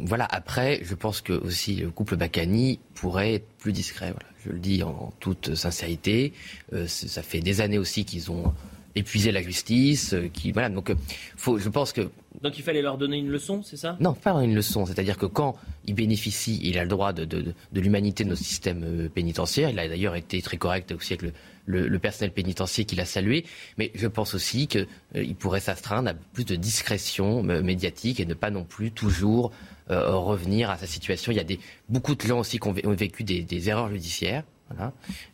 voilà. 0.01 0.25
Après, 0.29 0.81
je 0.83 0.95
pense 0.95 1.21
que 1.21 1.33
aussi 1.33 1.75
le 1.75 1.89
couple 1.89 2.17
Balkany 2.17 2.79
pourrait 2.95 3.35
être 3.35 3.47
plus 3.59 3.71
discret. 3.71 4.11
Voilà 4.11 4.33
je 4.45 4.51
le 4.51 4.59
dis 4.59 4.83
en 4.83 5.13
toute 5.19 5.55
sincérité. 5.55 6.33
Euh, 6.73 6.87
ça 6.87 7.21
fait 7.21 7.39
des 7.39 7.61
années 7.61 7.77
aussi 7.77 8.05
qu'ils 8.05 8.31
ont 8.31 8.53
épuisé 8.95 9.31
la 9.31 9.41
justice. 9.41 10.13
Euh, 10.13 10.29
qui, 10.31 10.51
voilà, 10.51 10.69
donc, 10.69 10.89
euh, 10.89 10.95
faut, 11.35 11.57
je 11.57 11.69
pense 11.69 11.93
que. 11.93 12.09
Donc 12.41 12.57
il 12.57 12.63
fallait 12.63 12.81
leur 12.81 12.97
donner 12.97 13.17
une 13.17 13.29
leçon, 13.29 13.61
c'est 13.63 13.77
ça? 13.77 13.95
Non, 13.99 14.13
pas 14.13 14.31
une 14.43 14.55
leçon. 14.55 14.85
C'est-à-dire 14.85 15.17
que 15.17 15.25
quand 15.25 15.55
il 15.85 15.95
bénéficie, 15.95 16.59
il 16.63 16.77
a 16.77 16.83
le 16.83 16.89
droit 16.89 17.13
de, 17.13 17.25
de, 17.25 17.53
de 17.71 17.81
l'humanité 17.81 18.23
de 18.23 18.29
nos 18.29 18.35
systèmes 18.35 19.09
pénitentiaires. 19.13 19.69
Il 19.69 19.79
a 19.79 19.87
d'ailleurs 19.87 20.15
été 20.15 20.41
très 20.41 20.57
correct 20.57 20.91
aussi 20.91 21.13
avec 21.13 21.21
le, 21.21 21.33
le, 21.65 21.99
personnel 21.99 22.31
pénitentiaire 22.31 22.85
qu'il 22.85 22.99
a 22.99 23.05
salué. 23.05 23.45
Mais 23.77 23.91
je 23.95 24.07
pense 24.07 24.33
aussi 24.33 24.67
qu'il 24.67 25.35
pourrait 25.37 25.59
s'astreindre 25.59 26.09
à 26.09 26.13
plus 26.13 26.45
de 26.45 26.55
discrétion 26.55 27.43
médiatique 27.43 28.19
et 28.19 28.25
ne 28.25 28.33
pas 28.33 28.49
non 28.49 28.63
plus 28.63 28.91
toujours 28.91 29.51
euh, 29.91 30.15
revenir 30.15 30.69
à 30.69 30.77
sa 30.77 30.87
situation. 30.87 31.31
Il 31.31 31.35
y 31.35 31.41
a 31.41 31.43
des, 31.43 31.59
beaucoup 31.89 32.15
de 32.15 32.21
gens 32.21 32.39
aussi 32.39 32.59
qui 32.59 32.67
ont, 32.67 32.93
vécu 32.93 33.23
des, 33.23 33.69
erreurs 33.69 33.89
judiciaires. 33.89 34.43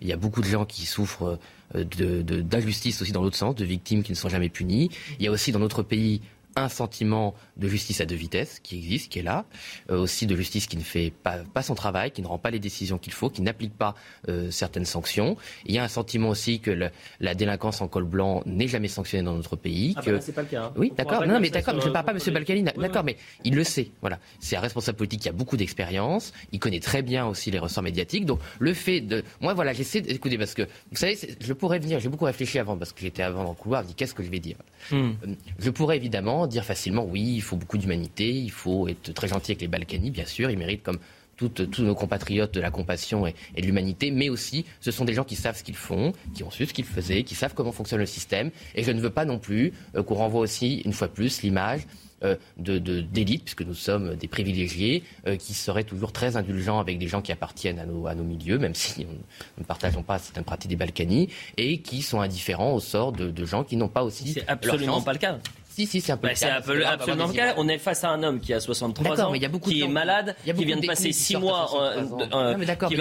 Il 0.01 0.07
y 0.07 0.11
a 0.11 0.17
beaucoup 0.17 0.41
de 0.41 0.47
gens 0.47 0.65
qui 0.65 0.85
souffrent 0.85 1.39
euh, 1.75 1.83
d'injustice 1.83 2.97
de, 2.97 3.03
aussi 3.03 3.11
dans 3.11 3.21
l'autre 3.21 3.37
sens, 3.37 3.55
de 3.55 3.63
victimes 3.63 4.03
qui 4.03 4.11
ne 4.11 4.17
sont 4.17 4.27
jamais 4.27 4.49
punies. 4.49 4.89
Il 5.19 5.25
y 5.25 5.27
a 5.27 5.31
aussi 5.31 5.51
dans 5.51 5.59
notre 5.59 5.83
pays 5.83 6.21
un 6.55 6.69
sentiment 6.69 7.35
de 7.57 7.67
justice 7.67 8.01
à 8.01 8.05
deux 8.05 8.15
vitesses 8.15 8.59
qui 8.59 8.77
existe, 8.77 9.11
qui 9.11 9.19
est 9.19 9.23
là, 9.23 9.45
euh, 9.89 9.99
aussi 9.99 10.27
de 10.27 10.35
justice 10.35 10.67
qui 10.67 10.77
ne 10.77 10.83
fait 10.83 11.11
pas, 11.11 11.37
pas, 11.53 11.61
son 11.61 11.75
travail, 11.75 12.11
qui 12.11 12.21
ne 12.21 12.27
rend 12.27 12.37
pas 12.37 12.51
les 12.51 12.59
décisions 12.59 12.97
qu'il 12.97 13.13
faut, 13.13 13.29
qui 13.29 13.41
n'applique 13.41 13.73
pas 13.77 13.95
euh, 14.27 14.51
certaines 14.51 14.85
sanctions. 14.85 15.37
Il 15.65 15.75
y 15.75 15.77
a 15.77 15.83
un 15.83 15.87
sentiment 15.87 16.29
aussi 16.29 16.59
que 16.59 16.71
le, 16.71 16.89
la 17.19 17.35
délinquance 17.35 17.81
en 17.81 17.87
col 17.87 18.05
blanc 18.05 18.43
n'est 18.45 18.67
jamais 18.67 18.87
sanctionnée 18.87 19.23
dans 19.23 19.35
notre 19.35 19.55
pays. 19.55 19.93
Ah 19.97 20.01
que... 20.01 20.11
bah 20.11 20.21
c'est 20.21 20.33
pas 20.33 20.41
le 20.41 20.47
cas. 20.47 20.65
Hein. 20.65 20.73
Oui, 20.75 20.91
d'accord. 20.95 21.25
Non, 21.25 21.39
mais 21.39 21.49
d'accord, 21.49 21.79
je 21.79 21.87
ne 21.87 21.93
parle 21.93 22.05
pas 22.05 22.13
M. 22.13 22.33
Balkany, 22.33 22.63
d'accord, 22.63 23.03
mais 23.03 23.17
il 23.43 23.55
le 23.55 23.63
sait. 23.63 23.91
Voilà, 24.01 24.19
c'est 24.39 24.55
un 24.55 24.61
responsable 24.61 24.97
politique 24.97 25.21
qui 25.21 25.29
a 25.29 25.33
beaucoup 25.33 25.57
d'expérience. 25.57 26.33
Il 26.51 26.59
connaît 26.59 26.79
très 26.79 27.01
bien 27.01 27.25
aussi 27.25 27.51
les 27.51 27.59
ressorts 27.59 27.83
médiatiques. 27.83 28.25
Donc 28.25 28.39
le 28.59 28.73
fait 28.73 29.01
de, 29.01 29.23
moi 29.41 29.53
voilà, 29.53 29.73
j'essaie 29.73 30.01
d'écouter 30.01 30.37
parce 30.37 30.53
que 30.53 30.63
vous 30.63 30.97
savez, 30.97 31.17
je 31.39 31.53
pourrais 31.53 31.79
venir. 31.79 31.99
J'ai 31.99 32.09
beaucoup 32.09 32.25
réfléchi 32.25 32.59
avant 32.59 32.77
parce 32.77 32.91
que 32.93 33.01
j'étais 33.01 33.23
avant 33.23 33.43
dans 33.43 33.51
le 33.51 33.55
couloir. 33.55 33.83
Je 33.83 33.89
dis 33.89 33.95
qu'est-ce 33.95 34.13
que 34.13 34.23
je 34.23 34.29
vais 34.29 34.39
dire? 34.39 34.57
Hmm. 34.91 35.11
Euh, 35.23 35.33
je 35.59 35.69
pourrais 35.69 35.97
évidemment 35.97 36.47
dire 36.49 36.65
facilement 36.65 37.05
oui, 37.05 37.21
il 37.21 37.41
faut 37.41 37.55
beaucoup 37.55 37.77
d'humanité, 37.77 38.29
il 38.29 38.51
faut 38.51 38.87
être 38.87 39.13
très 39.13 39.27
gentil 39.27 39.51
avec 39.51 39.61
les 39.61 39.67
Balkany, 39.67 40.11
bien 40.11 40.25
sûr, 40.25 40.49
ils 40.49 40.57
méritent 40.57 40.83
comme 40.83 40.99
tous 41.47 41.83
nos 41.83 41.95
compatriotes 41.95 42.53
de 42.53 42.59
la 42.59 42.71
compassion 42.71 43.25
et, 43.25 43.33
de 43.55 43.65
l'humanité, 43.65 44.11
mais 44.11 44.29
aussi 44.29 44.65
ce 44.81 44.91
sont 44.91 45.05
des 45.05 45.13
gens 45.13 45.23
qui 45.23 45.35
savent 45.35 45.57
ce 45.57 45.63
qu'ils 45.63 45.75
font, 45.75 46.13
qui 46.33 46.43
ont 46.43 46.51
su 46.51 46.65
ce 46.65 46.73
qu'ils 46.73 46.85
faisaient, 46.85 47.23
qui 47.23 47.35
savent 47.35 47.53
comment 47.53 47.71
fonctionne 47.71 47.99
le 47.99 48.05
système. 48.05 48.51
Et 48.75 48.83
je 48.83 48.91
ne 48.91 48.99
veux 48.99 49.09
pas 49.09 49.25
non 49.25 49.39
plus 49.39 49.73
euh, 49.95 50.03
qu'on 50.03 50.15
renvoie 50.15 50.41
aussi, 50.41 50.79
une 50.79 50.93
fois 50.93 51.07
plus, 51.07 51.41
l'image 51.41 51.81
euh, 52.23 52.35
d'élite, 52.57 53.45
puisque 53.45 53.61
nous 53.61 53.73
sommes 53.73 54.15
des 54.15 54.27
privilégiés, 54.27 55.03
euh, 55.27 55.37
qui 55.37 55.53
seraient 55.53 55.85
toujours 55.85 56.11
très 56.11 56.35
indulgents 56.35 56.79
avec 56.79 56.97
des 56.97 57.07
gens 57.07 57.21
qui 57.21 57.31
appartiennent 57.31 57.79
à 57.79 57.85
nos, 57.85 58.07
à 58.07 58.15
nos 58.15 58.23
milieux, 58.23 58.59
même 58.59 58.75
si 58.75 59.05
nous 59.05 59.11
ne 59.57 59.63
partageons 59.63 60.03
pas 60.03 60.19
certaines 60.19 60.43
pratiques 60.43 60.69
des 60.69 60.75
Balkany, 60.75 61.29
et 61.55 61.79
qui 61.79 62.01
sont 62.01 62.19
indifférents 62.19 62.73
au 62.73 62.81
sort 62.81 63.13
de, 63.13 63.31
de 63.31 63.45
gens 63.45 63.63
qui 63.63 63.77
n'ont 63.77 63.87
pas 63.87 64.03
aussi. 64.03 64.33
C'est 64.33 64.47
absolument 64.49 65.01
pas 65.01 65.13
le 65.13 65.19
cas. 65.19 65.39
Si, 65.79 65.85
si, 65.85 66.01
c'est 66.01 66.11
un 66.11 66.17
peu 66.17 66.27
bah, 66.27 66.35
C'est 66.35 66.49
absolument 66.49 67.27
le 67.27 67.33
cas. 67.33 67.53
On 67.55 67.69
est 67.69 67.77
face 67.77 68.03
à 68.03 68.09
un 68.09 68.21
homme 68.21 68.41
qui 68.41 68.53
a 68.53 68.59
63 68.59 69.21
ans, 69.21 69.33
qui 69.63 69.81
est 69.81 69.87
malade, 69.87 70.35
qui 70.43 70.65
vient 70.65 70.77
de 70.77 70.85
passer 70.85 71.13
6 71.13 71.37
mois 71.37 71.69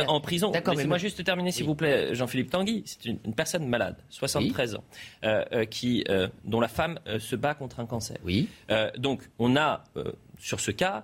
en, 0.08 0.20
prison. 0.20 0.52
Laissez-moi 0.52 0.98
juste 0.98 1.24
terminer, 1.24 1.50
s'il 1.50 1.66
vous 1.66 1.74
plaît, 1.74 2.14
Jean-Philippe 2.14 2.50
Tanguy. 2.50 2.84
C'est 2.86 3.04
une, 3.06 3.18
personne 3.34 3.66
malade, 3.66 3.96
73 4.10 4.76
ans, 4.76 4.84
euh, 5.24 5.44
euh, 5.52 5.64
qui, 5.64 6.04
euh, 6.08 6.28
dont 6.44 6.60
la 6.60 6.68
femme 6.68 6.98
se 7.18 7.36
bat 7.36 7.54
contre 7.54 7.80
un 7.80 7.86
cancer. 7.86 8.16
Oui. 8.24 8.48
donc, 8.96 9.22
on 9.38 9.56
a, 9.56 9.84
sur 10.38 10.60
ce 10.60 10.70
cas, 10.70 11.02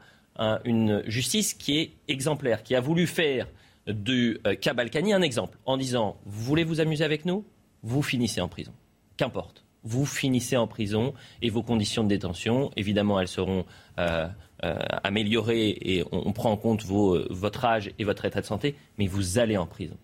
une 0.64 1.02
justice 1.06 1.54
qui 1.54 1.78
est 1.78 1.92
exemplaire, 2.06 2.62
qui 2.62 2.74
a 2.74 2.80
voulu 2.80 3.06
faire 3.06 3.48
du 3.86 4.38
cas 4.60 4.74
Balkany 4.74 5.12
un 5.12 5.22
exemple, 5.22 5.58
en 5.66 5.76
disant, 5.76 6.18
vous 6.24 6.44
voulez 6.44 6.64
vous 6.64 6.80
amuser 6.80 7.04
avec 7.04 7.24
nous? 7.24 7.44
Vous 7.82 8.02
finissez 8.02 8.40
en 8.40 8.48
prison. 8.48 8.72
Qu'importe 9.16 9.63
vous 9.84 10.06
finissez 10.06 10.56
en 10.56 10.66
prison 10.66 11.14
et 11.42 11.50
vos 11.50 11.62
conditions 11.62 12.02
de 12.02 12.08
détention, 12.08 12.70
évidemment, 12.76 13.20
elles 13.20 13.28
seront 13.28 13.64
euh, 13.98 14.26
euh, 14.64 14.78
améliorées 15.02 15.76
et 15.80 16.04
on, 16.10 16.32
prend 16.32 16.50
en 16.50 16.56
compte 16.56 16.84
euh, 16.90 17.26
votre 17.30 17.64
âge 17.64 17.90
et 17.98 18.04
votre 18.04 18.24
état 18.24 18.40
de 18.40 18.46
santé, 18.46 18.74
mais 18.98 19.06
vous 19.06 19.38
allez 19.38 19.56
en 19.56 19.66
prison. 19.66 19.96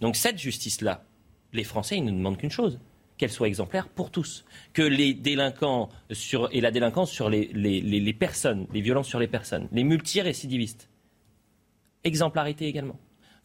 Donc 0.00 0.16
cette 0.16 0.38
justice-là, 0.38 1.04
les 1.52 1.64
Français, 1.64 1.96
ils 1.96 2.04
ne 2.04 2.10
demandent 2.10 2.36
qu'une 2.36 2.50
chose, 2.50 2.80
qu'elle 3.16 3.30
soit 3.30 3.48
exemplaire 3.48 3.88
pour 3.88 4.10
tous. 4.10 4.44
Que 4.72 4.82
les 4.82 5.14
délinquants 5.14 5.88
et 6.52 6.60
la 6.60 6.70
délinquance 6.70 7.10
sur 7.10 7.30
les, 7.30 7.46
les 7.52 8.12
personnes, 8.12 8.66
les 8.72 8.80
violences 8.80 9.08
sur 9.08 9.18
les 9.18 9.28
personnes, 9.28 9.68
les 9.72 9.84
multirécidivistes, 9.84 10.88
exemplarité 12.04 12.66
également. 12.66 12.98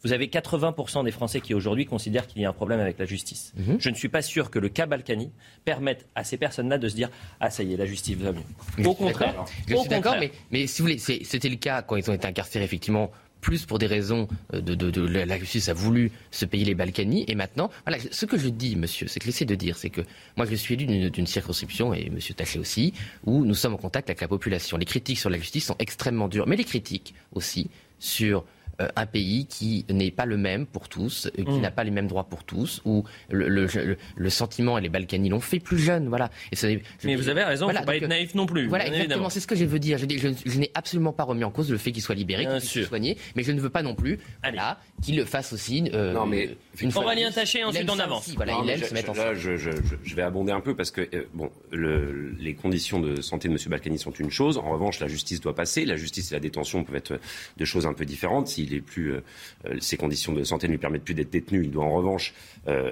Vous 0.04 0.12
avez 0.12 0.26
80% 0.26 1.04
des 1.04 1.10
Français 1.10 1.40
qui 1.40 1.54
aujourd'hui 1.54 1.86
considèrent 1.86 2.26
qu'il 2.26 2.42
y 2.42 2.44
a 2.44 2.50
un 2.50 2.52
problème 2.52 2.80
avec 2.80 2.98
la 2.98 3.06
justice. 3.06 3.52
Mhm. 3.56 3.76
Je 3.80 3.90
ne 3.90 3.94
suis 3.94 4.08
pas 4.08 4.22
sûr 4.22 4.50
que 4.50 4.58
le 4.58 4.68
cas 4.68 4.86
Balkany 4.86 5.30
permette 5.64 6.06
à 6.14 6.24
ces 6.24 6.36
personnes-là 6.36 6.78
de 6.78 6.88
se 6.88 6.94
dire 6.94 7.10
Ah, 7.40 7.50
ça 7.50 7.62
y 7.62 7.72
est, 7.72 7.76
la 7.76 7.86
justice 7.86 8.16
va 8.16 8.32
mieux. 8.32 8.86
Au 8.86 8.94
contraire. 8.94 9.44
Je 9.66 9.76
suis 9.76 9.88
d'accord, 9.88 10.16
mais, 10.20 10.30
mais 10.50 10.66
si 10.66 10.82
vous 10.82 10.88
voulez, 10.88 10.98
c'était 10.98 11.48
le 11.48 11.56
cas 11.56 11.82
quand 11.82 11.96
ils 11.96 12.10
ont 12.10 12.14
été 12.14 12.26
incarcérés, 12.26 12.64
effectivement 12.64 13.10
plus 13.44 13.66
pour 13.66 13.78
des 13.78 13.86
raisons 13.86 14.26
euh, 14.54 14.62
de, 14.62 15.00
la 15.02 15.38
justice 15.38 15.68
a 15.68 15.74
voulu 15.74 16.10
se 16.30 16.46
payer 16.46 16.64
les 16.64 16.74
Balkany. 16.74 17.26
Et 17.28 17.34
maintenant, 17.34 17.70
voilà, 17.86 18.02
ce 18.10 18.24
que 18.24 18.38
je 18.38 18.48
dis, 18.48 18.74
monsieur, 18.74 19.06
c'est 19.06 19.20
que 19.20 19.26
j'essaie 19.26 19.44
de 19.44 19.54
dire, 19.54 19.76
c'est 19.76 19.90
que 19.90 20.00
moi, 20.38 20.46
je 20.46 20.54
suis 20.54 20.74
élu 20.74 21.10
d'une 21.10 21.26
circonscription, 21.26 21.92
et 21.92 22.08
monsieur 22.08 22.32
Taché 22.32 22.58
aussi, 22.58 22.94
où 23.26 23.44
nous 23.44 23.54
sommes 23.54 23.74
en 23.74 23.76
contact 23.76 24.08
avec 24.08 24.22
la 24.22 24.28
population. 24.28 24.78
Les 24.78 24.86
critiques 24.86 25.18
sur 25.18 25.28
la 25.28 25.36
justice 25.36 25.66
sont 25.66 25.76
extrêmement 25.78 26.28
dures, 26.28 26.46
mais 26.46 26.56
les 26.56 26.64
critiques 26.64 27.14
aussi 27.34 27.68
sur 27.98 28.44
un 28.78 29.06
pays 29.06 29.46
qui 29.46 29.84
n'est 29.88 30.10
pas 30.10 30.26
le 30.26 30.36
même 30.36 30.66
pour 30.66 30.88
tous, 30.88 31.30
qui 31.34 31.42
mm. 31.42 31.60
n'a 31.60 31.70
pas 31.70 31.84
les 31.84 31.90
mêmes 31.90 32.08
droits 32.08 32.24
pour 32.24 32.44
tous, 32.44 32.80
où 32.84 33.04
le, 33.30 33.48
le, 33.48 34.30
sentiment 34.30 34.78
et 34.78 34.80
les 34.80 34.88
Balkany 34.88 35.28
l'ont 35.28 35.40
fait 35.40 35.60
plus 35.60 35.78
jeune. 35.78 36.08
Voilà. 36.08 36.30
Et 36.52 36.80
Mais 37.04 37.14
vous 37.14 37.28
avez 37.28 37.44
raison, 37.44 37.68
il 37.68 37.74
ne 37.74 37.78
faut 37.78 37.84
pas 37.84 37.96
être 37.96 38.08
naïf 38.08 38.34
non 38.34 38.46
plus. 38.46 38.66
Voilà, 38.66 38.86
exactement, 38.86 39.30
c'est 39.30 39.40
ce 39.40 39.46
que 39.46 39.56
je 39.56 39.64
veux 39.64 39.78
dire. 39.78 39.98
Je, 39.98 40.06
je, 40.44 40.58
n'ai 40.58 40.70
absolument 40.74 41.12
pas 41.12 41.24
remis 41.24 41.44
en 41.44 41.50
cause 41.50 41.70
le 41.70 41.78
fait 41.78 41.92
qu'il 41.92 42.02
soit 42.02 42.14
libéré, 42.14 42.46
qu'il 42.46 42.60
soit 42.60 42.84
soigné, 42.84 43.16
mais 43.36 43.42
je 43.42 43.52
ne 43.52 43.60
veux 43.60 43.70
pas 43.70 43.82
non 43.82 43.94
plus 43.94 44.18
là, 44.52 44.78
qu'il 45.02 45.16
le 45.16 45.24
fasse 45.24 45.52
aussi. 45.52 45.90
Euh, 45.92 46.12
non, 46.12 46.26
mais 46.26 46.56
une 46.80 46.90
fois 46.90 47.04
Aurélien 47.04 47.30
Taché, 47.30 47.64
ensuite 47.64 47.90
on 47.90 47.98
avance. 47.98 48.30
voilà, 48.36 48.58
il 48.62 48.70
aime 48.70 48.82
se 48.82 48.94
mettre 48.94 49.10
en 49.10 49.14
là, 49.14 49.34
je, 49.34 49.56
je, 49.56 50.14
vais 50.14 50.22
abonder 50.22 50.52
un 50.52 50.60
peu 50.60 50.74
parce 50.74 50.90
que 50.90 51.00
euh, 51.14 51.24
bon, 51.34 51.50
le, 51.70 52.34
les 52.38 52.54
conditions 52.54 53.00
de 53.00 53.20
santé 53.20 53.48
de 53.48 53.54
M. 53.54 53.58
Balkany 53.68 53.98
sont 53.98 54.12
une 54.12 54.30
chose. 54.30 54.58
En 54.58 54.70
revanche, 54.70 55.00
la 55.00 55.08
justice 55.08 55.40
doit 55.40 55.54
passer. 55.54 55.84
La 55.84 55.96
justice 55.96 56.30
et 56.32 56.34
la 56.34 56.40
détention 56.40 56.84
peuvent 56.84 56.96
être 56.96 57.18
deux 57.56 57.64
choses 57.64 57.86
un 57.86 57.92
peu 57.92 58.04
différentes. 58.04 58.48
S'il 58.64 58.74
est 58.74 58.80
plus, 58.80 59.12
euh, 59.12 59.20
euh, 59.66 59.76
ses 59.80 59.96
conditions 59.96 60.32
de 60.32 60.42
santé 60.42 60.66
ne 60.66 60.72
lui 60.72 60.78
permettent 60.78 61.04
plus 61.04 61.14
d'être 61.14 61.30
détenu, 61.30 61.64
il 61.64 61.70
doit 61.70 61.84
en 61.84 61.94
revanche 61.94 62.34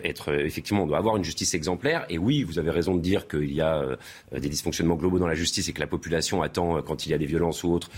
être 0.04 0.34
effectivement, 0.34 0.82
on 0.82 0.86
doit 0.86 0.98
avoir 0.98 1.16
une 1.16 1.24
justice 1.24 1.54
exemplaire. 1.54 2.04
Et 2.10 2.18
oui, 2.18 2.42
vous 2.42 2.58
avez 2.58 2.70
raison 2.70 2.94
de 2.94 3.00
dire 3.00 3.26
qu'il 3.26 3.54
y 3.54 3.62
a 3.62 3.96
des 4.30 4.50
dysfonctionnements 4.50 4.96
globaux 4.96 5.18
dans 5.18 5.26
la 5.26 5.34
justice 5.34 5.66
et 5.70 5.72
que 5.72 5.80
la 5.80 5.86
population 5.86 6.42
attend, 6.42 6.82
quand 6.82 7.06
il 7.06 7.10
y 7.10 7.14
a 7.14 7.18
des 7.18 7.24
violences 7.24 7.64
ou 7.64 7.72
autres, 7.72 7.90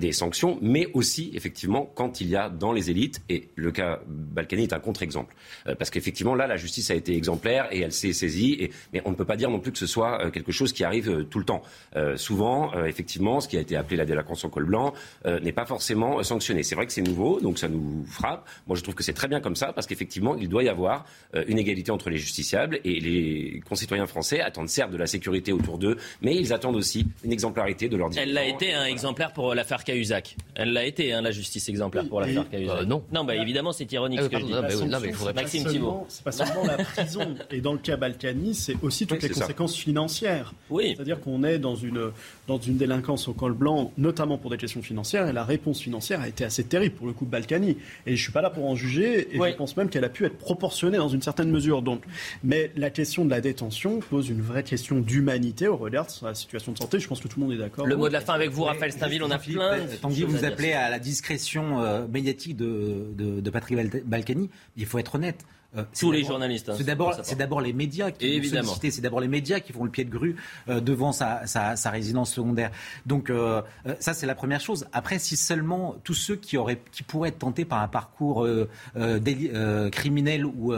des 0.00 0.10
sanctions, 0.10 0.58
mais 0.60 0.88
aussi 0.92 1.30
effectivement 1.34 1.88
quand 1.94 2.20
il 2.20 2.28
y 2.30 2.34
a 2.34 2.50
dans 2.50 2.72
les 2.72 2.90
élites, 2.90 3.22
et 3.28 3.48
le 3.54 3.70
cas 3.70 4.00
Balkany 4.08 4.64
est 4.64 4.72
un 4.72 4.80
contre-exemple, 4.80 5.36
parce 5.78 5.90
qu'effectivement 5.90 6.34
là, 6.34 6.48
la 6.48 6.56
justice 6.56 6.90
a 6.90 6.96
été 6.96 7.16
exemplaire 7.16 7.68
et 7.70 7.78
elle 7.78 7.92
s'est 7.92 8.12
saisie. 8.12 8.68
Mais 8.92 9.00
on 9.04 9.10
ne 9.10 9.14
peut 9.14 9.24
pas 9.24 9.36
dire 9.36 9.50
non 9.50 9.60
plus 9.60 9.70
que 9.70 9.78
ce 9.78 9.86
soit 9.86 10.32
quelque 10.32 10.50
chose 10.50 10.72
qui 10.72 10.82
arrive 10.82 11.26
tout 11.30 11.38
le 11.38 11.44
temps. 11.44 11.62
Euh, 11.96 12.16
souvent, 12.16 12.74
euh, 12.74 12.86
effectivement, 12.86 13.40
ce 13.40 13.48
qui 13.48 13.56
a 13.56 13.60
été 13.60 13.76
appelé 13.76 13.96
la 13.96 14.04
délinquance 14.04 14.44
en 14.44 14.48
col 14.48 14.64
blanc 14.64 14.94
euh, 15.26 15.40
n'est 15.40 15.52
pas 15.52 15.66
forcément 15.66 16.22
sanctionné. 16.22 16.62
C'est 16.62 16.74
vrai 16.74 16.86
que 16.86 16.92
c'est 16.92 17.02
nouveau, 17.02 17.19
donc 17.40 17.58
ça 17.58 17.68
nous 17.68 18.04
frappe. 18.06 18.48
Moi, 18.66 18.76
je 18.76 18.82
trouve 18.82 18.94
que 18.94 19.02
c'est 19.02 19.12
très 19.12 19.28
bien 19.28 19.40
comme 19.40 19.56
ça, 19.56 19.72
parce 19.72 19.86
qu'effectivement, 19.86 20.36
il 20.36 20.48
doit 20.48 20.64
y 20.64 20.68
avoir 20.68 21.04
une 21.46 21.58
égalité 21.58 21.90
entre 21.90 22.10
les 22.10 22.18
justiciables 22.18 22.80
et 22.84 23.00
les 23.00 23.62
concitoyens 23.68 24.06
français 24.06 24.40
attendent 24.40 24.68
certes 24.68 24.90
de 24.90 24.96
la 24.96 25.06
sécurité 25.06 25.52
autour 25.52 25.78
d'eux, 25.78 25.96
mais 26.22 26.36
ils 26.36 26.52
attendent 26.52 26.76
aussi 26.76 27.06
une 27.24 27.32
exemplarité 27.32 27.88
de 27.88 27.96
leur 27.96 28.10
Elle 28.16 28.32
l'a 28.32 28.46
été 28.46 28.72
un 28.72 28.84
exemplaire 28.84 29.32
pour 29.32 29.54
l'affaire 29.54 29.84
Cahuzac. 29.84 30.36
Elle 30.54 30.72
l'a 30.72 30.84
été, 30.84 31.12
hein, 31.12 31.22
la 31.22 31.30
justice 31.30 31.68
exemplaire 31.68 32.08
pour 32.08 32.20
l'affaire 32.20 32.48
Cahuzac. 32.48 32.86
non. 32.86 33.02
Non, 33.12 33.24
bah 33.24 33.36
évidemment, 33.36 33.72
c'est 33.72 33.90
ironique 33.92 34.20
ce 34.22 34.28
que 34.28 34.38
je 34.38 34.44
dis. 34.44 34.52
Non, 34.52 35.00
mais, 35.00 35.32
Maxime 35.34 35.64
Thibault. 35.64 36.06
C'est 36.08 36.24
pas 36.24 36.32
seulement 36.32 36.64
la 36.64 36.78
prison. 36.84 37.34
Et 37.50 37.60
dans 37.60 37.72
le 37.72 37.78
cas 37.78 37.96
Balkany, 37.96 38.54
c'est 38.54 38.76
aussi 38.82 39.06
toutes 39.06 39.22
les 39.22 39.30
conséquences 39.30 39.76
financières. 39.76 40.54
Oui. 40.68 40.94
C'est-à-dire 40.94 41.20
qu'on 41.20 41.42
est 41.44 41.58
dans 41.58 41.74
une, 41.74 42.10
dans 42.50 42.58
une 42.58 42.76
délinquance 42.76 43.28
au 43.28 43.32
col 43.32 43.52
blanc, 43.52 43.92
notamment 43.96 44.36
pour 44.36 44.50
des 44.50 44.56
questions 44.56 44.82
financières, 44.82 45.28
et 45.28 45.32
la 45.32 45.44
réponse 45.44 45.80
financière 45.80 46.20
a 46.20 46.26
été 46.26 46.44
assez 46.44 46.64
terrible 46.64 46.96
pour 46.96 47.06
le 47.06 47.12
coup 47.12 47.24
de 47.24 47.30
Balkany. 47.30 47.70
Et 47.70 47.76
je 48.06 48.10
ne 48.10 48.16
suis 48.16 48.32
pas 48.32 48.42
là 48.42 48.50
pour 48.50 48.68
en 48.68 48.74
juger, 48.74 49.36
et 49.36 49.38
je 49.38 49.56
pense 49.56 49.76
même 49.76 49.88
qu'elle 49.88 50.04
a 50.04 50.08
pu 50.08 50.24
être 50.24 50.36
proportionnée 50.36 50.98
dans 50.98 51.08
une 51.08 51.22
certaine 51.22 51.50
mesure. 51.50 51.80
Donc. 51.80 52.02
Mais 52.42 52.72
la 52.76 52.90
question 52.90 53.24
de 53.24 53.30
la 53.30 53.40
détention 53.40 54.00
pose 54.00 54.28
une 54.28 54.42
vraie 54.42 54.64
question 54.64 55.00
d'humanité 55.00 55.68
au 55.68 55.76
regard 55.76 56.06
de 56.06 56.10
sa 56.10 56.34
situation 56.34 56.72
de 56.72 56.78
santé. 56.78 56.98
Je 56.98 57.06
pense 57.06 57.20
que 57.20 57.28
tout 57.28 57.38
le 57.38 57.46
monde 57.46 57.54
est 57.54 57.58
d'accord. 57.58 57.86
Le 57.86 57.96
mot 57.96 58.08
de 58.08 58.12
la 58.12 58.20
fin 58.20 58.34
avec 58.34 58.50
vous, 58.50 58.64
Raphaël 58.64 58.90
Stainville, 58.90 59.22
on 59.22 59.30
a 59.30 59.38
plein 59.38 59.78
Tanguy, 60.02 60.24
vous 60.24 60.44
appelez 60.44 60.72
à 60.72 60.90
la 60.90 60.98
discrétion 60.98 61.82
euh, 61.82 62.06
médiatique 62.08 62.56
de, 62.56 63.06
de, 63.16 63.40
de 63.40 63.50
Patrick 63.50 64.04
Balkany. 64.04 64.50
Il 64.76 64.86
faut 64.86 64.98
être 64.98 65.14
honnête. 65.14 65.44
Euh, 65.76 65.84
Tous 65.96 66.10
les 66.10 66.24
journalistes. 66.24 66.68
Hein, 66.68 66.74
c'est 66.76 66.84
d'abord, 66.84 67.14
c'est 67.22 67.38
d'abord 67.38 67.60
les 67.60 67.72
médias 67.72 68.10
qui 68.10 68.26
Évidemment. 68.26 68.74
C'est 68.80 69.00
d'abord 69.00 69.20
les 69.20 69.28
médias 69.28 69.60
qui 69.60 69.72
font 69.72 69.84
le 69.84 69.90
pied 69.90 70.04
de 70.04 70.10
grue 70.10 70.34
euh, 70.68 70.80
devant 70.80 71.12
sa, 71.12 71.46
sa, 71.46 71.76
sa, 71.76 71.90
résidence 71.90 72.32
secondaire. 72.32 72.72
Donc 73.06 73.30
euh, 73.30 73.62
ça, 74.00 74.12
c'est 74.12 74.26
la 74.26 74.34
première 74.34 74.60
chose. 74.60 74.88
Après, 74.92 75.20
si 75.20 75.36
seulement 75.36 75.94
tous 76.02 76.14
ceux 76.14 76.34
qui 76.34 76.56
auraient, 76.56 76.80
qui 76.90 77.04
pourraient 77.04 77.28
être 77.28 77.38
tentés 77.38 77.64
par 77.64 77.82
un 77.82 77.88
parcours 77.88 78.46
criminel 79.92 80.44
ou 80.44 80.74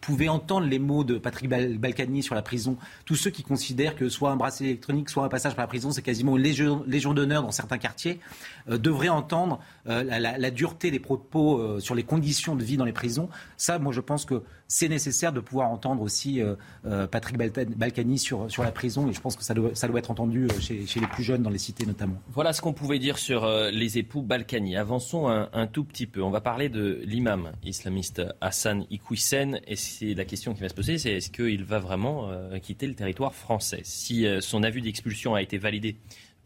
pouvaient 0.00 0.28
entendre 0.28 0.66
les 0.66 0.78
mots 0.78 1.04
de 1.04 1.18
Patrick 1.18 1.50
Balkany 1.50 2.22
sur 2.22 2.34
la 2.34 2.42
prison, 2.42 2.76
tous 3.04 3.16
ceux 3.16 3.30
qui 3.30 3.42
considèrent 3.42 3.94
que 3.94 4.08
soit 4.08 4.30
un 4.30 4.36
bracelet 4.36 4.68
électronique, 4.68 5.10
soit 5.10 5.24
un 5.24 5.28
passage 5.28 5.54
par 5.54 5.64
la 5.64 5.68
prison, 5.68 5.90
c'est 5.90 6.02
quasiment 6.02 6.36
une 6.36 6.42
légion, 6.42 6.82
légion 6.86 7.12
d'honneur 7.12 7.42
dans 7.42 7.50
certains 7.50 7.78
quartiers, 7.78 8.20
devraient 8.68 9.08
entendre 9.08 9.60
la, 9.84 10.02
la, 10.02 10.38
la, 10.38 10.50
dureté 10.50 10.90
des 10.90 11.00
propos 11.00 11.80
sur 11.80 11.94
les 11.94 12.04
conditions 12.04 12.56
de 12.56 12.64
vie 12.64 12.76
dans 12.76 12.84
les 12.84 12.92
prisons. 12.92 13.28
Ça, 13.56 13.78
moi, 13.78 13.92
je 13.92 14.00
pense 14.00 14.13
pense 14.14 14.26
que 14.26 14.44
c'est 14.68 14.88
nécessaire 14.88 15.32
de 15.32 15.40
pouvoir 15.40 15.70
entendre 15.70 16.00
aussi 16.00 16.40
euh, 16.40 16.54
euh, 16.86 17.08
Patrick 17.08 17.36
Balkany 17.36 18.16
sur, 18.16 18.48
sur 18.48 18.62
la 18.62 18.70
prison 18.70 19.10
et 19.10 19.12
je 19.12 19.20
pense 19.20 19.34
que 19.34 19.42
ça 19.42 19.54
doit, 19.54 19.74
ça 19.74 19.88
doit 19.88 19.98
être 19.98 20.12
entendu 20.12 20.44
euh, 20.44 20.60
chez, 20.60 21.00
les 21.00 21.06
plus 21.08 21.24
jeunes 21.24 21.42
dans 21.42 21.50
les 21.50 21.58
cités 21.58 21.84
notamment. 21.84 22.22
Voilà 22.32 22.52
ce 22.52 22.62
qu'on 22.62 22.72
pouvait 22.72 23.00
dire 23.00 23.18
sur 23.18 23.44
les 23.72 23.98
époux 23.98 24.22
Balkany. 24.22 24.76
Avançons 24.76 25.26
un, 25.28 25.66
tout 25.66 25.82
petit 25.82 26.06
peu. 26.06 26.22
On 26.22 26.30
va 26.30 26.40
parler 26.40 26.68
de 26.68 27.00
l'imam 27.04 27.50
islamiste 27.64 28.22
Hassan 28.40 28.86
Iqwisen 28.88 29.60
et 29.66 29.74
c'est 29.74 30.14
la 30.14 30.24
question 30.24 30.54
qui 30.54 30.60
va 30.60 30.68
se 30.68 30.74
poser, 30.74 30.98
c'est 30.98 31.14
est-ce 31.14 31.30
qu'il 31.30 31.64
va 31.64 31.80
vraiment 31.80 32.30
quitter 32.62 32.86
le 32.86 32.94
territoire 32.94 33.34
français? 33.34 33.80
Si 33.82 34.26
son 34.40 34.62
avis 34.62 34.82
d'expulsion 34.82 35.34
a 35.34 35.42
été 35.42 35.58
validé 35.58 35.96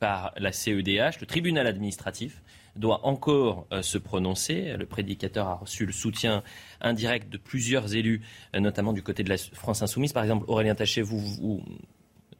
par 0.00 0.32
la 0.38 0.52
CEDH, 0.52 1.20
le 1.20 1.26
tribunal 1.26 1.66
administratif 1.66 2.40
doit 2.78 3.06
encore 3.06 3.66
euh, 3.72 3.82
se 3.82 3.98
prononcer. 3.98 4.74
Le 4.76 4.86
prédicateur 4.86 5.48
a 5.48 5.54
reçu 5.56 5.84
le 5.84 5.92
soutien 5.92 6.42
indirect 6.80 7.28
de 7.28 7.38
plusieurs 7.38 7.94
élus, 7.94 8.22
euh, 8.54 8.60
notamment 8.60 8.92
du 8.92 9.02
côté 9.02 9.22
de 9.22 9.28
la 9.28 9.36
France 9.36 9.82
insoumise. 9.82 10.12
Par 10.12 10.22
exemple, 10.22 10.44
Aurélien 10.48 10.74
Taché, 10.74 11.02
vous, 11.02 11.18
vous 11.18 11.62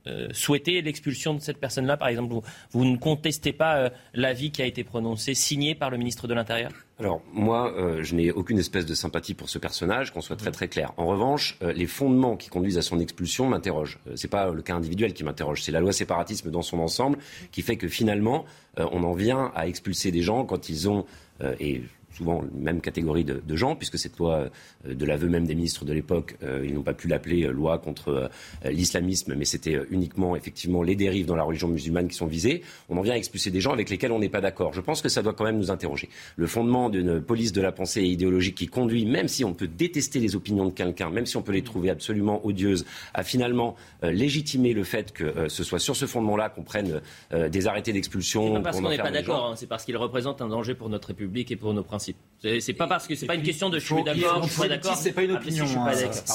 euh, 0.09 0.29
souhaitez 0.33 0.83
l'expulsion 0.83 1.35
de 1.35 1.41
cette 1.41 1.59
personne-là, 1.59 1.97
par 1.97 2.09
exemple 2.09 2.35
vous, 2.71 2.85
ne 2.85 2.97
contestez 2.97 3.53
pas 3.53 3.91
l'avis 4.15 4.51
qui 4.51 4.63
a 4.63 4.67
été 4.67 4.85
prononcé, 4.85 5.35
signé 5.35 5.75
par 5.75 5.91
le 5.91 5.99
ministre 5.99 6.27
de 6.27 6.35
l'Intérieur? 6.35 6.71
Alors 6.99 7.23
moi, 7.33 7.73
je 8.01 8.15
n'ai 8.15 8.33
aucune 8.33 8.59
espèce 8.59 8.87
de 8.87 8.95
sympathie 8.95 9.35
pour 9.35 9.49
ce 9.49 9.59
personnage, 9.59 10.13
qu'on 10.13 10.21
soit 10.21 10.37
très 10.37 10.51
très 10.51 10.69
clair. 10.69 10.93
En 10.97 11.07
revanche, 11.07 11.57
les 11.61 11.87
fondements 11.87 12.37
qui 12.37 12.49
conduisent 12.49 12.79
à 12.79 12.83
son 12.83 12.99
expulsion 12.99 13.47
m'interrogent. 13.47 14.01
Ce 14.15 14.27
n'est 14.27 14.31
pas 14.31 14.51
le 14.51 14.63
cas 14.63 14.75
individuel 14.75 15.13
qui 15.13 15.23
m'interroge, 15.23 15.63
c'est 15.63 15.73
la 15.73 15.81
loi 15.81 15.93
séparatisme 15.93 16.51
dans 16.51 16.63
son 16.63 16.79
ensemble 16.79 17.19
qui 17.53 17.63
fait 17.63 17.77
que 17.77 17.89
finalement, 17.89 18.45
euh, 18.79 18.87
on 18.93 19.03
en 19.05 19.13
vient 19.13 19.53
à 19.55 19.67
expulser 19.67 20.11
des 20.11 20.23
gens 20.23 20.45
quand 20.45 20.69
ils 20.69 20.89
ont, 20.89 21.05
euh, 21.43 21.55
et 21.61 21.83
souvent 22.19 22.43
même 22.53 22.81
catégorie 22.81 23.25
de, 23.25 23.57
gens, 23.57 23.77
puisque 23.77 23.99
cette 23.99 24.19
loi, 24.19 24.49
euh, 24.87 24.95
de 24.95 25.05
l'aveu 25.05 25.29
même 25.29 25.47
des 25.47 25.55
ministres 25.55 25.85
de 25.85 25.93
l'époque, 25.93 26.37
euh, 26.43 26.65
ils 26.67 26.75
n'ont 26.75 26.83
pas 26.83 26.95
pu 26.95 27.09
l'appeler 27.09 27.45
euh, 27.45 27.53
loi 27.53 27.79
contre 27.79 28.31
l'islamisme, 28.65 29.35
mais 29.37 29.45
c'était 29.45 29.81
uniquement 29.91 30.37
effectivement 30.37 30.83
les 30.83 30.97
dérives 30.97 31.27
dans 31.27 31.37
la 31.37 31.43
religion 31.43 31.69
musulmane 31.69 32.09
qui 32.09 32.17
sont 32.17 32.27
visées. 32.27 32.63
On 32.89 32.97
en 32.97 33.03
vient 33.03 33.15
à 33.15 33.17
expulser 33.17 33.51
des 33.51 33.61
gens 33.61 33.73
avec 33.73 33.91
lesquels 33.91 34.13
on 34.13 34.19
n'est 34.19 34.29
pas 34.29 34.41
d'accord. 34.41 34.73
Je 34.73 34.81
pense 34.81 35.03
que 35.03 35.09
ça 35.09 35.23
doit 35.23 35.33
quand 35.33 35.45
même 35.45 35.59
nous 35.59 35.71
interroger. 35.71 36.09
Le 36.37 36.47
fondement 36.47 36.91
d'une 36.91 37.21
police 37.21 37.53
de 37.53 37.61
la 37.61 37.73
pensée 37.73 38.03
idéologique 38.03 38.57
qui 38.57 38.67
conduit, 38.67 39.07
même 39.07 39.29
si 39.29 39.45
on 39.45 39.55
peut 39.55 39.69
détester 39.69 40.19
les 40.19 40.37
opinions 40.37 40.67
de 40.67 40.73
quelqu'un, 40.73 41.11
même 41.11 41.27
si 41.27 41.37
on 41.37 41.43
peut 41.43 41.53
les 41.53 41.63
trouver 41.63 41.91
absolument 41.91 42.45
odieuses, 42.45 42.85
à 43.15 43.23
finalement 43.23 43.77
légitimer 44.03 44.73
le 44.73 44.85
fait 44.85 45.13
que 45.13 45.49
ce 45.49 45.65
soit 45.65 45.79
sur 45.79 45.97
ce 45.97 46.07
fondement-là 46.07 46.49
qu'on 46.49 46.63
prenne 46.63 47.01
des 47.31 47.67
arrêtés 47.67 47.93
d'expulsion. 47.93 48.47
C'est 48.47 48.55
pas 48.55 48.61
parce 48.61 48.81
qu'on 48.81 48.89
n'est 48.89 48.99
pas 48.99 49.11
d'accord, 49.11 49.47
hein, 49.51 49.55
c'est 49.57 49.67
parce 49.67 49.85
qu'il 49.85 49.97
représente 49.97 50.43
un 50.43 50.49
danger 50.49 50.75
pour 50.75 50.89
notre 50.89 51.09
République 51.09 51.51
et 51.51 51.57
pour 51.57 51.75
nos 51.75 51.83
principes. 51.83 52.08
C'est 52.41 52.73
pas 52.73 52.87
parce 52.87 53.09
que 53.09 53.17
c'est 53.17 53.27
pas 53.27 53.35
une 53.35 53.43
question 53.43 53.69
de 53.69 53.81
je 53.81 53.87
suis 53.87 54.05
d'accord, 54.05 54.45
je 54.45 54.49
suis 54.49 54.61
pas 54.61 54.69
d'accord. 54.69 54.95
C'est 54.95 55.13
pas 55.13 55.25
une 55.25 55.33
opinion. 55.33 55.65
Hein, 55.65 55.93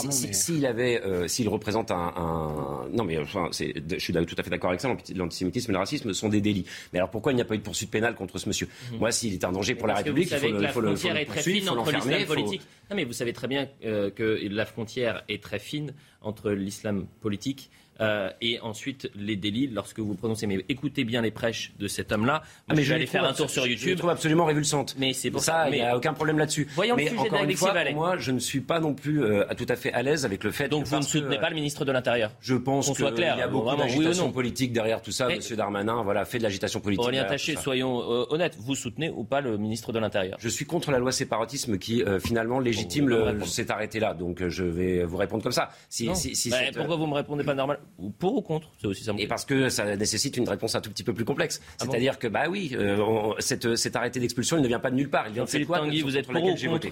s'il 0.09 0.65
avait, 0.65 1.01
euh, 1.01 1.27
s'il 1.29 1.47
représente 1.47 1.91
un, 1.91 2.87
non 2.91 3.05
mais 3.05 3.17
enfin, 3.17 3.49
je 3.51 3.97
suis 3.99 4.13
tout 4.13 4.35
à 4.37 4.43
fait 4.43 4.49
d'accord 4.49 4.71
avec 4.71 4.81
ça. 4.81 4.93
L'antisémitisme 5.15 5.71
et 5.71 5.73
le 5.73 5.79
racisme 5.79 6.13
sont 6.13 6.27
des 6.29 6.41
délits. 6.41 6.65
Mais 6.91 6.99
alors 6.99 7.09
pourquoi 7.09 7.31
il 7.31 7.35
n'y 7.35 7.41
a 7.41 7.45
pas 7.45 7.55
eu 7.55 7.59
de 7.59 7.63
poursuite 7.63 7.89
pénale 7.89 8.15
contre 8.15 8.37
ce 8.37 8.49
monsieur? 8.49 8.67
Mhm. 8.91 8.99
Moi, 8.99 9.11
s'il 9.11 9.33
est 9.33 9.43
un 9.45 9.51
danger 9.51 9.75
pour 9.75 9.87
la 9.87 9.95
République, 9.95 10.29
il 10.29 10.37
faut 10.37 10.47
le, 10.47 10.67
faut 10.67 10.81
le, 10.81 10.95
faut 10.95 11.09
le 11.09 11.25
poursuivre, 11.25 11.71
entre 11.79 11.91
l'islam 11.93 12.25
politique. 12.25 12.61
Non 12.89 12.97
mais 12.97 13.05
vous 13.05 13.13
savez 13.13 13.31
très 13.31 13.47
bien 13.47 13.69
euh, 13.85 14.11
que 14.11 14.39
la 14.51 14.65
frontière 14.65 15.23
est 15.29 15.41
très 15.41 15.59
fine 15.59 15.93
entre 16.21 16.51
l'islam 16.51 17.07
politique 17.21 17.71
euh, 18.01 18.29
et 18.41 18.59
ensuite 18.61 19.09
les 19.15 19.35
délits 19.35 19.67
lorsque 19.67 19.99
vous 19.99 20.15
prononcez. 20.15 20.47
Mais 20.47 20.63
écoutez 20.69 21.03
bien 21.03 21.21
les 21.21 21.31
prêches 21.31 21.73
de 21.79 21.87
cet 21.87 22.11
homme-là. 22.11 22.41
Ah, 22.67 22.73
mais 22.75 22.83
je 22.83 22.89
vais 22.89 22.95
aller 22.95 23.05
faire 23.05 23.23
un 23.23 23.33
tour 23.33 23.49
sur 23.49 23.67
YouTube. 23.67 23.89
Je 23.89 23.95
trouve 23.95 24.09
absolument 24.09 24.45
révulsante. 24.45 24.95
Mais 24.97 25.13
c'est 25.13 25.31
pour 25.31 25.41
ça, 25.41 25.69
il 25.69 25.75
n'y 25.75 25.81
a 25.81 25.95
aucun 25.95 26.13
problème 26.13 26.37
là-dessus. 26.39 26.67
Voyons 26.75 26.95
mais 26.95 27.09
le 27.09 27.17
encore 27.17 27.43
une 27.43 27.55
fois, 27.55 27.73
moi, 27.91 28.17
je 28.17 28.31
ne 28.31 28.39
suis 28.39 28.61
pas 28.61 28.79
non 28.79 28.93
plus 28.93 29.23
euh, 29.23 29.45
tout 29.57 29.65
à 29.69 29.75
fait 29.75 29.93
à 29.93 30.01
l'aise 30.01 30.25
avec 30.25 30.43
le 30.43 30.51
fait. 30.51 30.67
Donc 30.67 30.85
vous 30.85 30.97
ne 30.97 31.01
soutenez 31.01 31.39
pas 31.39 31.49
le 31.49 31.55
ministre 31.55 31.85
de 31.85 31.91
l'Intérieur? 31.91 32.31
Je 32.41 32.55
pense 32.55 32.91
qu'il 32.91 33.05
y 33.19 33.23
a 33.25 33.47
beaucoup 33.47 33.75
d'agitation 33.75 34.31
politique 34.31 34.73
derrière 34.73 35.01
tout 35.01 35.11
ça. 35.11 35.27
Monsieur 35.27 35.55
Darmanin, 35.55 36.03
voilà, 36.03 36.25
fait 36.25 36.37
de 36.37 36.43
l'agitation 36.43 36.79
politique. 36.79 37.03
Aurélien 37.03 37.25
Taché, 37.25 37.55
soyons 37.55 38.01
euh, 38.01 38.25
honnêtes, 38.29 38.55
vous 38.59 38.75
soutenez 38.75 39.09
ou 39.09 39.23
pas 39.23 39.41
le 39.41 39.57
ministre 39.57 39.91
de 39.91 39.99
l'Intérieur? 39.99 40.37
Je 40.39 40.49
suis 40.49 40.65
contre 40.65 40.91
la 40.91 40.99
loi 40.99 41.11
séparatisme 41.11 41.77
qui 41.77 42.03
finalement 42.23 42.59
légitime 42.59 43.39
cet 43.45 43.71
arrêté-là. 43.71 44.13
Donc 44.13 44.47
je 44.47 44.63
vais 44.63 45.03
vous 45.03 45.17
répondre 45.17 45.43
comme 45.43 45.51
ça. 45.51 45.69
Si, 45.89 46.07
bah, 46.49 46.57
pourquoi 46.75 46.95
vous 46.95 47.07
me 47.07 47.13
répondez 47.13 47.43
pas 47.43 47.53
normal? 47.53 47.79
Pour 48.19 48.35
ou 48.35 48.41
contre 48.41 48.69
c'est 48.79 48.87
aussi 48.87 49.09
Et 49.17 49.27
parce 49.27 49.45
que 49.45 49.69
ça 49.69 49.95
nécessite 49.95 50.37
une 50.37 50.47
réponse 50.47 50.75
un 50.75 50.81
tout 50.81 50.89
petit 50.89 51.03
peu 51.03 51.13
plus 51.13 51.25
complexe. 51.25 51.61
Ah 51.79 51.85
C'est-à-dire 51.85 52.19
que, 52.19 52.27
bah 52.27 52.45
oui, 52.49 52.71
euh, 52.73 53.33
cet 53.39 53.95
arrêté 53.95 54.19
d'expulsion, 54.19 54.57
il 54.57 54.63
ne 54.63 54.67
vient 54.67 54.79
pas 54.79 54.91
de 54.91 54.95
nulle 54.95 55.09
part. 55.09 55.27
Il 55.27 55.33
vient 55.33 55.45
de 55.45 55.49
cette 55.49 55.67
loi 55.67 55.79
Tanguy, 55.79 56.01
vous 56.01 56.17
êtes 56.17 56.27
pour 56.27 56.43
ou 56.43 56.53
contre 56.53 56.87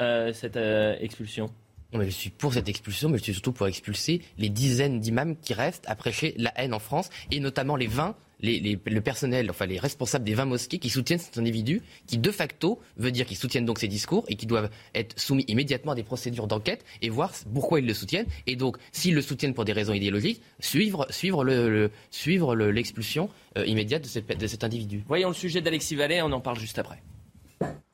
euh, 0.00 0.32
cette 0.32 0.56
euh, 0.56 0.96
expulsion? 1.00 1.50
Je 1.92 2.08
suis 2.08 2.30
pour 2.30 2.54
cette 2.54 2.68
expulsion, 2.68 3.10
mais 3.10 3.18
je 3.18 3.24
suis 3.24 3.32
surtout 3.34 3.52
pour 3.52 3.66
expulser 3.66 4.22
les 4.38 4.48
dizaines 4.48 4.98
d'imams 5.00 5.36
qui 5.36 5.52
restent 5.52 5.84
à 5.88 5.94
prêcher 5.94 6.34
la 6.38 6.52
haine 6.58 6.72
en 6.72 6.78
France, 6.78 7.10
et 7.30 7.38
notamment 7.38 7.76
les 7.76 7.86
20 7.86 8.16
le 8.42 9.00
personnel, 9.00 9.50
enfin 9.50 9.66
les 9.66 9.78
responsables 9.78 10.24
des 10.24 10.34
20 10.34 10.46
mosquées 10.46 10.78
qui 10.78 10.90
soutiennent 10.90 11.18
cet 11.18 11.38
individu, 11.38 11.82
qui 12.06 12.18
de 12.18 12.30
facto 12.30 12.80
veut 12.96 13.10
dire 13.10 13.26
qu'ils 13.26 13.36
soutiennent 13.36 13.64
donc 13.64 13.78
ces 13.78 13.88
discours 13.88 14.24
et 14.28 14.34
qui 14.34 14.46
doivent 14.46 14.70
être 14.94 15.18
soumis 15.18 15.44
immédiatement 15.48 15.92
à 15.92 15.94
des 15.94 16.02
procédures 16.02 16.46
d'enquête 16.46 16.84
et 17.00 17.08
voir 17.08 17.32
pourquoi 17.54 17.80
ils 17.80 17.86
le 17.86 17.94
soutiennent. 17.94 18.26
Et 18.46 18.56
donc, 18.56 18.76
s'ils 18.90 19.14
le 19.14 19.22
soutiennent 19.22 19.54
pour 19.54 19.64
des 19.64 19.72
raisons 19.72 19.92
idéologiques, 19.92 20.42
suivre, 20.60 21.06
suivre, 21.10 21.44
le, 21.44 21.90
suivre 22.10 22.56
l'expulsion 22.56 23.30
euh, 23.56 23.64
immédiate 23.66 24.02
de, 24.02 24.34
de 24.34 24.46
cet 24.46 24.64
individu. 24.64 25.04
Voyons 25.06 25.28
le 25.28 25.34
sujet 25.34 25.60
d'Alexis 25.60 25.94
Vallée, 25.94 26.22
on 26.22 26.32
en 26.32 26.40
parle 26.40 26.58
juste 26.58 26.78
après. 26.78 27.02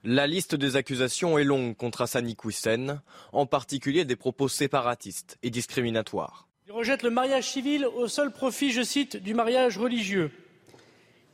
La 0.05 0.27
liste 0.27 0.55
des 0.55 0.77
accusations 0.77 1.39
est 1.39 1.45
longue 1.45 1.77
contre 1.77 2.03
Hassani 2.03 2.37
Koussen, 2.37 3.03
en 3.33 3.47
particulier 3.47 4.05
des 4.05 4.17
propos 4.17 4.49
séparatistes 4.49 5.39
et 5.43 5.51
discriminatoires. 5.51 6.48
Il 6.69 6.75
rejette 6.75 7.03
le 7.03 7.09
mariage 7.09 7.49
civil 7.49 7.87
au 7.87 8.09
seul 8.09 8.31
profit, 8.31 8.73
je 8.73 8.83
cite, 8.83 9.17
du 9.17 9.33
mariage 9.33 9.79
religieux. 9.79 10.31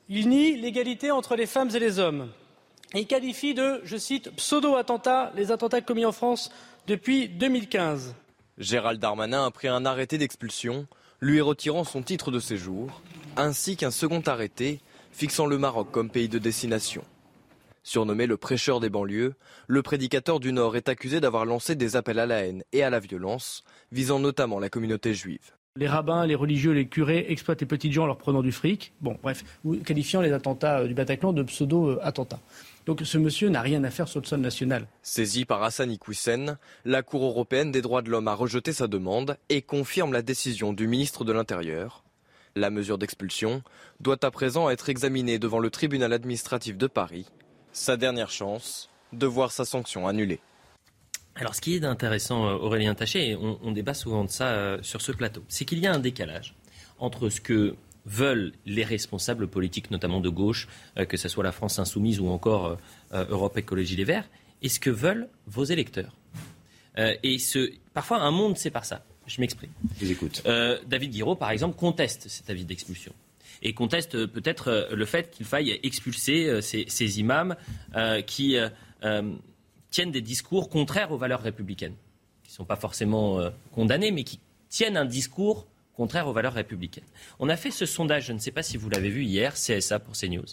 Il 0.08 0.28
nie 0.28 0.56
l'égalité 0.56 1.10
entre 1.10 1.34
les 1.34 1.46
femmes 1.46 1.70
et 1.74 1.80
les 1.80 1.98
hommes. 1.98 2.30
Il 2.94 3.08
qualifie 3.08 3.52
de, 3.52 3.80
je 3.82 3.96
cite, 3.96 4.30
pseudo-attentats 4.36 5.32
les 5.34 5.50
attentats 5.50 5.80
commis 5.80 6.06
en 6.06 6.12
France 6.12 6.52
depuis 6.86 7.28
2015. 7.28 8.14
Gérald 8.58 9.00
Darmanin 9.00 9.44
a 9.44 9.50
pris 9.50 9.66
un 9.66 9.84
arrêté 9.84 10.18
d'expulsion, 10.18 10.86
lui 11.18 11.40
retirant 11.40 11.82
son 11.82 12.02
titre 12.02 12.30
de 12.30 12.38
séjour, 12.38 13.02
ainsi 13.36 13.76
qu'un 13.76 13.90
second 13.90 14.22
arrêté 14.24 14.78
fixant 15.10 15.46
le 15.46 15.58
Maroc 15.58 15.90
comme 15.90 16.10
pays 16.10 16.28
de 16.28 16.38
destination. 16.38 17.02
Surnommé 17.86 18.26
le 18.26 18.38
prêcheur 18.38 18.80
des 18.80 18.88
banlieues, 18.88 19.34
le 19.66 19.82
prédicateur 19.82 20.40
du 20.40 20.54
Nord 20.54 20.74
est 20.74 20.88
accusé 20.88 21.20
d'avoir 21.20 21.44
lancé 21.44 21.74
des 21.74 21.96
appels 21.96 22.18
à 22.18 22.24
la 22.24 22.46
haine 22.46 22.64
et 22.72 22.82
à 22.82 22.88
la 22.88 22.98
violence, 22.98 23.62
visant 23.92 24.18
notamment 24.18 24.58
la 24.58 24.70
communauté 24.70 25.12
juive. 25.12 25.52
Les 25.76 25.86
rabbins, 25.86 26.24
les 26.24 26.34
religieux, 26.34 26.72
les 26.72 26.88
curés 26.88 27.26
exploitent 27.28 27.60
les 27.60 27.66
petits 27.66 27.92
gens 27.92 28.04
en 28.04 28.06
leur 28.06 28.16
prenant 28.16 28.40
du 28.40 28.52
fric. 28.52 28.94
Bon, 29.02 29.18
bref, 29.22 29.44
qualifiant 29.84 30.22
les 30.22 30.32
attentats 30.32 30.78
euh, 30.78 30.86
du 30.86 30.94
Bataclan 30.94 31.34
de 31.34 31.42
pseudo-attentats. 31.42 32.40
Donc 32.86 33.02
ce 33.04 33.18
monsieur 33.18 33.50
n'a 33.50 33.60
rien 33.60 33.84
à 33.84 33.90
faire 33.90 34.08
sur 34.08 34.20
le 34.20 34.26
sol 34.26 34.40
national. 34.40 34.86
Saisi 35.02 35.44
par 35.44 35.62
Hassani 35.62 35.98
Koussen, 35.98 36.56
la 36.86 37.02
Cour 37.02 37.24
européenne 37.24 37.70
des 37.70 37.82
droits 37.82 38.02
de 38.02 38.10
l'homme 38.10 38.28
a 38.28 38.34
rejeté 38.34 38.72
sa 38.72 38.86
demande 38.86 39.36
et 39.50 39.60
confirme 39.60 40.12
la 40.14 40.22
décision 40.22 40.72
du 40.72 40.86
ministre 40.86 41.24
de 41.24 41.32
l'Intérieur. 41.32 42.02
La 42.56 42.70
mesure 42.70 42.96
d'expulsion 42.96 43.62
doit 44.00 44.24
à 44.24 44.30
présent 44.30 44.70
être 44.70 44.88
examinée 44.88 45.38
devant 45.38 45.58
le 45.58 45.70
tribunal 45.70 46.14
administratif 46.14 46.78
de 46.78 46.86
Paris 46.86 47.26
sa 47.74 47.96
dernière 47.96 48.30
chance 48.30 48.88
de 49.12 49.26
voir 49.26 49.52
sa 49.52 49.64
sanction 49.64 50.06
annulée. 50.08 50.40
Alors, 51.36 51.54
ce 51.54 51.60
qui 51.60 51.74
est 51.74 51.84
intéressant, 51.84 52.46
euh, 52.46 52.54
Aurélien 52.54 52.94
Taché, 52.94 53.30
et 53.30 53.36
on, 53.36 53.72
débat 53.72 53.94
souvent 53.94 54.24
de 54.24 54.30
ça 54.30 54.48
euh, 54.48 54.78
sur 54.82 55.02
ce 55.02 55.10
plateau, 55.10 55.42
c'est 55.48 55.64
qu'il 55.64 55.80
y 55.80 55.86
a 55.86 55.92
un 55.92 55.98
décalage 55.98 56.54
entre 56.98 57.28
ce 57.28 57.40
que 57.40 57.74
veulent 58.06 58.52
les 58.66 58.84
responsables 58.84 59.48
politiques, 59.48 59.90
notamment 59.90 60.20
de 60.20 60.28
gauche, 60.28 60.68
euh, 60.96 61.04
que 61.04 61.16
ce 61.16 61.28
soit 61.28 61.42
la 61.42 61.50
France 61.50 61.78
insoumise 61.80 62.20
ou 62.20 62.28
encore 62.28 62.78
Europe 63.12 63.58
Écologie 63.58 63.96
Les 63.96 64.04
Verts, 64.04 64.28
et 64.62 64.68
ce 64.68 64.78
que 64.78 64.90
veulent 64.90 65.28
vos 65.46 65.64
électeurs. 65.64 66.14
et 66.96 67.38
ce, 67.38 67.72
parfois, 67.92 68.18
un 68.18 68.30
monde, 68.30 68.56
c'est 68.56 68.70
par 68.70 68.84
ça. 68.84 69.04
Je 69.26 69.40
m'exprime. 69.40 69.70
Je 69.98 70.04
vous 70.04 70.12
écoute. 70.12 70.42
David 70.86 71.10
Guiraud, 71.10 71.34
par 71.34 71.50
exemple, 71.50 71.76
conteste 71.76 72.28
cet 72.28 72.50
avis 72.50 72.64
d'expulsion 72.64 73.12
et 73.64 73.72
conteste 73.72 74.14
euh, 74.14 74.26
peut-être 74.26 74.68
euh, 74.68 74.94
le 74.94 75.04
fait 75.06 75.30
qu'il 75.30 75.46
faille 75.46 75.80
expulser 75.82 76.46
euh, 76.46 76.60
ces, 76.60 77.18
imams 77.18 77.56
qui 78.26 78.56
tiennent 79.90 80.10
des 80.10 80.20
discours 80.20 80.68
contraires 80.68 81.12
aux 81.12 81.16
valeurs 81.16 81.42
républicaines, 81.42 81.94
qui 82.42 82.50
ne 82.50 82.54
sont 82.54 82.64
pas 82.64 82.76
forcément 82.76 83.40
condamnés, 83.72 84.10
mais 84.10 84.24
qui 84.24 84.40
tiennent 84.68 84.96
un 84.96 85.04
discours 85.04 85.66
contraire 85.94 86.26
aux 86.26 86.32
valeurs 86.32 86.54
républicaines. 86.54 87.04
On 87.38 87.48
a 87.48 87.56
fait 87.56 87.70
ce 87.70 87.86
sondage, 87.86 88.26
je 88.26 88.32
ne 88.32 88.38
sais 88.38 88.50
pas 88.50 88.64
si 88.64 88.76
vous 88.76 88.90
l'avez 88.90 89.10
vu 89.10 89.22
hier, 89.22 89.54
CSA 89.54 90.00
pour 90.00 90.14
CNews. 90.16 90.44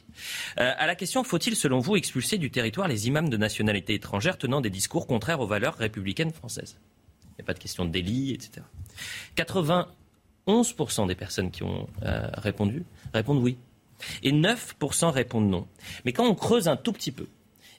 à 0.58 0.86
la 0.86 0.96
question 0.96 1.24
faut-il, 1.24 1.56
selon 1.56 1.80
vous, 1.80 1.96
expulser 1.96 2.38
du 2.38 2.52
territoire 2.52 2.88
les 2.88 3.08
imams 3.08 3.30
de 3.30 3.38
nationalité 3.38 3.96
étrangère 3.96 4.38
tenant 4.38 4.62
des 4.62 4.70
discours 4.70 5.08
contraires 5.08 5.40
aux 5.40 5.48
valeurs 5.48 5.76
républicaines 5.76 6.32
françaises? 6.32 6.78
Il 7.24 7.36
n'y 7.40 7.42
a 7.42 7.46
pas 7.46 7.54
de 7.54 7.60
question 7.60 7.86
de 7.86 7.90
délit, 7.90 8.34
etc. 8.34 8.62
91% 10.52 11.08
des 11.08 11.16
personnes 11.16 11.52
qui 11.52 11.64
ont 11.64 11.88
répondu 12.02 12.86
répondent 13.14 13.42
oui. 13.42 13.58
Et 14.24 14.32
9% 14.32 15.10
répondent 15.12 15.50
non. 15.50 15.68
Mais 16.06 16.14
quand 16.14 16.26
on 16.26 16.36
creuse 16.36 16.68
un 16.68 16.76
tout 16.76 16.92
petit 16.92 17.12
peu 17.12 17.28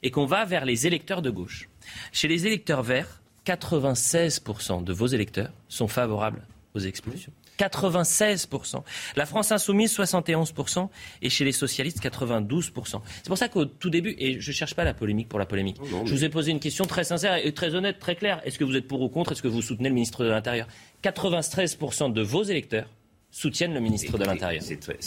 et 0.03 0.11
qu'on 0.11 0.25
va 0.25 0.45
vers 0.45 0.65
les 0.65 0.87
électeurs 0.87 1.21
de 1.21 1.29
gauche, 1.29 1.69
chez 2.11 2.27
les 2.27 2.47
électeurs 2.47 2.83
verts, 2.83 3.21
96% 3.45 4.83
de 4.83 4.93
vos 4.93 5.07
électeurs 5.07 5.51
sont 5.67 5.87
favorables 5.87 6.45
aux 6.73 6.79
expulsions. 6.79 7.33
96%. 7.59 8.83
La 9.15 9.25
France 9.25 9.51
insoumise, 9.51 9.97
71%. 9.97 10.89
Et 11.21 11.29
chez 11.29 11.45
les 11.45 11.51
socialistes, 11.51 12.03
92%. 12.03 13.01
C'est 13.17 13.27
pour 13.27 13.37
ça 13.37 13.49
qu'au 13.49 13.65
tout 13.65 13.89
début, 13.89 14.15
et 14.17 14.39
je 14.39 14.49
ne 14.49 14.53
cherche 14.53 14.75
pas 14.75 14.83
la 14.83 14.93
polémique 14.93 15.29
pour 15.29 15.39
la 15.39 15.45
polémique, 15.45 15.77
je 16.05 16.13
vous 16.13 16.23
ai 16.23 16.29
posé 16.29 16.51
une 16.51 16.59
question 16.59 16.85
très 16.85 17.03
sincère 17.03 17.35
et 17.35 17.51
très 17.53 17.75
honnête, 17.75 17.99
très 17.99 18.15
claire. 18.15 18.41
Est-ce 18.45 18.57
que 18.57 18.63
vous 18.63 18.75
êtes 18.75 18.87
pour 18.87 19.01
ou 19.01 19.09
contre? 19.09 19.31
Est-ce 19.31 19.41
que 19.41 19.47
vous 19.47 19.61
soutenez 19.61 19.89
le 19.89 19.95
ministre 19.95 20.23
de 20.23 20.29
l'Intérieur? 20.29 20.67
93% 21.03 22.13
de 22.13 22.21
vos 22.21 22.43
électeurs 22.43 22.87
soutiennent 23.31 23.73
le 23.73 23.79
ministre 23.79 24.17
de 24.17 24.23
l'Intérieur. 24.23 24.63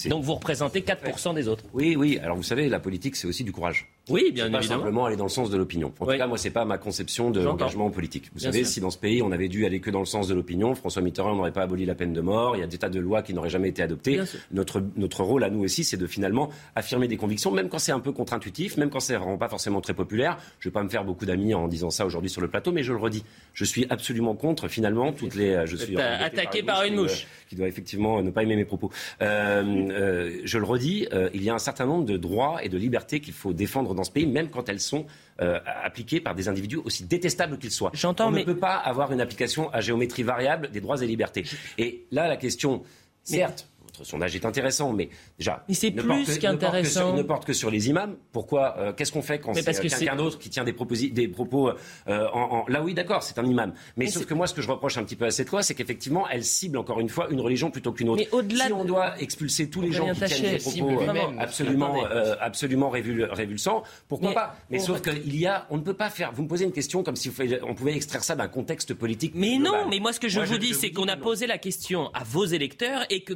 Donc 0.06 0.24
vous 0.24 0.34
représentez 0.34 0.80
4% 0.80 1.34
des 1.34 1.48
autres. 1.48 1.64
Oui, 1.72 1.96
oui. 1.96 2.18
Alors 2.22 2.36
vous 2.36 2.42
savez, 2.42 2.68
la 2.68 2.80
politique, 2.80 3.16
c'est 3.16 3.28
aussi 3.28 3.44
du 3.44 3.52
courage. 3.52 3.88
Oui, 4.08 4.30
bien 4.32 4.50
pas 4.50 4.58
évidemment. 4.58 4.80
simplement 4.80 5.04
aller 5.06 5.16
dans 5.16 5.24
le 5.24 5.30
sens 5.30 5.50
de 5.50 5.56
l'opinion. 5.56 5.92
En 5.98 6.06
tout 6.06 6.16
cas, 6.16 6.26
moi, 6.26 6.38
c'est 6.38 6.50
pas 6.50 6.64
ma 6.64 6.78
conception 6.78 7.30
de 7.30 7.40
l'engagement 7.40 7.90
politique. 7.90 8.30
Vous 8.34 8.40
savez, 8.40 8.64
si 8.64 8.80
dans 8.80 8.90
ce 8.90 8.98
pays, 8.98 9.22
on 9.22 9.32
avait 9.32 9.48
dû 9.48 9.66
aller 9.66 9.80
que 9.80 9.90
dans 9.90 10.00
le 10.00 10.06
sens 10.06 10.28
de 10.28 10.34
l'opinion, 10.34 10.74
François 10.74 11.02
Mitterrand 11.02 11.34
n'aurait 11.34 11.52
pas 11.52 11.62
aboli 11.62 11.84
la 11.84 11.94
peine 11.94 12.12
de 12.12 12.20
mort. 12.20 12.56
Il 12.56 12.60
y 12.60 12.62
a 12.62 12.66
des 12.66 12.78
tas 12.78 12.88
de 12.88 13.00
lois 13.00 13.22
qui 13.22 13.34
n'auraient 13.34 13.50
jamais 13.50 13.68
été 13.68 13.82
adoptées. 13.82 14.20
Notre, 14.52 14.82
notre 14.96 15.22
rôle 15.22 15.44
à 15.44 15.50
nous 15.50 15.64
aussi, 15.64 15.84
c'est 15.84 15.96
de 15.96 16.06
finalement 16.06 16.50
affirmer 16.74 17.08
des 17.08 17.16
convictions, 17.16 17.50
même 17.50 17.68
quand 17.68 17.78
c'est 17.78 17.92
un 17.92 18.00
peu 18.00 18.12
contre-intuitif, 18.12 18.76
même 18.76 18.90
quand 18.90 19.00
c'est 19.00 19.16
vraiment 19.16 19.38
pas 19.38 19.48
forcément 19.48 19.80
très 19.80 19.94
populaire. 19.94 20.38
Je 20.60 20.68
vais 20.68 20.72
pas 20.72 20.82
me 20.82 20.88
faire 20.88 21.04
beaucoup 21.04 21.26
d'amis 21.26 21.54
en 21.54 21.68
disant 21.68 21.90
ça 21.90 22.06
aujourd'hui 22.06 22.30
sur 22.30 22.40
le 22.40 22.48
plateau, 22.48 22.72
mais 22.72 22.82
je 22.82 22.92
le 22.92 22.98
redis. 22.98 23.24
Je 23.54 23.64
suis 23.64 23.86
absolument 23.90 24.34
contre 24.34 24.68
finalement 24.68 25.12
toutes 25.12 25.34
les. 25.34 25.66
Je 25.66 25.76
suis 25.76 25.96
attaqué 25.98 26.62
par, 26.62 26.84
une 26.84 26.96
mouche. 26.96 27.26
Qui 27.48 27.56
doit, 27.56 27.68
effectivement 27.68 28.22
ne 28.22 28.30
pas 28.30 28.42
aimer 28.42 28.56
mes 28.56 28.64
propos. 28.64 28.90
Euh, 29.22 29.62
euh, 29.90 30.40
je 30.44 30.58
le 30.58 30.64
redis, 30.64 31.06
euh, 31.12 31.30
il 31.32 31.42
y 31.42 31.50
a 31.50 31.54
un 31.54 31.58
certain 31.58 31.86
nombre 31.86 32.04
de 32.04 32.16
droits 32.16 32.62
et 32.62 32.68
de 32.68 32.76
libertés 32.76 33.20
qu'il 33.20 33.34
faut 33.34 33.52
défendre 33.52 33.94
dans 33.96 34.04
ce 34.04 34.10
pays, 34.12 34.26
même 34.26 34.50
quand 34.50 34.68
elles 34.68 34.80
sont 34.80 35.06
euh, 35.40 35.58
appliquées 35.82 36.20
par 36.20 36.34
des 36.34 36.48
individus 36.48 36.76
aussi 36.76 37.04
détestables 37.04 37.58
qu'ils 37.58 37.72
soient. 37.72 37.90
J'entends, 37.94 38.28
On 38.28 38.30
mais... 38.30 38.40
ne 38.40 38.44
peut 38.44 38.56
pas 38.56 38.76
avoir 38.76 39.12
une 39.12 39.20
application 39.20 39.70
à 39.72 39.80
géométrie 39.80 40.22
variable 40.22 40.70
des 40.70 40.80
droits 40.80 41.02
et 41.02 41.06
libertés. 41.06 41.44
Et 41.78 42.06
là, 42.12 42.28
la 42.28 42.36
question, 42.36 42.82
certes, 43.24 43.68
votre 43.98 44.10
sondage 44.10 44.34
est 44.34 44.44
intéressant, 44.44 44.92
mais 44.92 45.08
déjà. 45.38 45.64
Mais 45.68 45.74
c'est 45.74 45.90
plus 45.90 46.38
qu'intéressant. 46.38 47.12
Ne, 47.12 47.18
ne, 47.18 47.22
porte 47.22 47.44
que 47.44 47.52
sur 47.52 47.70
les 47.70 47.88
imams. 47.88 48.16
Pourquoi 48.32 48.76
euh, 48.78 48.92
Qu'est-ce 48.92 49.12
qu'on 49.12 49.22
fait 49.22 49.38
quand 49.38 49.54
c'est 49.54 49.64
quelqu'un 49.80 50.16
d'autre 50.16 50.38
qui 50.38 50.50
tient 50.50 50.64
des, 50.64 50.74
des 51.10 51.28
propos 51.28 51.70
euh, 51.70 52.26
en, 52.32 52.64
Là, 52.68 52.82
oui, 52.82 52.94
d'accord, 52.94 53.22
c'est 53.22 53.38
un 53.38 53.44
imam. 53.44 53.72
Mais, 53.96 54.06
sauf 54.08 54.26
que 54.26 54.34
moi, 54.34 54.46
ce 54.46 54.54
que 54.54 54.62
je 54.62 54.70
reproche 54.70 54.98
un 54.98 55.04
petit 55.04 55.16
peu 55.16 55.26
à 55.26 55.30
cette 55.30 55.50
loi, 55.50 55.62
c'est 55.62 55.74
qu'effectivement, 55.74 56.28
elle 56.28 56.44
cible 56.44 56.78
encore 56.78 57.00
une 57.00 57.08
fois 57.08 57.28
une 57.30 57.40
religion 57.40 57.70
plutôt 57.70 57.92
qu'une 57.92 58.08
autre. 58.08 58.22
Mais 58.22 58.36
au-delà 58.36 58.66
si 58.66 58.72
on 58.72 58.84
doit 58.84 59.20
expulser 59.20 59.70
tous 59.70 59.80
les 59.80 59.92
gens 59.92 60.12
qui 60.12 60.20
tiennent 60.20 60.52
des 60.52 60.58
propos 60.58 61.00
euh, 61.00 61.32
absolument, 61.38 62.04
absolument 62.40 62.90
révulsants, 62.90 63.82
pourquoi 64.08 64.32
pas? 64.32 64.56
Mais 64.70 64.78
sauf 64.78 65.02
qu'il 65.02 65.36
y 65.36 65.46
a, 65.46 65.66
on 65.70 65.76
ne 65.76 65.82
peut 65.82 65.94
pas 65.94 66.10
faire. 66.10 66.32
Vous 66.32 66.42
me 66.42 66.48
posez 66.48 66.64
une 66.64 66.72
question 66.72 67.02
comme 67.02 67.16
si 67.16 67.30
on 67.62 67.74
pouvait 67.74 67.94
extraire 67.94 68.24
ça 68.24 68.34
d'un 68.34 68.48
contexte 68.48 68.94
politique. 68.94 69.32
Mais 69.34 69.58
non, 69.58 69.88
mais 69.88 70.00
moi, 70.00 70.12
ce 70.12 70.20
que 70.20 70.28
je 70.28 70.40
vous 70.40 70.58
dis, 70.58 70.74
c'est 70.74 70.90
qu'on 70.90 71.08
a 71.08 71.16
posé 71.16 71.46
la 71.46 71.58
question 71.58 72.10
à 72.14 72.24
vos 72.24 72.44
électeurs 72.44 73.04
et 73.10 73.22
que 73.22 73.34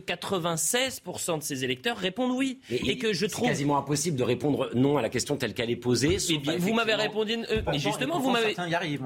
96% 0.54 1.38
de 1.38 1.42
ces 1.42 1.64
électeurs 1.64 1.96
répondent 1.96 2.32
oui. 2.32 2.60
et 2.70 2.98
que 2.98 3.12
je 3.12 3.26
trouve 3.26 3.48
quasiment 3.48 3.78
impossible 3.78 4.16
de 4.16 4.22
répondre 4.22 4.70
non 4.74 4.96
à 4.96 5.02
la 5.02 5.08
question 5.08 5.36
telle 5.36 5.54
qu'elle 5.54 5.70
est 5.70 5.76
posée. 5.76 6.16
bien, 6.42 6.56
vous 6.58 6.74
m'avez 6.74 6.94
répondu. 6.94 7.38
Euh, 7.50 7.62
mais 7.70 7.78
justement, 7.78 8.18
vous 8.18 8.30
m'avez. 8.30 8.54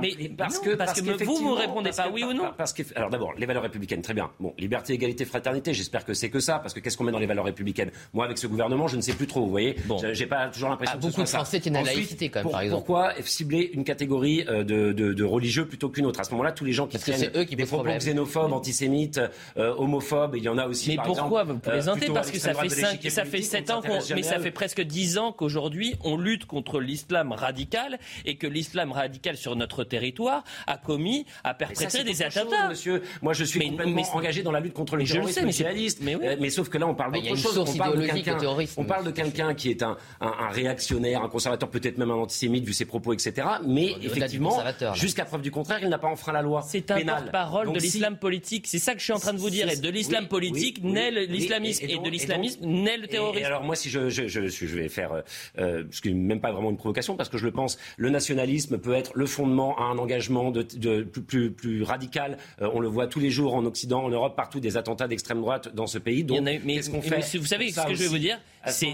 Mais 0.01 0.29
parce 0.37 0.59
que 0.59 0.75
parce, 0.75 1.01
que 1.01 1.25
vous 1.25 1.37
vous 1.37 1.55
répondez 1.55 1.91
pas 1.91 2.09
oui 2.13 2.25
ou 2.25 2.33
non. 2.33 2.53
Parce 2.57 2.73
que 2.73 2.83
alors 2.95 3.11
d'abord 3.11 3.35
les 3.37 3.47
valeurs 3.47 3.63
républicaines, 3.63 4.03
très 4.03 4.15
bien. 4.15 4.31
Bon, 4.41 4.55
liberté, 4.59 4.95
égalité, 4.95 5.25
fraternité. 5.25 5.75
J'espère 5.75 6.05
que 6.05 6.15
c'est 6.15 6.31
que 6.31 6.41
ça, 6.41 6.59
parce 6.59 6.75
que 6.75 6.81
qu'est-ce 6.81 6.97
qu'on 6.97 7.05
met 7.05 7.13
dans 7.13 7.19
les 7.19 7.27
valeurs 7.27 7.45
républicaines? 7.45 7.91
Moi, 8.13 8.25
avec 8.25 8.39
ce 8.39 8.47
gouvernement, 8.47 8.89
je 8.89 8.97
ne 8.97 9.01
sais 9.01 9.13
plus 9.13 9.27
trop. 9.27 9.45
Vous 9.45 9.51
voyez, 9.51 9.77
bon. 9.87 9.99
j'ai 10.13 10.27
pas 10.27 10.49
toujours 10.49 10.71
l'impression. 10.71 10.97
Ah, 10.97 11.01
beaucoup 11.01 11.23
de 11.23 11.29
Français 11.29 11.61
à 11.67 11.71
la 11.71 11.83
laïcité 11.83 12.29
quand 12.29 12.43
même, 12.43 12.51
par 12.53 12.61
exemple. 12.61 12.85
Pourquoi 12.85 13.13
cibler 13.25 13.71
une 13.73 13.85
catégorie 13.85 14.45
euh, 14.49 14.65
de, 14.65 14.93
de, 14.93 15.25
religieux 15.25 15.67
plutôt 15.67 15.89
qu'une 15.89 16.07
autre? 16.07 16.21
À 16.21 16.25
ce 16.25 16.31
moment-là, 16.33 16.53
tous 16.53 16.65
les 16.65 16.73
gens 16.73 16.87
qui 16.87 16.99
tiennent 16.99 17.31
qui 17.47 17.57
des 17.57 17.67
propos 17.67 17.89
xénophobes, 17.89 18.53
antisémites, 18.53 19.21
euh, 19.57 19.75
homophobes, 19.77 20.37
il 20.37 20.43
y 20.43 20.49
en 20.49 20.59
a 20.59 20.67
aussi. 20.67 20.91
Mais 20.91 21.03
pourquoi 21.05 21.34
vous 21.43 21.59
plaisantez 21.59 22.07
Parce 22.13 22.31
que 22.31 22.39
ça 22.39 22.55
fait 22.55 22.69
5, 22.69 23.01
ça 23.11 23.25
fait 23.25 23.43
7 23.43 23.71
ans, 23.71 23.83
mais 24.15 24.23
ça 24.23 24.39
fait 24.39 24.51
presque 24.51 24.81
10 24.81 25.19
ans 25.19 25.33
qu'aujourd'hui 25.33 25.97
on 26.05 26.17
lutte 26.17 26.45
contre 26.45 26.81
l'islam 26.81 27.33
radical 27.33 27.99
et 28.25 28.37
que 28.37 28.47
l'islam 28.47 28.93
radical 28.93 29.37
sur 29.37 29.57
notre 29.57 29.85
territoire 29.85 30.45
a 30.67 30.77
commis, 30.77 31.27
a 31.43 31.55
perpétré 31.55 32.05
des 32.05 32.23
attentats. 32.23 32.69
monsieur, 32.69 33.03
moi 33.23 33.33
je 33.33 33.45
suis 33.45 33.61
complètement 33.69 34.03
engagé 34.15 34.43
dans 34.43 34.53
la 34.53 34.61
lutte 34.61 34.75
contre 34.75 34.97
les 34.97 35.05
terroristes 35.05 35.43
mais, 35.43 35.53
djihadistes. 35.53 36.01
Mais, 36.03 36.15
oui. 36.15 36.27
Euh, 36.27 36.37
mais, 36.39 36.51
sauf 36.51 36.69
que 36.69 36.79
là 36.79 36.87
on 36.87 36.95
parle 36.95 37.13
bah, 37.13 37.19
d'autre 37.21 37.37
chose. 37.37 37.59
On 37.59 37.77
parle, 37.77 38.01
de 38.01 38.07
quelqu'un, 38.07 38.39
on 38.77 38.85
parle 38.85 39.05
de 39.05 39.11
quelqu'un 39.11 39.55
qui 39.55 39.71
est 39.71 39.83
un, 39.83 39.97
un, 40.21 40.35
un 40.41 40.49
réactionnaire, 40.49 41.23
un 41.23 41.29
conservateur, 41.29 41.71
peut-être 41.71 41.99
même 41.99 42.11
un 42.11 42.15
antisémite 42.15 42.65
vu 42.65 42.73
ses 42.73 42.85
propos, 42.85 43.13
etc. 43.13 43.47
Mais 43.67 43.95
effectivement, 44.03 44.63
jusqu'à 44.95 45.25
preuve 45.25 45.43
du 45.43 45.51
contraire, 45.51 45.79
il 45.83 45.89
n'a 45.89 45.99
pas 45.99 46.09
enfreint 46.09 46.33
la 46.33 46.43
loi. 46.43 46.63
C'est 46.67 46.91
un 46.91 47.01
porte-parole 47.05 47.73
de 47.73 47.79
l'islam 47.79 48.17
politique. 48.17 48.67
C'est 48.67 48.79
ça 48.79 48.93
que 48.93 48.99
je 48.99 49.05
suis 49.05 49.13
en 49.13 49.19
train 49.19 49.33
de 49.33 49.39
vous 49.39 49.51
dire. 49.51 49.69
Et 49.69 49.77
de 49.77 49.89
l'islam 49.89 50.29
politique 50.29 50.83
naît 50.83 51.24
l'islamisme 51.27 51.85
et, 51.89 51.99
de 51.99 52.09
l'islamisme 52.09 52.65
naît 52.67 52.97
le 52.97 53.07
terrorisme. 53.07 53.45
alors 53.45 53.63
moi, 53.63 53.77
si 53.77 53.91
je, 53.91 54.09
je, 54.09 54.27
je, 54.29 54.47
je 54.49 54.77
vais 54.77 54.89
faire, 54.89 55.23
euh, 55.59 55.85
ce 55.91 56.01
qui 56.01 56.09
n'est 56.09 56.15
même 56.15 56.41
pas 56.41 56.53
vraiment 56.53 56.71
une 56.71 56.77
provocation, 56.77 57.17
parce 57.17 57.29
que 57.29 57.39
je 57.39 57.45
le 57.45 57.53
pense, 57.53 57.79
le 57.97 58.11
nationalisme 58.11 58.79
peut 58.79 58.95
être 58.95 59.13
le 59.15 59.27
fondement 59.27 59.77
à 59.79 59.85
un 59.85 59.99
engagement 59.99 60.51
de, 60.51 60.63
de 60.63 61.03
plus, 61.03 61.23
plus, 61.23 61.51
plus, 61.53 61.83
radical. 61.83 62.39
Euh, 62.61 62.71
on 62.73 62.81
le 62.81 62.89
voit 62.89 63.07
tous 63.07 63.21
les 63.21 63.31
jours 63.31 63.55
en 63.55 63.65
Occident, 63.65 64.05
en 64.05 64.11
Europe, 64.11 64.37
partout, 64.37 64.61
des 64.61 64.77
attentats 64.77 65.09
d'extrême 65.09 65.41
droite 65.41 65.75
dans 65.75 65.87
ce 65.87 65.99
pays. 65.99 66.25
Donc, 66.25 66.45
qu'est-ce 66.45 66.91
qu'on 66.91 67.03
fait 67.03 67.37
Vous 67.39 67.47
savez 67.47 67.71
ce 67.71 67.87
que 67.87 67.95
je 67.95 68.03
vais 68.03 68.09
vous 68.09 68.19
dire 68.19 68.41
C'est 68.67 68.93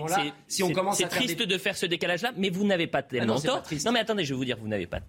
si 0.49 0.63
on 0.63 0.73
commence 0.73 0.99
triste 1.11 1.43
de 1.43 1.59
faire 1.59 1.77
ce 1.77 1.87
décalage-là, 1.87 2.33
mais 2.37 2.51
vous 2.51 2.65
n'avez 2.65 2.87
pas 2.87 3.03
tellement 3.03 3.37
ah 3.39 3.47
tort. 3.47 3.63
Non, 3.85 3.93
mais 3.93 4.01
attendez, 4.01 4.25
je 4.25 4.35
vais 4.35 4.39
vous 4.39 4.45
dire, 4.45 4.57
vous 4.61 4.69
n'avez 4.69 4.87
pas 4.87 5.01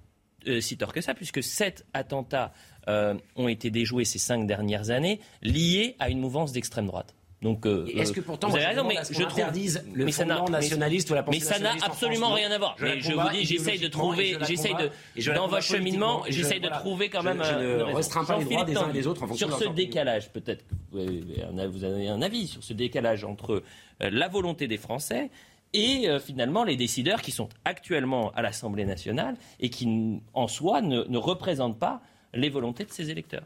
euh, 0.47 0.61
si 0.61 0.77
tort 0.77 0.93
que 0.93 1.01
ça, 1.01 1.13
puisque 1.13 1.43
sept 1.43 1.85
attentats 1.93 2.53
euh, 2.87 3.15
ont 3.35 3.47
été 3.47 3.69
déjoués 3.69 4.05
ces 4.05 4.19
cinq 4.19 4.47
dernières 4.47 4.89
années, 4.89 5.19
liés 5.41 5.95
à 5.99 6.09
une 6.09 6.19
mouvance 6.19 6.51
d'extrême 6.51 6.87
droite. 6.87 7.15
Donc, 7.41 7.65
euh, 7.65 7.87
est-ce 7.95 8.11
que 8.11 8.21
pourtant, 8.21 8.49
vous 8.49 8.55
avez 8.55 8.67
raison, 8.67 8.83
mais 8.87 8.97
je 9.09 9.23
trouve 9.23 9.43
le 9.95 10.05
mais 10.05 10.11
ça 10.11 10.25
nationaliste 10.25 11.09
ou 11.09 11.15
la 11.15 11.25
Mais 11.27 11.39
ça 11.39 11.57
n'a 11.57 11.73
absolument 11.81 12.33
rien 12.33 12.51
à 12.51 12.59
voir. 12.59 12.75
Je 12.77 12.85
mais 12.85 13.01
je 13.01 13.13
vous 13.13 13.29
dis, 13.31 13.45
j'essaye 13.45 13.79
de 13.79 13.87
trouver, 13.87 14.37
j'essaye 14.47 14.75
de, 14.75 15.33
dans 15.33 15.47
votre 15.47 15.63
cheminement, 15.63 16.23
j'essaye 16.29 16.59
de 16.59 16.69
trouver 16.69 17.09
quand 17.09 17.23
même. 17.23 17.41
Je 17.43 17.53
ne 17.53 17.93
restreins 17.95 18.25
pas 18.25 18.37
les 18.37 18.45
droits 18.45 18.63
des 18.63 18.77
uns 18.77 18.89
et 18.89 18.93
des 18.93 19.07
autres 19.07 19.23
en 19.23 19.27
fonction 19.27 19.47
Sur 19.47 19.57
ce 19.57 19.69
décalage, 19.69 20.31
peut-être 20.31 20.63
que 20.91 21.67
vous 21.67 21.83
avez 21.83 22.09
un 22.09 22.21
avis 22.21 22.47
sur 22.47 22.63
ce 22.63 22.73
décalage 22.73 23.23
entre 23.23 23.63
la 23.99 24.27
volonté 24.27 24.67
des 24.67 24.77
Français 24.77 25.29
et 25.73 26.09
euh, 26.09 26.19
finalement 26.19 26.63
les 26.63 26.75
décideurs 26.75 27.21
qui 27.21 27.31
sont 27.31 27.49
actuellement 27.65 28.31
à 28.31 28.41
l'Assemblée 28.41 28.85
nationale 28.85 29.35
et 29.59 29.69
qui, 29.69 30.21
en 30.33 30.47
soi, 30.47 30.81
ne, 30.81 31.17
représentent 31.17 31.79
pas 31.79 32.01
les 32.33 32.49
volontés 32.49 32.85
de 32.85 32.91
ses 32.91 33.09
électeurs. 33.09 33.43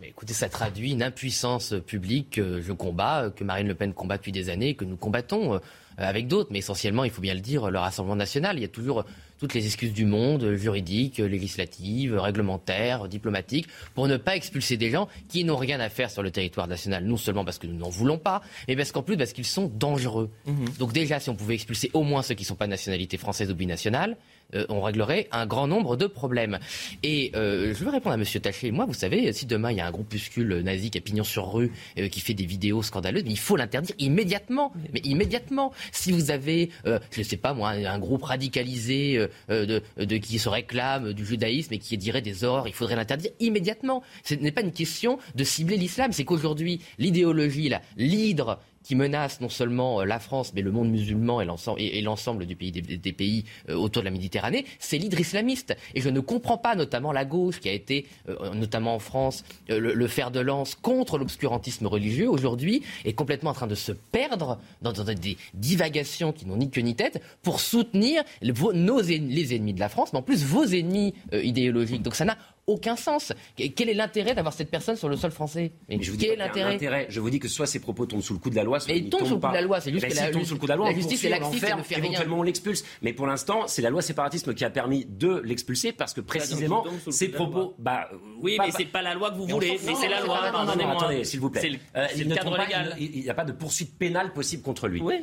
Mais 0.00 0.08
écoutez, 0.08 0.34
ça 0.34 0.48
traduit 0.48 0.92
une 0.92 1.02
impuissance 1.02 1.74
publique 1.86 2.32
que 2.32 2.60
je 2.60 2.72
combats, 2.72 3.30
que 3.34 3.44
Marine 3.44 3.66
Le 3.66 3.74
Pen 3.74 3.94
combat 3.94 4.18
depuis 4.18 4.32
des 4.32 4.50
années, 4.50 4.74
que 4.74 4.84
nous 4.84 4.96
combattons 4.96 5.54
euh, 5.54 5.58
avec 5.98 6.28
d'autres. 6.28 6.48
Mais 6.52 6.58
essentiellement, 6.58 7.04
il 7.04 7.10
faut 7.10 7.22
bien 7.22 7.34
le 7.34 7.40
dire, 7.40 7.70
le 7.70 7.78
Rassemblement 7.78 8.16
national. 8.16 8.56
Il 8.58 8.62
y 8.62 8.64
a 8.64 8.68
toujours 8.68 9.04
toutes 9.38 9.54
les 9.54 9.66
excuses 9.66 9.92
du 9.92 10.06
monde, 10.06 10.54
juridiques, 10.54 11.18
législatives, 11.18 12.16
réglementaires, 12.18 13.08
diplomatiques, 13.08 13.68
pour 13.94 14.08
ne 14.08 14.16
pas 14.16 14.36
expulser 14.36 14.76
des 14.76 14.90
gens 14.90 15.08
qui 15.28 15.44
n'ont 15.44 15.56
rien 15.56 15.78
à 15.80 15.88
faire 15.88 16.10
sur 16.10 16.22
le 16.22 16.30
territoire 16.30 16.68
national, 16.68 17.04
non 17.04 17.16
seulement 17.16 17.44
parce 17.44 17.58
que 17.58 17.66
nous 17.66 17.76
n'en 17.76 17.90
voulons 17.90 18.18
pas, 18.18 18.42
mais 18.68 18.76
parce 18.76 18.92
qu'en 18.92 19.02
plus 19.02 19.16
parce 19.16 19.32
qu'ils 19.32 19.44
sont 19.44 19.70
dangereux. 19.74 20.30
Mhm. 20.46 20.66
Donc 20.78 20.92
déjà, 20.92 21.20
si 21.20 21.30
on 21.30 21.36
pouvait 21.36 21.54
expulser 21.54 21.90
au 21.92 22.02
moins 22.02 22.22
ceux 22.22 22.34
qui 22.34 22.44
ne 22.44 22.48
sont 22.48 22.54
pas 22.54 22.66
de 22.66 22.70
nationalité 22.70 23.18
française 23.18 23.50
ou 23.50 23.54
binationale, 23.54 24.16
euh, 24.54 24.64
on 24.68 24.80
réglerait 24.80 25.28
un 25.32 25.46
grand 25.46 25.66
nombre 25.66 25.96
de 25.96 26.06
problèmes. 26.06 26.58
Et 27.02 27.32
euh, 27.34 27.74
je 27.74 27.84
veux 27.84 27.90
répondre 27.90 28.14
à 28.14 28.18
M. 28.18 28.24
Taché. 28.24 28.70
Moi, 28.70 28.84
vous 28.84 28.94
savez, 28.94 29.32
si 29.32 29.46
demain 29.46 29.72
il 29.72 29.78
y 29.78 29.80
a 29.80 29.86
un 29.86 29.90
groupuscule 29.90 30.60
nazi 30.60 30.90
qui 30.90 30.98
a 30.98 31.00
pignon 31.00 31.24
sur 31.24 31.52
rue, 31.52 31.72
euh, 31.98 32.08
qui 32.08 32.20
fait 32.20 32.34
des 32.34 32.46
vidéos 32.46 32.82
scandaleuses, 32.82 33.24
il 33.26 33.38
faut 33.38 33.56
l'interdire 33.56 33.94
immédiatement. 33.98 34.72
Mais 34.92 35.00
immédiatement. 35.00 35.72
Si 35.92 36.12
vous 36.12 36.30
avez, 36.30 36.70
je 36.84 37.18
ne 37.18 37.24
sais 37.24 37.36
pas 37.36 37.54
moi, 37.54 37.70
un, 37.70 37.98
groupe 37.98 38.22
radicalisé 38.22 39.26
de, 39.48 40.16
qui 40.18 40.38
se 40.38 40.48
réclame 40.48 41.12
du 41.12 41.24
judaïsme 41.24 41.74
et 41.74 41.78
qui 41.78 41.96
dirait 41.96 42.22
des 42.22 42.44
ors, 42.44 42.68
il 42.68 42.74
faudrait 42.74 42.96
l'interdire 42.96 43.30
immédiatement. 43.40 44.02
Ce 44.24 44.34
n'est 44.34 44.52
pas 44.52 44.60
une 44.60 44.72
question 44.72 45.18
de 45.34 45.44
cibler 45.44 45.76
l'islam, 45.76 46.12
c'est 46.12 46.24
qu'aujourd'hui, 46.24 46.80
l'idéologie, 46.98 47.72
l'hydre 47.96 48.60
qui 48.86 48.94
menace 48.94 49.40
non 49.40 49.48
seulement 49.48 50.00
euh, 50.00 50.04
la 50.04 50.20
France, 50.20 50.52
mais 50.54 50.62
le 50.62 50.70
monde 50.70 50.88
musulman 50.88 51.40
et 51.40 52.02
l'ensemble 52.02 52.46
du 52.46 52.54
pays, 52.54 52.70
des, 52.70 53.12
pays 53.12 53.44
euh, 53.68 53.74
autour 53.74 54.02
de 54.02 54.04
la 54.04 54.12
Méditerranée, 54.12 54.64
c'est 54.78 54.96
l'hydre 54.96 55.18
islamiste. 55.18 55.76
Et 55.94 56.00
je 56.00 56.08
ne 56.08 56.20
comprends 56.20 56.56
pas, 56.56 56.76
notamment 56.76 57.10
la 57.10 57.24
gauche, 57.24 57.58
qui 57.58 57.68
a 57.68 57.72
été, 57.72 58.06
euh, 58.28 58.54
notamment 58.54 58.94
en 58.94 59.00
France, 59.00 59.44
le, 59.68 60.06
fer 60.06 60.30
de 60.30 60.38
lance 60.38 60.76
contre 60.76 61.18
l'obscurantisme 61.18 61.86
religieux, 61.88 62.30
aujourd'hui, 62.30 62.84
est 63.04 63.12
complètement 63.12 63.50
en 63.50 63.54
train 63.54 63.66
de 63.66 63.74
se 63.74 63.90
perdre 63.90 64.58
dans, 64.82 64.92
des 64.92 65.36
divagations 65.54 66.32
qui 66.32 66.46
n'ont 66.46 66.56
ni 66.56 66.70
queue 66.70 66.82
ni 66.82 66.94
tête 66.94 67.20
pour 67.42 67.58
soutenir 67.58 68.22
nos, 68.42 69.00
les 69.00 69.54
ennemis 69.54 69.74
de 69.74 69.80
la 69.80 69.88
France, 69.88 70.12
mais 70.12 70.20
en 70.20 70.22
plus 70.22 70.44
vos 70.44 70.64
ennemis 70.64 71.12
idéologiques. 71.32 72.02
Donc 72.02 72.14
ça 72.14 72.24
n'a 72.24 72.38
aucun 72.66 72.96
sens. 72.96 73.32
Quel 73.56 73.88
est 73.88 73.94
l'intérêt 73.94 74.34
d'avoir 74.34 74.52
cette 74.52 74.70
personne 74.70 74.96
sur 74.96 75.08
le 75.08 75.16
sol 75.16 75.30
français? 75.30 75.72
Mais 75.88 75.98
je 76.00 76.10
vous 76.10 76.18
Quel 76.18 76.32
est 76.32 76.36
l'intérêt? 76.36 77.06
Je 77.08 77.20
vous 77.20 77.30
dis 77.30 77.38
que 77.38 77.48
soit 77.48 77.66
ces 77.66 77.80
propos 77.80 78.06
tombent 78.06 78.22
sous 78.22 78.32
le 78.32 78.38
coup 78.38 78.50
de 78.50 78.56
la 78.56 78.64
loi, 78.64 78.80
soit 78.80 78.92
mais 78.92 79.00
ils 79.00 79.08
tombent 79.10 79.26
sous 79.26 79.34
le 79.34 79.40
coup 79.40 79.48
de 79.48 79.54
la 79.54 79.60
loi. 79.62 79.80
C'est 79.80 79.92
juste 79.92 80.06
que 80.08 80.14
la, 80.14 80.32
sous 80.44 80.54
le 80.54 80.60
coup 80.60 80.66
de 80.66 80.70
la 80.70 80.76
loi, 80.76 80.88
la 80.88 80.94
justice 80.94 81.24
est 81.24 81.28
laxiste, 81.28 81.64
elle 81.68 81.76
ne 81.76 81.82
fait 81.82 81.94
rien. 81.96 82.04
Éventuellement, 82.04 82.38
on 82.40 82.42
l'expulse. 82.42 82.84
Mais 83.02 83.12
pour 83.12 83.26
l'instant, 83.26 83.66
c'est 83.66 83.82
la 83.82 83.90
loi 83.90 84.02
séparatisme 84.02 84.54
qui 84.54 84.64
a 84.64 84.70
permis 84.70 85.06
de 85.08 85.40
l'expulser 85.44 85.92
parce 85.92 86.14
que 86.14 86.20
précisément 86.20 86.84
ces 87.10 87.28
propos. 87.28 87.74
Bah, 87.78 88.08
oui, 88.40 88.56
mais 88.60 88.70
c'est 88.70 88.84
pas 88.86 89.02
la 89.02 89.14
loi 89.14 89.30
que 89.30 89.36
vous 89.36 89.46
voulez, 89.46 89.78
mais 89.84 89.94
c'est 89.94 90.08
la 90.08 90.20
loi. 90.20 90.40
Attendez, 90.42 91.24
s'il 91.24 91.40
vous 91.40 91.50
plaît. 91.50 91.78
C'est 92.14 92.24
le 92.24 92.34
cadre 92.34 92.58
légal. 92.58 92.96
Il 92.98 93.22
n'y 93.22 93.30
a 93.30 93.34
pas 93.34 93.44
de 93.44 93.52
poursuite 93.52 93.96
pénale 93.98 94.32
possible 94.32 94.62
contre 94.62 94.88
lui. 94.88 95.00
Oui, 95.00 95.14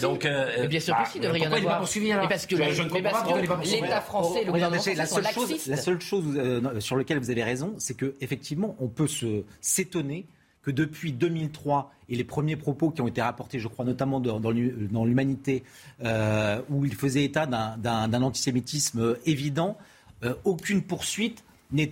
Donc, 0.00 0.26
bien 0.68 0.80
sûr 0.80 0.96
que 0.96 1.08
si, 1.10 1.18
il 1.18 1.20
devrait 1.20 1.40
y 1.40 1.46
en 1.46 1.52
avoir. 1.52 1.80
Parce 2.28 2.46
que 2.46 2.56
l'État 2.56 4.00
français, 4.00 4.44
le 4.44 4.52
gouvernement 4.52 4.82
La 5.66 5.76
seule 5.76 6.00
chose 6.00 6.24
sur 6.80 6.96
laquelle 6.96 7.18
vous 7.18 7.30
avez 7.30 7.42
raison 7.42 7.74
c'est 7.78 7.96
que 7.96 8.14
effectivement, 8.20 8.76
on 8.80 8.88
peut 8.88 9.08
s'étonner 9.60 10.26
que 10.62 10.72
depuis 10.72 11.12
2003 11.12 11.92
et 12.08 12.16
les 12.16 12.24
premiers 12.24 12.56
propos 12.56 12.90
qui 12.90 13.00
ont 13.00 13.06
été 13.06 13.22
rapportés, 13.22 13.60
je 13.60 13.68
crois 13.68 13.84
notamment 13.84 14.18
dans, 14.18 14.50
l'Humanité, 14.50 15.62
euh, 16.02 16.60
où 16.68 16.84
il 16.84 16.94
faisait 16.94 17.22
état 17.22 17.46
d'un 17.46 18.22
antisémitisme 18.22 19.16
évident, 19.26 19.78
euh, 20.24 20.34
aucune 20.44 20.82
poursuite 20.82 21.44
n'ait 21.70 21.88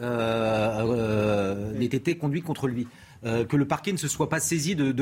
euh, 0.00 1.80
été 1.80 2.16
conduite 2.16 2.44
contre 2.44 2.68
lui. 2.68 2.86
Euh, 3.22 3.44
que 3.44 3.56
le 3.56 3.66
parquet 3.66 3.92
ne 3.92 3.98
se 3.98 4.08
soit 4.08 4.30
pas 4.30 4.40
saisi 4.40 4.74
de, 4.74 4.92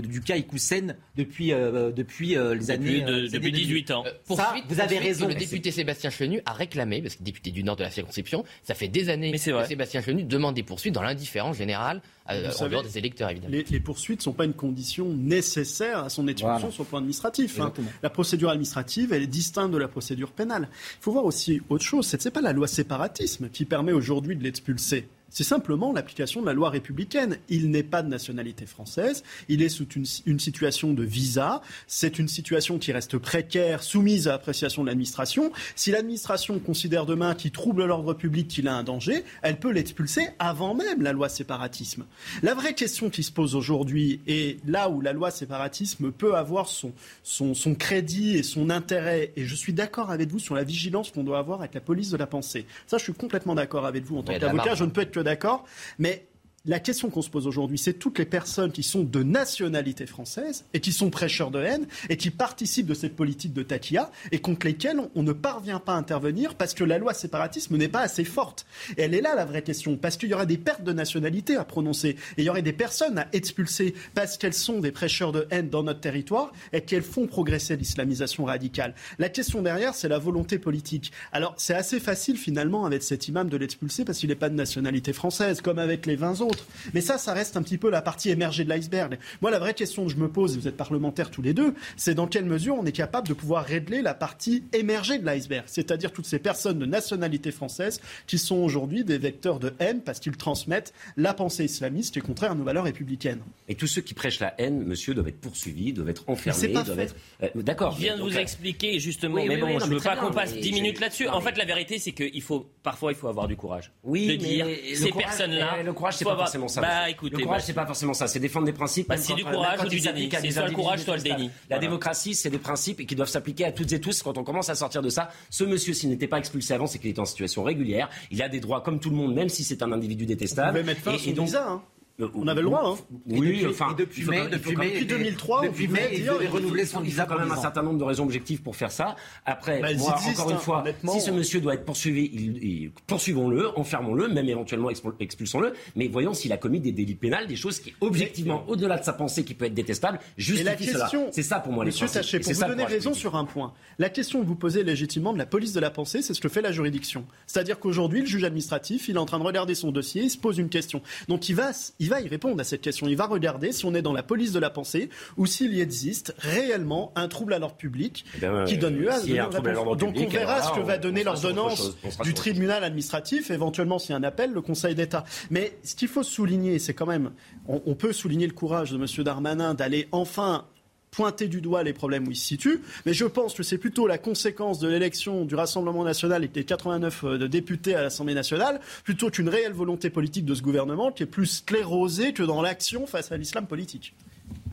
du 0.00 0.20
cas 0.20 0.36
Ikoussen 0.36 0.94
depuis, 1.16 1.52
euh, 1.52 1.90
depuis 1.90 2.36
euh, 2.36 2.54
les 2.54 2.70
années. 2.70 3.00
depuis 3.00 3.50
18 3.50 3.90
ans. 3.90 4.04
Ça, 4.28 4.54
vous 4.68 4.80
avez 4.80 4.98
raison. 4.98 5.26
Le 5.26 5.34
député 5.34 5.72
Sébastien 5.72 6.10
Chenu 6.10 6.40
a 6.46 6.52
réclamé, 6.52 7.02
parce 7.02 7.16
que 7.16 7.24
député 7.24 7.50
du 7.50 7.64
Nord 7.64 7.74
de 7.74 7.82
la 7.82 7.90
circonscription, 7.90 8.44
ça 8.62 8.74
fait 8.74 8.86
des 8.86 9.08
années 9.08 9.32
que 9.32 9.38
Sébastien 9.38 10.02
Chenu 10.02 10.22
demande 10.22 10.54
des 10.54 10.62
poursuites 10.62 10.94
dans 10.94 11.02
l'indifférence 11.02 11.56
générale 11.56 12.00
en 12.28 12.68
dehors 12.68 12.82
des 12.82 12.98
électeurs, 12.98 13.30
évidemment. 13.30 13.56
Les, 13.70 13.80
poursuites 13.80 14.20
ne 14.20 14.24
sont 14.24 14.32
pas 14.32 14.44
une 14.44 14.52
condition 14.52 15.08
nécessaire 15.08 16.04
à 16.04 16.10
son 16.10 16.28
expulsion 16.28 16.70
sur 16.70 16.84
le 16.84 16.88
plan 16.88 16.98
administratif. 16.98 17.58
Hein. 17.58 17.72
La 18.02 18.10
procédure 18.10 18.50
administrative, 18.50 19.12
elle 19.12 19.22
est 19.22 19.26
distincte 19.26 19.72
de 19.72 19.78
la 19.78 19.88
procédure 19.88 20.30
pénale. 20.30 20.68
Il 20.72 21.02
faut 21.02 21.12
voir 21.12 21.24
aussi 21.24 21.60
autre 21.68 21.84
chose. 21.84 22.06
Ce 22.06 22.16
n'est 22.16 22.30
pas 22.30 22.40
la 22.40 22.52
loi 22.52 22.68
séparatisme 22.68 23.48
qui 23.48 23.64
permet 23.64 23.92
aujourd'hui 23.92 24.36
de 24.36 24.44
l'expulser. 24.44 25.08
C'est 25.30 25.44
simplement 25.44 25.92
l'application 25.92 26.40
de 26.40 26.46
la 26.46 26.54
loi 26.54 26.70
républicaine. 26.70 27.38
Il 27.48 27.70
n'est 27.70 27.82
pas 27.82 28.02
de 28.02 28.08
nationalité 28.08 28.66
française, 28.66 29.22
il 29.48 29.62
est 29.62 29.68
sous 29.68 29.86
une, 30.26 30.38
situation 30.38 30.92
de 30.94 31.02
visa, 31.02 31.60
c'est 31.86 32.18
une 32.18 32.28
situation 32.28 32.78
qui 32.78 32.92
reste 32.92 33.18
précaire, 33.18 33.82
soumise 33.82 34.28
à 34.28 34.34
appréciation 34.34 34.82
de 34.82 34.88
l'administration. 34.88 35.52
Si 35.76 35.90
l'administration 35.90 36.58
considère 36.58 37.06
demain 37.06 37.34
qu'il 37.34 37.50
trouble 37.50 37.84
l'ordre 37.84 38.14
public, 38.14 38.48
qu'il 38.48 38.68
a 38.68 38.74
un 38.74 38.82
danger, 38.82 39.24
elle 39.42 39.58
peut 39.58 39.70
l'expulser 39.70 40.28
avant 40.38 40.74
même 40.74 41.02
la 41.02 41.12
loi 41.12 41.28
séparatisme. 41.28 42.04
La 42.42 42.54
vraie 42.54 42.74
question 42.74 43.10
qui 43.10 43.22
se 43.22 43.32
pose 43.32 43.54
aujourd'hui, 43.54 44.20
et 44.26 44.58
là 44.66 44.88
où 44.88 45.00
la 45.00 45.12
loi 45.12 45.30
séparatisme 45.30 46.10
peut 46.10 46.36
avoir 46.36 46.68
son, 46.68 46.92
son, 47.22 47.54
son 47.54 47.74
crédit 47.74 48.36
et 48.36 48.42
son 48.42 48.70
intérêt, 48.70 49.32
et 49.36 49.44
je 49.44 49.54
suis 49.54 49.72
d'accord 49.72 50.10
avec 50.10 50.30
vous 50.30 50.38
sur 50.38 50.54
la 50.54 50.64
vigilance 50.64 51.10
qu'on 51.10 51.24
doit 51.24 51.38
avoir 51.38 51.60
avec 51.60 51.74
la 51.74 51.80
police 51.80 52.10
de 52.10 52.16
la 52.16 52.26
pensée. 52.26 52.66
Ça, 52.86 52.98
je 52.98 53.02
suis 53.02 53.12
complètement 53.12 53.54
d'accord 53.54 53.86
avec 53.86 54.04
vous 54.04 54.16
en 54.16 54.22
tant 54.22 54.38
qu'avocat. 54.38 54.74
Je 54.74 54.84
ne 54.84 54.90
peux 54.90 55.02
être 55.02 55.17
d'accord. 55.22 55.64
Mais 55.98 56.28
la 56.66 56.80
question 56.80 57.08
qu'on 57.08 57.22
se 57.22 57.30
pose 57.30 57.46
aujourd'hui, 57.46 57.78
c'est 57.78 57.94
toutes 57.94 58.18
les 58.18 58.24
personnes 58.24 58.72
qui 58.72 58.82
sont 58.82 59.04
de 59.04 59.22
nationalité 59.22 60.06
française 60.06 60.64
et 60.74 60.80
qui 60.80 60.92
sont 60.92 61.08
prêcheurs 61.08 61.50
de 61.50 61.60
haine 61.60 61.86
et 62.08 62.16
qui 62.16 62.30
participent 62.30 62.86
de 62.86 62.94
cette 62.94 63.14
politique 63.14 63.52
de 63.52 63.62
Takia 63.62 64.10
et 64.32 64.40
contre 64.40 64.66
lesquelles 64.66 65.00
on 65.14 65.22
ne 65.22 65.32
parvient 65.32 65.78
pas 65.78 65.94
à 65.94 65.96
intervenir 65.96 66.56
parce 66.56 66.74
que 66.74 66.82
la 66.82 66.98
loi 66.98 67.14
séparatisme 67.14 67.76
n'est 67.76 67.88
pas 67.88 68.00
assez 68.00 68.24
forte. 68.24 68.66
Et 68.96 69.02
elle 69.02 69.14
est 69.14 69.20
là 69.20 69.36
la 69.36 69.44
vraie 69.44 69.62
question, 69.62 69.96
parce 69.96 70.16
qu'il 70.16 70.30
y 70.30 70.34
aura 70.34 70.46
des 70.46 70.58
pertes 70.58 70.82
de 70.82 70.92
nationalité 70.92 71.56
à 71.56 71.64
prononcer 71.64 72.08
et 72.08 72.16
il 72.38 72.44
y 72.44 72.50
aurait 72.50 72.62
des 72.62 72.72
personnes 72.72 73.18
à 73.18 73.28
expulser 73.32 73.94
parce 74.14 74.36
qu'elles 74.36 74.52
sont 74.52 74.80
des 74.80 74.92
prêcheurs 74.92 75.32
de 75.32 75.46
haine 75.50 75.70
dans 75.70 75.84
notre 75.84 76.00
territoire 76.00 76.52
et 76.72 76.80
qu'elles 76.80 77.02
font 77.02 77.28
progresser 77.28 77.76
l'islamisation 77.76 78.44
radicale. 78.44 78.94
La 79.20 79.28
question 79.28 79.62
derrière, 79.62 79.94
c'est 79.94 80.08
la 80.08 80.18
volonté 80.18 80.58
politique. 80.58 81.12
Alors 81.30 81.54
c'est 81.56 81.74
assez 81.74 82.00
facile 82.00 82.36
finalement 82.36 82.84
avec 82.84 83.04
cet 83.04 83.28
imam 83.28 83.48
de 83.48 83.56
l'expulser 83.56 84.04
parce 84.04 84.18
qu'il 84.18 84.28
n'est 84.28 84.34
pas 84.34 84.48
de 84.48 84.54
nationalité 84.54 85.12
française, 85.12 85.60
comme 85.60 85.78
avec 85.78 86.04
les 86.04 86.16
20 86.16 86.40
autres. 86.48 86.66
Mais 86.94 87.00
ça, 87.00 87.18
ça 87.18 87.32
reste 87.32 87.56
un 87.56 87.62
petit 87.62 87.78
peu 87.78 87.90
la 87.90 88.02
partie 88.02 88.30
émergée 88.30 88.64
de 88.64 88.68
l'iceberg. 88.68 89.18
Moi, 89.40 89.50
la 89.50 89.58
vraie 89.58 89.74
question 89.74 90.04
que 90.06 90.12
je 90.12 90.16
me 90.16 90.28
pose, 90.28 90.54
et 90.54 90.58
vous 90.58 90.68
êtes 90.68 90.76
parlementaires 90.76 91.30
tous 91.30 91.42
les 91.42 91.54
deux, 91.54 91.74
c'est 91.96 92.14
dans 92.14 92.26
quelle 92.26 92.44
mesure 92.44 92.76
on 92.78 92.84
est 92.84 92.92
capable 92.92 93.28
de 93.28 93.34
pouvoir 93.34 93.64
régler 93.64 94.02
la 94.02 94.14
partie 94.14 94.64
émergée 94.72 95.18
de 95.18 95.26
l'iceberg, 95.26 95.64
c'est-à-dire 95.66 96.12
toutes 96.12 96.26
ces 96.26 96.38
personnes 96.38 96.78
de 96.78 96.86
nationalité 96.86 97.52
française 97.52 98.00
qui 98.26 98.38
sont 98.38 98.56
aujourd'hui 98.56 99.04
des 99.04 99.18
vecteurs 99.18 99.58
de 99.58 99.72
haine 99.78 100.02
parce 100.02 100.20
qu'ils 100.20 100.36
transmettent 100.36 100.92
la 101.16 101.34
pensée 101.34 101.64
islamiste 101.64 102.12
qui 102.12 102.18
est 102.18 102.22
contraire 102.22 102.52
à 102.52 102.54
nos 102.54 102.64
valeurs 102.64 102.84
républicaines. 102.84 103.40
Et 103.68 103.74
tous 103.74 103.86
ceux 103.86 104.00
qui 104.00 104.14
prêchent 104.14 104.40
la 104.40 104.54
haine, 104.58 104.84
monsieur, 104.84 105.14
doivent 105.14 105.28
être 105.28 105.40
poursuivis, 105.40 105.92
doivent 105.92 106.08
être 106.08 106.24
enfermés, 106.28 106.68
doivent 106.68 107.00
être. 107.00 107.16
Euh, 107.42 107.48
d'accord. 107.56 107.92
Je 107.92 108.00
viens 108.00 108.16
de 108.16 108.22
vous 108.22 108.36
euh, 108.36 108.40
expliquer 108.40 108.98
justement, 108.98 109.44
mais 109.44 109.56
bon, 109.56 109.78
je 109.78 109.86
ne 109.86 109.94
veux 109.94 110.00
pas 110.00 110.16
qu'on 110.16 110.32
passe 110.32 110.56
10 110.56 110.72
minutes 110.72 111.00
là-dessus. 111.00 111.28
En 111.28 111.40
fait, 111.40 111.56
la 111.56 111.64
vérité, 111.64 111.98
c'est 111.98 112.12
qu'il 112.12 112.42
faut 112.42 112.66
parfois 112.82 113.12
il 113.12 113.16
faut 113.16 113.28
avoir 113.28 113.46
du 113.48 113.56
courage 113.56 113.92
oui, 114.04 114.28
de 114.28 114.36
dire 114.36 114.66
ces 114.94 115.12
personnes-là. 115.12 115.82
Le 115.82 115.92
courage, 115.92 116.16
c'est 116.16 116.24
pas 116.24 116.34
forcément 116.38 116.68
ça. 116.68 116.80
Bah, 116.80 117.10
écoutez, 117.10 117.36
le 117.36 117.42
courage, 117.42 117.60
bah, 117.60 117.64
c'est 117.66 117.72
pas 117.72 117.86
forcément 117.86 118.14
ça. 118.14 118.26
C'est 118.28 118.40
défendre 118.40 118.66
des 118.66 118.72
principes. 118.72 119.08
Bah, 119.08 119.16
c'est 119.16 119.34
du 119.34 119.44
courage 119.44 119.80
ou 119.84 119.88
du 119.88 120.00
déni. 120.00 120.28
C'est 120.30 120.50
soit 120.50 120.68
le 120.68 120.74
courage, 120.74 121.00
soit 121.00 121.16
le 121.16 121.22
déni. 121.22 121.50
La 121.70 121.78
démocratie, 121.78 122.34
c'est 122.34 122.50
des 122.50 122.58
principes 122.58 123.06
qui 123.06 123.14
doivent 123.14 123.28
s'appliquer 123.28 123.64
à 123.64 123.72
toutes 123.72 123.92
et 123.92 124.00
tous. 124.00 124.22
Quand 124.22 124.38
on 124.38 124.44
commence 124.44 124.68
à 124.68 124.74
sortir 124.74 125.02
de 125.02 125.08
ça, 125.08 125.30
ce 125.50 125.64
monsieur, 125.64 125.92
s'il 125.94 126.08
n'était 126.08 126.28
pas 126.28 126.38
expulsé 126.38 126.74
avant, 126.74 126.86
c'est 126.86 126.98
qu'il 126.98 127.10
est 127.10 127.18
en 127.18 127.24
situation 127.24 127.62
régulière. 127.62 128.08
Il 128.30 128.42
a 128.42 128.48
des 128.48 128.60
droits 128.60 128.80
comme 128.80 129.00
tout 129.00 129.10
le 129.10 129.16
monde, 129.16 129.34
même 129.34 129.48
si 129.48 129.64
c'est 129.64 129.82
un 129.82 129.92
individu 129.92 130.26
détestable. 130.26 130.78
Vous 130.78 130.84
pouvez 130.84 130.94
mettre 130.94 131.02
fin 131.02 131.14
à 131.14 131.18
son 131.18 131.30
donc, 131.32 131.46
visa, 131.46 131.66
hein? 131.68 131.82
Euh, 132.20 132.26
On 132.34 132.48
avait 132.48 132.62
le 132.62 132.66
droit, 132.66 132.82
hein. 132.84 132.96
Oui, 133.26 133.46
depuis- 133.60 133.66
enfin, 133.66 133.92
et 133.92 133.94
depuis 133.94 134.24
mai- 134.24 134.38
même- 134.40 134.50
depuis 134.50 134.76
mai, 134.76 135.04
2003, 135.04 135.62
depuis 135.62 135.86
on 135.88 135.92
mai, 135.92 136.08
il 136.14 136.22
dire, 136.22 136.32
devait 136.34 136.46
il 136.46 136.50
faut- 136.50 136.56
renouveler 136.56 136.84
son 136.84 137.00
il 137.00 137.06
visa 137.10 137.26
quand 137.26 137.38
même 137.38 137.44
un 137.44 137.54
10 137.54 137.58
ans. 137.58 137.62
certain 137.62 137.82
nombre 137.82 137.98
de 137.98 138.02
raisons 138.04 138.24
objectives 138.24 138.60
pour 138.60 138.74
faire 138.74 138.90
ça. 138.90 139.14
Après, 139.46 139.80
Bah, 139.80 139.92
elles 139.92 139.98
moi, 139.98 140.14
existent, 140.16 140.32
encore 140.42 140.50
une 140.50 140.56
hein, 140.56 140.58
fois, 140.58 140.84
si 141.12 141.20
ce 141.20 141.30
monsieur 141.30 141.60
doit 141.60 141.74
être 141.74 141.84
poursuivi, 141.84 142.28
il, 142.32 142.64
il- 142.64 142.90
poursuivons-le, 143.06 143.78
enfermons-le, 143.78 144.26
même 144.26 144.48
éventuellement 144.48 144.90
expul- 144.90 145.14
expulsons-le. 145.20 145.74
Mais 145.94 146.08
voyons 146.08 146.34
s'il 146.34 146.52
a 146.52 146.56
commis 146.56 146.80
des 146.80 146.90
délits 146.90 147.14
pénals, 147.14 147.46
des 147.46 147.54
choses 147.54 147.78
qui, 147.78 147.94
objectivement, 148.00 148.64
au-delà 148.66 148.98
de 148.98 149.04
sa 149.04 149.12
pensée 149.12 149.44
qui 149.44 149.54
peut 149.54 149.66
être 149.66 149.74
détestable, 149.74 150.18
Et 150.18 150.22
la 150.64 150.74
justifient 150.76 150.86
cela. 150.94 151.00
question, 151.04 151.28
C'est 151.30 151.44
ça 151.44 151.60
pour 151.60 151.72
moi 151.72 151.84
les 151.84 151.90
Monsieur 151.90 152.06
Et 152.06 152.40
pour 152.40 152.52
vous 152.52 152.64
donner 152.64 152.84
raison 152.84 153.14
sur 153.14 153.36
un 153.36 153.44
point, 153.44 153.72
la 154.00 154.10
question 154.10 154.40
que 154.40 154.46
vous 154.46 154.56
posez 154.56 154.82
légitimement 154.82 155.32
de 155.32 155.38
la 155.38 155.46
police 155.46 155.72
de 155.72 155.78
la 155.80 155.90
pensée, 155.90 156.22
c'est 156.22 156.34
ce 156.34 156.40
que 156.40 156.48
fait 156.48 156.62
la 156.62 156.72
juridiction. 156.72 157.26
C'est-à-dire 157.46 157.78
qu'aujourd'hui, 157.78 158.20
le 158.22 158.26
juge 158.26 158.42
administratif, 158.42 159.08
il 159.08 159.14
est 159.14 159.18
en 159.18 159.26
train 159.26 159.38
de 159.38 159.44
regarder 159.44 159.76
son 159.76 159.92
dossier, 159.92 160.24
il 160.24 160.30
se 160.30 160.38
pose 160.38 160.58
une 160.58 160.68
question. 160.68 161.00
Donc 161.28 161.48
il 161.48 161.54
va, 161.54 161.70
il 162.08 162.10
va 162.10 162.20
y 162.22 162.28
répondre 162.28 162.58
à 162.58 162.64
cette 162.64 162.80
question. 162.80 163.06
Il 163.06 163.16
va 163.16 163.26
regarder 163.26 163.70
si 163.70 163.84
on 163.84 163.94
est 163.94 164.00
dans 164.00 164.14
la 164.14 164.22
police 164.22 164.52
de 164.52 164.58
la 164.58 164.70
pensée 164.70 165.10
ou 165.36 165.44
s'il 165.44 165.74
y 165.74 165.80
existe 165.82 166.34
réellement 166.38 167.12
un 167.16 167.28
trouble 167.28 167.52
à 167.52 167.58
l'ordre 167.58 167.76
public 167.76 168.24
Eh 168.42 168.46
qui 168.66 168.78
donne 168.78 168.96
lieu 168.96 169.10
à 169.12 169.18
trouble 169.20 169.68
à 169.68 169.72
l'ordre 169.74 169.96
Donc 169.96 170.14
on 170.18 170.26
verra 170.28 170.62
ce 170.62 170.72
que 170.72 170.80
va 170.80 170.96
on- 170.96 171.00
donner 171.00 171.22
l'ordonnance 171.22 171.92
du 172.24 172.32
tribunal 172.32 172.82
administratif, 172.82 173.50
éventuellement 173.50 173.98
s'il 173.98 174.10
y 174.10 174.14
a 174.14 174.16
un 174.16 174.22
appel, 174.22 174.52
le 174.52 174.62
Conseil 174.62 174.94
d'État. 174.94 175.24
Mais 175.50 175.76
ce 175.84 175.94
qu'il 175.94 176.08
faut 176.08 176.22
souligner, 176.22 176.78
c'est 176.78 176.94
quand 176.94 177.06
même, 177.06 177.30
on, 177.68 177.82
on 177.84 177.94
peut 177.94 178.14
souligner 178.14 178.46
le 178.46 178.54
courage 178.54 178.90
de 178.90 178.96
M. 178.96 179.04
Darmanin 179.24 179.74
d'aller 179.74 180.08
enfin 180.12 180.64
pointer 181.10 181.48
du 181.48 181.60
doigt 181.60 181.82
les 181.82 181.92
problèmes 181.92 182.26
où 182.28 182.30
il 182.30 182.36
se 182.36 182.46
situe, 182.46 182.80
mais 183.06 183.12
je 183.12 183.24
pense 183.24 183.54
que 183.54 183.62
c'est 183.62 183.78
plutôt 183.78 184.06
la 184.06 184.18
conséquence 184.18 184.78
de 184.78 184.88
l'élection 184.88 185.44
du 185.44 185.54
Rassemblement 185.54 186.04
national 186.04 186.44
et 186.44 186.48
des 186.48 186.64
89 186.64 187.24
euh, 187.24 187.48
députés 187.48 187.94
à 187.94 188.02
l'Assemblée 188.02 188.34
nationale, 188.34 188.80
plutôt 189.04 189.30
qu'une 189.30 189.48
réelle 189.48 189.72
volonté 189.72 190.10
politique 190.10 190.44
de 190.44 190.54
ce 190.54 190.62
gouvernement 190.62 191.12
qui 191.12 191.22
est 191.22 191.26
plus 191.26 191.46
sclérosée 191.46 192.32
que 192.32 192.42
dans 192.42 192.62
l'action 192.62 193.06
face 193.06 193.32
à 193.32 193.36
l'islam 193.36 193.66
politique. 193.66 194.14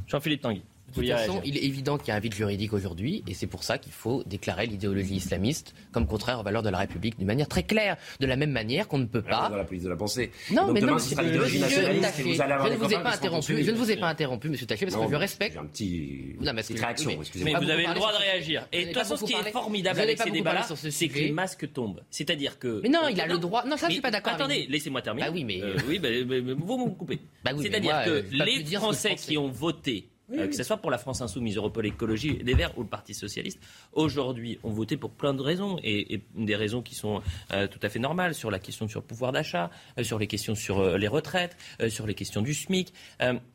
Jean-Philippe 0.07 0.41
Tanguy. 0.41 0.61
De 0.95 1.01
toute 1.01 1.17
façon, 1.17 1.41
il 1.45 1.57
est 1.57 1.63
évident 1.63 1.97
qu'il 1.97 2.07
y 2.09 2.11
a 2.11 2.15
un 2.15 2.19
vide 2.19 2.33
juridique 2.33 2.73
aujourd'hui, 2.73 3.23
et 3.27 3.33
c'est 3.33 3.47
pour 3.47 3.63
ça 3.63 3.77
qu'il 3.77 3.91
faut 3.91 4.23
déclarer 4.25 4.65
l'idéologie 4.67 5.15
islamiste 5.15 5.73
comme 5.91 6.07
contraire 6.07 6.39
aux 6.39 6.43
valeurs 6.43 6.63
de 6.63 6.69
la 6.69 6.77
République 6.77 7.17
d'une 7.17 7.27
manière 7.27 7.47
très 7.47 7.63
claire, 7.63 7.97
de 8.19 8.25
la 8.25 8.35
même 8.35 8.51
manière 8.51 8.87
qu'on 8.87 8.97
ne 8.97 9.05
peut 9.05 9.21
pas. 9.21 9.49
Dans 9.49 9.57
la 9.57 9.63
police 9.65 9.83
de 9.83 9.89
la 9.89 9.95
pensée. 9.95 10.31
Non, 10.51 10.65
Donc 10.67 10.73
mais 10.75 10.81
demain, 10.81 10.93
non, 10.93 10.99
ce 10.99 11.05
c'est 11.09 11.15
sera 11.15 11.23
l'idéologie 11.23 11.59
nationaliste 11.59 12.01
Taché, 12.03 12.21
et 12.21 12.33
vous 12.33 12.41
allez 12.41 12.51
avoir 12.53 12.67
je 12.67 12.73
ne 12.73 12.77
vous 12.77 12.93
ai 12.93 12.97
pas 13.03 13.13
interrompu. 13.13 13.63
Je 13.63 13.71
ne 13.71 13.75
vous 13.77 13.91
ai 13.91 13.97
pas 13.97 14.07
interrompu, 14.07 14.49
Monsieur 14.49 14.65
Taché, 14.67 14.85
parce 14.85 14.97
Non, 14.97 15.05
que 15.05 15.11
je 15.11 15.15
respecte. 15.17 15.53
J'ai 15.53 15.59
un 15.59 15.65
petit. 15.65 16.35
Non, 16.41 16.53
mais 16.53 16.61
c'est- 16.63 16.73
petite 16.73 16.85
réaction, 16.85 17.11
excusez-moi. 17.19 17.45
Mais 17.45 17.59
pas 17.59 17.65
vous 17.65 17.71
avez 17.71 17.87
le 17.87 17.93
droit 17.93 18.11
de 18.13 18.17
réagir. 18.17 18.67
Et 18.71 18.81
de 18.81 18.85
toute 18.87 18.97
façon, 18.97 19.17
ce 19.17 19.25
qui 19.25 19.33
est 19.33 19.51
formidable 19.51 19.99
avec 19.99 20.21
ces 20.21 20.31
débats-là, 20.31 20.65
c'est 20.75 21.07
que 21.07 21.19
les 21.19 21.31
masques 21.31 21.71
tombent. 21.73 22.01
C'est-à-dire 22.09 22.59
que. 22.59 22.81
Mais 22.83 22.89
non, 22.89 23.07
il 23.09 23.19
a 23.19 23.25
le 23.27 23.37
droit- 23.37 23.65
non, 23.65 23.77
ça, 23.77 23.87
je 23.87 23.93
suis 23.93 24.01
pas 24.01 24.11
d'accord 24.11 24.33
Attendez, 24.33 24.65
laissez-moi 24.69 25.01
terminer. 25.01 25.27
Bah 25.27 25.33
oui, 25.33 25.43
mais- 25.43 25.61
Euh, 25.61 25.75
oui, 25.87 25.99
bah, 25.99 26.09
vous 26.57 26.85
me 26.85 26.93
coupez. 26.95 27.19
Bah 27.43 27.51
C'est-à-dire 27.59 28.03
que 28.05 28.09
euh, 28.09 28.21
les 28.31 28.63
Français 28.75 29.15
qui 29.15 29.37
ont 29.37 29.49
voté, 29.49 30.09
Oui, 30.29 30.39
euh, 30.39 30.47
que 30.47 30.55
ce 30.55 30.63
soit 30.63 30.77
pour 30.77 30.89
la 30.89 30.97
France 30.97 31.21
Insoumise, 31.21 31.57
Europol 31.57 31.85
Écologie, 31.85 32.39
les 32.43 32.55
Verts 32.55 32.75
ou 32.77 32.81
le 32.81 32.87
Parti 32.87 33.13
Socialiste, 33.13 33.59
aujourd'hui 33.93 34.57
ont 34.63 34.71
voté 34.71 34.97
pour 34.97 35.11
plein 35.11 35.33
de 35.33 35.41
raisons 35.41 35.77
et, 35.83 36.15
et 36.15 36.23
des 36.35 36.55
raisons 36.55 36.81
qui 36.81 36.95
sont 36.95 37.21
euh, 37.51 37.67
tout 37.67 37.79
à 37.83 37.89
fait 37.89 37.99
normales 37.99 38.33
sur 38.33 38.49
la 38.49 38.59
question 38.59 38.87
sur 38.87 39.01
le 39.01 39.05
pouvoir 39.05 39.31
d'achat, 39.31 39.69
euh, 39.99 40.03
sur 40.03 40.17
les 40.17 40.27
questions 40.27 40.55
sur 40.55 40.97
les 40.97 41.07
retraites, 41.07 41.57
sur 41.89 42.07
les 42.07 42.13
questions 42.13 42.41
du 42.41 42.53
SMIC, 42.53 42.93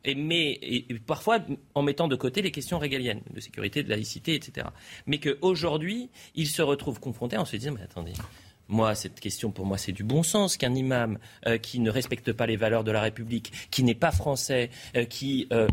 et, 0.05 0.15
mais 0.15 0.51
et, 0.61 0.85
parfois 1.05 1.39
en 1.75 1.81
mettant 1.81 2.07
de 2.07 2.15
côté 2.15 2.41
les 2.41 2.51
questions 2.51 2.79
régaliennes 2.79 3.21
de 3.33 3.39
sécurité, 3.39 3.83
de 3.83 3.89
laïcité, 3.89 4.35
etc. 4.35 4.67
Mais 5.07 5.19
qu'aujourd'hui, 5.19 6.09
ils 6.35 6.47
se 6.47 6.61
retrouvent 6.61 6.99
confrontés 6.99 7.37
en 7.37 7.45
se 7.45 7.55
disant 7.55 7.73
mais 7.73 7.83
attendez. 7.83 8.13
Moi, 8.71 8.95
cette 8.95 9.19
question, 9.19 9.51
pour 9.51 9.65
moi, 9.65 9.77
c'est 9.77 9.91
du 9.91 10.05
bon 10.05 10.23
sens 10.23 10.55
qu'un 10.55 10.73
imam 10.73 11.19
euh, 11.45 11.57
qui 11.57 11.81
ne 11.81 11.91
respecte 11.91 12.31
pas 12.31 12.45
les 12.45 12.55
valeurs 12.55 12.85
de 12.85 12.91
la 12.91 13.01
République, 13.01 13.51
qui 13.69 13.83
n'est 13.83 13.95
pas 13.95 14.11
français, 14.11 14.69
euh, 14.95 15.03
qui 15.03 15.49
euh, 15.51 15.67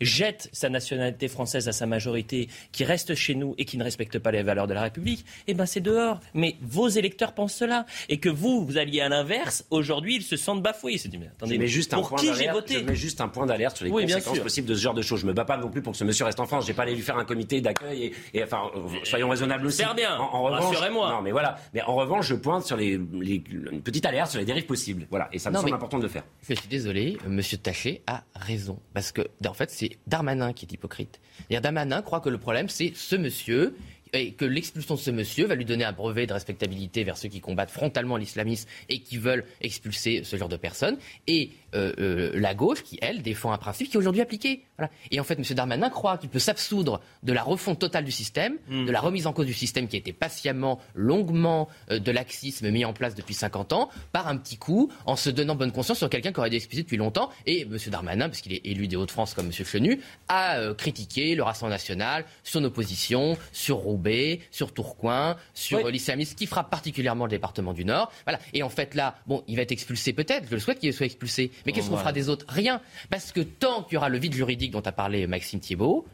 jette 0.00 0.48
sa 0.52 0.68
nationalité 0.68 1.28
française 1.28 1.68
à 1.68 1.72
sa 1.72 1.86
majorité, 1.86 2.48
qui 2.72 2.84
reste 2.84 3.14
chez 3.14 3.34
nous 3.34 3.54
et 3.58 3.64
qui 3.64 3.76
ne 3.78 3.84
respecte 3.84 4.18
pas 4.18 4.30
les 4.30 4.42
valeurs 4.42 4.66
de 4.66 4.74
la 4.74 4.82
République, 4.82 5.24
eh 5.46 5.54
ben 5.54 5.66
c'est 5.66 5.80
dehors. 5.80 6.20
Mais 6.34 6.56
vos 6.60 6.88
électeurs 6.88 7.34
pensent 7.34 7.54
cela. 7.54 7.86
Et 8.08 8.18
que 8.18 8.28
vous, 8.28 8.64
vous 8.64 8.78
alliez 8.78 9.00
à 9.00 9.08
l'inverse, 9.08 9.64
aujourd'hui, 9.70 10.16
ils 10.16 10.22
se 10.22 10.36
sentent 10.36 10.62
bafoués. 10.62 10.94
Ils 10.94 10.98
se 10.98 11.08
disent, 11.08 11.20
mais 11.20 11.26
attendez, 11.28 11.58
mets 11.58 11.66
juste 11.66 11.94
un 11.94 11.98
pour 11.98 12.10
point 12.10 12.18
qui 12.18 12.26
j'ai 12.26 12.32
d'alerte. 12.46 12.54
voté 12.56 12.74
Je 12.74 12.84
mets 12.84 12.94
juste 12.96 13.20
un 13.20 13.28
point 13.28 13.46
d'alerte 13.46 13.76
sur 13.76 13.84
les 13.86 13.90
Oui, 13.92 14.04
bien 14.06 14.16
conséquences 14.16 14.40
possibles 14.40 14.68
de 14.68 14.74
ce 14.74 14.80
genre 14.80 14.94
de 14.94 15.02
choses. 15.02 15.20
Je 15.20 15.26
me 15.26 15.32
bats 15.32 15.44
pas 15.44 15.56
non 15.56 15.70
plus 15.70 15.82
pour 15.82 15.92
que 15.92 15.98
ce 15.98 16.04
monsieur 16.04 16.24
reste 16.24 16.40
en 16.40 16.46
France. 16.46 16.66
J'ai 16.66 16.74
pas 16.74 16.82
allé 16.82 16.94
lui 16.94 17.02
faire 17.02 17.18
un 17.18 17.24
comité 17.24 17.60
d'accueil 17.60 18.04
et, 18.32 18.38
et, 18.38 18.44
enfin, 18.44 18.62
euh, 18.76 18.80
soyons 19.04 19.28
raisonnables 19.28 19.66
aussi. 19.66 19.78
Faire 19.82 19.94
bien. 19.94 20.16
En, 20.18 20.22
en 20.34 20.42
revanche, 20.42 20.64
Rassurez-moi. 20.76 21.10
non, 21.10 21.22
mais 21.22 21.32
voilà. 21.32 21.58
Mais 21.74 21.82
en 21.82 21.94
revanche, 21.94 22.26
je 22.28 22.34
pointe 22.34 22.64
sur 22.64 22.76
les, 22.76 22.98
les- 23.20 23.42
une 23.72 23.82
petite 23.82 24.06
alerte 24.06 24.30
sur 24.30 24.40
les 24.40 24.46
dérives 24.46 24.66
possibles. 24.66 25.06
Voilà. 25.10 25.28
Et 25.32 25.38
ça 25.38 25.50
me 25.50 25.54
Non, 25.54 25.60
semble 25.60 25.70
mais- 25.72 25.76
important 25.76 25.98
de 25.98 26.02
le 26.04 26.08
faire. 26.08 26.24
Je 26.48 26.54
suis 26.54 26.68
désolé, 26.68 27.16
euh, 27.26 27.28
Monsieur 27.28 27.58
Taché 27.58 28.02
a 28.06 28.24
raison. 28.34 28.78
Parce 28.94 29.12
que, 29.12 29.22
en 29.48 29.54
fait, 29.54 29.70
c'est 29.70 29.90
Darmanin 30.06 30.52
qui 30.52 30.66
est 30.66 30.72
hypocrite. 30.72 31.20
Darmanin 31.50 32.02
croit 32.02 32.20
que 32.20 32.28
le 32.28 32.38
problème, 32.38 32.68
c'est 32.68 32.92
ce 32.94 33.16
monsieur 33.16 33.74
et 34.12 34.32
que 34.32 34.44
l'expulsion 34.44 34.94
de 34.94 35.00
ce 35.00 35.10
monsieur 35.10 35.46
va 35.46 35.54
lui 35.54 35.64
donner 35.64 35.84
un 35.84 35.92
brevet 35.92 36.26
de 36.26 36.32
respectabilité 36.32 37.04
vers 37.04 37.16
ceux 37.16 37.28
qui 37.28 37.40
combattent 37.40 37.70
frontalement 37.70 38.16
l'islamisme 38.16 38.68
et 38.88 39.00
qui 39.00 39.16
veulent 39.16 39.44
expulser 39.60 40.22
ce 40.24 40.36
genre 40.36 40.48
de 40.48 40.56
personnes, 40.56 40.98
et 41.26 41.50
euh, 41.74 41.92
euh, 41.98 42.30
la 42.34 42.54
gauche 42.54 42.82
qui, 42.82 42.98
elle, 43.00 43.22
défend 43.22 43.52
un 43.52 43.58
principe 43.58 43.88
qui 43.88 43.96
est 43.96 43.98
aujourd'hui 43.98 44.20
appliqué. 44.20 44.64
Voilà. 44.82 44.92
Et 45.12 45.20
en 45.20 45.24
fait, 45.24 45.38
M. 45.38 45.44
Darmanin 45.54 45.90
croit 45.90 46.18
qu'il 46.18 46.28
peut 46.28 46.38
s'absoudre 46.40 47.00
de 47.22 47.32
la 47.32 47.42
refonte 47.42 47.78
totale 47.78 48.04
du 48.04 48.10
système, 48.10 48.56
Hmm. 48.68 48.86
de 48.86 48.90
la 48.90 49.00
remise 49.00 49.26
en 49.26 49.32
cause 49.32 49.46
du 49.46 49.52
système 49.54 49.86
qui 49.88 49.96
a 49.96 49.98
été 49.98 50.12
patiemment, 50.12 50.80
longuement, 50.94 51.68
euh, 51.90 51.98
de 51.98 52.10
laxisme 52.10 52.68
mis 52.70 52.84
en 52.84 52.92
place 52.92 53.14
depuis 53.14 53.34
50 53.34 53.72
ans, 53.72 53.88
par 54.12 54.26
un 54.28 54.36
petit 54.36 54.56
coup, 54.56 54.90
en 55.06 55.14
se 55.16 55.30
donnant 55.30 55.54
bonne 55.54 55.72
conscience 55.72 55.98
sur 55.98 56.10
quelqu'un 56.10 56.32
qui 56.32 56.38
aurait 56.40 56.48
été 56.48 56.56
expulsé 56.56 56.82
depuis 56.82 56.96
longtemps. 56.96 57.30
Et 57.46 57.62
M. 57.62 57.76
Darmanin, 57.88 58.28
parce 58.28 58.40
qu'il 58.40 58.52
est 58.52 58.64
élu 58.64 58.88
des 58.88 58.96
Hauts-de-France 58.96 59.34
comme 59.34 59.46
M. 59.46 59.52
Chenu, 59.52 60.00
a 60.28 60.58
euh, 60.58 60.74
critiqué 60.74 61.34
le 61.34 61.42
Rassemblement 61.42 61.74
national, 61.74 62.24
son 62.42 62.64
opposition, 62.64 63.36
sur 63.52 63.76
Roubaix, 63.76 64.40
sur 64.50 64.72
Tourcoing, 64.72 65.36
sur 65.54 65.78
Oui. 65.78 65.84
euh, 65.86 65.90
l'islamisme 65.90 66.34
qui 66.36 66.46
frappe 66.46 66.70
particulièrement 66.70 67.26
le 67.26 67.30
département 67.30 67.72
du 67.72 67.84
Nord. 67.84 68.10
Voilà. 68.24 68.40
Et 68.52 68.62
en 68.62 68.68
fait, 68.68 68.94
là, 68.94 69.16
bon, 69.26 69.44
il 69.46 69.56
va 69.56 69.62
être 69.62 69.72
expulsé 69.72 70.12
peut-être, 70.12 70.46
je 70.48 70.54
le 70.54 70.60
souhaite 70.60 70.78
qu'il 70.80 70.92
soit 70.92 71.06
expulsé. 71.06 71.50
Mais 71.66 71.72
qu'est-ce 71.72 71.86
qu'on 71.86 71.92
Voilà. 71.92 72.02
fera 72.04 72.12
des 72.12 72.28
autres? 72.28 72.44
Rien. 72.48 72.80
Parce 73.10 73.32
que 73.32 73.40
tant 73.40 73.82
qu'il 73.84 73.94
y 73.94 73.96
aura 73.98 74.08
le 74.08 74.18
vide 74.18 74.32
juridique 74.34 74.71
dont 74.72 74.80
a 74.80 74.92
parlé 74.92 75.26
Maxime 75.28 75.60
Thiebaud, 75.60 76.04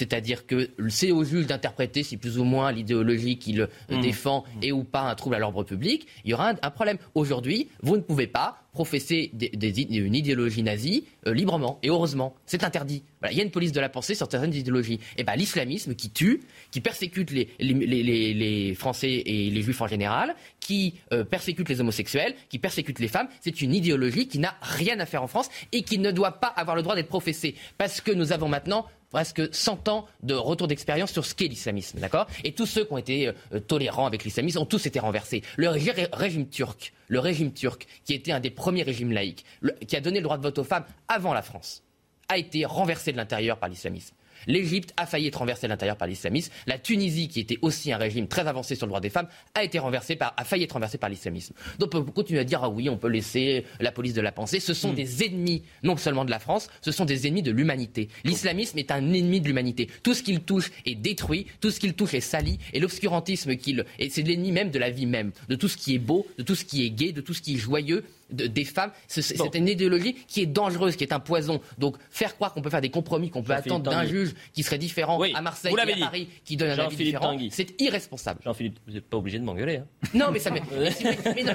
c'est-à-dire 0.00 0.46
que 0.46 0.70
c'est 0.88 1.10
au 1.12 1.22
juge 1.24 1.46
d'interpréter 1.46 2.02
si 2.02 2.16
plus 2.16 2.38
ou 2.38 2.44
moins 2.44 2.72
l'idéologie 2.72 3.36
qu'il 3.38 3.68
Mmh. 3.90 4.00
défend 4.00 4.44
est 4.62 4.72
ou 4.72 4.82
pas 4.82 5.02
un 5.02 5.14
trouble 5.14 5.34
à 5.34 5.38
l'ordre 5.38 5.62
public. 5.62 6.06
Il 6.24 6.30
y 6.30 6.34
aura 6.34 6.50
un, 6.50 6.54
un 6.62 6.70
problème. 6.70 6.96
Aujourd'hui, 7.14 7.68
vous 7.82 7.96
ne 7.96 8.02
pouvez 8.02 8.26
pas 8.26 8.62
professer 8.72 9.30
des- 9.34 9.48
des- 9.50 9.82
une 9.82 10.14
idéologie 10.14 10.62
nazie 10.62 11.04
euh, 11.26 11.34
librement. 11.34 11.78
Et 11.82 11.88
heureusement, 11.90 12.34
c'est 12.46 12.62
interdit. 12.64 13.02
Voilà, 13.20 13.32
il 13.32 13.36
y 13.36 13.40
a 13.40 13.44
une 13.44 13.50
police 13.50 13.72
de 13.72 13.80
la 13.80 13.88
pensée 13.88 14.14
sur 14.14 14.30
certaines 14.30 14.54
idéologies. 14.54 15.00
Et 15.18 15.24
ben 15.24 15.34
l'islamisme 15.36 15.94
qui 15.96 16.08
tue, 16.10 16.40
qui 16.70 16.80
persécute 16.80 17.30
les, 17.32 17.48
les, 17.58 17.74
les- 17.74 18.02
les- 18.02 18.32
les 18.34 18.74
Français 18.74 19.10
et 19.26 19.50
les 19.50 19.62
Juifs 19.62 19.80
en 19.82 19.88
général, 19.88 20.34
qui 20.60 20.94
euh, 21.12 21.24
persécute 21.24 21.68
les 21.68 21.80
homosexuels, 21.80 22.34
qui 22.48 22.58
persécute 22.58 23.00
les 23.00 23.08
femmes, 23.08 23.28
c'est 23.40 23.60
une 23.60 23.74
idéologie 23.74 24.28
qui 24.28 24.38
n'a 24.38 24.54
rien 24.62 24.98
à 25.00 25.04
faire 25.06 25.22
en 25.22 25.26
France 25.28 25.50
et 25.72 25.82
qui 25.82 25.98
ne 25.98 26.12
doit 26.12 26.38
pas 26.40 26.48
avoir 26.62 26.76
le 26.76 26.82
droit 26.82 26.94
d'être 26.94 27.08
professée. 27.08 27.56
Parce 27.76 28.00
que 28.00 28.12
nous 28.12 28.30
avons 28.32 28.48
maintenant 28.48 28.86
presque 29.10 29.52
100 29.54 29.88
ans 29.88 30.06
de 30.22 30.34
retour 30.34 30.68
d'expérience 30.68 31.12
sur 31.12 31.24
ce 31.24 31.34
qu'est 31.34 31.48
l'islamisme, 31.48 31.98
d'accord? 31.98 32.26
Et 32.44 32.52
tous 32.52 32.66
ceux 32.66 32.84
qui 32.84 32.92
ont 32.92 32.98
été 32.98 33.28
euh, 33.28 33.60
tolérants 33.60 34.06
avec 34.06 34.24
l'islamisme 34.24 34.58
ont 34.60 34.64
tous 34.66 34.86
été 34.86 34.98
renversés. 35.00 35.42
Le 35.56 35.68
ré- 35.68 36.08
régime 36.12 36.48
turc, 36.48 36.92
le 37.08 37.18
régime 37.18 37.52
turc, 37.52 37.86
qui 38.04 38.14
était 38.14 38.32
un 38.32 38.40
des 38.40 38.50
premiers 38.50 38.82
régimes 38.84 39.12
laïques, 39.12 39.44
le- 39.60 39.72
qui 39.72 39.96
a 39.96 40.00
donné 40.00 40.18
le 40.20 40.24
droit 40.24 40.38
de 40.38 40.42
vote 40.42 40.58
aux 40.58 40.64
femmes 40.64 40.84
avant 41.08 41.34
la 41.34 41.42
France, 41.42 41.82
a 42.28 42.38
été 42.38 42.64
renversé 42.64 43.10
de 43.12 43.16
l'intérieur 43.16 43.58
par 43.58 43.68
l'islamisme. 43.68 44.14
L'Égypte 44.46 44.92
a 44.96 45.06
failli 45.06 45.26
être 45.26 45.36
renversée 45.36 45.66
de 45.66 45.72
l'intérieur 45.72 45.96
par 45.96 46.08
l'islamisme. 46.08 46.52
La 46.66 46.78
Tunisie, 46.78 47.28
qui 47.28 47.40
était 47.40 47.58
aussi 47.62 47.92
un 47.92 47.98
régime 47.98 48.28
très 48.28 48.46
avancé 48.46 48.74
sur 48.74 48.86
le 48.86 48.90
droit 48.90 49.00
des 49.00 49.10
femmes, 49.10 49.28
a 49.54 49.64
été 49.64 49.78
renversée 49.78 50.16
par, 50.16 50.34
a 50.36 50.44
failli 50.44 50.64
être 50.64 50.72
renversée 50.72 50.98
par 50.98 51.10
l'islamisme. 51.10 51.54
Donc 51.78 51.94
on 51.94 52.04
peut 52.04 52.12
continuer 52.12 52.40
à 52.40 52.44
dire 52.44 52.60
ah 52.62 52.68
oui, 52.68 52.88
on 52.88 52.96
peut 52.96 53.08
laisser 53.08 53.64
la 53.80 53.92
police 53.92 54.14
de 54.14 54.20
la 54.20 54.32
pensée. 54.32 54.60
Ce 54.60 54.74
sont 54.74 54.92
des 54.92 55.24
ennemis, 55.24 55.62
non 55.82 55.96
seulement 55.96 56.24
de 56.24 56.30
la 56.30 56.38
France, 56.38 56.68
ce 56.80 56.92
sont 56.92 57.04
des 57.04 57.26
ennemis 57.26 57.42
de 57.42 57.50
l'humanité. 57.50 58.08
L'islamisme 58.24 58.78
est 58.78 58.90
un 58.90 59.12
ennemi 59.12 59.40
de 59.40 59.46
l'humanité. 59.46 59.88
Tout 60.02 60.14
ce 60.14 60.22
qu'il 60.22 60.40
touche 60.40 60.70
est 60.86 60.94
détruit, 60.94 61.46
tout 61.60 61.70
ce 61.70 61.80
qu'il 61.80 61.94
touche 61.94 62.14
est 62.14 62.20
sali, 62.20 62.58
et 62.72 62.80
l'obscurantisme 62.80 63.56
qu'il, 63.56 63.84
c'est 64.10 64.22
l'ennemi 64.22 64.52
même 64.52 64.70
de 64.70 64.78
la 64.78 64.90
vie 64.90 65.06
même, 65.06 65.32
de 65.48 65.54
tout 65.54 65.68
ce 65.68 65.76
qui 65.76 65.94
est 65.94 65.98
beau, 65.98 66.26
de 66.38 66.42
tout 66.42 66.54
ce 66.54 66.64
qui 66.64 66.84
est 66.84 66.90
gai, 66.90 67.12
de 67.12 67.20
tout 67.20 67.34
ce 67.34 67.42
qui 67.42 67.54
est 67.54 67.58
joyeux 67.58 68.04
des 68.32 68.64
femmes. 68.64 68.92
C'est 69.06 69.54
une 69.54 69.68
idéologie 69.68 70.14
qui 70.26 70.42
est 70.42 70.46
dangereuse, 70.46 70.96
qui 70.96 71.04
est 71.04 71.12
un 71.12 71.20
poison. 71.20 71.60
Donc 71.78 71.96
faire 72.10 72.34
croire 72.34 72.52
qu'on 72.52 72.62
peut 72.62 72.70
faire 72.70 72.80
des 72.80 72.90
compromis, 72.90 73.30
qu'on 73.30 73.42
peut 73.42 73.52
attendre 73.52 73.90
d'un 73.90 74.04
juge 74.04 74.34
qui 74.52 74.62
serait 74.62 74.78
différent 74.78 75.20
à 75.34 75.40
Marseille 75.40 75.74
et 75.74 75.92
à 75.92 75.96
Paris, 75.96 76.28
qui 76.44 76.56
donne 76.56 76.70
un 76.70 76.84
avis 76.84 76.96
différent, 76.96 77.36
c'est 77.50 77.80
irresponsable. 77.80 78.40
Jean-Philippe, 78.44 78.78
vous 78.86 78.94
n'êtes 78.94 79.08
pas 79.08 79.16
obligé 79.16 79.38
de 79.38 79.44
m'engueuler. 79.44 79.76
Hein. 79.76 79.86
Non, 80.14 80.30
mais 80.32 80.38
ça 80.38 80.50
mais, 80.50 80.62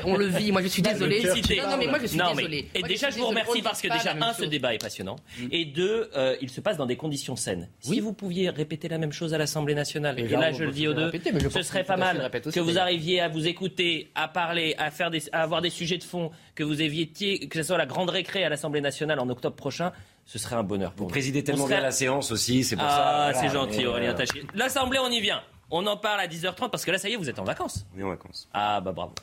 on 0.06 0.16
le 0.16 0.28
vit. 0.28 0.52
Moi, 0.52 0.62
je 0.62 0.68
suis 0.68 0.82
désolé. 0.82 1.24
Non, 1.24 1.78
mais 1.78 1.88
moi, 1.88 2.00
je 2.02 2.08
suis 2.08 2.18
désolé. 2.18 2.70
Et 2.74 2.84
déjà, 2.84 3.10
je 3.10 3.18
vous 3.18 3.28
remercie 3.28 3.62
parce 3.62 3.82
que 3.82 3.88
déjà, 3.88 4.14
un, 4.14 4.34
ce 4.34 4.46
débat 4.46 4.74
est 4.74 4.82
passionnant. 4.82 5.18
Mm. 5.40 5.48
Et 5.52 5.66
deux, 5.66 6.10
euh, 6.16 6.36
il 6.42 6.50
se 6.50 6.62
passe 6.62 6.78
dans 6.78 6.86
des 6.86 6.96
conditions 6.96 7.36
saines. 7.36 7.70
Si 7.80 8.00
vous 8.00 8.14
pouviez 8.14 8.50
répéter 8.50 8.88
la 8.88 8.98
même 8.98 9.12
chose 9.12 9.34
à 9.34 9.38
l'Assemblée 9.38 9.76
nationale, 9.76 10.20
et 10.20 10.28
là, 10.28 10.52
je 10.52 10.64
le 10.64 10.72
dis 10.72 10.88
aux 10.88 10.94
deux, 10.94 11.12
ce 11.50 11.62
serait 11.62 11.84
pas 11.84 11.98
mal 11.98 12.30
que 12.32 12.60
vous 12.60 12.78
arriviez 12.78 13.22
à 13.22 13.28
vous 13.28 13.48
écouter, 13.48 14.12
à 14.16 14.28
parler, 14.28 14.76
à, 14.78 14.92
faire 14.92 15.12
à 15.32 15.42
avoir 15.42 15.62
des 15.62 15.70
sujets 15.70 15.98
de 15.98 16.04
fond, 16.04 16.32
que 16.56 16.64
vous 16.64 16.82
évitiez, 16.82 17.48
que 17.48 17.62
ce 17.62 17.68
soit 17.68 17.78
la 17.78 17.86
grande 17.86 18.10
récré 18.10 18.44
à 18.44 18.50
l'Assemblée 18.50 18.82
nationale 18.82 19.20
en 19.20 19.30
octobre 19.30 19.56
prochain 19.56 19.92
ce 20.26 20.40
serait 20.40 20.56
un 20.56 20.64
bonheur. 20.64 20.92
Pour 20.94 21.06
vous 21.06 21.12
présidez 21.12 21.44
tellement 21.44 21.68
bien 21.68 21.82
la 21.82 21.92
séance 21.92 22.32
aussi, 22.32 22.64
c'est 22.64 22.76
pour 22.76 22.90
ça. 22.90 23.28
Ah, 23.28 23.34
c'est 23.34 23.50
gentil, 23.50 23.86
Aurélien 23.86 24.14
Taché. 24.14 24.44
L'Assemblée, 24.56 25.00
on 25.00 25.10
y 25.10 25.22
vient. 25.22 25.42
On 25.72 25.86
en 25.86 25.98
parle 25.98 26.20
à 26.20 26.28
10h30 26.28 26.70
parce 26.70 26.86
que 26.86 26.92
là, 26.92 26.98
ça 26.98 27.10
y 27.10 27.14
est, 27.14 27.16
vous 27.16 27.30
êtes 27.30 27.40
en 27.40 27.44
vacances. 27.44 27.86
On 27.96 28.00
est 28.00 28.04
en 28.04 28.10
vacances. 28.10 28.50
Ah, 28.54 28.82
bah 28.82 28.92
bravo. 28.92 29.14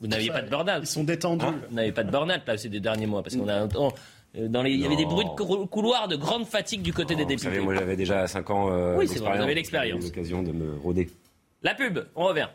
Vous 0.00 0.06
n'aviez 0.06 0.30
pas 0.30 0.42
de 0.42 0.48
burn 0.48 0.68
Ils 0.80 0.86
sont 0.86 1.04
détendus. 1.04 1.44
Hein 1.44 1.60
vous 1.68 1.76
n'avez 1.76 1.92
pas 1.92 2.02
de 2.02 2.10
burn-out 2.10 2.40
là 2.46 2.58
ces 2.58 2.68
derniers 2.68 3.06
mois 3.06 3.22
parce 3.22 3.36
qu'on 3.36 3.48
a 3.48 3.68
euh, 4.34 4.48
dans 4.48 4.62
les, 4.62 4.72
il 4.72 4.80
y 4.80 4.86
avait 4.86 4.96
des 4.96 5.04
bruits 5.04 5.26
de 5.26 5.66
couloir 5.66 6.08
de 6.08 6.16
grande 6.16 6.46
fatigue 6.46 6.82
du 6.82 6.92
côté 6.92 7.14
des 7.14 7.26
députés. 7.26 7.48
Vous 7.48 7.54
savez, 7.54 7.64
moi 7.64 7.74
j'avais 7.74 7.96
déjà 7.96 8.26
5 8.26 8.50
ans 8.50 8.72
euh, 8.72 8.96
oui, 8.96 9.06
c'est 9.06 9.18
vrai, 9.18 9.36
vous 9.36 9.42
avez 9.42 9.54
l'expérience. 9.54 10.02
L'occasion 10.02 10.42
de 10.42 10.52
me 10.52 10.76
rôder. 10.78 11.10
La 11.62 11.74
pub, 11.74 12.00
on 12.16 12.24
revient. 12.24 12.48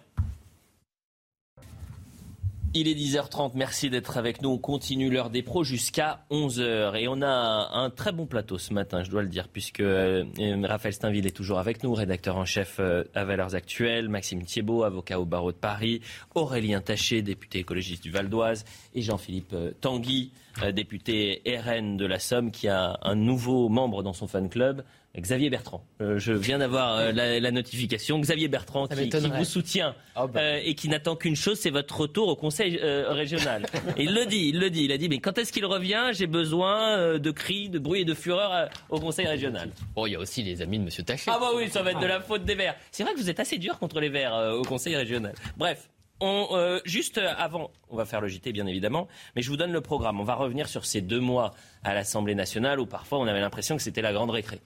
Il 2.73 2.87
est 2.87 2.93
10h30, 2.93 3.53
merci 3.55 3.89
d'être 3.89 4.17
avec 4.17 4.41
nous. 4.41 4.49
On 4.49 4.57
continue 4.57 5.09
l'heure 5.09 5.29
des 5.29 5.41
pros 5.41 5.63
jusqu'à 5.63 6.25
11h. 6.29 6.95
Et 6.95 7.07
on 7.07 7.21
a 7.21 7.69
un, 7.73 7.89
très 7.89 8.11
bon 8.11 8.25
plateau 8.25 8.57
ce 8.57 8.73
matin, 8.73 9.03
je 9.03 9.09
dois 9.09 9.21
le 9.21 9.29
dire, 9.29 9.47
puisque 9.47 9.79
euh, 9.79 10.25
Raphaël 10.63 10.93
Steinville 10.93 11.25
est 11.25 11.35
toujours 11.35 11.59
avec 11.59 11.81
nous, 11.83 11.93
rédacteur 11.93 12.35
en 12.35 12.45
chef 12.45 12.77
euh, 12.79 13.05
à 13.15 13.23
Valeurs 13.23 13.55
Actuelles, 13.55 14.09
Maxime 14.09 14.43
Thiebaud, 14.43 14.83
avocat 14.83 15.19
au 15.19 15.25
barreau 15.25 15.51
de 15.51 15.57
Paris, 15.57 16.01
Aurélien 16.35 16.81
Taché, 16.81 17.21
député 17.21 17.59
écologiste 17.59 18.03
du 18.03 18.11
Val 18.11 18.29
d'Oise, 18.29 18.65
et 18.93 19.01
Jean-Philippe 19.01 19.53
euh, 19.53 19.71
Tanguy, 19.79 20.31
député 20.73 21.41
RN 21.45 21.97
de 21.97 22.05
la 22.05 22.19
Somme, 22.19 22.51
qui 22.51 22.67
a 22.67 22.99
un 23.01 23.15
nouveau 23.15 23.69
membre 23.69 24.03
dans 24.03 24.13
son 24.13 24.27
fan 24.27 24.49
club, 24.49 24.83
Xavier 25.19 25.49
Bertrand. 25.49 25.83
Euh, 26.01 26.19
je 26.19 26.31
viens 26.31 26.59
d'avoir 26.59 26.97
euh, 26.97 27.11
la, 27.11 27.51
notification. 27.51 28.19
Xavier 28.19 28.47
Bertrand 28.47 28.87
qui, 28.87 29.09
vous 29.09 29.45
soutient 29.45 29.95
ah 30.15 30.27
bah. 30.27 30.39
euh, 30.39 30.61
et 30.63 30.75
qui 30.75 30.89
n'attend 30.89 31.15
qu'une 31.15 31.35
chose, 31.35 31.59
c'est 31.59 31.71
votre 31.71 32.01
retour 32.01 32.27
au 32.27 32.35
Conseil 32.35 32.77
régional. 32.77 33.65
il 33.97 34.13
le 34.13 34.25
dit, 34.25 34.49
il 34.49 34.59
le 34.59 34.69
dit. 34.69 34.83
Il 34.83 34.91
a 34.91 34.97
dit, 34.97 35.09
mais 35.09 35.19
quand 35.19 35.37
est-ce 35.37 35.51
qu'il 35.51 35.65
revient? 35.65 36.11
J'ai 36.11 36.27
besoin 36.27 37.17
de 37.17 37.31
cris, 37.31 37.69
de 37.69 37.79
bruit 37.79 38.01
et 38.01 38.05
de 38.05 38.13
fureur 38.13 38.69
au 38.89 38.99
Conseil 38.99 39.27
régional. 39.27 39.71
Bon, 39.95 40.05
il 40.05 40.13
y 40.13 40.15
a 40.15 40.19
aussi 40.19 40.43
les 40.43 40.61
amis 40.61 40.79
de 40.79 40.83
M. 40.83 40.89
Taché. 41.05 41.31
Ah 41.33 41.39
bah 41.39 41.51
oui, 41.55 41.69
ça 41.69 41.81
va 41.81 41.91
être 41.91 41.99
de 41.99 42.05
la 42.05 42.21
faute 42.21 42.45
des 42.45 42.55
Verts. 42.55 42.75
C'est 42.91 43.03
vrai 43.03 43.13
que 43.13 43.19
vous 43.19 43.29
êtes 43.29 43.39
assez 43.39 43.57
dur 43.57 43.79
contre 43.79 43.99
les 43.99 44.09
Verts 44.09 44.35
au 44.53 44.63
Conseil 44.63 44.95
régional. 44.95 45.33
Bref. 45.57 45.89
On, 46.19 46.79
juste 46.83 47.19
avant, 47.19 47.69
on 47.89 47.95
va 47.95 48.05
faire 48.05 48.21
le 48.21 48.27
JT 48.27 48.51
bien 48.51 48.65
évidemment, 48.65 49.07
mais 49.35 49.43
je 49.43 49.49
vous 49.51 49.57
donne 49.57 49.71
le 49.71 49.81
programme. 49.81 50.19
On 50.19 50.23
va 50.23 50.33
revenir 50.33 50.67
sur 50.67 50.83
ces 50.83 50.99
deux 50.99 51.19
mois 51.19 51.53
à 51.83 51.93
l'Assemblée 51.93 52.33
nationale 52.33 52.79
où 52.79 52.87
parfois 52.87 53.19
on 53.19 53.27
avait 53.27 53.39
l'impression 53.39 53.77
que 53.77 53.83
c'était 53.83 54.01
la 54.01 54.13
grande 54.13 54.31
récré. 54.31 54.59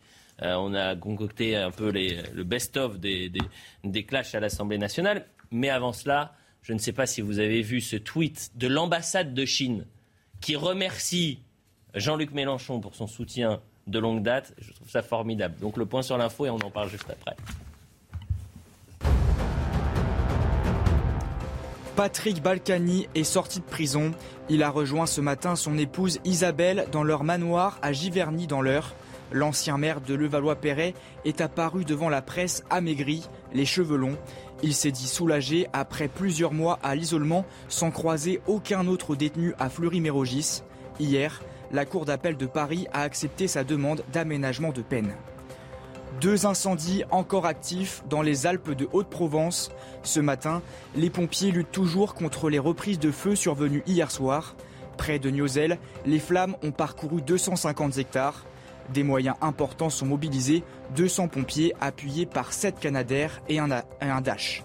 Euh, 0.44 0.56
on 0.56 0.74
a 0.74 0.96
concocté 0.96 1.56
un 1.56 1.72
peu 1.72 1.92
le 1.92 2.44
best-of 2.44 3.00
des, 3.00 3.32
des, 3.84 4.06
clashs 4.06 4.34
à 4.34 4.40
l'Assemblée 4.40 4.78
nationale. 4.78 5.26
Mais 5.52 5.70
avant 5.70 5.94
cela, 5.94 6.34
je 6.62 6.74
ne 6.74 6.80
sais 6.80 6.94
pas 6.94 7.06
si 7.06 7.22
vous 7.22 7.40
avez 7.40 7.62
vu 7.62 7.82
ce 7.82 7.96
tweet 7.96 8.52
de 8.56 8.68
l'ambassade 8.68 9.34
de 9.34 9.46
Chine 9.46 9.86
qui 10.40 10.56
remercie 10.56 11.40
Jean-Luc 11.94 12.32
Mélenchon 12.32 12.80
pour 12.80 12.96
son 12.96 13.08
soutien 13.08 13.62
de 13.88 14.00
longue 14.00 14.24
date. 14.24 14.54
Je 14.58 14.72
trouve 14.74 14.90
ça 14.90 15.04
formidable. 15.04 15.56
Donc 15.60 15.78
le 15.78 15.86
point 15.86 16.02
sur 16.02 16.18
l'info 16.18 16.46
et 16.46 16.50
on 16.50 16.60
en 16.60 16.72
parle 16.72 16.90
juste 16.90 17.10
après. 17.10 17.36
Patrick 21.96 22.42
Balkany 22.42 23.08
est 23.14 23.24
sorti 23.24 23.60
de 23.60 23.66
prison. 23.66 24.12
Il 24.50 24.64
a 24.64 24.70
rejoint 24.70 25.06
ce 25.06 25.22
matin 25.22 25.56
son 25.56 25.78
épouse 25.78 26.20
Isabelle 26.26 26.88
dans 26.92 27.04
leur 27.04 27.24
manoir 27.24 27.78
à 27.82 27.94
Giverny 27.94 28.48
dans 28.48 28.62
l'Eure. 28.62 28.96
L'ancien 29.32 29.78
maire 29.78 30.02
de 30.02 30.14
Levallois-Perret 30.14 30.94
est 31.24 31.40
apparu 31.40 31.86
devant 31.86 32.10
la 32.10 32.22
presse 32.22 32.64
amaigri, 32.70 33.28
les 33.54 33.66
cheveux 33.66 33.96
longs. 33.96 34.18
Il 34.62 34.74
s'est 34.74 34.92
dit 34.92 35.08
soulagé 35.08 35.68
après 35.72 36.08
plusieurs 36.08 36.54
mois 36.54 36.80
à 36.84 36.96
l'isolement 36.96 37.46
sans 37.70 37.92
croiser 37.92 38.42
aucun 38.46 38.88
autre 38.88 39.16
détenu 39.16 39.54
à 39.58 39.70
Fleury-Mérogis. 39.70 40.64
Hier, 41.00 41.42
la 41.72 41.86
Cour 41.86 42.06
d'appel 42.06 42.36
de 42.36 42.46
Paris 42.46 42.88
a 42.92 43.02
accepté 43.04 43.48
sa 43.48 43.64
demande 43.64 44.04
d'aménagement 44.12 44.72
de 44.72 44.82
peine. 44.82 45.16
Deux 46.20 46.46
incendies 46.46 47.04
encore 47.10 47.46
actifs 47.46 48.04
dans 48.10 48.22
les 48.22 48.46
Alpes 48.46 48.72
de 48.72 48.88
Haute-Provence. 48.92 49.72
Ce 50.04 50.20
matin, 50.20 50.62
les 50.96 51.10
pompiers 51.10 51.52
luttent 51.52 51.72
toujours 51.72 52.14
contre 52.14 52.50
les 52.50 52.60
reprises 52.60 53.00
de 53.00 53.12
feu 53.12 53.36
survenues 53.36 53.84
hier 53.88 54.12
soir. 54.12 54.56
Près 54.98 55.20
de 55.20 55.30
Niozelle, 55.30 55.80
les 56.06 56.20
flammes 56.20 56.58
ont 56.62 56.72
parcouru 56.72 57.22
250 57.22 57.98
hectares. 57.98 58.46
Des 58.94 59.04
moyens 59.04 59.38
importants 59.42 59.90
sont 59.90 60.06
mobilisés, 60.06 60.64
200 60.96 61.30
pompiers 61.30 61.74
appuyés 61.80 62.26
par 62.26 62.52
7 62.52 62.80
Canadaires 62.80 63.42
et 63.48 63.60
un, 63.60 63.70
un 64.02 64.22
Dash. 64.22 64.64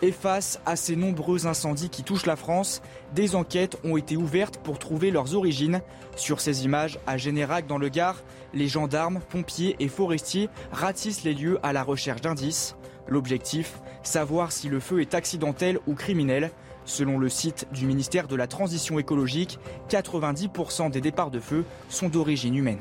Et 0.00 0.10
face 0.10 0.58
à 0.66 0.74
ces 0.74 0.96
nombreux 0.96 1.46
incendies 1.46 1.90
qui 1.90 2.02
touchent 2.02 2.26
la 2.26 2.36
France, 2.36 2.82
des 3.14 3.36
enquêtes 3.36 3.78
ont 3.84 3.96
été 3.96 4.16
ouvertes 4.16 4.56
pour 4.56 4.78
trouver 4.78 5.10
leurs 5.10 5.36
origines. 5.36 5.80
Sur 6.16 6.40
ces 6.40 6.64
images 6.64 6.98
à 7.06 7.18
Générac 7.18 7.66
dans 7.66 7.78
le 7.78 7.88
Gard, 7.88 8.22
les 8.54 8.68
gendarmes, 8.68 9.20
pompiers 9.28 9.76
et 9.78 9.88
forestiers 9.88 10.48
ratissent 10.72 11.22
les 11.22 11.34
lieux 11.34 11.60
à 11.62 11.72
la 11.72 11.84
recherche 11.84 12.20
d'indices. 12.20 12.74
L'objectif, 13.06 13.80
savoir 14.02 14.50
si 14.50 14.68
le 14.68 14.80
feu 14.80 15.00
est 15.00 15.14
accidentel 15.14 15.78
ou 15.86 15.94
criminel. 15.94 16.50
Selon 16.84 17.18
le 17.18 17.28
site 17.28 17.68
du 17.72 17.86
ministère 17.86 18.26
de 18.26 18.34
la 18.34 18.48
Transition 18.48 18.98
écologique, 18.98 19.60
90% 19.88 20.90
des 20.90 21.00
départs 21.00 21.30
de 21.30 21.38
feu 21.38 21.64
sont 21.88 22.08
d'origine 22.08 22.56
humaine. 22.56 22.80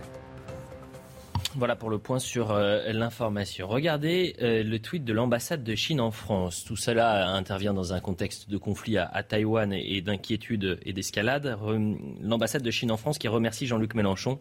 Voilà 1.57 1.75
pour 1.75 1.89
le 1.89 1.99
point 1.99 2.19
sur 2.19 2.51
euh, 2.51 2.93
l'information. 2.93 3.67
Regardez 3.67 4.35
euh, 4.41 4.63
le 4.63 4.79
tweet 4.79 5.03
de 5.03 5.11
l'ambassade 5.11 5.63
de 5.63 5.75
Chine 5.75 5.99
en 5.99 6.11
France. 6.11 6.63
Tout 6.63 6.77
cela 6.77 7.29
intervient 7.35 7.73
dans 7.73 7.91
un 7.91 7.99
contexte 7.99 8.49
de 8.49 8.57
conflit 8.57 8.97
à, 8.97 9.23
Taïwan 9.23 9.73
et, 9.73 10.01
d'inquiétude 10.01 10.79
et 10.83 10.93
d'escalade. 10.93 11.57
L'ambassade 12.21 12.61
de 12.61 12.71
Chine 12.71 12.89
en 12.91 12.97
France 12.97 13.17
qui 13.17 13.27
remercie 13.27 13.67
Jean-Luc 13.67 13.95
Mélenchon. 13.95 14.39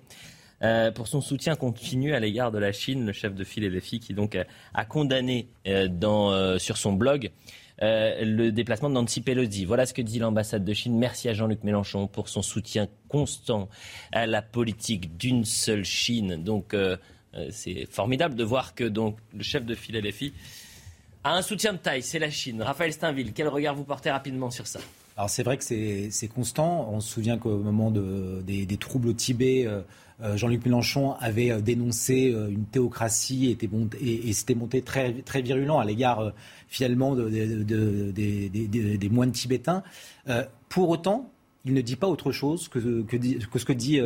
Euh, 0.62 0.93
pour 0.93 1.09
son 1.09 1.20
soutien 1.20 1.57
continu 1.57 2.15
à 2.15 2.20
l'égard 2.20 2.53
de 2.53 2.59
la 2.59 2.70
Chine, 2.70 3.07
le 3.07 3.12
chef 3.12 3.35
de 3.35 3.45
file 3.45 3.81
filles 3.81 4.01
qui 4.01 4.15
donc 4.15 4.39
a 4.74 4.85
condamné 4.85 5.49
sur 6.59 6.77
son 6.77 6.93
blog 6.93 7.31
euh, 7.82 8.24
le 8.24 8.52
déplacement 8.52 8.90
de 8.90 8.94
Nancy 8.94 9.23
Pelosi. 9.23 9.65
Voilà 9.65 9.86
ce 9.86 9.94
que 9.94 10.02
dit 10.02 10.19
l'ambassade 10.19 10.65
de 10.65 10.74
Chine. 10.74 10.98
Merci 10.98 11.28
à 11.31 11.32
Jean-Luc 11.32 11.65
Mélenchon 11.65 12.07
pour 12.09 12.28
son 12.28 12.43
soutien 12.43 12.89
constant 13.09 13.70
à 14.12 14.27
la 14.27 14.43
politique 14.43 15.16
d'une 15.16 15.47
seule 15.47 15.85
Chine. 15.85 16.43
Donc 16.43 16.74
euh, 16.74 16.98
euh, 17.35 17.48
c'est 17.51 17.86
formidable 17.90 18.35
de 18.35 18.44
voir 18.44 18.74
que 18.74 18.85
donc, 18.85 19.16
le 19.35 19.43
chef 19.43 19.65
de 19.65 19.74
file 19.74 19.98
LFI 19.98 20.35
a 21.24 21.35
un 21.35 21.43
soutien 21.43 21.73
de 21.73 21.78
taille, 21.78 22.02
c'est 22.02 22.19
la 22.19 22.31
Chine. 22.31 22.61
Raphaël 22.61 22.93
Steinville, 22.93 23.32
quel 23.32 23.48
regard 23.48 23.74
vous 23.74 23.85
portez 23.85 24.11
rapidement 24.11 24.51
sur 24.51 24.66
ça? 24.66 24.81
Alors 25.16 25.31
c'est 25.31 25.43
vrai 25.43 25.57
que 25.57 25.65
c'est 25.65 26.28
constant. 26.28 26.89
On 26.90 27.01
se 27.01 27.11
souvient 27.11 27.39
qu'au 27.39 27.59
moment 27.59 27.90
des, 27.90 28.77
troubles 28.78 29.09
au 29.09 29.12
Tibet, 29.12 29.66
Jean-Luc 30.36 30.64
Mélenchon 30.64 31.14
avait 31.14 31.51
euh, 31.51 31.60
dénoncé 31.60 32.32
euh, 32.32 32.48
une 32.48 32.64
théocratie 32.64 33.47
et, 33.47 33.51
était 33.52 33.68
et, 34.01 34.32
s'était 34.32 34.55
monté 34.55 34.82
très, 34.82 35.12
très 35.22 35.42
virulent 35.42 35.78
à 35.78 35.84
l'égard 35.84 36.32
finalement 36.68 37.14
des 37.16 39.09
moines 39.10 39.32
tibétains. 39.32 39.82
pour 40.68 40.88
autant, 40.88 41.30
il 41.64 41.74
ne 41.74 41.80
dit 41.80 41.97
pas 41.97 42.06
autre 42.06 42.32
chose 42.32 42.68
que, 42.68 42.80
ce 42.80 43.64
que 43.64 43.72
dit 43.72 44.01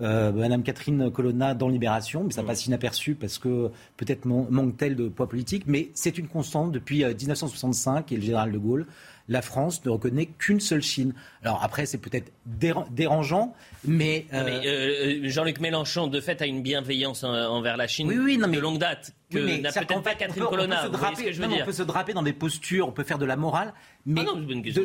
Mme 0.00 0.62
Catherine 0.62 1.10
Colonna 1.10 1.54
dans 1.54 1.68
Libération, 1.68 2.24
mais 2.24 2.32
ça 2.32 2.42
passe 2.42 2.66
inaperçu 2.66 3.14
parce 3.14 3.38
que 3.38 3.70
peut-être 3.96 4.24
manque-t-elle 4.26 4.96
de 4.96 5.08
poids 5.08 5.28
politique, 5.28 5.64
mais 5.66 5.90
c'est 5.94 6.18
une 6.18 6.28
constante 6.28 6.72
depuis 6.72 7.04
1965 7.04 8.10
et 8.10 8.16
le 8.16 8.22
général 8.22 8.52
de 8.52 8.58
Gaulle 8.58 8.86
la 9.28 9.42
France 9.42 9.84
ne 9.84 9.90
reconnaît 9.90 10.26
qu'une 10.26 10.60
seule 10.60 10.82
Chine. 10.82 11.14
Alors 11.42 11.62
après, 11.62 11.86
c'est 11.86 11.98
peut-être 11.98 12.32
dérangeant, 12.46 13.54
mais... 13.84 14.26
Euh, 14.32 14.62
euh, 14.64 15.20
Jean-Luc 15.28 15.60
Mélenchon, 15.60 16.06
de 16.06 16.20
fait, 16.20 16.42
a 16.42 16.46
une 16.46 16.62
bienveillance 16.62 17.24
envers 17.24 17.76
la 17.76 17.86
Chine 17.86 18.08
de 18.08 18.58
longue 18.58 18.78
date 18.78 19.12
que 19.30 19.60
n'a 19.60 19.72
peut-être 19.72 20.02
pas 20.02 20.14
Catherine 20.14 20.44
Colonna. 20.44 20.86
On 20.86 21.64
peut, 21.64 21.72
se 21.72 21.82
draper, 21.82 22.12
dans 22.12 22.22
des 22.22 22.32
postures, 22.32 22.88
on 22.88 22.92
peut 22.92 23.04
faire 23.04 23.18
de 23.18 23.26
la 23.26 23.36
morale, 23.36 23.74
mais... 24.06 24.22
Ah 24.22 24.24
non, 24.24 24.36
non, 24.36 24.46
mais, 24.46 24.70
je, 24.70 24.80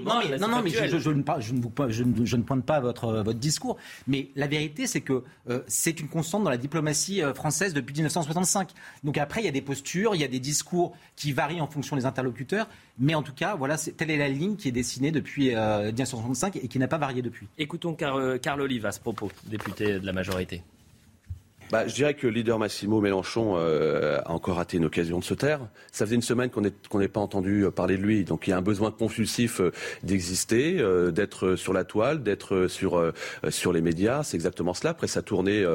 ne, 2.36 2.42
pointe 2.44 2.66
pas 2.66 2.80
votre, 2.80 3.34
discours, 3.34 3.78
mais 4.08 4.30
la 4.36 4.48
vérité, 4.48 4.88
c'est 4.88 5.02
que 5.02 5.24
euh, 5.50 5.62
c'est 5.68 6.00
une 6.00 6.08
constante 6.08 6.44
dans 6.44 6.50
la 6.50 6.58
diplomatie 6.58 7.22
française 7.36 7.74
depuis 7.74 7.94
1965. 7.94 8.70
Donc 9.04 9.18
après, 9.18 9.42
il 9.42 9.46
y 9.46 9.50
a 9.50 9.52
des 9.52 9.62
postures, 9.62 10.16
il 10.16 10.22
y 10.22 10.26
a 10.26 10.28
des 10.28 10.40
discours 10.40 10.96
qui 11.16 11.32
varient 11.32 11.62
en 11.62 11.68
fonction 11.68 11.96
des 11.96 12.06
interlocuteurs, 12.06 12.68
Mais 13.00 13.16
en 13.16 13.24
tout 13.24 13.34
cas, 13.34 13.56
voilà, 13.56 13.78
telle 13.78 14.12
est 14.12 14.18
la 14.18 14.30
ligne 14.30 14.56
qui 14.56 14.68
est 14.68 14.74
dessinée 14.74 15.12
depuis 15.12 15.50
1965 15.50 16.58
et 16.58 16.68
qui 16.68 16.80
n'a 16.80 16.88
pas 16.88 16.98
varié 16.98 17.22
depuis. 17.22 17.48
Écoutons 17.58 17.94
Carl 17.94 18.62
Olive 18.62 18.86
à 18.86 18.92
ce 18.92 19.00
propos, 19.00 19.32
député 19.46 20.00
de 20.00 20.06
la 20.06 20.14
majorité. 20.14 20.64
Bah, 21.72 21.88
je 21.88 21.96
dirais 21.96 22.14
que 22.14 22.28
le 22.28 22.34
leader 22.34 22.60
Massimo 22.60 23.02
Mélenchon 23.02 23.56
euh, 23.58 24.20
a 24.26 24.32
encore 24.32 24.58
raté 24.58 24.78
une 24.78 24.86
occasion 24.86 25.20
de 25.20 25.24
se 25.24 25.34
taire. 25.34 25.60
Ça 25.92 26.06
faisait 26.06 26.16
une 26.16 26.22
semaine 26.22 26.50
qu'on 26.50 27.00
n'ait 27.00 27.08
pas 27.08 27.20
entendu 27.20 27.66
euh, 27.66 27.72
parler 27.72 27.98
de 27.98 28.04
lui. 28.04 28.24
Donc 28.26 28.48
il 28.48 28.52
y 28.52 28.54
a 28.54 28.58
un 28.58 28.62
besoin 28.62 28.92
compulsif 28.92 29.60
euh, 29.60 29.72
d'exister, 30.04 30.84
d'être 31.12 31.56
sur 31.56 31.74
la 31.74 31.84
toile, 31.84 32.24
d'être 32.24 32.68
sur, 32.68 33.14
sur 33.50 33.74
les 33.74 33.82
médias. 33.82 34.24
C'est 34.24 34.36
exactement 34.36 34.74
cela. 34.74 34.92
Après 34.92 35.08
sa 35.08 35.22
tournée 35.22 35.66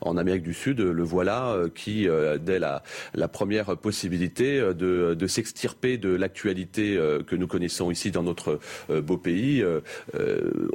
en 0.00 0.16
Amérique 0.16 0.42
du 0.42 0.54
Sud, 0.54 0.80
le 0.80 1.02
voilà 1.02 1.56
qui, 1.74 2.08
dès 2.40 2.58
la, 2.58 2.82
première 3.28 3.76
possibilité 3.76 4.60
de, 4.60 5.14
de 5.14 5.26
s'extirper 5.26 5.98
de 5.98 6.14
l'actualité 6.14 6.98
que 7.26 7.36
nous 7.36 7.46
connaissons 7.46 7.90
ici 7.90 8.10
dans 8.10 8.22
notre 8.22 8.58
beau 8.88 9.18
pays, 9.18 9.64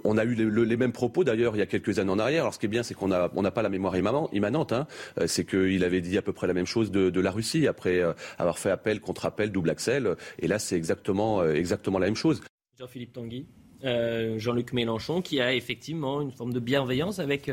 on 0.03 0.17
a 0.17 0.23
eu 0.23 0.35
les, 0.35 0.77
mêmes 0.77 0.91
propos 0.91 1.23
d'ailleurs 1.23 1.55
il 1.55 1.59
y 1.59 1.63
a 1.63 1.67
quelques 1.67 1.99
années 1.99 2.11
en 2.11 2.19
arrière. 2.19 2.43
Alors 2.43 2.53
ce 2.53 2.59
qui 2.59 2.65
est 2.65 2.69
bien, 2.69 2.83
c'est 2.83 2.93
qu'on 2.93 3.07
n'a 3.07 3.29
on 3.35 3.43
pas 3.43 3.61
la 3.61 3.69
mémoire 3.69 3.95
immanente. 3.97 4.58
Hein. 4.71 4.87
Euh, 5.19 5.27
c'est 5.27 5.45
qu'il 5.45 5.83
avait 5.83 6.01
dit 6.01 6.17
à 6.17 6.21
peu 6.21 6.33
près 6.33 6.47
la 6.47 6.53
même 6.53 6.65
chose 6.65 6.91
de, 6.91 7.19
la 7.19 7.31
Russie 7.31 7.67
après 7.67 7.99
euh, 7.99 8.13
avoir 8.37 8.59
fait 8.59 8.71
appel 8.71 9.01
contre 9.01 9.25
appel, 9.25 9.51
double 9.51 9.69
axel. 9.69 10.15
Et 10.39 10.47
là, 10.47 10.59
c'est 10.59 10.75
exactement, 10.75 11.41
euh, 11.41 11.53
exactement 11.53 11.99
la 11.99 12.07
même 12.07 12.15
chose. 12.15 12.41
Jean-Philippe 12.77 13.13
Tanguy. 13.13 13.45
Jean-Luc 13.81 14.73
Mélenchon, 14.73 15.21
qui 15.21 15.39
a 15.39 15.53
effectivement 15.53 16.19
une 16.19 16.31
forme 16.31 16.51
de 16.51 16.59
bienveillance 16.59 17.19
avec 17.19 17.49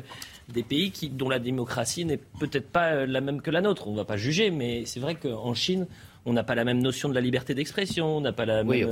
des 0.48 0.64
pays 0.64 0.90
qui, 0.90 1.08
dont 1.08 1.28
la 1.28 1.38
démocratie 1.38 2.04
n'est 2.04 2.16
peut-être 2.16 2.68
pas 2.68 3.06
la 3.06 3.20
même 3.20 3.40
que 3.40 3.52
la 3.52 3.60
nôtre. 3.60 3.86
On 3.86 3.92
ne 3.92 3.96
va 3.96 4.04
pas 4.04 4.16
juger, 4.16 4.50
mais 4.50 4.84
c'est 4.86 4.98
vrai 4.98 5.14
qu'en 5.14 5.54
Chine, 5.54 5.86
on 6.24 6.32
n'a 6.32 6.42
pas 6.42 6.56
la 6.56 6.64
même 6.64 6.82
notion 6.82 7.08
de 7.08 7.14
la 7.14 7.20
liberté 7.20 7.54
d'expression, 7.54 8.16
on 8.16 8.20
n'a 8.20 8.32
pas 8.32 8.44
la 8.44 8.64
même 8.64 8.90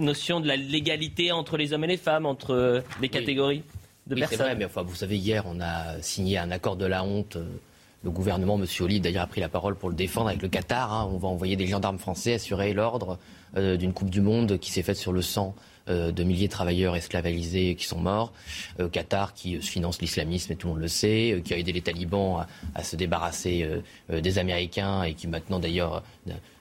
notion 0.00 0.40
de 0.40 0.48
la 0.48 0.56
légalité 0.56 1.30
entre 1.30 1.58
les 1.58 1.74
hommes 1.74 1.84
et 1.84 1.88
les 1.88 1.98
femmes, 1.98 2.24
entre 2.24 2.82
les 3.02 3.10
catégories 3.10 3.62
oui, 4.10 4.22
C'est 4.28 4.36
vrai, 4.36 4.54
mais 4.54 4.64
enfin, 4.64 4.82
vous 4.82 4.94
savez, 4.94 5.16
hier, 5.16 5.44
on 5.46 5.60
a 5.60 6.00
signé 6.02 6.38
un 6.38 6.50
accord 6.50 6.76
de 6.76 6.86
la 6.86 7.04
honte. 7.04 7.38
Le 8.02 8.10
gouvernement, 8.10 8.58
M. 8.58 8.66
Oli, 8.80 9.00
d'ailleurs, 9.00 9.22
a 9.22 9.26
pris 9.26 9.40
la 9.40 9.48
parole 9.48 9.76
pour 9.76 9.88
le 9.88 9.94
défendre 9.94 10.28
avec 10.28 10.42
le 10.42 10.48
Qatar. 10.48 10.92
Hein. 10.92 11.08
On 11.10 11.16
va 11.16 11.28
envoyer 11.28 11.56
des 11.56 11.66
gendarmes 11.66 11.98
français 11.98 12.34
assurer 12.34 12.74
l'ordre 12.74 13.18
euh, 13.56 13.78
d'une 13.78 13.94
Coupe 13.94 14.10
du 14.10 14.20
Monde 14.20 14.58
qui 14.58 14.70
s'est 14.70 14.82
faite 14.82 14.98
sur 14.98 15.12
le 15.12 15.22
sang 15.22 15.54
euh, 15.88 16.12
de 16.12 16.22
milliers 16.22 16.48
de 16.48 16.52
travailleurs 16.52 16.96
esclavalisés 16.96 17.76
qui 17.76 17.86
sont 17.86 17.98
morts. 17.98 18.34
Euh, 18.78 18.90
Qatar 18.90 19.32
qui 19.32 19.58
finance 19.62 20.02
l'islamisme, 20.02 20.52
et 20.52 20.56
tout 20.56 20.66
le 20.66 20.74
monde 20.74 20.82
le 20.82 20.88
sait, 20.88 21.40
qui 21.42 21.54
a 21.54 21.56
aidé 21.56 21.72
les 21.72 21.80
talibans 21.80 22.44
à 22.74 22.84
se 22.84 22.96
débarrasser 22.96 23.66
des 24.10 24.38
Américains 24.38 25.04
et 25.04 25.14
qui 25.14 25.26
maintenant, 25.26 25.58
d'ailleurs, 25.58 26.02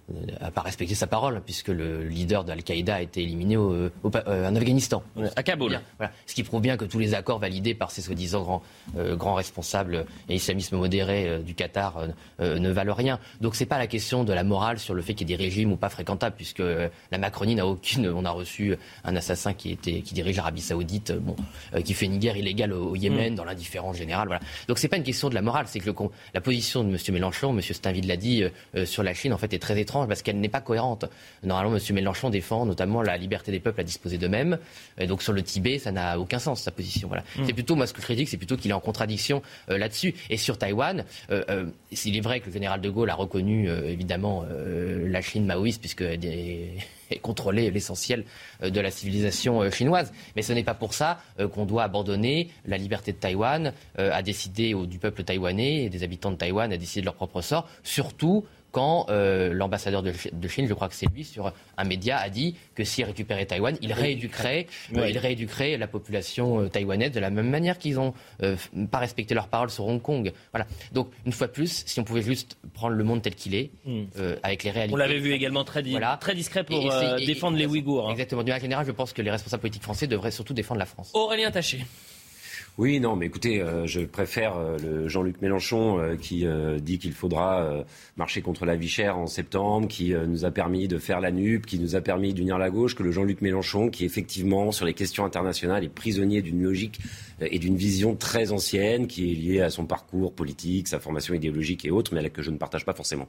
n'a 0.10 0.52
pas 0.52 0.62
respecté 0.62 0.96
sa 0.96 1.08
parole, 1.08 1.42
puisque 1.46 1.70
le 1.70 2.04
leader 2.04 2.44
d'Al-Qaïda 2.44 2.96
a 2.96 3.02
été 3.02 3.24
éliminé 3.24 3.56
au, 3.56 3.74
euh, 3.74 3.90
en 4.04 4.56
Afghanistan. 4.56 5.02
À 5.36 5.44
Kaboul. 5.44 5.80
Voilà. 5.98 6.12
Ce 6.26 6.36
qui 6.36 6.44
prouve 6.44 6.62
bien 6.62 6.76
que 6.76 6.86
tous 6.86 7.00
les 7.00 7.14
accords 7.14 7.40
validés 7.40 7.74
par 7.74 7.92
ces 7.92 8.02
soi-disant 8.02 8.44
grands, 8.44 8.64
euh, 8.98 9.16
grands, 9.16 9.36
responsables 9.36 10.06
et 10.28 10.36
islamisme 10.36 10.78
modéré 10.78 11.28
euh, 11.28 11.40
du 11.40 11.56
Qatar 11.56 12.08
ne 12.40 12.70
valent 12.70 12.94
rien. 12.94 13.20
Donc 13.42 13.56
c'est 13.56 13.66
pas 13.66 13.78
la 13.78 13.88
question 13.88 14.24
de 14.24 14.34
la 14.34 14.44
morale 14.44 14.80
sur 14.80 14.94
le 14.94 15.02
fait 15.02 15.14
qu'il 15.14 15.30
y 15.30 15.34
ait 15.34 15.38
des 15.38 15.44
régimes 15.44 15.72
ou 15.72 15.78
pas 15.78 15.90
fréquentables, 15.90 16.36
puisque 16.36 16.60
la 16.60 17.18
Macronie 17.18 17.56
n'a 17.56 17.66
aucune. 17.66 18.10
On 18.10 18.26
a 18.26 18.32
reçu 18.32 18.76
un 19.04 19.16
assassin 19.16 19.54
qui, 19.54 19.72
était, 19.72 20.02
qui 20.02 20.14
dirige 20.14 20.36
l'Arabie 20.38 20.62
Saoudite, 20.62 21.14
bon, 21.14 21.36
qui 21.84 21.94
fait 21.94 22.06
une 22.06 22.20
guerre 22.20 22.38
illégale 22.38 22.74
au, 22.74 22.96
Yémen, 22.96 23.34
mm. 23.34 23.36
dans 23.36 23.46
l'indifférence 23.46 23.98
générale. 23.98 24.28
Voilà. 24.28 24.42
Donc 24.68 24.80
c'est 24.80 24.88
pas 24.88 24.98
une 24.98 25.04
question 25.04 25.30
de 25.30 25.36
la 25.36 25.42
morale, 25.42 25.66
c'est 25.68 25.80
que 25.80 25.90
le, 25.90 25.96
la 26.34 26.42
position 26.42 26.84
de 26.84 26.90
M. 26.90 26.98
Mélenchon, 27.12 27.58
M. 27.58 27.62
Stainville 27.62 28.08
l'a 28.08 28.18
dit, 28.18 28.44
sur 28.86 29.04
la 29.04 29.14
Chine, 29.14 29.34
en 29.34 29.38
fait, 29.38 29.54
est 29.54 29.60
très 29.60 29.80
étrange 29.80 29.93
parce 30.08 30.22
qu'elle 30.22 30.40
n'est 30.40 30.50
pas 30.50 30.62
cohérente. 30.62 31.06
Normalement, 31.44 31.76
M. 31.76 31.96
Mélenchon 31.96 32.30
défend 32.30 32.66
notamment 32.66 33.02
la 33.02 33.18
liberté 33.18 33.52
des 33.52 33.60
peuples 33.60 33.82
à 33.82 33.84
disposer 33.84 34.18
d'eux-mêmes. 34.18 34.58
Et 34.98 35.08
donc 35.08 35.22
sur 35.22 35.34
le 35.34 35.42
Tibet, 35.42 35.80
ça 35.80 35.92
n'a 35.92 36.20
aucun 36.20 36.40
sens, 36.40 36.62
sa 36.62 36.72
position. 36.72 37.08
Voilà. 37.08 37.24
Mm. 37.38 37.46
C'est 37.46 37.54
plutôt, 37.54 37.76
moi, 37.76 37.88
ce 37.88 37.94
que 37.94 38.02
je 38.02 38.06
critique, 38.06 38.30
c'est 38.30 38.38
plutôt 38.38 38.58
qu'il 38.58 38.72
est 38.72 38.76
en 38.76 38.80
contradiction 38.80 39.42
euh, 39.70 39.78
là-dessus. 39.78 40.14
Et 40.30 40.38
sur 40.38 40.58
Taïwan, 40.58 41.06
euh, 41.32 41.44
euh, 41.50 41.66
il 42.06 42.18
est 42.18 42.22
vrai 42.22 42.40
que 42.40 42.48
le 42.48 42.54
général 42.54 42.82
de 42.82 42.90
Gaulle 42.90 43.10
a 43.10 43.16
reconnu, 43.16 43.70
évidemment, 43.70 44.46
la 44.46 45.22
Chine 45.22 45.46
maoïste, 45.46 45.80
puisqu'elle 45.80 46.26
est 46.26 46.78
contrôlé 47.22 47.70
l'essentiel 47.72 48.26
de 48.62 48.80
la 48.80 48.92
civilisation 48.92 49.70
chinoise. 49.72 50.12
Mais 50.36 50.42
ce 50.42 50.54
n'est 50.54 50.64
pas 50.64 50.74
pour 50.74 50.94
ça 50.94 51.20
qu'on 51.54 51.66
doit 51.66 51.84
abandonner 51.84 52.50
la 52.66 52.78
liberté 52.78 53.12
de 53.12 53.18
Taïwan 53.18 53.74
à 53.98 54.22
décider 54.22 54.74
du 54.88 54.98
peuple 54.98 55.24
taïwanais 55.24 55.84
et 55.84 55.90
des 55.90 56.04
habitants 56.04 56.32
de 56.32 56.38
Taïwan 56.38 56.72
à 56.74 56.78
décider 56.78 57.02
de 57.02 57.06
leur 57.06 57.16
propre 57.16 57.42
sort, 57.42 57.68
surtout 57.84 58.46
quand 58.74 59.06
euh, 59.10 59.54
l'ambassadeur 59.54 60.02
de, 60.02 60.12
Chine, 60.48 60.68
je 60.68 60.74
crois 60.74 60.90
que 60.90 60.96
c'est 60.96 61.06
lui, 61.14 61.24
sur 61.24 61.54
un 61.78 61.84
média, 61.84 62.18
a 62.18 62.30
dit 62.30 62.56
que 62.74 62.84
s'il 62.84 63.06
récupérait 63.06 63.46
Taïwan, 63.46 63.78
il 63.82 63.94
rééduquerait, 63.94 64.66
euh, 64.98 65.08
il 65.08 65.18
rééduquerait 65.20 65.78
la 65.78 65.88
population 65.88 66.60
euh, 66.60 66.70
taïwanaise 66.70 67.12
de 67.12 67.20
la 67.20 67.30
même 67.30 67.50
manière 67.50 67.78
qu'ils 67.78 67.96
n'ont 67.96 68.14
pas 68.92 68.98
respecté 68.98 69.36
leurs 69.36 69.48
paroles 69.48 69.70
sur 69.70 69.86
Hong 69.86 70.02
Kong. 70.02 70.34
Voilà. 70.52 70.66
Donc, 70.92 71.12
une 71.26 71.32
fois 71.32 71.46
de 71.48 71.52
plus, 71.52 71.84
si 71.86 72.00
on 72.00 72.04
pouvait 72.04 72.24
juste 72.24 72.58
prendre 72.74 72.96
le 72.96 73.04
monde 73.04 73.22
tel 73.22 73.36
qu'il 73.36 73.54
est, 73.54 73.70
hmm. 73.86 74.06
avec 74.42 74.64
les 74.64 74.72
réalités. 74.72 74.96
On 74.96 74.98
l'avait 74.98 75.20
vu 75.20 75.34
également 75.34 75.64
très, 75.64 75.84
très 76.20 76.34
discret 76.34 76.64
pour 76.64 76.92
défendre 77.26 77.58
les 77.58 77.68
Ouïghours. 77.68 78.10
Hein. 78.10 78.14
Exactement. 78.14 78.42
De 78.42 78.48
manière 78.48 78.62
générale, 78.62 78.88
je 78.88 78.92
pense 78.92 79.14
que 79.14 79.22
les 79.22 79.30
responsables 79.30 79.62
politiques 79.62 79.84
français 79.84 80.08
devraient 80.08 80.32
surtout 80.32 80.56
défendre 80.56 80.80
la 80.80 80.88
France. 80.88 81.12
Aurélien 81.14 81.52
Taché. 81.52 81.86
Oui, 82.80 83.00
non, 83.00 83.16
mais 83.16 83.28
écoutez, 83.28 83.62
euh, 83.62 83.86
je 83.86 84.00
préfère 84.02 84.58
euh, 84.58 84.80
le 84.80 85.08
Jean-Luc 85.08 85.44
Mélenchon 85.44 86.00
euh, 86.00 86.16
qui 86.16 86.48
dit 86.82 86.98
qu'il 86.98 87.14
faudra 87.14 87.84
marcher 88.18 88.42
contre 88.42 88.66
la 88.66 88.76
vie 88.76 88.88
chère 88.88 89.18
en 89.18 89.28
septembre, 89.28 89.88
qui 89.88 90.14
nous 90.14 90.46
a 90.46 90.52
permis 90.52 90.88
de 90.88 90.98
faire 90.98 91.20
la 91.20 91.32
NUP, 91.32 91.66
qui 91.66 91.78
nous 91.78 91.96
a 91.96 92.02
permis 92.02 92.34
d'unir 92.34 92.58
la 92.58 92.70
gauche, 92.70 92.96
que 92.96 93.04
le 93.04 93.12
Jean-Luc 93.12 93.42
Mélenchon 93.42 93.90
qui, 93.90 94.06
effectivement, 94.06 94.72
sur 94.72 94.86
les 94.86 94.94
questions 94.94 95.26
internationales, 95.26 95.84
est 95.84 95.90
prisonnier 95.90 96.42
d'une 96.42 96.64
logique 96.64 97.00
et 97.42 97.60
d'une 97.60 97.76
vision 97.76 98.16
très 98.16 98.52
ancienne 98.52 99.08
qui 99.08 99.32
est 99.32 99.36
liée 99.36 99.62
à 99.62 99.70
son 99.70 99.86
parcours 99.86 100.34
politique, 100.34 100.88
sa 100.88 101.00
formation 101.00 101.34
idéologique 101.34 101.86
et 101.86 101.92
autres, 101.92 102.14
mais 102.14 102.30
que 102.30 102.42
je 102.42 102.52
ne 102.52 102.58
partage 102.58 102.86
pas 102.86 102.94
forcément. 102.94 103.28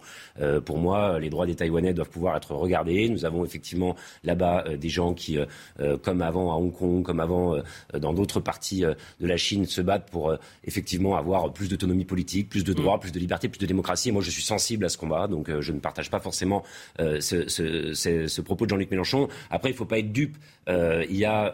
pour 0.65 0.79
moi, 0.79 1.19
les 1.19 1.31
droits 1.31 1.47
des 1.47 1.55
Taïwanais 1.55 1.95
doivent 1.95 2.11
pouvoir 2.11 2.37
être 2.37 2.53
regardés. 2.53 3.09
Nous 3.09 3.25
avons 3.25 3.45
effectivement 3.45 3.97
là-bas 4.23 4.65
des 4.77 4.89
gens 4.89 5.15
qui, 5.15 5.39
comme 6.03 6.23
avant 6.23 6.53
à 6.53 6.57
Hong 6.57 6.73
Kong, 6.73 7.03
comme 7.03 7.21
avant 7.21 7.57
dans 7.93 8.12
d'autres 8.12 8.41
parties 8.41 8.83
de 8.83 9.27
la 9.27 9.34
la 9.35 9.39
Chine 9.39 9.66
se 9.66 9.81
battent 9.81 10.11
pour 10.11 10.31
euh, 10.31 10.36
effectivement 10.65 11.16
avoir 11.16 11.52
plus 11.52 11.69
d'autonomie 11.69 12.05
politique, 12.05 12.48
plus 12.48 12.62
de 12.62 12.73
mm. 12.73 12.77
droits, 12.77 13.01
plus 13.01 13.11
de 13.11 13.19
liberté, 13.19 13.48
plus 13.48 13.59
de 13.59 13.66
démocratie. 13.66 14.11
Et 14.11 14.12
moi, 14.12 14.23
je 14.23 14.31
suis 14.31 14.43
sensible 14.43 14.85
à 14.85 14.89
ce 14.89 14.97
combat, 14.97 15.27
donc 15.27 15.48
euh, 15.48 15.61
je 15.61 15.73
ne 15.73 15.81
partage 15.81 16.09
pas 16.09 16.20
forcément 16.20 16.62
euh, 17.01 17.20
ce, 17.20 17.48
ce, 17.48 18.40
propos 18.40 18.65
de 18.65 18.70
Jean-Luc 18.70 18.90
Mélenchon. 18.90 19.28
Après, 19.51 19.70
il 19.70 19.73
ne 19.73 19.77
faut 19.77 19.85
pas 19.85 19.98
être 19.98 20.12
dupe. 20.12 20.36
il 20.69 21.16
y 21.16 21.24
a 21.24 21.52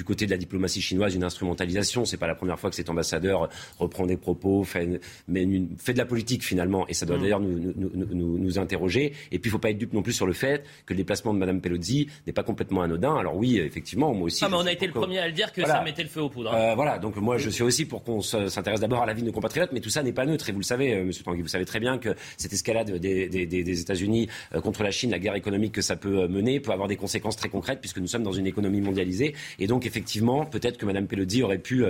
du 0.00 0.04
côté 0.04 0.26
de 0.26 0.30
la 0.30 0.36
diplomatie 0.36 0.82
chinoise 0.82 1.14
une 1.14 1.24
instrumentalisation. 1.24 2.04
C'est 2.04 2.16
pas 2.16 2.26
la 2.26 2.34
première 2.34 2.58
fois 2.58 2.70
que 2.70 2.76
cet 2.76 2.90
ambassadeur 2.90 3.48
reprend 3.78 4.06
des 4.06 4.16
propos, 4.16 4.64
fait, 4.64 5.00
mais 5.28 5.46
fait 5.78 5.92
de 5.92 5.98
la 5.98 6.04
politique 6.04 6.42
finalement, 6.42 6.86
et 6.88 6.94
ça 6.94 7.06
doit 7.06 7.18
mm. 7.18 7.22
d'ailleurs 7.22 7.40
nous, 7.40 7.72
nous, 7.76 8.38
nous, 8.38 8.58
interroger. 8.58 9.12
Et 9.30 9.38
puis, 9.38 9.48
il 9.48 9.52
ne 9.52 9.52
faut 9.52 9.58
pas 9.58 9.70
être 9.70 9.78
dupe 9.78 9.92
non 9.92 10.02
plus 10.02 10.12
sur 10.12 10.26
le 10.26 10.32
fait 10.32 10.64
que 10.86 10.92
le 10.92 10.98
déplacement 10.98 11.32
de 11.32 11.38
Mme 11.38 11.60
Pelosi 11.60 12.08
n'est 12.26 12.32
pas 12.32 12.42
complètement 12.42 12.82
anodin. 12.82 13.14
Alors 13.14 13.36
oui, 13.36 13.58
effectivement, 13.58 14.12
moi 14.12 14.26
aussi. 14.26 14.44
Ah, 14.44 14.48
mais 14.50 14.56
on 14.56 14.66
a 14.66 14.72
été 14.72 14.86
le 14.86 14.92
premier 14.92 15.18
à 15.18 15.26
le 15.26 15.32
dire 15.32 15.52
que 15.52 15.64
ça 15.64 15.82
mettait 15.82 16.02
le 16.02 16.08
feu 16.08 16.22
aux 16.22 16.30
poudres. 16.30 16.52
Hein. 16.52 16.74
voilà, 16.74 16.98
donc 16.98 17.11
donc 17.12 17.22
moi, 17.22 17.36
je 17.36 17.50
suis 17.50 17.62
aussi 17.62 17.84
pour 17.84 18.04
qu'on 18.04 18.22
s'intéresse 18.22 18.80
d'abord 18.80 19.02
à 19.02 19.06
la 19.06 19.12
vie 19.12 19.20
de 19.20 19.26
nos 19.26 19.32
compatriotes, 19.32 19.70
mais 19.72 19.80
tout 19.80 19.90
ça 19.90 20.02
n'est 20.02 20.12
pas 20.12 20.24
neutre. 20.24 20.48
Et 20.48 20.52
vous 20.52 20.60
le 20.60 20.64
savez, 20.64 20.94
euh, 20.94 21.04
Monsieur 21.04 21.22
Tanguy, 21.24 21.42
vous 21.42 21.48
savez 21.48 21.66
très 21.66 21.78
bien 21.78 21.98
que 21.98 22.14
cette 22.38 22.54
escalade 22.54 22.90
des, 22.96 23.28
des, 23.28 23.46
des 23.46 23.80
États-Unis 23.80 24.28
euh, 24.54 24.62
contre 24.62 24.82
la 24.82 24.90
Chine, 24.90 25.10
la 25.10 25.18
guerre 25.18 25.34
économique 25.34 25.72
que 25.72 25.82
ça 25.82 25.96
peut 25.96 26.22
euh, 26.22 26.28
mener, 26.28 26.58
peut 26.58 26.70
avoir 26.70 26.88
des 26.88 26.96
conséquences 26.96 27.36
très 27.36 27.50
concrètes, 27.50 27.80
puisque 27.80 27.98
nous 27.98 28.06
sommes 28.06 28.22
dans 28.22 28.32
une 28.32 28.46
économie 28.46 28.80
mondialisée. 28.80 29.34
Et 29.58 29.66
donc, 29.66 29.84
effectivement, 29.84 30.46
peut-être 30.46 30.78
que 30.78 30.86
Mme 30.86 31.06
Pelosi 31.06 31.42
aurait 31.42 31.58
pu 31.58 31.84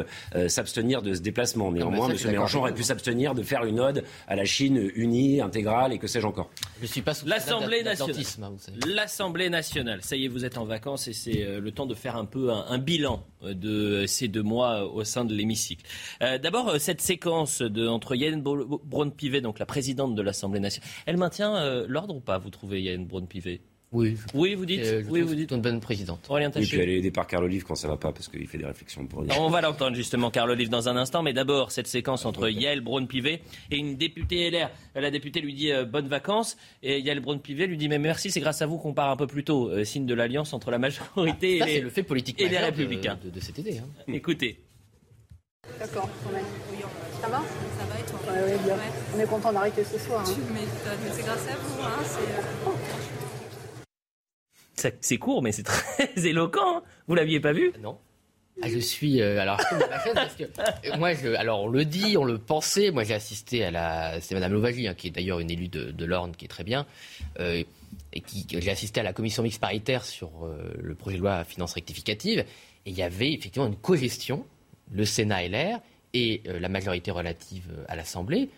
s'abstenir 0.48 1.02
de 1.02 1.14
ce 1.14 1.20
déplacement. 1.20 1.70
Néanmoins, 1.70 2.10
M. 2.10 2.16
Mélenchon 2.26 2.60
aurait 2.60 2.74
pu 2.74 2.82
s'abstenir 2.82 3.34
de 3.34 3.42
faire 3.42 3.64
une 3.64 3.78
ode 3.78 4.04
à 4.26 4.34
la 4.34 4.44
Chine 4.44 4.90
unie, 4.96 5.40
intégrale, 5.40 5.92
et 5.92 5.98
que 5.98 6.06
sais-je 6.06 6.26
encore. 6.26 6.50
Je 6.80 6.86
suis 6.86 7.02
pas 7.02 7.12
L'Assemblée 7.26 7.82
nationale. 7.82 8.16
Hein, 8.42 8.52
L'Assemblée 8.88 9.50
nationale. 9.50 10.00
Ça 10.02 10.16
y 10.16 10.24
est, 10.24 10.28
vous 10.28 10.44
êtes 10.44 10.58
en 10.58 10.64
vacances 10.64 11.06
et 11.06 11.12
c'est 11.12 11.46
le 11.60 11.70
temps 11.70 11.86
de 11.86 11.94
faire 11.94 12.16
un 12.16 12.24
peu 12.24 12.50
un 12.50 12.78
bilan 12.78 13.22
de 13.42 14.06
ces 14.06 14.28
deux 14.28 14.42
mois 14.42 14.92
au 14.92 15.04
sein 15.12 15.24
de 15.24 15.34
l'hémicycle. 15.34 15.84
Euh, 16.22 16.38
d'abord, 16.38 16.68
euh, 16.70 16.78
cette 16.78 17.00
séquence 17.00 17.62
de, 17.62 17.86
entre 17.86 18.14
Yann 18.14 18.40
Braun-Pivet, 18.42 19.40
donc 19.40 19.58
la 19.58 19.66
présidente 19.66 20.14
de 20.14 20.22
l'Assemblée 20.22 20.60
nationale, 20.60 20.88
elle 21.06 21.16
maintient 21.16 21.54
euh, 21.56 21.86
l'ordre 21.88 22.16
ou 22.16 22.20
pas, 22.20 22.38
vous 22.38 22.50
trouvez, 22.50 22.82
Yann 22.82 23.06
Braun-Pivet? 23.06 23.60
Oui. 23.92 24.16
Oui, 24.32 24.54
vous 24.54 24.64
dites. 24.64 24.86
oui, 25.10 25.20
vous 25.20 25.34
dites 25.34 25.52
une 25.52 25.60
bonne 25.60 25.80
présidente. 25.80 26.26
Et 26.56 26.62
puis 26.62 26.80
elle 26.80 26.88
est 26.88 26.96
aidée 26.96 27.10
par 27.10 27.26
Carl 27.26 27.44
Olive 27.44 27.64
quand 27.64 27.74
ça 27.74 27.88
va 27.88 27.98
pas 27.98 28.10
parce 28.10 28.26
qu'il 28.26 28.48
fait 28.48 28.56
des 28.56 28.64
réflexions 28.64 29.06
pour 29.06 29.22
On 29.38 29.50
va 29.50 29.60
l'entendre 29.60 29.94
justement, 29.94 30.30
Carl 30.30 30.50
Olive, 30.50 30.70
dans 30.70 30.88
un 30.88 30.96
instant. 30.96 31.22
Mais 31.22 31.34
d'abord, 31.34 31.70
cette 31.70 31.86
séquence 31.86 32.24
entre 32.24 32.48
Yael 32.48 32.80
Braun-Pivet 32.80 33.42
et 33.70 33.76
une 33.76 33.98
députée 33.98 34.50
LR. 34.50 34.70
La 34.94 35.10
députée 35.10 35.42
lui 35.42 35.52
dit 35.52 35.70
bonnes 35.90 36.08
vacances 36.08 36.56
et 36.82 37.00
Yael 37.00 37.20
Braun-Pivet 37.20 37.66
lui 37.66 37.76
dit 37.76 37.90
mais 37.90 37.98
merci, 37.98 38.30
c'est 38.30 38.40
grâce 38.40 38.62
à 38.62 38.66
vous 38.66 38.78
qu'on 38.78 38.94
part 38.94 39.10
un 39.10 39.16
peu 39.16 39.26
plus 39.26 39.44
tôt. 39.44 39.70
signe 39.84 40.06
de 40.06 40.14
l'alliance 40.14 40.54
entre 40.54 40.70
la 40.70 40.78
majorité 40.78 41.58
ah, 41.60 41.68
et, 41.68 41.74
les, 41.74 41.80
le 41.82 41.90
fait 41.90 42.02
politique 42.02 42.40
et 42.40 42.48
les 42.48 42.56
républicains. 42.56 43.18
De, 43.22 43.28
de, 43.28 43.40
cet 43.40 43.58
été. 43.58 43.78
Hein. 43.78 43.88
Écoutez. 44.08 44.58
D'accord. 45.78 46.08
Ça 47.20 47.28
va? 47.28 47.42
Ça 47.78 47.84
va 47.86 47.98
et 47.98 48.02
toi? 48.04 48.18
Ouais, 48.32 48.58
bien. 48.64 48.76
On 49.16 49.18
est 49.18 49.26
content 49.26 49.52
d'arrêter 49.52 49.84
ce 49.84 49.98
soir. 49.98 50.20
Hein. 50.20 50.24
Tu 50.32 50.40
m'étonnes, 50.52 50.98
mais 51.04 51.10
c'est 51.12 51.22
grâce 51.22 51.48
à 51.48 51.56
vous. 51.56 51.82
Hein, 51.82 52.02
c'est 55.00 55.18
court, 55.18 55.42
mais 55.42 55.52
c'est 55.52 55.62
très 55.62 56.10
éloquent. 56.24 56.78
Hein. 56.78 56.82
Vous 57.06 57.14
l'aviez 57.14 57.40
pas 57.40 57.52
vu? 57.52 57.72
Non. 57.80 57.98
Ah, 58.60 58.68
je 58.68 58.78
suis 58.78 59.22
euh, 59.22 59.40
alors 59.40 59.58
parce 60.14 60.34
que 60.34 60.44
euh, 60.44 60.96
moi 60.98 61.14
je, 61.14 61.28
alors 61.34 61.62
on 61.62 61.68
le 61.68 61.84
dit, 61.84 62.16
on 62.16 62.24
le 62.24 62.38
pensait. 62.38 62.90
Moi 62.90 63.02
j'ai 63.02 63.14
assisté 63.14 63.64
à 63.64 63.70
la 63.70 64.20
c'est 64.20 64.34
Madame 64.34 64.52
Louvagie 64.52 64.86
hein, 64.86 64.94
qui 64.94 65.08
est 65.08 65.10
d'ailleurs 65.10 65.40
une 65.40 65.50
élue 65.50 65.68
de, 65.68 65.90
de 65.90 66.04
l'Orne 66.04 66.36
qui 66.36 66.44
est 66.44 66.48
très 66.48 66.62
bien 66.62 66.86
euh, 67.40 67.64
et 68.12 68.20
qui 68.20 68.46
j'ai 68.50 68.70
assisté 68.70 69.00
à 69.00 69.04
la 69.04 69.14
commission 69.14 69.42
mixte 69.42 69.60
paritaire 69.60 70.04
sur 70.04 70.30
le 70.78 70.94
projet 70.94 71.16
de 71.16 71.22
loi 71.22 71.36
à 71.36 71.44
finances 71.44 71.72
rectificative 71.72 72.40
et 72.40 72.46
il 72.84 72.92
y 72.94 73.02
avait 73.02 73.32
effectivement 73.32 73.66
une 73.66 73.76
cogestion 73.76 74.44
le 74.92 75.04
Sénat 75.04 75.48
LR 75.48 75.80
et 76.14 76.42
la 76.46 76.68
majorité 76.68 77.10
relative 77.10 77.64
à 77.88 77.96
l'Assemblée 77.96 78.50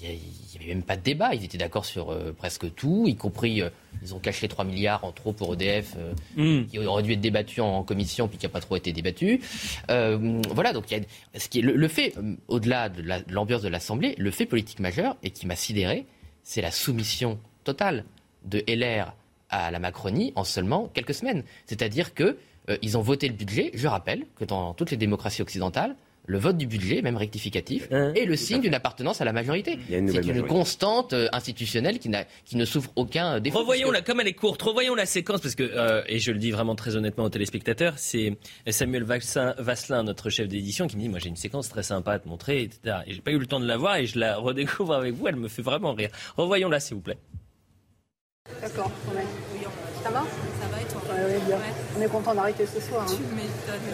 il 0.00 0.08
n'y 0.08 0.64
avait 0.64 0.74
même 0.74 0.82
pas 0.82 0.96
de 0.96 1.02
débat. 1.02 1.34
Ils 1.34 1.44
étaient 1.44 1.58
d'accord 1.58 1.84
sur 1.84 2.10
euh, 2.10 2.32
presque 2.32 2.72
tout, 2.74 3.06
y 3.08 3.16
compris, 3.16 3.62
euh, 3.62 3.70
ils 4.02 4.14
ont 4.14 4.20
caché 4.20 4.46
3 4.46 4.64
milliards 4.64 5.04
en 5.04 5.12
trop 5.12 5.32
pour 5.32 5.54
EDF, 5.54 5.94
euh, 5.96 6.12
mm. 6.36 6.66
qui 6.66 6.78
aurait 6.78 7.02
dû 7.02 7.12
être 7.12 7.20
débattu 7.20 7.60
en, 7.60 7.82
commission, 7.82 8.28
puis 8.28 8.38
qui 8.38 8.46
n'a 8.46 8.50
pas 8.50 8.60
trop 8.60 8.76
été 8.76 8.92
débattu. 8.92 9.40
voilà, 9.88 10.72
donc 10.72 10.90
y 10.90 10.94
a, 10.94 11.00
ce 11.36 11.48
qui 11.48 11.58
est, 11.58 11.62
le, 11.62 11.88
fait, 11.88 12.14
au-delà 12.48 12.88
de 12.88 13.02
l'ambiance 13.32 13.62
de 13.62 13.68
l'Assemblée, 13.68 14.14
le 14.18 14.30
fait 14.30 14.46
politique 14.46 14.78
majeur, 14.78 15.16
et 15.22 15.30
qui 15.30 15.46
m'a 15.46 15.56
sidéré, 15.56 16.06
c'est 16.42 16.62
la 16.62 16.70
soumission 16.70 17.38
totale 17.64 18.04
de 18.44 18.62
LR 18.68 19.14
à 19.50 19.70
la 19.70 19.78
Macronie 19.78 20.32
en 20.36 20.44
seulement 20.44 20.88
quelques 20.88 21.14
semaines. 21.14 21.42
C'est-à-dire 21.66 22.14
qu'ils 22.80 22.98
ont 22.98 23.02
voté 23.02 23.28
le 23.28 23.34
budget, 23.34 23.70
je 23.74 23.88
rappelle 23.88 24.24
que 24.36 24.44
dans 24.44 24.74
toutes 24.74 24.90
les 24.90 24.96
démocraties 24.96 25.42
occidentales, 25.42 25.96
le 26.28 26.38
vote 26.38 26.58
du 26.58 26.66
budget, 26.66 27.00
même 27.00 27.16
rectificatif, 27.16 27.88
hein 27.90 28.12
est 28.14 28.26
le 28.26 28.36
signe 28.36 28.60
d'une 28.60 28.74
appartenance 28.74 29.20
à 29.20 29.24
la 29.24 29.32
majorité. 29.32 29.78
C'est 29.88 30.26
une 30.26 30.46
constante 30.46 31.14
euh, 31.14 31.26
institutionnelle 31.32 31.98
qui, 31.98 32.10
qui, 32.44 32.56
ne 32.56 32.64
souffre 32.66 32.90
aucun 32.96 33.36
euh, 33.36 33.40
défaut. 33.40 33.60
Revoyons-la, 33.60 34.02
comme 34.02 34.20
elle 34.20 34.28
est 34.28 34.34
courte, 34.34 34.60
revoyons 34.60 34.94
la 34.94 35.06
séquence, 35.06 35.40
parce 35.40 35.54
que, 35.54 35.62
euh, 35.62 36.02
et 36.06 36.18
je 36.18 36.30
le 36.30 36.38
dis 36.38 36.50
vraiment 36.50 36.74
très 36.74 36.96
honnêtement 36.96 37.24
aux 37.24 37.30
téléspectateurs, 37.30 37.94
c'est 37.96 38.36
Samuel 38.68 39.04
Vasselin, 39.04 40.02
notre 40.02 40.28
chef 40.28 40.48
d'édition, 40.48 40.86
qui 40.86 40.96
me 40.96 41.00
dit, 41.00 41.08
moi 41.08 41.18
j'ai 41.18 41.30
une 41.30 41.36
séquence 41.36 41.70
très 41.70 41.82
sympa 41.82 42.12
à 42.12 42.18
te 42.18 42.28
montrer, 42.28 42.62
etc. 42.62 42.98
Et 43.06 43.14
j'ai 43.14 43.22
pas 43.22 43.30
eu 43.30 43.38
le 43.38 43.46
temps 43.46 43.60
de 43.60 43.66
la 43.66 43.78
voir 43.78 43.96
et 43.96 44.04
je 44.04 44.18
la 44.18 44.36
redécouvre 44.36 44.94
avec 44.94 45.14
vous, 45.14 45.28
elle 45.28 45.36
me 45.36 45.48
fait 45.48 45.62
vraiment 45.62 45.94
rire. 45.94 46.10
Revoyons-la, 46.36 46.78
s'il 46.78 46.96
vous 46.96 47.02
plaît. 47.02 47.18
D'accord, 48.60 48.90
ça 50.02 50.10
va? 50.10 50.24
Ça 50.60 50.68
va 50.68 50.87
bien. 51.46 51.58
On 51.96 52.02
est 52.02 52.08
content 52.08 52.34
d'arrêter 52.34 52.66
ce 52.66 52.80
soir. 52.80 53.06
Hein. 53.08 53.16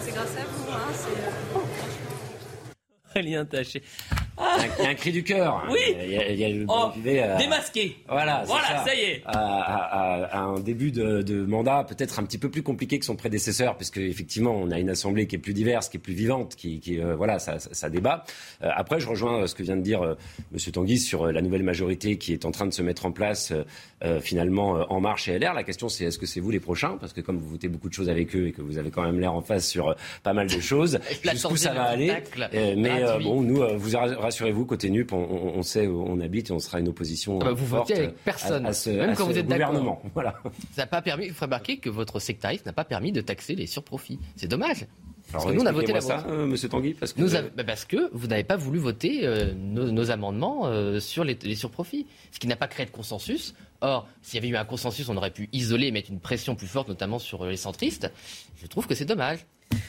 C'est 0.01 0.11
grâce 0.11 0.37
à 0.37 0.45
vous. 0.45 0.71
Hein, 0.71 1.61
Aurélien 3.11 3.45
Taché. 3.45 3.81
Il 4.37 4.83
y 4.83 4.87
a 4.87 4.89
un 4.89 4.95
cri 4.95 5.11
du 5.11 5.23
cœur. 5.23 5.63
Oui. 5.75 5.95
Il 5.99 6.35
y 6.35 6.45
a, 6.45 6.49
le 6.49 6.65
oh, 6.67 6.91
démasqué. 7.03 7.97
Voilà. 8.07 8.43
Voilà, 8.45 8.83
ça, 8.85 8.93
y 8.95 8.99
est. 8.99 9.21
À, 9.25 10.39
un 10.39 10.59
début 10.59 10.91
de, 10.91 11.45
mandat 11.45 11.83
peut-être 11.83 12.19
un 12.19 12.23
petit 12.23 12.37
peu 12.37 12.49
plus 12.49 12.63
compliqué 12.63 12.99
que 12.99 13.05
son 13.05 13.15
prédécesseur, 13.15 13.75
puisque 13.77 13.97
effectivement 13.97 14.51
on 14.51 14.71
a 14.71 14.79
une 14.79 14.89
assemblée 14.89 15.27
qui 15.27 15.35
est 15.35 15.39
plus 15.39 15.53
diverse, 15.53 15.89
qui 15.89 15.97
est 15.97 15.99
plus 15.99 16.13
vivante, 16.13 16.55
qui, 16.55 16.81
euh, 16.99 17.15
voilà, 17.15 17.39
ça, 17.39 17.59
ça, 17.59 17.89
débat. 17.89 18.23
Euh, 18.63 18.69
après, 18.73 18.99
je 18.99 19.07
rejoins 19.07 19.41
euh, 19.41 19.47
ce 19.47 19.55
que 19.55 19.63
vient 19.63 19.75
de 19.75 19.81
dire 19.81 20.15
Monsieur 20.51 20.71
Tanguy 20.71 20.97
sur 20.97 21.27
la 21.27 21.41
nouvelle 21.41 21.63
majorité 21.63 22.17
qui 22.17 22.33
est 22.33 22.45
en 22.45 22.51
train 22.51 22.65
de 22.65 22.73
se 22.73 22.81
mettre 22.81 23.05
en 23.05 23.11
place 23.11 23.53
finalement 24.21 24.85
en 24.89 24.99
marche 24.99 25.27
et 25.27 25.39
LR. 25.39 25.53
La 25.53 25.63
question 25.63 25.89
c'est 25.89 26.05
est-ce 26.05 26.19
que 26.19 26.25
c'est 26.25 26.39
vous 26.39 26.51
les 26.51 26.59
prochains, 26.59 26.97
parce 26.97 27.13
que 27.13 27.21
comme 27.21 27.37
vous 27.37 27.49
votez 27.49 27.67
beaucoup 27.67 27.89
de 27.89 27.93
choses 27.93 28.09
avec 28.09 28.35
eux 28.35 28.47
et 28.47 28.51
que 28.51 28.61
vous 28.61 28.77
avez 28.77 28.91
quand 28.91 29.03
même 29.03 29.19
l'air 29.19 29.33
en 29.33 29.41
face 29.41 29.67
sur 29.67 29.95
pas 30.23 30.33
mal 30.33 30.47
de 30.47 30.59
choses, 30.59 30.99
jusqu'où 31.23 31.55
ça 31.55 31.73
va 31.73 31.83
aller. 31.83 32.13
mais 32.51 33.03
bon, 33.23 33.41
nous, 33.41 33.63
vous 33.77 33.95
rassurez-vous, 34.25 34.65
côté 34.65 34.89
NUP, 34.89 35.11
on, 35.13 35.61
sait 35.63 35.87
où 35.87 36.03
on 36.05 36.19
habite 36.19 36.49
et 36.49 36.53
on 36.53 36.59
sera 36.59 36.79
une 36.79 36.87
opposition. 36.87 37.39
Ah 37.41 37.45
bah, 37.45 37.51
vous 37.53 37.65
votez 37.65 37.95
avec 37.95 38.15
personne, 38.23 38.65
à, 38.65 38.73
ce, 38.73 38.89
même 38.89 39.15
quand 39.15 39.25
vous 39.25 39.37
êtes 39.37 39.47
gouvernement. 39.47 40.01
Voilà. 40.13 40.35
Ça 40.73 40.83
n'a 40.83 40.87
pas 40.87 41.01
permis, 41.01 41.25
il 41.25 41.33
faut 41.33 41.45
remarquer 41.45 41.77
que 41.77 41.89
votre 41.89 42.19
sectarisme 42.19 42.63
n'a 42.65 42.73
pas 42.73 42.85
permis 42.85 43.11
de 43.11 43.21
taxer 43.21 43.55
les 43.55 43.67
surprofits. 43.67 44.19
C'est 44.35 44.47
dommage. 44.47 44.85
parce 45.31 45.45
que 45.45 45.51
nous, 45.51 45.61
on 45.61 45.65
a 45.65 45.71
voté 45.71 45.93
la 45.93 46.01
ça, 46.01 46.25
euh, 46.29 46.45
Monsieur 46.45 46.69
Tanguy 46.69 46.93
parce 46.93 47.13
que... 47.13 47.21
Bah, 47.55 47.63
parce 47.63 47.85
que 47.85 48.09
vous 48.13 48.27
n'avez 48.27 48.43
pas 48.43 48.55
voulu 48.55 48.79
voter 48.79 49.25
euh, 49.25 49.53
nos, 49.53 50.11
amendements 50.11 50.67
euh, 50.67 50.99
sur 50.99 51.23
les, 51.23 51.37
les, 51.43 51.55
surprofits, 51.55 52.05
ce 52.31 52.39
qui 52.39 52.47
n'a 52.47 52.55
pas 52.55 52.67
créé 52.67 52.85
de 52.85 52.91
consensus. 52.91 53.55
Or, 53.81 54.07
s'il 54.21 54.35
y 54.35 54.43
avait 54.43 54.53
eu 54.53 54.57
un 54.57 54.65
consensus, 54.65 55.09
on 55.09 55.17
aurait 55.17 55.31
pu 55.31 55.49
isoler 55.51 55.87
et 55.87 55.91
mettre 55.91 56.11
une 56.11 56.19
pression 56.19 56.55
plus 56.55 56.67
forte, 56.67 56.87
notamment 56.87 57.19
sur 57.19 57.45
les 57.45 57.57
centristes. 57.57 58.11
Je 58.61 58.67
trouve 58.67 58.87
que 58.87 58.95
c'est 58.95 59.05
dommage. 59.05 59.39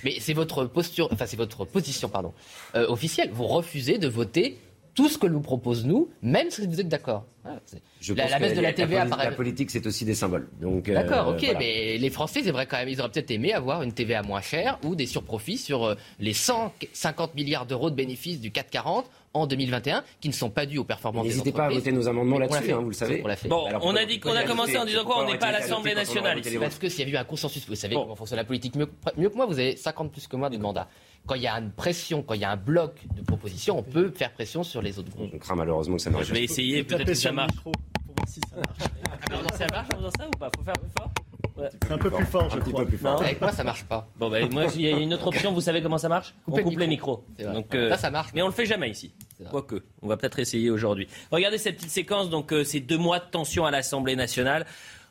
Mais 0.04 0.16
c'est 0.20 0.34
votre 0.34 0.64
posture, 0.64 1.08
enfin 1.12 1.26
c'est 1.26 1.36
votre 1.36 1.64
position, 1.64 2.08
pardon, 2.08 2.32
euh, 2.74 2.86
officielle. 2.88 3.30
Vous 3.32 3.46
refusez 3.46 3.98
de 3.98 4.08
voter 4.08 4.58
tout 4.96 5.08
ce 5.10 5.18
que 5.18 5.26
nous 5.26 5.40
propose 5.40 5.84
nous, 5.84 6.08
même 6.22 6.50
si 6.50 6.66
vous 6.66 6.80
êtes 6.80 6.88
d'accord. 6.88 7.26
la, 7.44 8.38
baisse 8.38 8.54
de 8.54 8.62
la 8.62 8.72
TVA, 8.72 9.04
la, 9.04 9.16
la 9.16 9.32
politique, 9.32 9.70
c'est 9.70 9.86
aussi 9.86 10.06
des 10.06 10.14
symboles. 10.14 10.48
Donc, 10.58 10.88
euh, 10.88 10.94
d'accord, 10.94 11.28
ok, 11.28 11.54
mais 11.58 11.98
les 11.98 12.10
Français, 12.10 12.40
c'est 12.42 12.50
vrai 12.50 12.66
quand 12.66 12.78
même, 12.78 12.88
ils 12.88 12.98
auraient 12.98 13.10
peut-être 13.10 13.30
aimé 13.30 13.52
avoir 13.52 13.82
une 13.82 13.92
TVA 13.92 14.22
moins 14.22 14.40
chère 14.40 14.78
ou 14.84 14.96
des 14.96 15.04
surprofits 15.04 15.58
sur 15.58 15.84
euh, 15.84 15.94
les 16.18 16.32
150 16.32 17.34
milliards 17.34 17.66
d'euros 17.66 17.90
de 17.90 17.94
bénéfices 17.94 18.40
du 18.40 18.50
440 18.50 19.04
en 19.40 19.46
2021 19.46 20.04
qui 20.20 20.28
ne 20.28 20.32
sont 20.34 20.50
pas 20.50 20.66
dus 20.66 20.78
aux 20.78 20.84
performances 20.84 21.26
N'hésitez 21.26 21.52
pas 21.52 21.66
à 21.66 21.70
voter 21.70 21.92
nos 21.92 22.08
amendements 22.08 22.38
là-dessus, 22.38 22.72
hein, 22.72 22.80
vous 22.80 22.88
le 22.88 22.94
savez. 22.94 23.22
On 23.24 23.48
Bon, 23.48 23.68
on 23.82 23.96
a 23.96 24.04
dit 24.04 24.20
qu'on 24.20 24.34
a 24.34 24.44
commencé 24.44 24.76
en 24.78 24.84
disant 24.84 25.04
quoi? 25.04 25.24
On 25.24 25.26
n'est 25.30 25.38
pas 25.38 25.46
à 25.46 25.52
l'Assemblée 25.52 25.94
nationale. 25.94 26.40
Parce 26.60 26.78
que 26.78 26.88
s'il 26.88 27.08
y 27.08 27.10
a 27.10 27.14
eu 27.14 27.16
un 27.16 27.24
consensus, 27.24 27.66
vous 27.68 27.74
savez 27.74 27.94
comment 27.94 28.16
fonctionne 28.16 28.38
la 28.38 28.44
politique 28.44 28.74
mieux, 28.76 28.86
que 28.86 29.36
moi, 29.36 29.46
vous 29.46 29.58
avez 29.58 29.76
50 29.76 30.12
plus 30.12 30.26
que 30.26 30.36
moi 30.36 30.50
de 30.50 30.58
mandats. 30.58 30.88
Quand 31.26 31.34
il 31.34 31.42
y 31.42 31.48
a 31.48 31.54
une 31.58 31.72
pression, 31.72 32.22
quand 32.22 32.34
il 32.34 32.40
y 32.40 32.44
a 32.44 32.50
un 32.52 32.56
bloc 32.56 33.00
de 33.14 33.22
propositions, 33.22 33.78
on 33.78 33.82
peut 33.82 34.10
faire 34.10 34.32
pression 34.32 34.62
sur 34.62 34.80
les 34.80 34.98
autres 34.98 35.10
groupes. 35.10 35.30
On 35.34 35.38
craint 35.38 35.56
malheureusement 35.56 35.96
que 35.96 36.02
ça 36.02 36.10
marche. 36.10 36.26
Je 36.26 36.32
vais 36.32 36.44
essayer, 36.44 36.84
peut-être 36.84 37.04
que 37.04 37.14
ça 37.14 37.32
marche. 37.32 37.54
Pour 37.62 37.72
voir 37.72 38.28
si 38.28 38.40
ça 38.48 38.56
marche. 38.56 39.58
ça 39.58 39.66
marche 39.72 39.88
en 39.92 39.96
faisant 39.96 40.10
ça 40.18 40.28
ou 40.28 40.38
pas? 40.38 40.50
Faut 40.56 40.62
faire 40.62 40.74
plus 40.74 40.90
fort 40.96 41.10
c'est 41.56 41.92
un 41.92 41.98
peu 41.98 42.10
plus 42.10 42.26
fort, 42.26 42.50
je 42.50 42.58
crois. 42.58 42.84
Plus 42.84 42.98
fort. 42.98 43.20
Avec 43.20 43.40
moi, 43.40 43.52
ça 43.52 43.64
marche 43.64 43.84
pas. 43.84 44.08
Bon, 44.16 44.28
ben, 44.30 44.52
moi, 44.52 44.66
il 44.74 44.82
y 44.82 44.92
a 44.92 44.96
une 44.96 45.14
autre 45.14 45.26
option. 45.26 45.52
Vous 45.52 45.60
savez 45.60 45.82
comment 45.82 45.98
ça 45.98 46.08
marche 46.08 46.34
On 46.46 46.62
coupe 46.62 46.78
les 46.78 46.86
micros. 46.86 47.24
Donc, 47.38 47.74
euh, 47.74 47.90
ça, 47.90 47.96
ça 47.96 48.10
marche. 48.10 48.30
Mais 48.34 48.42
on 48.42 48.46
le 48.46 48.52
fait 48.52 48.66
jamais 48.66 48.90
ici. 48.90 49.12
Quoique, 49.50 49.82
on 50.02 50.08
va 50.08 50.16
peut-être 50.16 50.38
essayer 50.38 50.70
aujourd'hui. 50.70 51.08
Regardez 51.30 51.58
cette 51.58 51.76
petite 51.76 51.90
séquence. 51.90 52.30
Donc, 52.30 52.52
euh, 52.52 52.64
ces 52.64 52.80
deux 52.80 52.98
mois 52.98 53.18
de 53.18 53.24
tension 53.30 53.64
à 53.64 53.70
l'Assemblée 53.70 54.16
nationale, 54.16 54.66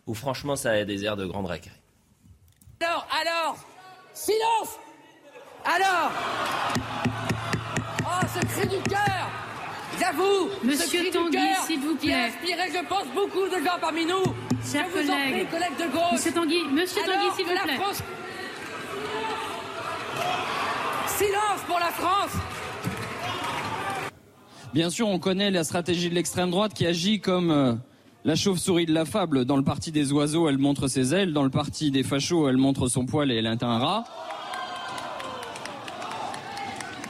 où 0.08 0.14
franchement, 0.14 0.56
ça 0.56 0.72
a 0.72 0.84
des 0.86 1.04
airs 1.06 1.18
de 1.18 1.26
grande 1.26 1.48
récré. 1.48 1.72
Alors, 2.82 3.08
alors, 3.22 3.58
silence. 4.14 4.80
Alors, 5.66 6.12
oh, 8.04 8.26
ce 8.34 8.46
cri 8.46 8.68
du 8.68 8.82
cœur. 8.84 9.55
J'avoue, 10.00 10.50
Monsieur 10.64 11.10
Tanguy, 11.12 11.38
s'il 11.66 11.80
vous 11.80 11.96
plaît. 11.96 12.14
Inspiré, 12.14 12.70
je 12.74 12.86
pense, 12.88 13.06
beaucoup 13.14 13.48
de 13.48 13.64
gens 13.64 13.80
parmi 13.80 14.06
nous. 14.06 14.24
Chers 14.70 14.92
collègues, 14.92 15.50
collègues 15.50 15.78
de 15.80 15.92
gauche. 15.92 16.12
Monsieur 16.14 16.32
Tanguy, 16.34 16.64
Monsieur 16.72 17.02
Tanguy, 17.04 17.36
s'il 17.36 17.46
vous 17.46 17.52
plaît. 17.52 17.76
France... 17.76 18.04
Silence 21.18 21.62
pour 21.68 21.80
la 21.80 21.92
France. 21.92 22.32
Bien 24.74 24.90
sûr, 24.90 25.08
on 25.08 25.20
connaît 25.20 25.50
la 25.52 25.64
stratégie 25.64 26.10
de 26.10 26.16
l'extrême 26.16 26.52
droite 26.52 26.74
qui 26.74 26.86
agit 26.86 27.22
comme 27.22 27.50
euh, 27.52 27.74
la 28.26 28.36
chauve-souris 28.36 28.86
de 28.86 28.94
la 28.94 29.06
fable. 29.06 29.46
Dans 29.46 29.56
le 29.56 29.64
parti 29.64 29.94
des 29.94 30.12
oiseaux, 30.12 30.50
elle 30.50 30.58
montre 30.58 30.90
ses 30.90 31.16
ailes. 31.16 31.32
Dans 31.32 31.44
le 31.44 31.50
parti 31.50 31.92
des 31.92 32.04
fachos, 32.04 32.50
elle 32.50 32.58
montre 32.58 32.90
son 32.90 33.06
poil 33.06 33.32
et 33.32 33.36
elle 33.36 33.46
est 33.46 33.64
un 33.64 33.78
rat. 33.78 34.04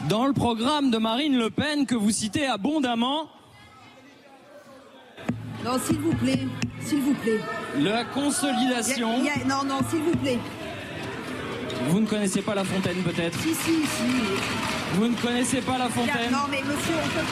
Dans 0.09 0.27
le 0.27 0.33
programme 0.33 0.91
de 0.91 0.97
Marine 0.97 1.37
Le 1.37 1.49
Pen 1.49 1.85
que 1.85 1.95
vous 1.95 2.11
citez 2.11 2.45
abondamment, 2.45 3.29
non, 5.65 5.79
s'il 5.83 5.97
vous 5.97 6.13
plaît, 6.13 6.41
s'il 6.79 6.99
vous 6.99 7.15
plaît. 7.15 7.39
La 7.79 8.05
consolidation. 8.05 9.17
non, 9.47 9.63
non, 9.65 9.79
s'il 9.89 10.01
vous 10.01 10.15
plaît. 10.15 10.37
Vous 11.87 11.99
ne 11.99 12.05
connaissez 12.05 12.43
pas 12.43 12.53
La 12.53 12.63
Fontaine, 12.63 12.97
peut-être 12.97 13.39
Si, 13.39 13.55
si, 13.55 13.81
si. 13.81 14.03
Vous 14.93 15.07
ne 15.07 15.15
connaissez 15.15 15.61
pas 15.61 15.79
La 15.79 15.89
Fontaine 15.89 16.31
Non, 16.31 16.45
mais 16.51 16.61
monsieur, 16.61 16.93
on 17.03 17.07
peut... 17.07 17.25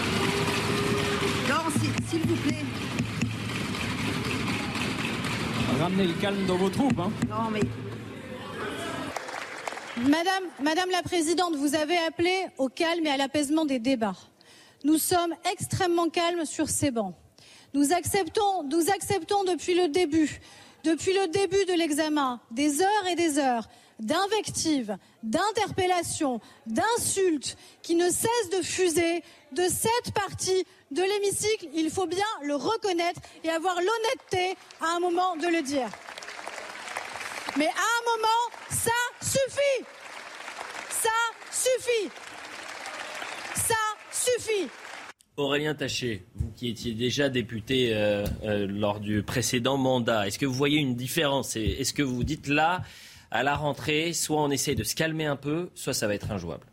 Non, 1.54 1.90
s'il 2.10 2.22
vous 2.22 2.36
plaît. 2.36 2.66
Ramenez 5.80 6.08
le 6.08 6.14
calme 6.14 6.46
dans 6.48 6.58
vos 6.58 6.70
troupes, 6.70 7.00
hein. 7.00 7.12
Non, 7.30 7.52
mais... 7.52 7.62
Madame, 9.98 10.90
la 10.92 11.04
Présidente, 11.04 11.56
vous 11.56 11.76
avez 11.76 11.98
appelé 11.98 12.48
au 12.58 12.68
calme 12.68 13.06
et 13.06 13.12
à 13.12 13.18
l'apaisement 13.18 13.66
des 13.66 13.78
débats. 13.78 14.16
Nous 14.84 14.98
sommes 14.98 15.34
extrêmement 15.52 16.10
calmes 16.10 16.46
sur 16.46 16.68
ces 16.68 16.90
bancs. 16.90 17.14
Nous 17.76 17.94
acceptons, 17.94 18.64
nous 18.64 18.90
acceptons 18.90 19.44
depuis 19.44 19.76
le 19.76 19.90
début, 19.90 20.42
depuis 20.84 21.14
le 21.14 21.28
début 21.28 21.64
de 21.66 21.74
l'examen, 21.74 22.42
des 22.50 22.82
heures 22.82 23.08
et 23.12 23.16
des 23.16 23.38
heures 23.38 23.68
d'invectives, 24.00 24.98
d'interpellations, 25.22 26.42
d'insultes 26.66 27.56
qui 27.84 27.94
ne 27.96 28.10
cessent 28.10 28.50
de 28.52 28.64
fuser 28.64 29.24
de 29.52 29.64
cette 29.68 30.14
partie 30.14 30.66
de 30.90 31.04
l'hémicycle. 31.04 31.68
Il 31.76 31.92
faut 31.92 32.08
bien 32.08 32.26
le 32.42 32.56
reconnaître 32.56 33.22
et 33.44 33.50
avoir 33.50 33.76
l'honnêteté 33.76 34.58
à 34.82 34.96
un 34.96 35.00
moment 35.00 35.36
de 35.38 35.48
le 35.48 35.62
dire. 35.62 35.88
Mais 37.58 37.68
à 37.68 37.70
un 37.70 38.16
moment, 38.16 38.44
ça 38.70 38.92
suffit. 39.22 39.86
Ça 40.90 41.10
suffit. 41.52 42.10
Ça 43.56 43.76
suffit. 44.12 44.70
Aurélien 45.38 45.76
Taché, 45.76 46.26
qui 46.56 46.70
étiez 46.70 46.94
déjà 46.94 47.30
député 47.30 47.94
lors 48.44 49.00
du 49.00 49.24
précédent 49.24 49.78
mandat, 49.78 50.28
est-ce 50.28 50.38
que 50.38 50.46
vous 50.46 50.54
voyez 50.54 50.80
une 50.80 50.96
différence? 50.96 51.56
Est-ce 51.56 51.94
que 51.94 52.04
vous 52.04 52.24
dites 52.24 52.48
là, 52.48 52.82
à 53.32 53.44
la 53.44 53.56
rentrée, 53.56 54.14
soit 54.14 54.42
on 54.42 54.52
essaye 54.52 54.76
de 54.76 54.84
se 54.84 54.96
calmer 54.96 55.26
un 55.26 55.36
peu, 55.36 55.70
soit 55.74 55.94
ça 55.94 56.08
va 56.08 56.16
être 56.16 56.32
injouable? 56.32 56.66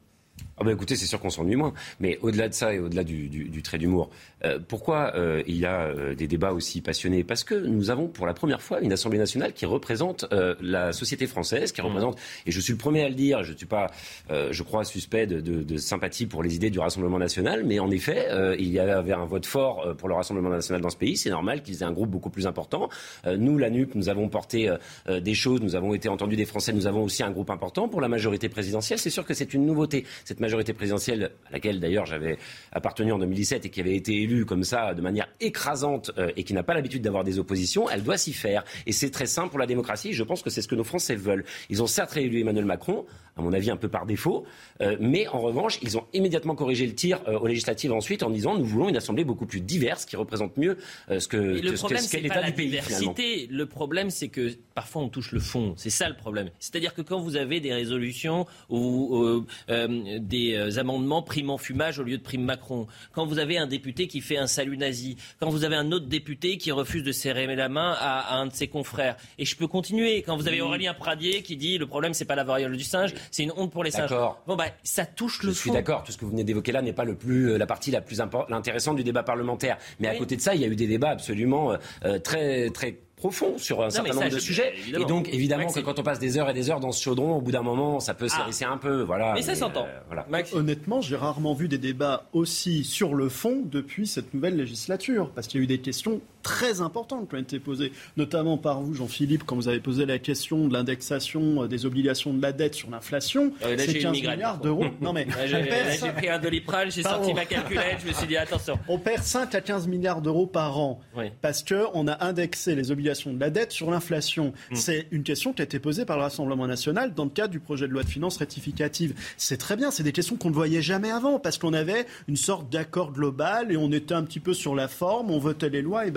Ah 0.61 0.65
bah 0.65 0.73
écoutez, 0.73 0.95
c'est 0.95 1.07
sûr 1.07 1.19
qu'on 1.19 1.31
s'ennuie 1.31 1.57
moins. 1.57 1.73
Mais 2.01 2.19
au-delà 2.20 2.47
de 2.49 2.53
ça 2.53 2.74
et 2.74 2.78
au-delà 2.78 3.03
du, 3.03 3.62
trait 3.62 3.78
d'humour, 3.78 4.11
euh, 4.45 4.59
pourquoi 4.69 5.12
euh, 5.15 5.43
il 5.47 5.57
y 5.57 5.65
a 5.65 5.87
euh, 5.87 6.15
des 6.15 6.27
débats 6.27 6.53
aussi 6.53 6.82
passionnés? 6.82 7.24
Parce 7.24 7.45
que 7.45 7.55
nous 7.55 7.89
avons 7.89 8.09
pour 8.09 8.27
la 8.27 8.35
première 8.35 8.61
fois 8.61 8.81
une 8.81 8.93
Assemblée 8.93 9.19
nationale 9.19 9.55
qui 9.55 9.65
représente 9.65 10.27
la 10.61 10.93
société 10.93 11.27
française, 11.27 11.73
qui 11.73 11.81
mmh. 11.81 11.87
représente, 11.87 12.19
et 12.45 12.51
je 12.51 12.61
suis 12.61 12.74
le 12.74 12.78
premier 12.78 13.05
à 13.05 13.09
le 13.09 13.15
dire, 13.15 13.43
je 13.43 13.53
ne 13.53 13.57
suis 13.57 13.66
pas, 13.66 13.91
je 14.28 14.62
crois, 14.62 14.85
suspect 14.85 15.27
de, 15.27 15.41
de, 15.41 15.77
sympathie 15.78 16.27
pour 16.27 16.43
les 16.43 16.57
idées 16.57 16.70
du 16.70 16.78
Rassemblement 16.78 17.19
national, 17.19 17.65
mais 17.65 17.78
en 17.78 17.91
effet, 17.91 18.28
il 18.59 18.69
y 18.69 18.78
avait 18.78 19.12
un 19.12 19.24
vote 19.24 19.47
fort 19.47 19.95
pour 19.97 20.09
le 20.09 20.15
Rassemblement 20.15 20.51
national 20.51 20.82
dans 20.82 20.91
ce 20.91 20.97
pays. 20.97 21.16
C'est 21.16 21.31
normal 21.31 21.62
qu'ils 21.62 21.82
aient 21.82 21.87
un 21.87 21.93
groupe 21.93 22.11
beaucoup 22.11 22.31
plus 22.31 22.47
important. 22.47 22.89
nous, 23.27 23.57
la 23.57 23.70
NUP, 23.70 23.95
nous 23.95 24.09
avons 24.09 24.28
porté 24.28 24.74
des 25.09 25.35
choses, 25.35 25.61
nous 25.62 25.74
avons 25.74 25.95
été 25.95 26.09
entendus 26.09 26.37
des 26.37 26.45
Français, 26.45 26.73
nous 26.73 26.87
avons 26.87 27.03
aussi 27.03 27.23
un 27.23 27.31
groupe 27.31 27.51
important. 27.51 27.89
Pour 27.89 28.01
la 28.01 28.09
majorité 28.09 28.49
présidentielle, 28.49 28.99
c'est 28.99 29.11
sûr 29.11 29.24
que 29.24 29.35
c'est 29.35 29.55
une 29.55 29.65
nouveauté. 29.65 30.05
Cette 30.24 30.41
majorité 30.41 30.50
présidentielle, 30.75 31.33
à 31.49 31.53
laquelle 31.53 31.81
d'ailleurs 31.81 32.07
j'avais 32.07 32.39
appartenu 32.73 33.13
en 33.13 33.19
2017 33.19 33.67
et 33.67 33.71
qui 33.71 33.81
avait 33.81 33.97
été 33.97 34.23
élue 34.23 34.45
comme 34.45 34.65
ça 34.65 34.95
de 34.95 35.01
manière 35.01 35.29
écrasante 35.41 36.11
euh, 36.19 36.31
et 36.37 36.45
qui 36.45 36.55
n'a 36.55 36.63
pas 36.63 36.75
l'habitude 36.75 37.03
d'avoir 37.03 37.25
des 37.25 37.39
oppositions, 37.39 37.89
elle 37.89 38.03
doit 38.03 38.17
s'y 38.17 38.33
faire. 38.33 38.65
Et 38.87 38.93
c'est 38.93 39.11
très 39.11 39.27
simple 39.27 39.51
pour 39.51 39.59
la 39.59 39.67
démocratie. 39.67 40.13
Je 40.13 40.23
pense 40.23 40.43
que 40.43 40.51
c'est 40.51 40.63
ce 40.63 40.69
que 40.69 40.75
nos 40.75 40.85
Français 40.85 41.17
veulent. 41.17 41.45
Ils 41.69 41.83
ont 41.83 41.87
certes 41.87 42.13
réélu 42.13 42.41
Emmanuel 42.41 42.65
Macron, 42.65 43.07
à 43.36 43.43
mon 43.43 43.52
avis 43.52 43.70
un 43.70 43.77
peu 43.77 43.89
par 43.89 44.07
défaut, 44.07 44.44
euh, 44.81 44.97
mais 45.01 45.27
en 45.28 45.40
revanche, 45.40 45.78
ils 45.82 45.98
ont 45.98 46.05
immédiatement 46.12 46.55
corrigé 46.55 46.86
le 46.86 46.94
tir 46.94 47.20
euh, 47.28 47.39
aux 47.39 47.47
législatives 47.47 47.93
ensuite 47.93 48.23
en 48.23 48.31
disant 48.31 48.57
nous 48.57 48.65
voulons 48.65 48.89
une 48.89 48.97
assemblée 48.97 49.24
beaucoup 49.24 49.47
plus 49.47 49.61
diverse 49.61 50.05
qui 50.05 50.16
représente 50.16 50.57
mieux 50.57 50.77
ce 51.09 51.27
que, 51.28 51.36
le 51.36 51.73
problème, 51.73 52.02
c'est 52.02 52.20
l'état 52.20 52.43
du 52.43 52.52
pays. 52.52 52.70
Diversité. 52.70 53.48
Le 53.51 53.66
problème, 53.66 54.11
c'est 54.11 54.28
que 54.28 54.52
parfois 54.74 55.02
on 55.02 55.09
touche 55.09 55.32
le 55.32 55.40
fond. 55.40 55.74
C'est 55.77 55.90
ça 55.90 56.09
le 56.09 56.16
problème. 56.16 56.51
C'est-à-dire 56.59 56.94
que 56.94 57.02
quand 57.02 57.20
vous 57.20 57.36
avez 57.36 57.61
des 57.61 57.73
résolutions 57.73 58.47
ou 58.69 59.44
des 59.69 60.78
amendements 60.78 61.23
prime 61.23 61.51
fumage 61.59 61.98
au 61.98 62.02
lieu 62.02 62.19
de 62.19 62.23
prime 62.23 62.44
Macron, 62.44 62.86
quand 63.12 63.27
vous 63.27 63.39
avez 63.39 63.59
un 63.59 63.66
député 63.66 64.07
qui 64.07 64.20
fait 64.20 64.36
un 64.36 64.47
salut 64.47 64.77
nazi, 64.77 65.16
quand 65.39 65.48
vous 65.48 65.65
avez 65.65 65.77
un 65.77 65.93
autre 65.93 66.07
député 66.07 66.59
qui 66.59 66.70
refuse 66.70 67.02
de 67.02 67.12
serrer 67.12 67.47
la 67.55 67.69
main 67.69 67.97
à, 67.98 68.36
un 68.36 68.47
de 68.47 68.52
ses 68.52 68.69
confrères, 68.69 69.16
et 69.39 69.44
je 69.44 69.57
peux 69.57 69.66
continuer, 69.66 70.23
quand 70.23 70.36
vous 70.36 70.48
avez 70.48 70.61
Aurélien 70.61 70.94
Pradier 70.94 71.43
qui 71.43 71.57
dit 71.57 71.78
le 71.78 71.86
problème 71.86 72.15
c'est 72.15 72.24
pas 72.24 72.35
la 72.35 72.44
variole 72.44 72.77
du 72.77 72.85
singe, 72.85 73.15
c'est 73.31 73.43
une 73.43 73.53
honte 73.57 73.73
pour 73.73 73.85
les 73.85 73.91
singes. 73.91 74.15
Bon 74.47 74.57
bah 74.57 74.67
ça 74.83 75.07
touche 75.07 75.43
le 75.43 75.53
Je 75.53 75.59
suis 75.59 75.71
d'accord, 75.71 76.03
tout 76.05 76.13
ce 76.13 76.19
que 76.19 76.25
vous 76.25 76.31
venez 76.31 76.45
d'évoquer 76.45 76.73
là 76.73 76.83
n'est 76.83 76.93
pas 76.93 77.05
le 77.05 77.15
plus, 77.15 77.51
euh, 77.51 77.59
la 77.59 77.67
partie 77.67 77.91
la 77.91 78.01
plus 78.01 78.21
intéressante 78.21 78.97
du 78.97 79.05
débat 79.05 79.23
parlementaire. 79.23 79.79
Mais 79.99 80.09
à 80.09 80.17
côté 80.17 80.37
de 80.37 80.41
ça, 80.41 80.55
il 80.55 80.61
y 80.61 80.65
a 80.65 80.69
eu 80.69 80.77
des 80.77 80.87
débats 80.87 81.11
absolument 81.11 81.73
euh, 81.73 81.77
euh, 82.05 82.19
très 82.19 82.71
très 82.71 82.99
profond 83.21 83.59
sur 83.59 83.83
un 83.83 83.91
certain 83.91 84.15
nombre 84.15 84.31
de 84.31 84.39
sujets. 84.39 84.73
Et 84.89 85.05
donc, 85.05 85.29
évidemment, 85.29 85.71
que 85.71 85.81
quand 85.81 85.99
on 85.99 86.03
passe 86.03 86.19
des 86.19 86.39
heures 86.39 86.49
et 86.49 86.55
des 86.55 86.71
heures 86.71 86.81
dans 86.81 86.91
ce 86.91 87.03
chaudron, 87.03 87.37
au 87.37 87.41
bout 87.41 87.53
d'un 87.53 87.63
moment, 87.63 88.01
ça 88.01 88.15
peut 88.15 88.29
s'hérisser 88.29 88.65
ah. 88.67 88.73
un 88.73 88.79
peu. 88.79 89.03
Voilà. 89.03 89.35
Mais 89.35 89.43
ça 89.43 89.55
s'entend. 89.55 89.87
Euh, 89.87 90.43
Honnêtement, 90.53 91.01
j'ai 91.01 91.17
rarement 91.17 91.55
vu 91.55 91.69
des 91.69 91.79
débats 91.79 92.25
aussi 92.33 92.83
sur 92.83 93.15
le 93.15 93.29
fond 93.29 93.63
depuis 93.65 94.07
cette 94.07 94.35
nouvelle 94.35 94.57
législature, 94.57 95.31
parce 95.35 95.47
qu'il 95.47 95.61
y 95.61 95.63
a 95.63 95.65
eu 95.65 95.69
des 95.69 95.81
questions 95.81 96.21
très 96.43 96.81
importantes 96.81 97.29
qui 97.29 97.35
ont 97.35 97.39
été 97.39 97.59
posées, 97.59 97.93
notamment 98.17 98.57
par 98.57 98.81
vous, 98.81 98.95
Jean-Philippe, 98.95 99.45
quand 99.45 99.57
vous 99.57 99.69
avez 99.69 99.81
posé 99.81 100.07
la 100.07 100.19
question 100.19 100.69
de 100.69 100.73
l'indexation 100.73 101.65
euh, 101.65 101.69
des 101.69 101.87
obligations 101.87 102.33
de 102.33 102.43
la 102.43 102.53
dette 102.53 102.75
sur 102.75 102.91
l'inflation. 102.91 103.53
Ah 103.62 103.69
c'est 103.77 103.99
15 103.99 104.12
milliards 104.12 104.59
d'euros. 104.59 104.87
non 105.01 105.12
mais 105.12 105.27
j'ai 105.47 106.12
pris 106.12 106.29
un 106.29 106.39
doliprane, 106.39 106.91
j'ai 106.91 107.03
sorti 107.03 107.35
ma 107.35 107.45
calculette, 107.45 107.99
je 108.03 108.09
me 108.09 108.12
suis 108.12 108.27
dit 108.27 108.37
attention. 108.37 108.79
On 108.89 108.99
perd 108.99 109.23
5 109.23 109.55
à 109.55 109.61
15 109.61 109.89
milliards 109.89 110.23
d'euros 110.23 110.47
par 110.47 110.79
an 110.79 111.01
parce 111.41 111.62
que 111.62 111.85
on 111.95 112.09
a 112.09 112.25
indexé 112.25 112.75
les 112.75 112.91
obligations 112.91 113.33
de 113.33 113.41
la 113.41 113.51
dette 113.51 113.73
sur 113.73 113.91
l'inflation. 113.91 114.53
Mm. 114.71 114.75
C'est 114.75 115.07
une 115.11 115.23
question 115.23 115.53
qui 115.53 115.62
a 115.62 115.65
été 115.65 115.79
posée 115.79 116.05
par 116.05 116.17
le 116.17 116.23
Rassemblement 116.23 116.67
national 116.67 117.15
dans 117.15 117.25
le 117.25 117.31
cadre 117.31 117.51
du 117.51 117.61
projet 117.61 117.87
de 117.87 117.93
loi 117.93 118.03
de 118.03 118.09
finances 118.09 118.37
rectificative. 118.37 119.15
C'est 119.37 119.57
très 119.57 119.77
bien, 119.77 119.91
c'est 119.91 120.03
des 120.03 120.12
questions 120.12 120.37
qu'on 120.37 120.51
ne 120.51 120.55
voyait 120.55 120.83
jamais 120.83 121.11
avant 121.11 121.39
parce 121.39 121.59
qu'on 121.59 121.73
avait 121.73 122.07
une 122.29 122.37
sorte 122.37 122.71
d'accord 122.71 123.12
global 123.12 123.73
et 123.73 123.77
on 123.77 123.91
était 123.93 124.15
un 124.15 124.23
petit 124.23 124.41
peu 124.41 124.55
sur 124.55 124.75
la 124.75 124.89
forme, 124.89 125.31
on 125.31 125.39
votait 125.39 125.69
les 125.69 125.83
lois 125.83 126.07
et 126.07 126.11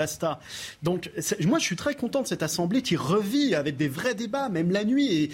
Donc 0.81 1.11
moi 1.45 1.59
je 1.59 1.63
suis 1.63 1.75
très 1.75 1.95
content 1.95 2.21
de 2.21 2.27
cette 2.27 2.43
assemblée 2.43 2.81
qui 2.81 2.95
revit 2.95 3.55
avec 3.55 3.77
des 3.77 3.87
vrais 3.87 4.15
débats, 4.15 4.49
même 4.49 4.71
la 4.71 4.83
nuit. 4.83 5.07
Et 5.07 5.31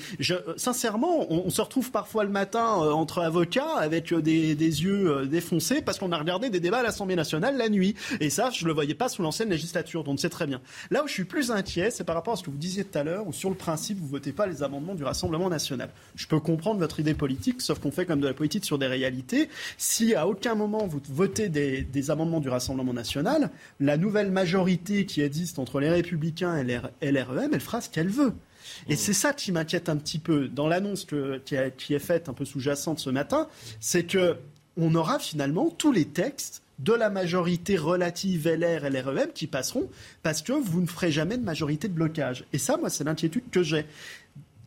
sincèrement, 0.58 1.32
on, 1.32 1.50
se 1.50 1.62
retrouve 1.62 1.92
parfois 1.92 2.24
le 2.24 2.30
matin 2.30 2.82
euh, 2.82 2.92
entre 2.92 3.22
avocats 3.22 3.76
avec 3.78 4.12
euh, 4.12 4.22
des, 4.22 4.56
des 4.56 4.84
yeux 4.84 5.12
euh, 5.12 5.26
défoncés 5.26 5.82
parce 5.82 5.98
qu'on 5.98 6.12
a 6.12 6.18
regardé 6.18 6.50
des 6.50 6.60
débats 6.60 6.80
à 6.80 6.84
l'Assemblée 6.84 7.16
nationale 7.16 7.58
la 7.58 7.70
nuit. 7.70 7.96
Et 8.20 8.30
ça, 8.30 8.50
je 8.52 8.64
ne 8.64 8.68
le 8.68 8.74
voyais 8.74 8.94
pas 8.94 9.10
sous 9.10 9.22
l'ancienne 9.22 9.50
législature, 9.50 10.04
donc 10.04 10.20
c'est 10.20 10.30
très 10.30 10.48
bien. 10.48 10.62
Là 10.92 11.04
où 11.04 11.08
je 11.08 11.14
suis 11.14 11.26
plus 11.26 11.52
inquiet, 11.52 11.92
c'est 11.92 12.04
par 12.04 12.16
rapport 12.16 12.34
à 12.34 12.38
ce 12.38 12.44
que 12.44 12.52
vous 12.52 12.58
disiez 12.58 12.84
tout 12.84 12.98
à 12.98 13.04
l'heure, 13.04 13.28
où 13.28 13.34
sur 13.34 13.50
le 13.50 13.56
principe, 13.56 13.98
vous 14.00 14.06
ne 14.06 14.12
votez 14.12 14.32
pas 14.32 14.48
les 14.48 14.64
amendements 14.64 14.96
du 14.96 15.04
Rassemblement 15.04 15.50
national. 15.50 15.90
Je 16.16 16.28
peux 16.28 16.40
comprendre 16.40 16.80
votre 16.80 17.00
idée 17.00 17.14
politique, 17.14 17.62
sauf 17.62 17.80
qu'on 17.80 17.92
fait 17.92 18.06
comme 18.06 18.22
de 18.22 18.28
la 18.28 18.34
politique 18.34 18.66
sur 18.66 18.78
des 18.78 18.88
réalités. 18.88 19.50
Si 19.78 20.16
à 20.16 20.28
aucun 20.28 20.56
moment 20.56 20.88
vous 20.88 21.02
votez 21.10 21.50
des, 21.50 22.12
amendements 22.12 22.40
du 22.40 22.50
Rassemblement 22.50 22.94
national, 22.94 23.52
la 23.80 23.98
nouvelle 23.98 24.32
majorité 24.32 24.69
qui 24.78 25.22
existe 25.22 25.60
entre 25.60 25.80
les 25.80 25.90
Républicains 25.90 26.58
et 27.02 27.12
l'REM, 27.12 27.52
elle 27.54 27.60
fera 27.60 27.82
ce 27.82 27.90
qu'elle 27.90 28.10
veut. 28.10 28.34
Et 28.88 28.96
c'est 28.96 29.14
ça 29.14 29.34
qui 29.34 29.52
m'inquiète 29.52 29.90
un 29.90 29.98
petit 29.98 30.20
peu 30.20 30.48
dans 30.48 30.68
l'annonce 30.68 31.06
qui, 31.06 31.56
qui, 31.78 31.94
est 31.94 32.00
faite 32.00 32.30
un 32.30 32.34
peu 32.34 32.46
sous-jacente 32.46 33.00
ce 33.00 33.10
matin, 33.10 33.48
c'est 33.80 34.04
que 34.04 34.38
on 34.78 34.96
aura 34.96 35.20
finalement 35.20 35.70
tous 35.70 35.92
les 35.92 36.06
textes 36.06 36.62
de 36.80 36.94
la 36.94 37.10
majorité 37.10 37.76
relative 37.76 38.48
LR 38.48 38.86
et 38.86 38.90
LREM 38.90 39.32
qui 39.34 39.48
passeront 39.48 39.90
parce 40.24 40.42
que 40.42 40.54
vous 40.54 40.82
ne 40.82 40.88
ferez 40.88 41.12
jamais 41.12 41.38
de 41.38 41.44
majorité 41.44 41.88
de 41.88 41.94
blocage. 41.94 42.46
Et 42.54 42.58
ça, 42.58 42.78
moi, 42.78 42.90
c'est 42.90 43.04
l'inquiétude 43.04 43.44
que 43.52 43.64
j'ai. 43.64 43.86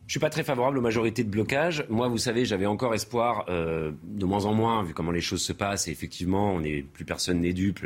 Je 0.05 0.11
suis 0.11 0.19
pas 0.19 0.29
très 0.29 0.43
favorable 0.43 0.77
aux 0.77 0.81
majorités 0.81 1.23
de 1.23 1.29
blocage. 1.29 1.85
Moi, 1.87 2.09
vous 2.09 2.17
savez, 2.17 2.43
j'avais 2.43 2.65
encore 2.65 2.93
espoir, 2.93 3.45
euh, 3.47 3.93
de 4.03 4.25
moins 4.25 4.43
en 4.43 4.53
moins, 4.53 4.83
vu 4.83 4.93
comment 4.93 5.11
les 5.11 5.21
choses 5.21 5.41
se 5.41 5.53
passent. 5.53 5.87
Et 5.87 5.91
effectivement, 5.91 6.51
on 6.53 6.61
est, 6.61 6.81
plus 6.81 7.05
personne 7.05 7.39
n'est 7.39 7.53
dupe. 7.53 7.79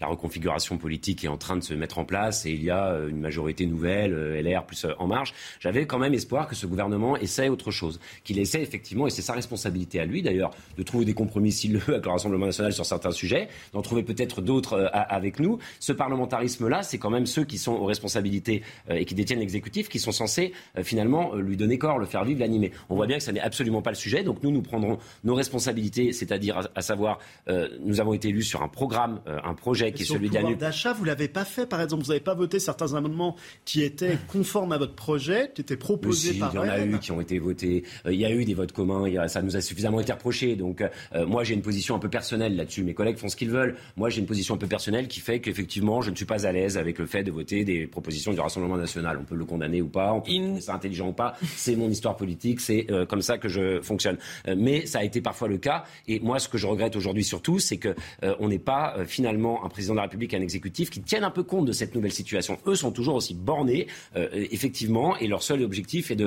La 0.00 0.06
reconfiguration 0.06 0.78
politique 0.78 1.24
est 1.24 1.28
en 1.28 1.36
train 1.36 1.56
de 1.56 1.64
se 1.64 1.74
mettre 1.74 1.98
en 1.98 2.04
place 2.04 2.46
et 2.46 2.52
il 2.52 2.62
y 2.62 2.70
a 2.70 2.92
euh, 2.92 3.08
une 3.08 3.18
majorité 3.18 3.66
nouvelle, 3.66 4.14
euh, 4.14 4.40
LR 4.40 4.64
plus 4.64 4.86
En 5.00 5.08
Marche. 5.08 5.34
J'avais 5.58 5.86
quand 5.86 5.98
même 5.98 6.14
espoir 6.14 6.46
que 6.46 6.54
ce 6.54 6.68
gouvernement 6.68 7.16
essaie 7.16 7.48
autre 7.48 7.72
chose, 7.72 7.98
qu'il 8.22 8.38
essaie 8.38 8.62
effectivement, 8.62 9.08
et 9.08 9.10
c'est 9.10 9.22
sa 9.22 9.32
responsabilité 9.32 9.98
à 9.98 10.04
lui 10.04 10.22
d'ailleurs, 10.22 10.52
de 10.78 10.82
trouver 10.84 11.04
des 11.04 11.14
compromis 11.14 11.50
s'il 11.50 11.72
le 11.72 11.80
veut 11.80 11.94
avec 11.94 12.06
le 12.06 12.12
Rassemblement 12.12 12.46
national 12.46 12.72
sur 12.72 12.86
certains 12.86 13.10
sujets, 13.10 13.48
d'en 13.72 13.82
trouver 13.82 14.04
peut-être 14.04 14.40
d'autres 14.40 14.88
avec 14.92 15.40
nous. 15.40 15.58
Ce 15.80 15.92
parlementarisme-là, 15.92 16.84
c'est 16.84 16.98
quand 16.98 17.10
même 17.10 17.26
ceux 17.26 17.44
qui 17.44 17.58
sont 17.58 17.72
aux 17.72 17.86
responsabilités 17.86 18.62
et 18.88 19.04
qui 19.04 19.14
détiennent 19.14 19.40
l'exécutif 19.40 19.88
qui 19.88 19.98
sont 19.98 20.12
censés 20.12 20.52
finalement 20.82 21.34
lui 21.34 21.55
donner 21.56 21.78
corps, 21.78 21.98
le 21.98 22.06
faire 22.06 22.24
vivre, 22.24 22.40
l'animer. 22.40 22.72
On 22.88 22.94
voit 22.94 23.06
bien 23.06 23.18
que 23.18 23.22
ce 23.22 23.30
n'est 23.30 23.40
absolument 23.40 23.82
pas 23.82 23.90
le 23.90 23.96
sujet. 23.96 24.22
Donc 24.22 24.42
nous, 24.42 24.50
nous 24.50 24.62
prendrons 24.62 24.98
nos 25.24 25.34
responsabilités, 25.34 26.12
c'est-à-dire 26.12 26.68
à, 26.74 26.82
savoir, 26.82 27.18
euh, 27.48 27.68
nous 27.84 28.00
avons 28.00 28.12
été 28.12 28.28
élus 28.28 28.42
sur 28.42 28.62
un 28.62 28.68
programme, 28.68 29.20
euh, 29.26 29.38
un 29.44 29.54
projet 29.54 29.92
qui 29.92 30.02
est 30.02 30.06
celui 30.06 30.28
la 30.28 30.42
d'achat, 30.54 30.92
vous 30.92 31.04
l'avez 31.04 31.28
pas 31.28 31.44
fait, 31.44 31.66
par 31.66 31.80
exemple, 31.80 32.02
vous 32.02 32.10
n'avez 32.10 32.20
pas 32.20 32.34
voté 32.34 32.58
certains 32.58 32.94
amendements 32.94 33.36
qui 33.64 33.82
étaient 33.82 34.18
conformes 34.28 34.72
à 34.72 34.78
votre 34.78 34.94
projet, 34.94 35.50
qui 35.54 35.60
étaient 35.60 35.76
proposés 35.76 36.34
par. 36.34 36.52
Il 36.52 36.56
y 36.56 36.58
en 36.58 36.68
a 36.68 36.80
eu 36.80 36.98
qui 36.98 37.12
ont 37.12 37.20
été 37.20 37.38
votés. 37.38 37.84
Euh, 38.06 38.12
il 38.12 38.20
y 38.20 38.24
a 38.24 38.30
eu 38.30 38.44
des 38.44 38.54
votes 38.54 38.72
communs. 38.72 39.28
ça 39.28 39.42
nous 39.42 39.56
a 39.56 39.60
suffisamment 39.60 40.00
été 40.00 40.12
reproché. 40.12 40.56
Donc 40.56 40.82
moi, 41.26 41.44
j'ai 41.44 41.54
une 41.54 41.62
position 41.62 41.94
un 41.94 41.98
peu 41.98 42.08
personnelle 42.08 42.56
là-dessus. 42.56 42.82
Mes 42.82 42.94
collègues 42.94 43.16
font 43.16 43.28
ce 43.28 43.36
qu'ils 43.36 43.50
veulent. 43.50 43.76
Moi, 43.96 44.10
j'ai 44.10 44.20
une 44.20 44.26
position 44.26 44.54
un 44.54 44.58
peu 44.58 44.66
personnelle 44.66 45.08
qui 45.08 45.20
fait 45.20 45.40
qu'effectivement, 45.40 46.02
je 46.02 46.10
ne 46.10 46.16
suis 46.16 46.24
pas 46.24 46.46
à 46.46 46.52
l'aise 46.52 46.76
avec 46.78 46.98
le 46.98 47.06
fait 47.06 47.22
de 47.22 47.30
voter 47.30 47.64
des 47.64 47.86
propositions 47.86 48.32
du 48.32 48.40
Rassemblement 48.40 48.76
national. 48.76 49.18
On 49.20 49.24
peut 49.24 49.34
le 49.34 49.44
condamner 49.44 49.82
ou 49.82 49.88
pas, 49.88 50.12
on 50.12 50.20
peut 50.20 50.32
trouver 50.32 50.60
ça 50.60 50.74
intelligent 50.74 51.08
ou 51.08 51.12
pas 51.12 51.36
c'est 51.56 51.76
mon 51.76 51.88
histoire 51.88 52.16
politique, 52.16 52.60
c'est 52.60 52.86
euh, 52.90 53.06
comme 53.06 53.22
ça 53.22 53.38
que 53.38 53.48
je 53.48 53.80
fonctionne. 53.80 54.18
Euh, 54.48 54.54
mais 54.56 54.86
ça 54.86 55.00
a 55.00 55.04
été 55.04 55.20
parfois 55.20 55.48
le 55.48 55.58
cas. 55.58 55.84
Et 56.08 56.20
moi, 56.20 56.38
ce 56.38 56.48
que 56.48 56.58
je 56.58 56.66
regrette 56.66 56.96
aujourd'hui 56.96 57.24
surtout, 57.24 57.58
c'est 57.58 57.78
qu'on 57.78 57.94
euh, 58.22 58.48
n'est 58.48 58.58
pas 58.58 58.96
finalement 59.06 59.64
un 59.64 59.68
président 59.68 59.94
de 59.94 59.96
la 59.96 60.04
République, 60.04 60.34
un 60.34 60.40
exécutif 60.40 60.90
qui 60.90 61.00
tienne 61.00 61.24
un 61.24 61.30
peu 61.30 61.42
compte 61.42 61.66
de 61.66 61.72
cette 61.72 61.94
nouvelle 61.94 62.12
situation. 62.12 62.58
Eux 62.66 62.74
sont 62.74 62.92
toujours 62.92 63.16
aussi 63.16 63.34
bornés, 63.34 63.86
effectivement, 64.32 65.16
et 65.18 65.26
leur 65.26 65.42
seul 65.42 65.62
objectif 65.62 66.10
est 66.10 66.22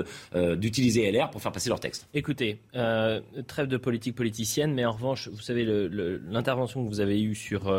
d'utiliser 0.56 1.12
LR 1.12 1.30
pour 1.30 1.41
faire 1.41 1.52
passer 1.52 1.70
leur 1.70 1.80
texte. 1.80 2.08
Écoutez, 2.14 2.60
trêve 3.48 3.68
de 3.68 3.78
politique 3.78 4.16
politicienne, 4.16 4.74
mais 4.74 4.86
en 4.86 4.91
revanche, 4.91 5.30
vous 5.30 5.41
savez, 5.41 5.66
l'intervention 6.30 6.84
que 6.84 6.90
vous 6.90 7.00
avez 7.00 7.22
eue 7.22 7.36
sur 7.36 7.72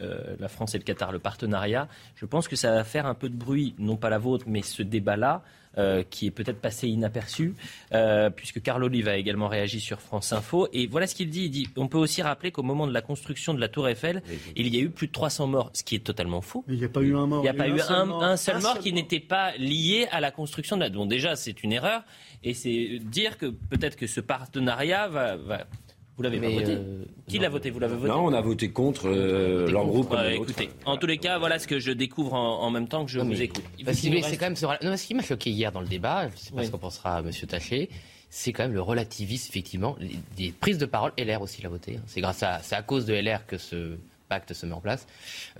la 0.00 0.48
France 0.48 0.74
et 0.74 0.78
le 0.78 0.84
Qatar, 0.84 1.12
le 1.12 1.18
partenariat, 1.18 1.88
je 2.16 2.26
pense 2.26 2.48
que 2.48 2.56
ça 2.56 2.72
va 2.72 2.84
faire 2.84 3.06
un 3.06 3.14
peu 3.14 3.28
de 3.28 3.36
bruit, 3.36 3.74
non 3.78 3.96
pas 3.96 4.10
la 4.10 4.18
vôtre, 4.18 4.44
mais 4.48 4.62
ce 4.62 4.82
débat-là. 4.82 5.42
Euh, 5.76 6.02
qui 6.02 6.26
est 6.26 6.30
peut-être 6.30 6.60
passé 6.60 6.88
inaperçu, 6.88 7.54
euh, 7.92 8.30
puisque 8.30 8.60
Carl 8.60 8.82
Olive 8.82 9.06
a 9.06 9.16
également 9.16 9.48
réagi 9.48 9.80
sur 9.80 10.00
France 10.00 10.32
Info. 10.32 10.66
Et 10.72 10.88
voilà 10.88 11.06
ce 11.06 11.14
qu'il 11.14 11.28
dit. 11.30 11.44
Il 11.44 11.50
dit 11.50 11.68
on 11.76 11.86
peut 11.88 11.98
aussi 11.98 12.20
rappeler 12.20 12.50
qu'au 12.50 12.64
moment 12.64 12.86
de 12.86 12.92
la 12.92 13.02
construction 13.02 13.54
de 13.54 13.60
la 13.60 13.68
Tour 13.68 13.86
Eiffel, 13.88 14.22
il 14.56 14.74
y 14.74 14.78
a 14.78 14.80
eu 14.80 14.90
plus 14.90 15.06
de 15.06 15.12
300 15.12 15.46
morts, 15.46 15.70
ce 15.74 15.84
qui 15.84 15.94
est 15.94 16.00
totalement 16.00 16.40
faux. 16.40 16.64
Il 16.68 16.78
n'y 16.78 16.84
a 16.84 16.88
pas 16.88 17.02
eu 17.02 17.14
un 17.14 17.26
mort. 17.26 17.40
Il 17.40 17.42
n'y 17.42 17.48
a, 17.48 17.54
pas 17.54 17.68
eu 17.68 17.80
un, 17.80 18.36
seul 18.36 18.60
mort, 18.60 18.80
qui 18.80 18.92
n'était 18.92 19.20
pas 19.20 19.56
lié 19.56 20.08
à 20.10 20.20
la 20.20 20.32
construction 20.32 20.76
de 20.76 20.82
la. 20.82 20.90
Bon, 20.90 21.06
déjà, 21.06 21.36
c'est 21.36 21.62
une 21.62 21.72
erreur. 21.72 22.02
Et 22.42 22.54
c'est 22.54 22.98
dire 22.98 23.38
que 23.38 23.46
peut-être 23.46 23.96
que 23.96 24.06
ce 24.08 24.20
partenariat 24.20 25.06
va 25.06 25.36
Vous 26.18 26.24
l'avez 26.24 26.40
pas 26.40 26.50
voté 26.50 26.78
Qui 27.28 27.38
l'a 27.38 27.48
voté 27.48 27.70
Vous 27.70 27.78
l'avez 27.78 27.94
voté 27.94 28.08
Non, 28.08 28.26
on 28.26 28.32
a 28.32 28.40
voté 28.40 28.70
contre 28.70 29.08
leur 29.08 29.86
groupe. 29.86 30.14
écoutez, 30.30 30.68
en 30.84 30.96
tous 30.96 31.06
les 31.06 31.18
cas, 31.18 31.38
voilà 31.38 31.58
ce 31.58 31.68
que 31.68 31.78
je 31.78 31.92
découvre 31.92 32.34
en, 32.34 32.70
même 32.70 32.88
temps 32.88 33.04
que 33.04 33.10
je 33.10 33.20
vous 33.20 33.40
écoute. 33.40 33.64
Parce 33.84 33.98
c'est 33.98 34.36
quand 34.36 34.46
même 34.46 34.56
ce, 34.56 34.66
non, 34.84 34.96
ce 34.96 35.06
qui 35.06 35.14
m'a 35.14 35.22
choqué 35.22 35.50
hier 35.50 35.72
dans 35.72 35.80
le 35.80 35.86
débat, 35.86 36.28
je 36.28 36.32
ne 36.32 36.38
sais 36.38 36.52
pas 36.52 36.64
ce 36.64 36.70
qu'en 36.70 36.78
pensera 36.78 37.20
M. 37.20 37.30
Taché, 37.46 37.88
c'est 38.30 38.52
quand 38.52 38.64
même 38.64 38.74
le 38.74 38.82
relativisme, 38.82 39.46
effectivement. 39.48 39.96
Des 40.36 40.52
prises 40.52 40.78
de 40.78 40.86
parole, 40.86 41.12
LR 41.16 41.40
aussi 41.40 41.62
l'a 41.62 41.68
voté. 41.68 41.96
Hein. 41.96 42.02
C'est 42.06 42.20
grâce 42.20 42.42
à, 42.42 42.60
c'est 42.62 42.74
à 42.74 42.82
cause 42.82 43.06
de 43.06 43.14
LR 43.14 43.46
que 43.46 43.56
ce 43.56 43.96
pacte 44.28 44.52
se 44.52 44.66
met 44.66 44.74
en 44.74 44.80
place. 44.80 45.06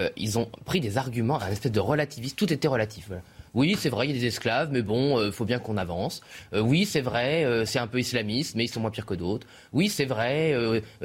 Euh, 0.00 0.10
ils 0.16 0.38
ont 0.38 0.48
pris 0.64 0.80
des 0.80 0.98
arguments, 0.98 1.40
un 1.40 1.50
espèce 1.50 1.72
de 1.72 1.80
relativisme. 1.80 2.36
Tout 2.36 2.52
était 2.52 2.68
relatif. 2.68 3.10
Oui, 3.54 3.76
c'est 3.78 3.88
vrai, 3.88 4.06
il 4.06 4.14
y 4.14 4.16
a 4.16 4.20
des 4.20 4.26
esclaves, 4.26 4.70
mais 4.72 4.82
bon, 4.82 5.20
il 5.20 5.24
euh, 5.24 5.32
faut 5.32 5.44
bien 5.44 5.58
qu'on 5.58 5.76
avance. 5.76 6.20
Euh, 6.52 6.60
oui, 6.60 6.84
c'est 6.84 7.00
vrai, 7.00 7.44
euh, 7.44 7.64
c'est 7.64 7.78
un 7.78 7.86
peu 7.86 8.00
islamiste, 8.00 8.54
mais 8.54 8.64
ils 8.64 8.68
sont 8.68 8.80
moins 8.80 8.90
pires 8.90 9.06
que 9.06 9.14
d'autres. 9.14 9.46
Oui, 9.72 9.88
c'est 9.88 10.04
vrai, 10.04 10.54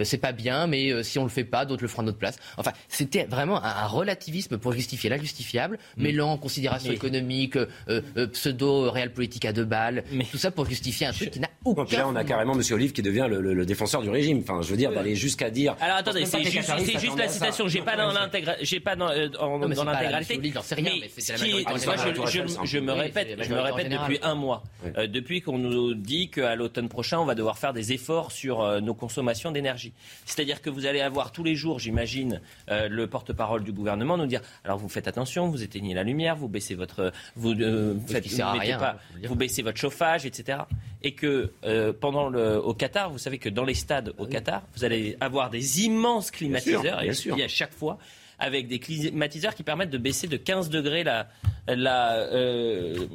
c'est 0.04 0.18
pas 0.18 0.32
bien, 0.32 0.68
mais 0.68 1.04
si 1.04 1.20
on 1.20 1.24
le 1.24 1.30
fait 1.30 1.44
pas, 1.44 1.66
d'autres 1.66 1.84
le 1.84 1.88
feront 1.88 2.04
à 2.04 2.06
notre 2.06 2.18
place. 2.18 2.38
Enfin, 2.58 2.72
c'était 2.88 3.26
vraiment 3.26 3.64
un, 3.64 3.88
relativisme 3.88 4.58
pour 4.58 4.74
justifier 4.74 5.10
l'injustifiable, 5.10 5.78
mm. 5.98 6.04
mêlant 6.04 6.32
en 6.32 6.38
considération 6.38 6.92
économique, 6.92 7.58
pseudo 8.32 8.90
réel 8.92 9.12
politique 9.12 9.46
à 9.46 9.54
deux 9.54 9.66
balles, 9.66 10.04
mais... 10.12 10.26
tout 10.26 10.38
ça 10.38 10.52
pour 10.52 10.66
justifier 10.66 11.08
un 11.08 11.12
truc 11.12 11.32
qui 11.32 11.40
n'a 11.40 11.50
aucun. 11.66 11.98
là, 11.98 12.08
on 12.08 12.16
a 12.16 12.24
carrément 12.24 12.54
M. 12.54 12.62
Olive 12.72 12.94
qui 12.94 13.02
devient 13.02 13.28
le, 13.30 13.66
défenseur 13.66 14.02
du 14.02 14.10
régime. 14.10 14.40
Enfin, 14.40 14.62
je 14.62 14.70
veux 14.70 14.78
dire, 14.78 14.92
d'aller 14.92 15.16
jusqu'à 15.16 15.50
dire. 15.50 15.76
Alors 15.82 15.98
attendez, 15.98 16.26
c'est 16.26 16.44
juste, 16.44 17.18
la 17.18 17.28
citation. 17.28 17.68
J'ai 17.68 17.82
pas 17.82 17.96
dans 17.96 18.12
l'intégralité. 18.12 18.66
J'ai 18.66 18.80
pas 18.80 18.96
dans, 18.96 19.10
l'intégralité. 19.10 20.40
Mais 20.42 21.10
je, 22.34 22.80
me 22.80 22.92
répète, 22.92 23.38
je 23.42 23.54
me 23.54 23.60
répète 23.60 23.90
depuis 23.90 24.20
un 24.22 24.36
mois, 24.36 24.64
euh, 24.98 25.08
depuis 25.08 25.42
qu'on 25.42 25.58
nous 25.58 25.94
dit 25.94 26.30
qu'à 26.30 26.56
l'automne 26.56 26.90
prochain, 26.90 27.20
on 27.20 27.26
va 27.26 27.36
devoir 27.36 27.58
faire 27.58 27.74
des 27.74 27.94
efforts 27.94 28.32
sur 28.32 28.62
euh, 28.62 28.80
nos 28.80 28.94
consommations 28.94 29.52
d'énergie. 29.52 29.94
C'est-à-dire 30.26 30.62
que 30.62 30.70
vous 30.70 30.86
allez 30.86 31.02
avoir 31.02 31.32
tous 31.32 31.44
les 31.44 31.56
jours, 31.56 31.80
j'imagine, 31.80 32.42
euh, 32.70 32.88
le 32.90 33.08
porte-parole 33.08 33.64
du 33.64 33.72
gouvernement 33.72 34.18
nous 34.18 34.26
dire 34.26 34.42
alors 34.64 34.78
vous 34.78 34.90
faites 34.90 35.08
attention, 35.08 35.50
vous 35.50 35.64
éteignez 35.64 35.94
la 35.94 36.04
lumière, 36.04 36.36
vous 36.36 36.48
baissez 36.48 36.76
votre, 36.76 37.12
vous, 37.36 37.54
faites, 38.08 38.28
vous, 38.28 38.38
pas, 38.38 38.98
vous 39.24 39.36
baissez 39.36 39.62
votre 39.62 39.78
chauffage, 39.78 40.26
etc. 40.26 40.60
Et 41.02 41.14
que 41.14 41.52
pendant 42.00 42.30
le, 42.30 42.58
au 42.58 42.74
Qatar, 42.74 43.10
vous 43.10 43.18
savez 43.18 43.38
que 43.38 43.50
dans 43.50 43.66
les 43.66 43.74
stades 43.74 44.14
au 44.18 44.26
Qatar, 44.26 44.64
vous 44.76 44.84
allez 44.84 45.18
avoir 45.20 45.50
des 45.50 45.82
immenses 45.82 46.32
climatiseurs 46.32 47.02
bien 47.02 47.14
sûr, 47.14 47.38
et 47.38 47.44
à 47.44 47.48
chaque 47.48 47.74
fois 47.74 47.98
avec 48.44 48.68
des 48.68 48.80
climatiseurs 48.80 49.56
qui 49.56 49.64
permettent 49.64 49.90
de 49.90 49.98
baisser 49.98 50.28
de 50.28 50.36
15 50.36 50.70
degrés 50.70 51.06
la, 51.06 51.30
la, 51.66 52.16
euh, 52.18 53.08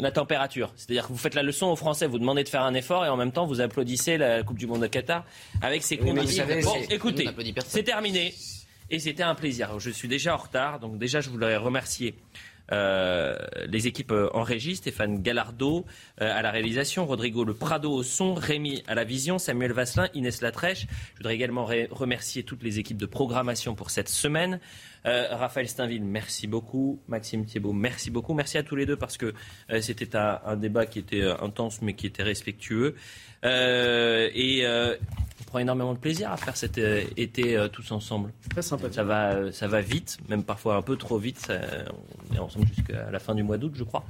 la 0.00 0.10
température. 0.10 0.72
C'est-à-dire 0.74 1.06
que 1.06 1.12
vous 1.12 1.18
faites 1.18 1.36
la 1.36 1.44
leçon 1.44 1.66
aux 1.66 1.76
Français, 1.76 2.08
vous 2.08 2.18
demandez 2.18 2.42
de 2.42 2.48
faire 2.48 2.62
un 2.64 2.74
effort 2.74 3.06
et 3.06 3.08
en 3.08 3.16
même 3.16 3.30
temps 3.30 3.46
vous 3.46 3.60
applaudissez 3.60 4.18
la 4.18 4.42
Coupe 4.42 4.58
du 4.58 4.66
Monde 4.66 4.82
de 4.82 4.88
Qatar 4.88 5.24
avec 5.62 5.84
ses 5.84 5.98
conditions. 5.98 6.44
Bon, 6.64 6.74
écoutez, 6.90 7.28
c'est 7.64 7.84
terminé 7.84 8.34
et 8.90 8.98
c'était 8.98 9.22
un 9.22 9.36
plaisir. 9.36 9.78
Je 9.78 9.90
suis 9.90 10.08
déjà 10.08 10.34
en 10.34 10.38
retard, 10.38 10.80
donc 10.80 10.98
déjà 10.98 11.20
je 11.20 11.30
voudrais 11.30 11.56
remercier 11.56 12.16
euh, 12.72 13.36
les 13.68 13.86
équipes 13.86 14.12
euh, 14.12 14.30
en 14.32 14.42
régie, 14.42 14.76
Stéphane 14.76 15.22
Gallardo 15.22 15.84
euh, 16.20 16.32
à 16.32 16.40
la 16.42 16.50
réalisation, 16.50 17.04
Rodrigo 17.04 17.44
Le 17.44 17.54
Prado 17.54 17.92
au 17.92 18.02
son, 18.02 18.34
Rémi 18.34 18.82
à 18.86 18.94
la 18.94 19.04
vision, 19.04 19.38
Samuel 19.38 19.72
Vasselin, 19.72 20.08
Inès 20.14 20.40
Latrèche. 20.40 20.86
Je 21.12 21.18
voudrais 21.18 21.34
également 21.34 21.66
remercier 21.90 22.42
toutes 22.42 22.62
les 22.62 22.78
équipes 22.78 22.96
de 22.96 23.06
programmation 23.06 23.74
pour 23.74 23.90
cette 23.90 24.08
semaine. 24.08 24.60
Raphaël 25.04 25.68
Steinville, 25.68 26.04
merci 26.04 26.46
beaucoup. 26.46 27.00
Maxime 27.08 27.44
Thiebaud, 27.44 27.72
merci 27.72 28.10
beaucoup. 28.10 28.34
Merci 28.34 28.56
à 28.56 28.62
tous 28.62 28.76
les 28.76 28.86
deux 28.86 28.96
parce 28.96 29.16
que 29.16 29.34
c'était 29.80 30.14
un, 30.16 30.56
débat 30.56 30.86
qui 30.86 31.00
était 31.00 31.24
intense 31.24 31.82
mais 31.82 31.94
qui 31.94 32.06
était 32.06 32.22
respectueux. 32.22 32.94
et 33.42 34.64
prend 35.52 35.58
énormément 35.58 35.92
de 35.92 35.98
plaisir 35.98 36.32
à 36.32 36.38
faire 36.38 36.56
cet 36.56 36.78
euh, 36.78 37.04
été 37.18 37.58
euh, 37.58 37.68
tous 37.68 37.92
ensemble. 37.92 38.32
Très 38.48 38.62
sympa. 38.62 38.90
Ça 38.90 39.04
va, 39.04 39.34
euh, 39.34 39.52
ça 39.52 39.68
va 39.68 39.82
vite, 39.82 40.16
même 40.30 40.44
parfois 40.44 40.76
un 40.76 40.82
peu 40.82 40.96
trop 40.96 41.18
vite. 41.18 41.52
on 42.30 42.34
est 42.34 42.38
ensemble 42.38 42.66
jusqu'à 42.68 43.10
la 43.10 43.18
fin 43.18 43.34
du 43.34 43.42
mois 43.42 43.58
d'août, 43.58 43.72
je 43.76 43.84
crois. 43.84 44.02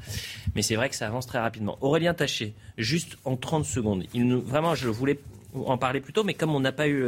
Mais 0.54 0.62
c'est 0.62 0.76
vrai 0.76 0.88
que 0.88 0.94
ça 0.94 1.08
avance 1.08 1.26
très 1.26 1.40
rapidement. 1.40 1.78
Aurélien 1.80 2.14
Taché, 2.14 2.54
juste 2.78 3.18
en 3.24 3.36
30 3.36 3.64
secondes. 3.64 4.04
Il 4.14 4.28
nous, 4.28 4.40
vraiment, 4.40 4.76
je 4.76 4.88
voulais 4.88 5.18
en 5.52 5.76
parler 5.78 6.00
plus 6.00 6.12
tôt, 6.12 6.22
mais 6.22 6.34
comme 6.34 6.54
on 6.54 6.60
n'a 6.60 6.70
pas 6.70 6.86
eu 6.86 7.04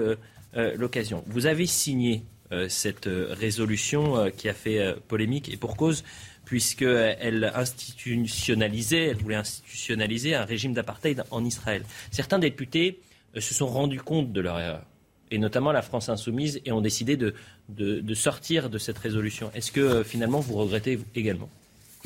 l'occasion, 0.76 1.22
vous 1.28 1.46
avez 1.46 1.66
signé 1.66 2.24
cette 2.68 3.08
résolution 3.08 4.30
qui 4.36 4.48
a 4.48 4.52
fait 4.52 4.96
polémique 5.06 5.48
et 5.48 5.56
pour 5.56 5.76
cause 5.76 6.02
puisqu'elle 6.44 7.50
institutionnalisait, 7.54 9.04
elle 9.04 9.16
voulait 9.16 9.36
institutionnaliser 9.36 10.34
un 10.34 10.44
régime 10.44 10.74
d'apartheid 10.74 11.24
en 11.30 11.42
Israël. 11.44 11.84
Certains 12.10 12.38
députés 12.38 13.00
se 13.40 13.54
sont 13.54 13.66
rendus 13.66 14.00
compte 14.00 14.32
de 14.32 14.40
leur 14.40 14.58
erreur, 14.58 14.82
et 15.30 15.38
notamment 15.38 15.72
la 15.72 15.82
France 15.82 16.08
insoumise, 16.08 16.60
et 16.64 16.72
ont 16.72 16.80
décidé 16.80 17.16
de, 17.16 17.34
de, 17.68 18.14
sortir 18.14 18.70
de 18.70 18.78
cette 18.78 18.98
résolution. 18.98 19.50
Est-ce 19.54 19.72
que 19.72 19.80
euh, 19.80 20.04
finalement 20.04 20.40
vous 20.40 20.54
regrettez 20.54 20.98
également? 21.14 21.48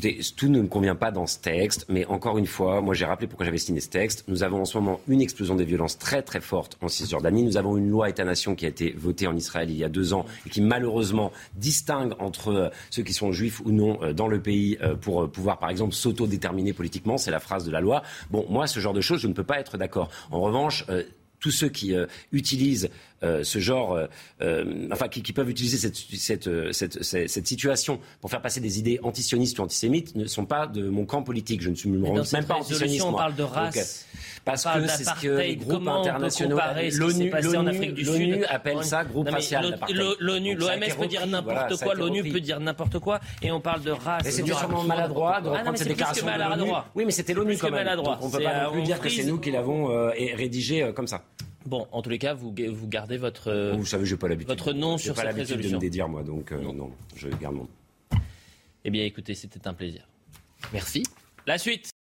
Écoutez, 0.00 0.20
tout 0.36 0.48
ne 0.48 0.60
me 0.60 0.68
convient 0.68 0.94
pas 0.94 1.10
dans 1.10 1.26
ce 1.26 1.40
texte, 1.40 1.86
mais 1.88 2.06
encore 2.06 2.38
une 2.38 2.46
fois, 2.46 2.80
moi 2.80 2.94
j'ai 2.94 3.04
rappelé 3.04 3.26
pourquoi 3.26 3.44
j'avais 3.44 3.58
signé 3.58 3.80
ce 3.80 3.88
texte. 3.88 4.24
Nous 4.28 4.44
avons 4.44 4.60
en 4.60 4.64
ce 4.64 4.78
moment 4.78 5.00
une 5.08 5.20
explosion 5.20 5.56
des 5.56 5.64
violences 5.64 5.98
très 5.98 6.22
très 6.22 6.40
forte 6.40 6.78
en 6.80 6.86
Cisjordanie. 6.86 7.42
Nous 7.42 7.56
avons 7.56 7.76
une 7.76 7.90
loi 7.90 8.08
État-nation 8.08 8.54
qui 8.54 8.64
a 8.64 8.68
été 8.68 8.92
votée 8.96 9.26
en 9.26 9.34
Israël 9.34 9.68
il 9.70 9.76
y 9.76 9.82
a 9.82 9.88
deux 9.88 10.12
ans 10.12 10.24
et 10.46 10.50
qui 10.50 10.60
malheureusement 10.60 11.32
distingue 11.56 12.12
entre 12.20 12.48
euh, 12.52 12.68
ceux 12.90 13.02
qui 13.02 13.12
sont 13.12 13.32
juifs 13.32 13.60
ou 13.64 13.72
non 13.72 13.98
dans 14.12 14.28
le 14.28 14.40
pays 14.40 14.78
pour 15.00 15.28
pouvoir 15.28 15.58
par 15.58 15.68
exemple 15.68 15.94
s'autodéterminer 15.94 16.72
politiquement. 16.72 17.18
C'est 17.18 17.32
la 17.32 17.40
phrase 17.40 17.64
de 17.64 17.72
la 17.72 17.80
loi. 17.80 18.04
Bon, 18.30 18.46
moi 18.48 18.68
ce 18.68 18.78
genre 18.78 18.94
de 18.94 19.00
choses, 19.00 19.20
je 19.20 19.26
ne 19.26 19.32
peux 19.32 19.42
pas 19.42 19.58
être 19.58 19.78
d'accord. 19.78 20.10
En 20.30 20.40
revanche, 20.40 20.86
tous 21.40 21.50
ceux 21.50 21.68
qui 21.68 21.94
euh, 21.94 22.06
utilisent 22.32 22.90
euh, 23.24 23.42
ce 23.42 23.58
genre, 23.58 23.98
euh, 24.42 24.88
enfin, 24.92 25.08
qui, 25.08 25.32
peuvent 25.32 25.50
utiliser 25.50 25.76
cette, 25.76 25.96
cette, 26.72 27.02
cette, 27.02 27.46
situation 27.46 27.98
pour 28.20 28.30
faire 28.30 28.40
passer 28.40 28.60
des 28.60 28.78
idées 28.78 29.00
antisionistes 29.02 29.58
ou 29.58 29.62
antisémites 29.62 30.14
ne 30.14 30.26
sont 30.26 30.46
pas 30.46 30.68
de 30.68 30.88
mon 30.88 31.04
camp 31.04 31.24
politique. 31.24 31.60
Je 31.60 31.70
ne 31.70 31.74
suis 31.74 31.88
même 31.88 32.44
pas 32.46 32.54
antisioniste. 32.54 33.04
On 33.04 33.12
parle 33.12 33.34
de 33.34 33.42
race. 33.42 34.06
parce 34.44 34.64
que 34.64 34.86
c'est 34.86 35.04
ce 35.04 35.20
que 35.20 35.38
les 35.38 35.56
groupes 35.56 35.88
internationaux, 35.88 36.58
l'ONU 36.92 38.44
appelle 38.44 38.84
ça 38.84 39.04
groupe 39.04 39.28
racial. 39.28 39.78
L'ONU, 40.20 40.54
l'OMS 40.54 40.96
peut 40.98 41.06
dire 41.06 41.26
n'importe 41.26 41.76
quoi, 41.82 41.94
l'ONU 41.94 42.22
peut 42.30 42.40
dire 42.40 42.60
n'importe 42.60 43.00
quoi, 43.00 43.20
et 43.42 43.50
on 43.50 43.60
parle 43.60 43.82
de 43.82 43.90
race. 43.90 44.28
C'était 44.28 44.52
sûrement 44.52 44.84
maladroit 44.84 45.40
de 45.40 45.48
ah 45.48 45.58
reprendre 45.58 45.78
cette 45.78 45.88
déclaration 45.88 46.26
de 46.26 46.60
l'ONU. 46.60 46.72
Oui, 46.94 47.04
mais 47.04 47.10
c'était 47.10 47.34
l'ONU 47.34 47.56
quand 47.56 47.70
même. 47.70 47.88
on 47.98 48.26
ne 48.26 48.32
peut 48.32 48.42
pas 48.42 48.64
non 48.64 48.72
plus 48.72 48.82
dire 48.82 49.00
que 49.00 49.08
c'est 49.08 49.24
nous 49.24 49.38
qui 49.38 49.50
l'avons 49.50 49.88
rédigé 50.36 50.92
comme 50.94 51.08
ça. 51.08 51.24
Bon, 51.68 51.86
en 51.92 52.00
tous 52.00 52.08
les 52.08 52.18
cas, 52.18 52.32
vous, 52.32 52.54
vous 52.72 52.88
gardez 52.88 53.18
votre. 53.18 53.74
Vous 53.76 53.84
savez, 53.84 54.06
j'ai 54.06 54.16
pas 54.16 54.26
l'habitude. 54.26 54.48
Votre 54.48 54.72
nom 54.72 54.96
sur 54.96 55.14
pas 55.14 55.22
cette 55.22 55.34
résolution. 55.34 55.72
de 55.72 55.76
me 55.76 55.80
dédire 55.80 56.08
moi, 56.08 56.22
donc 56.22 56.50
euh, 56.50 56.72
non. 56.72 56.90
je 57.14 57.28
garde 57.28 57.56
mon. 57.56 57.68
Eh 58.84 58.90
bien, 58.90 59.04
écoutez, 59.04 59.34
c'était 59.34 59.68
un 59.68 59.74
plaisir. 59.74 60.08
Merci. 60.72 61.02
La 61.46 61.58
suite. 61.58 61.90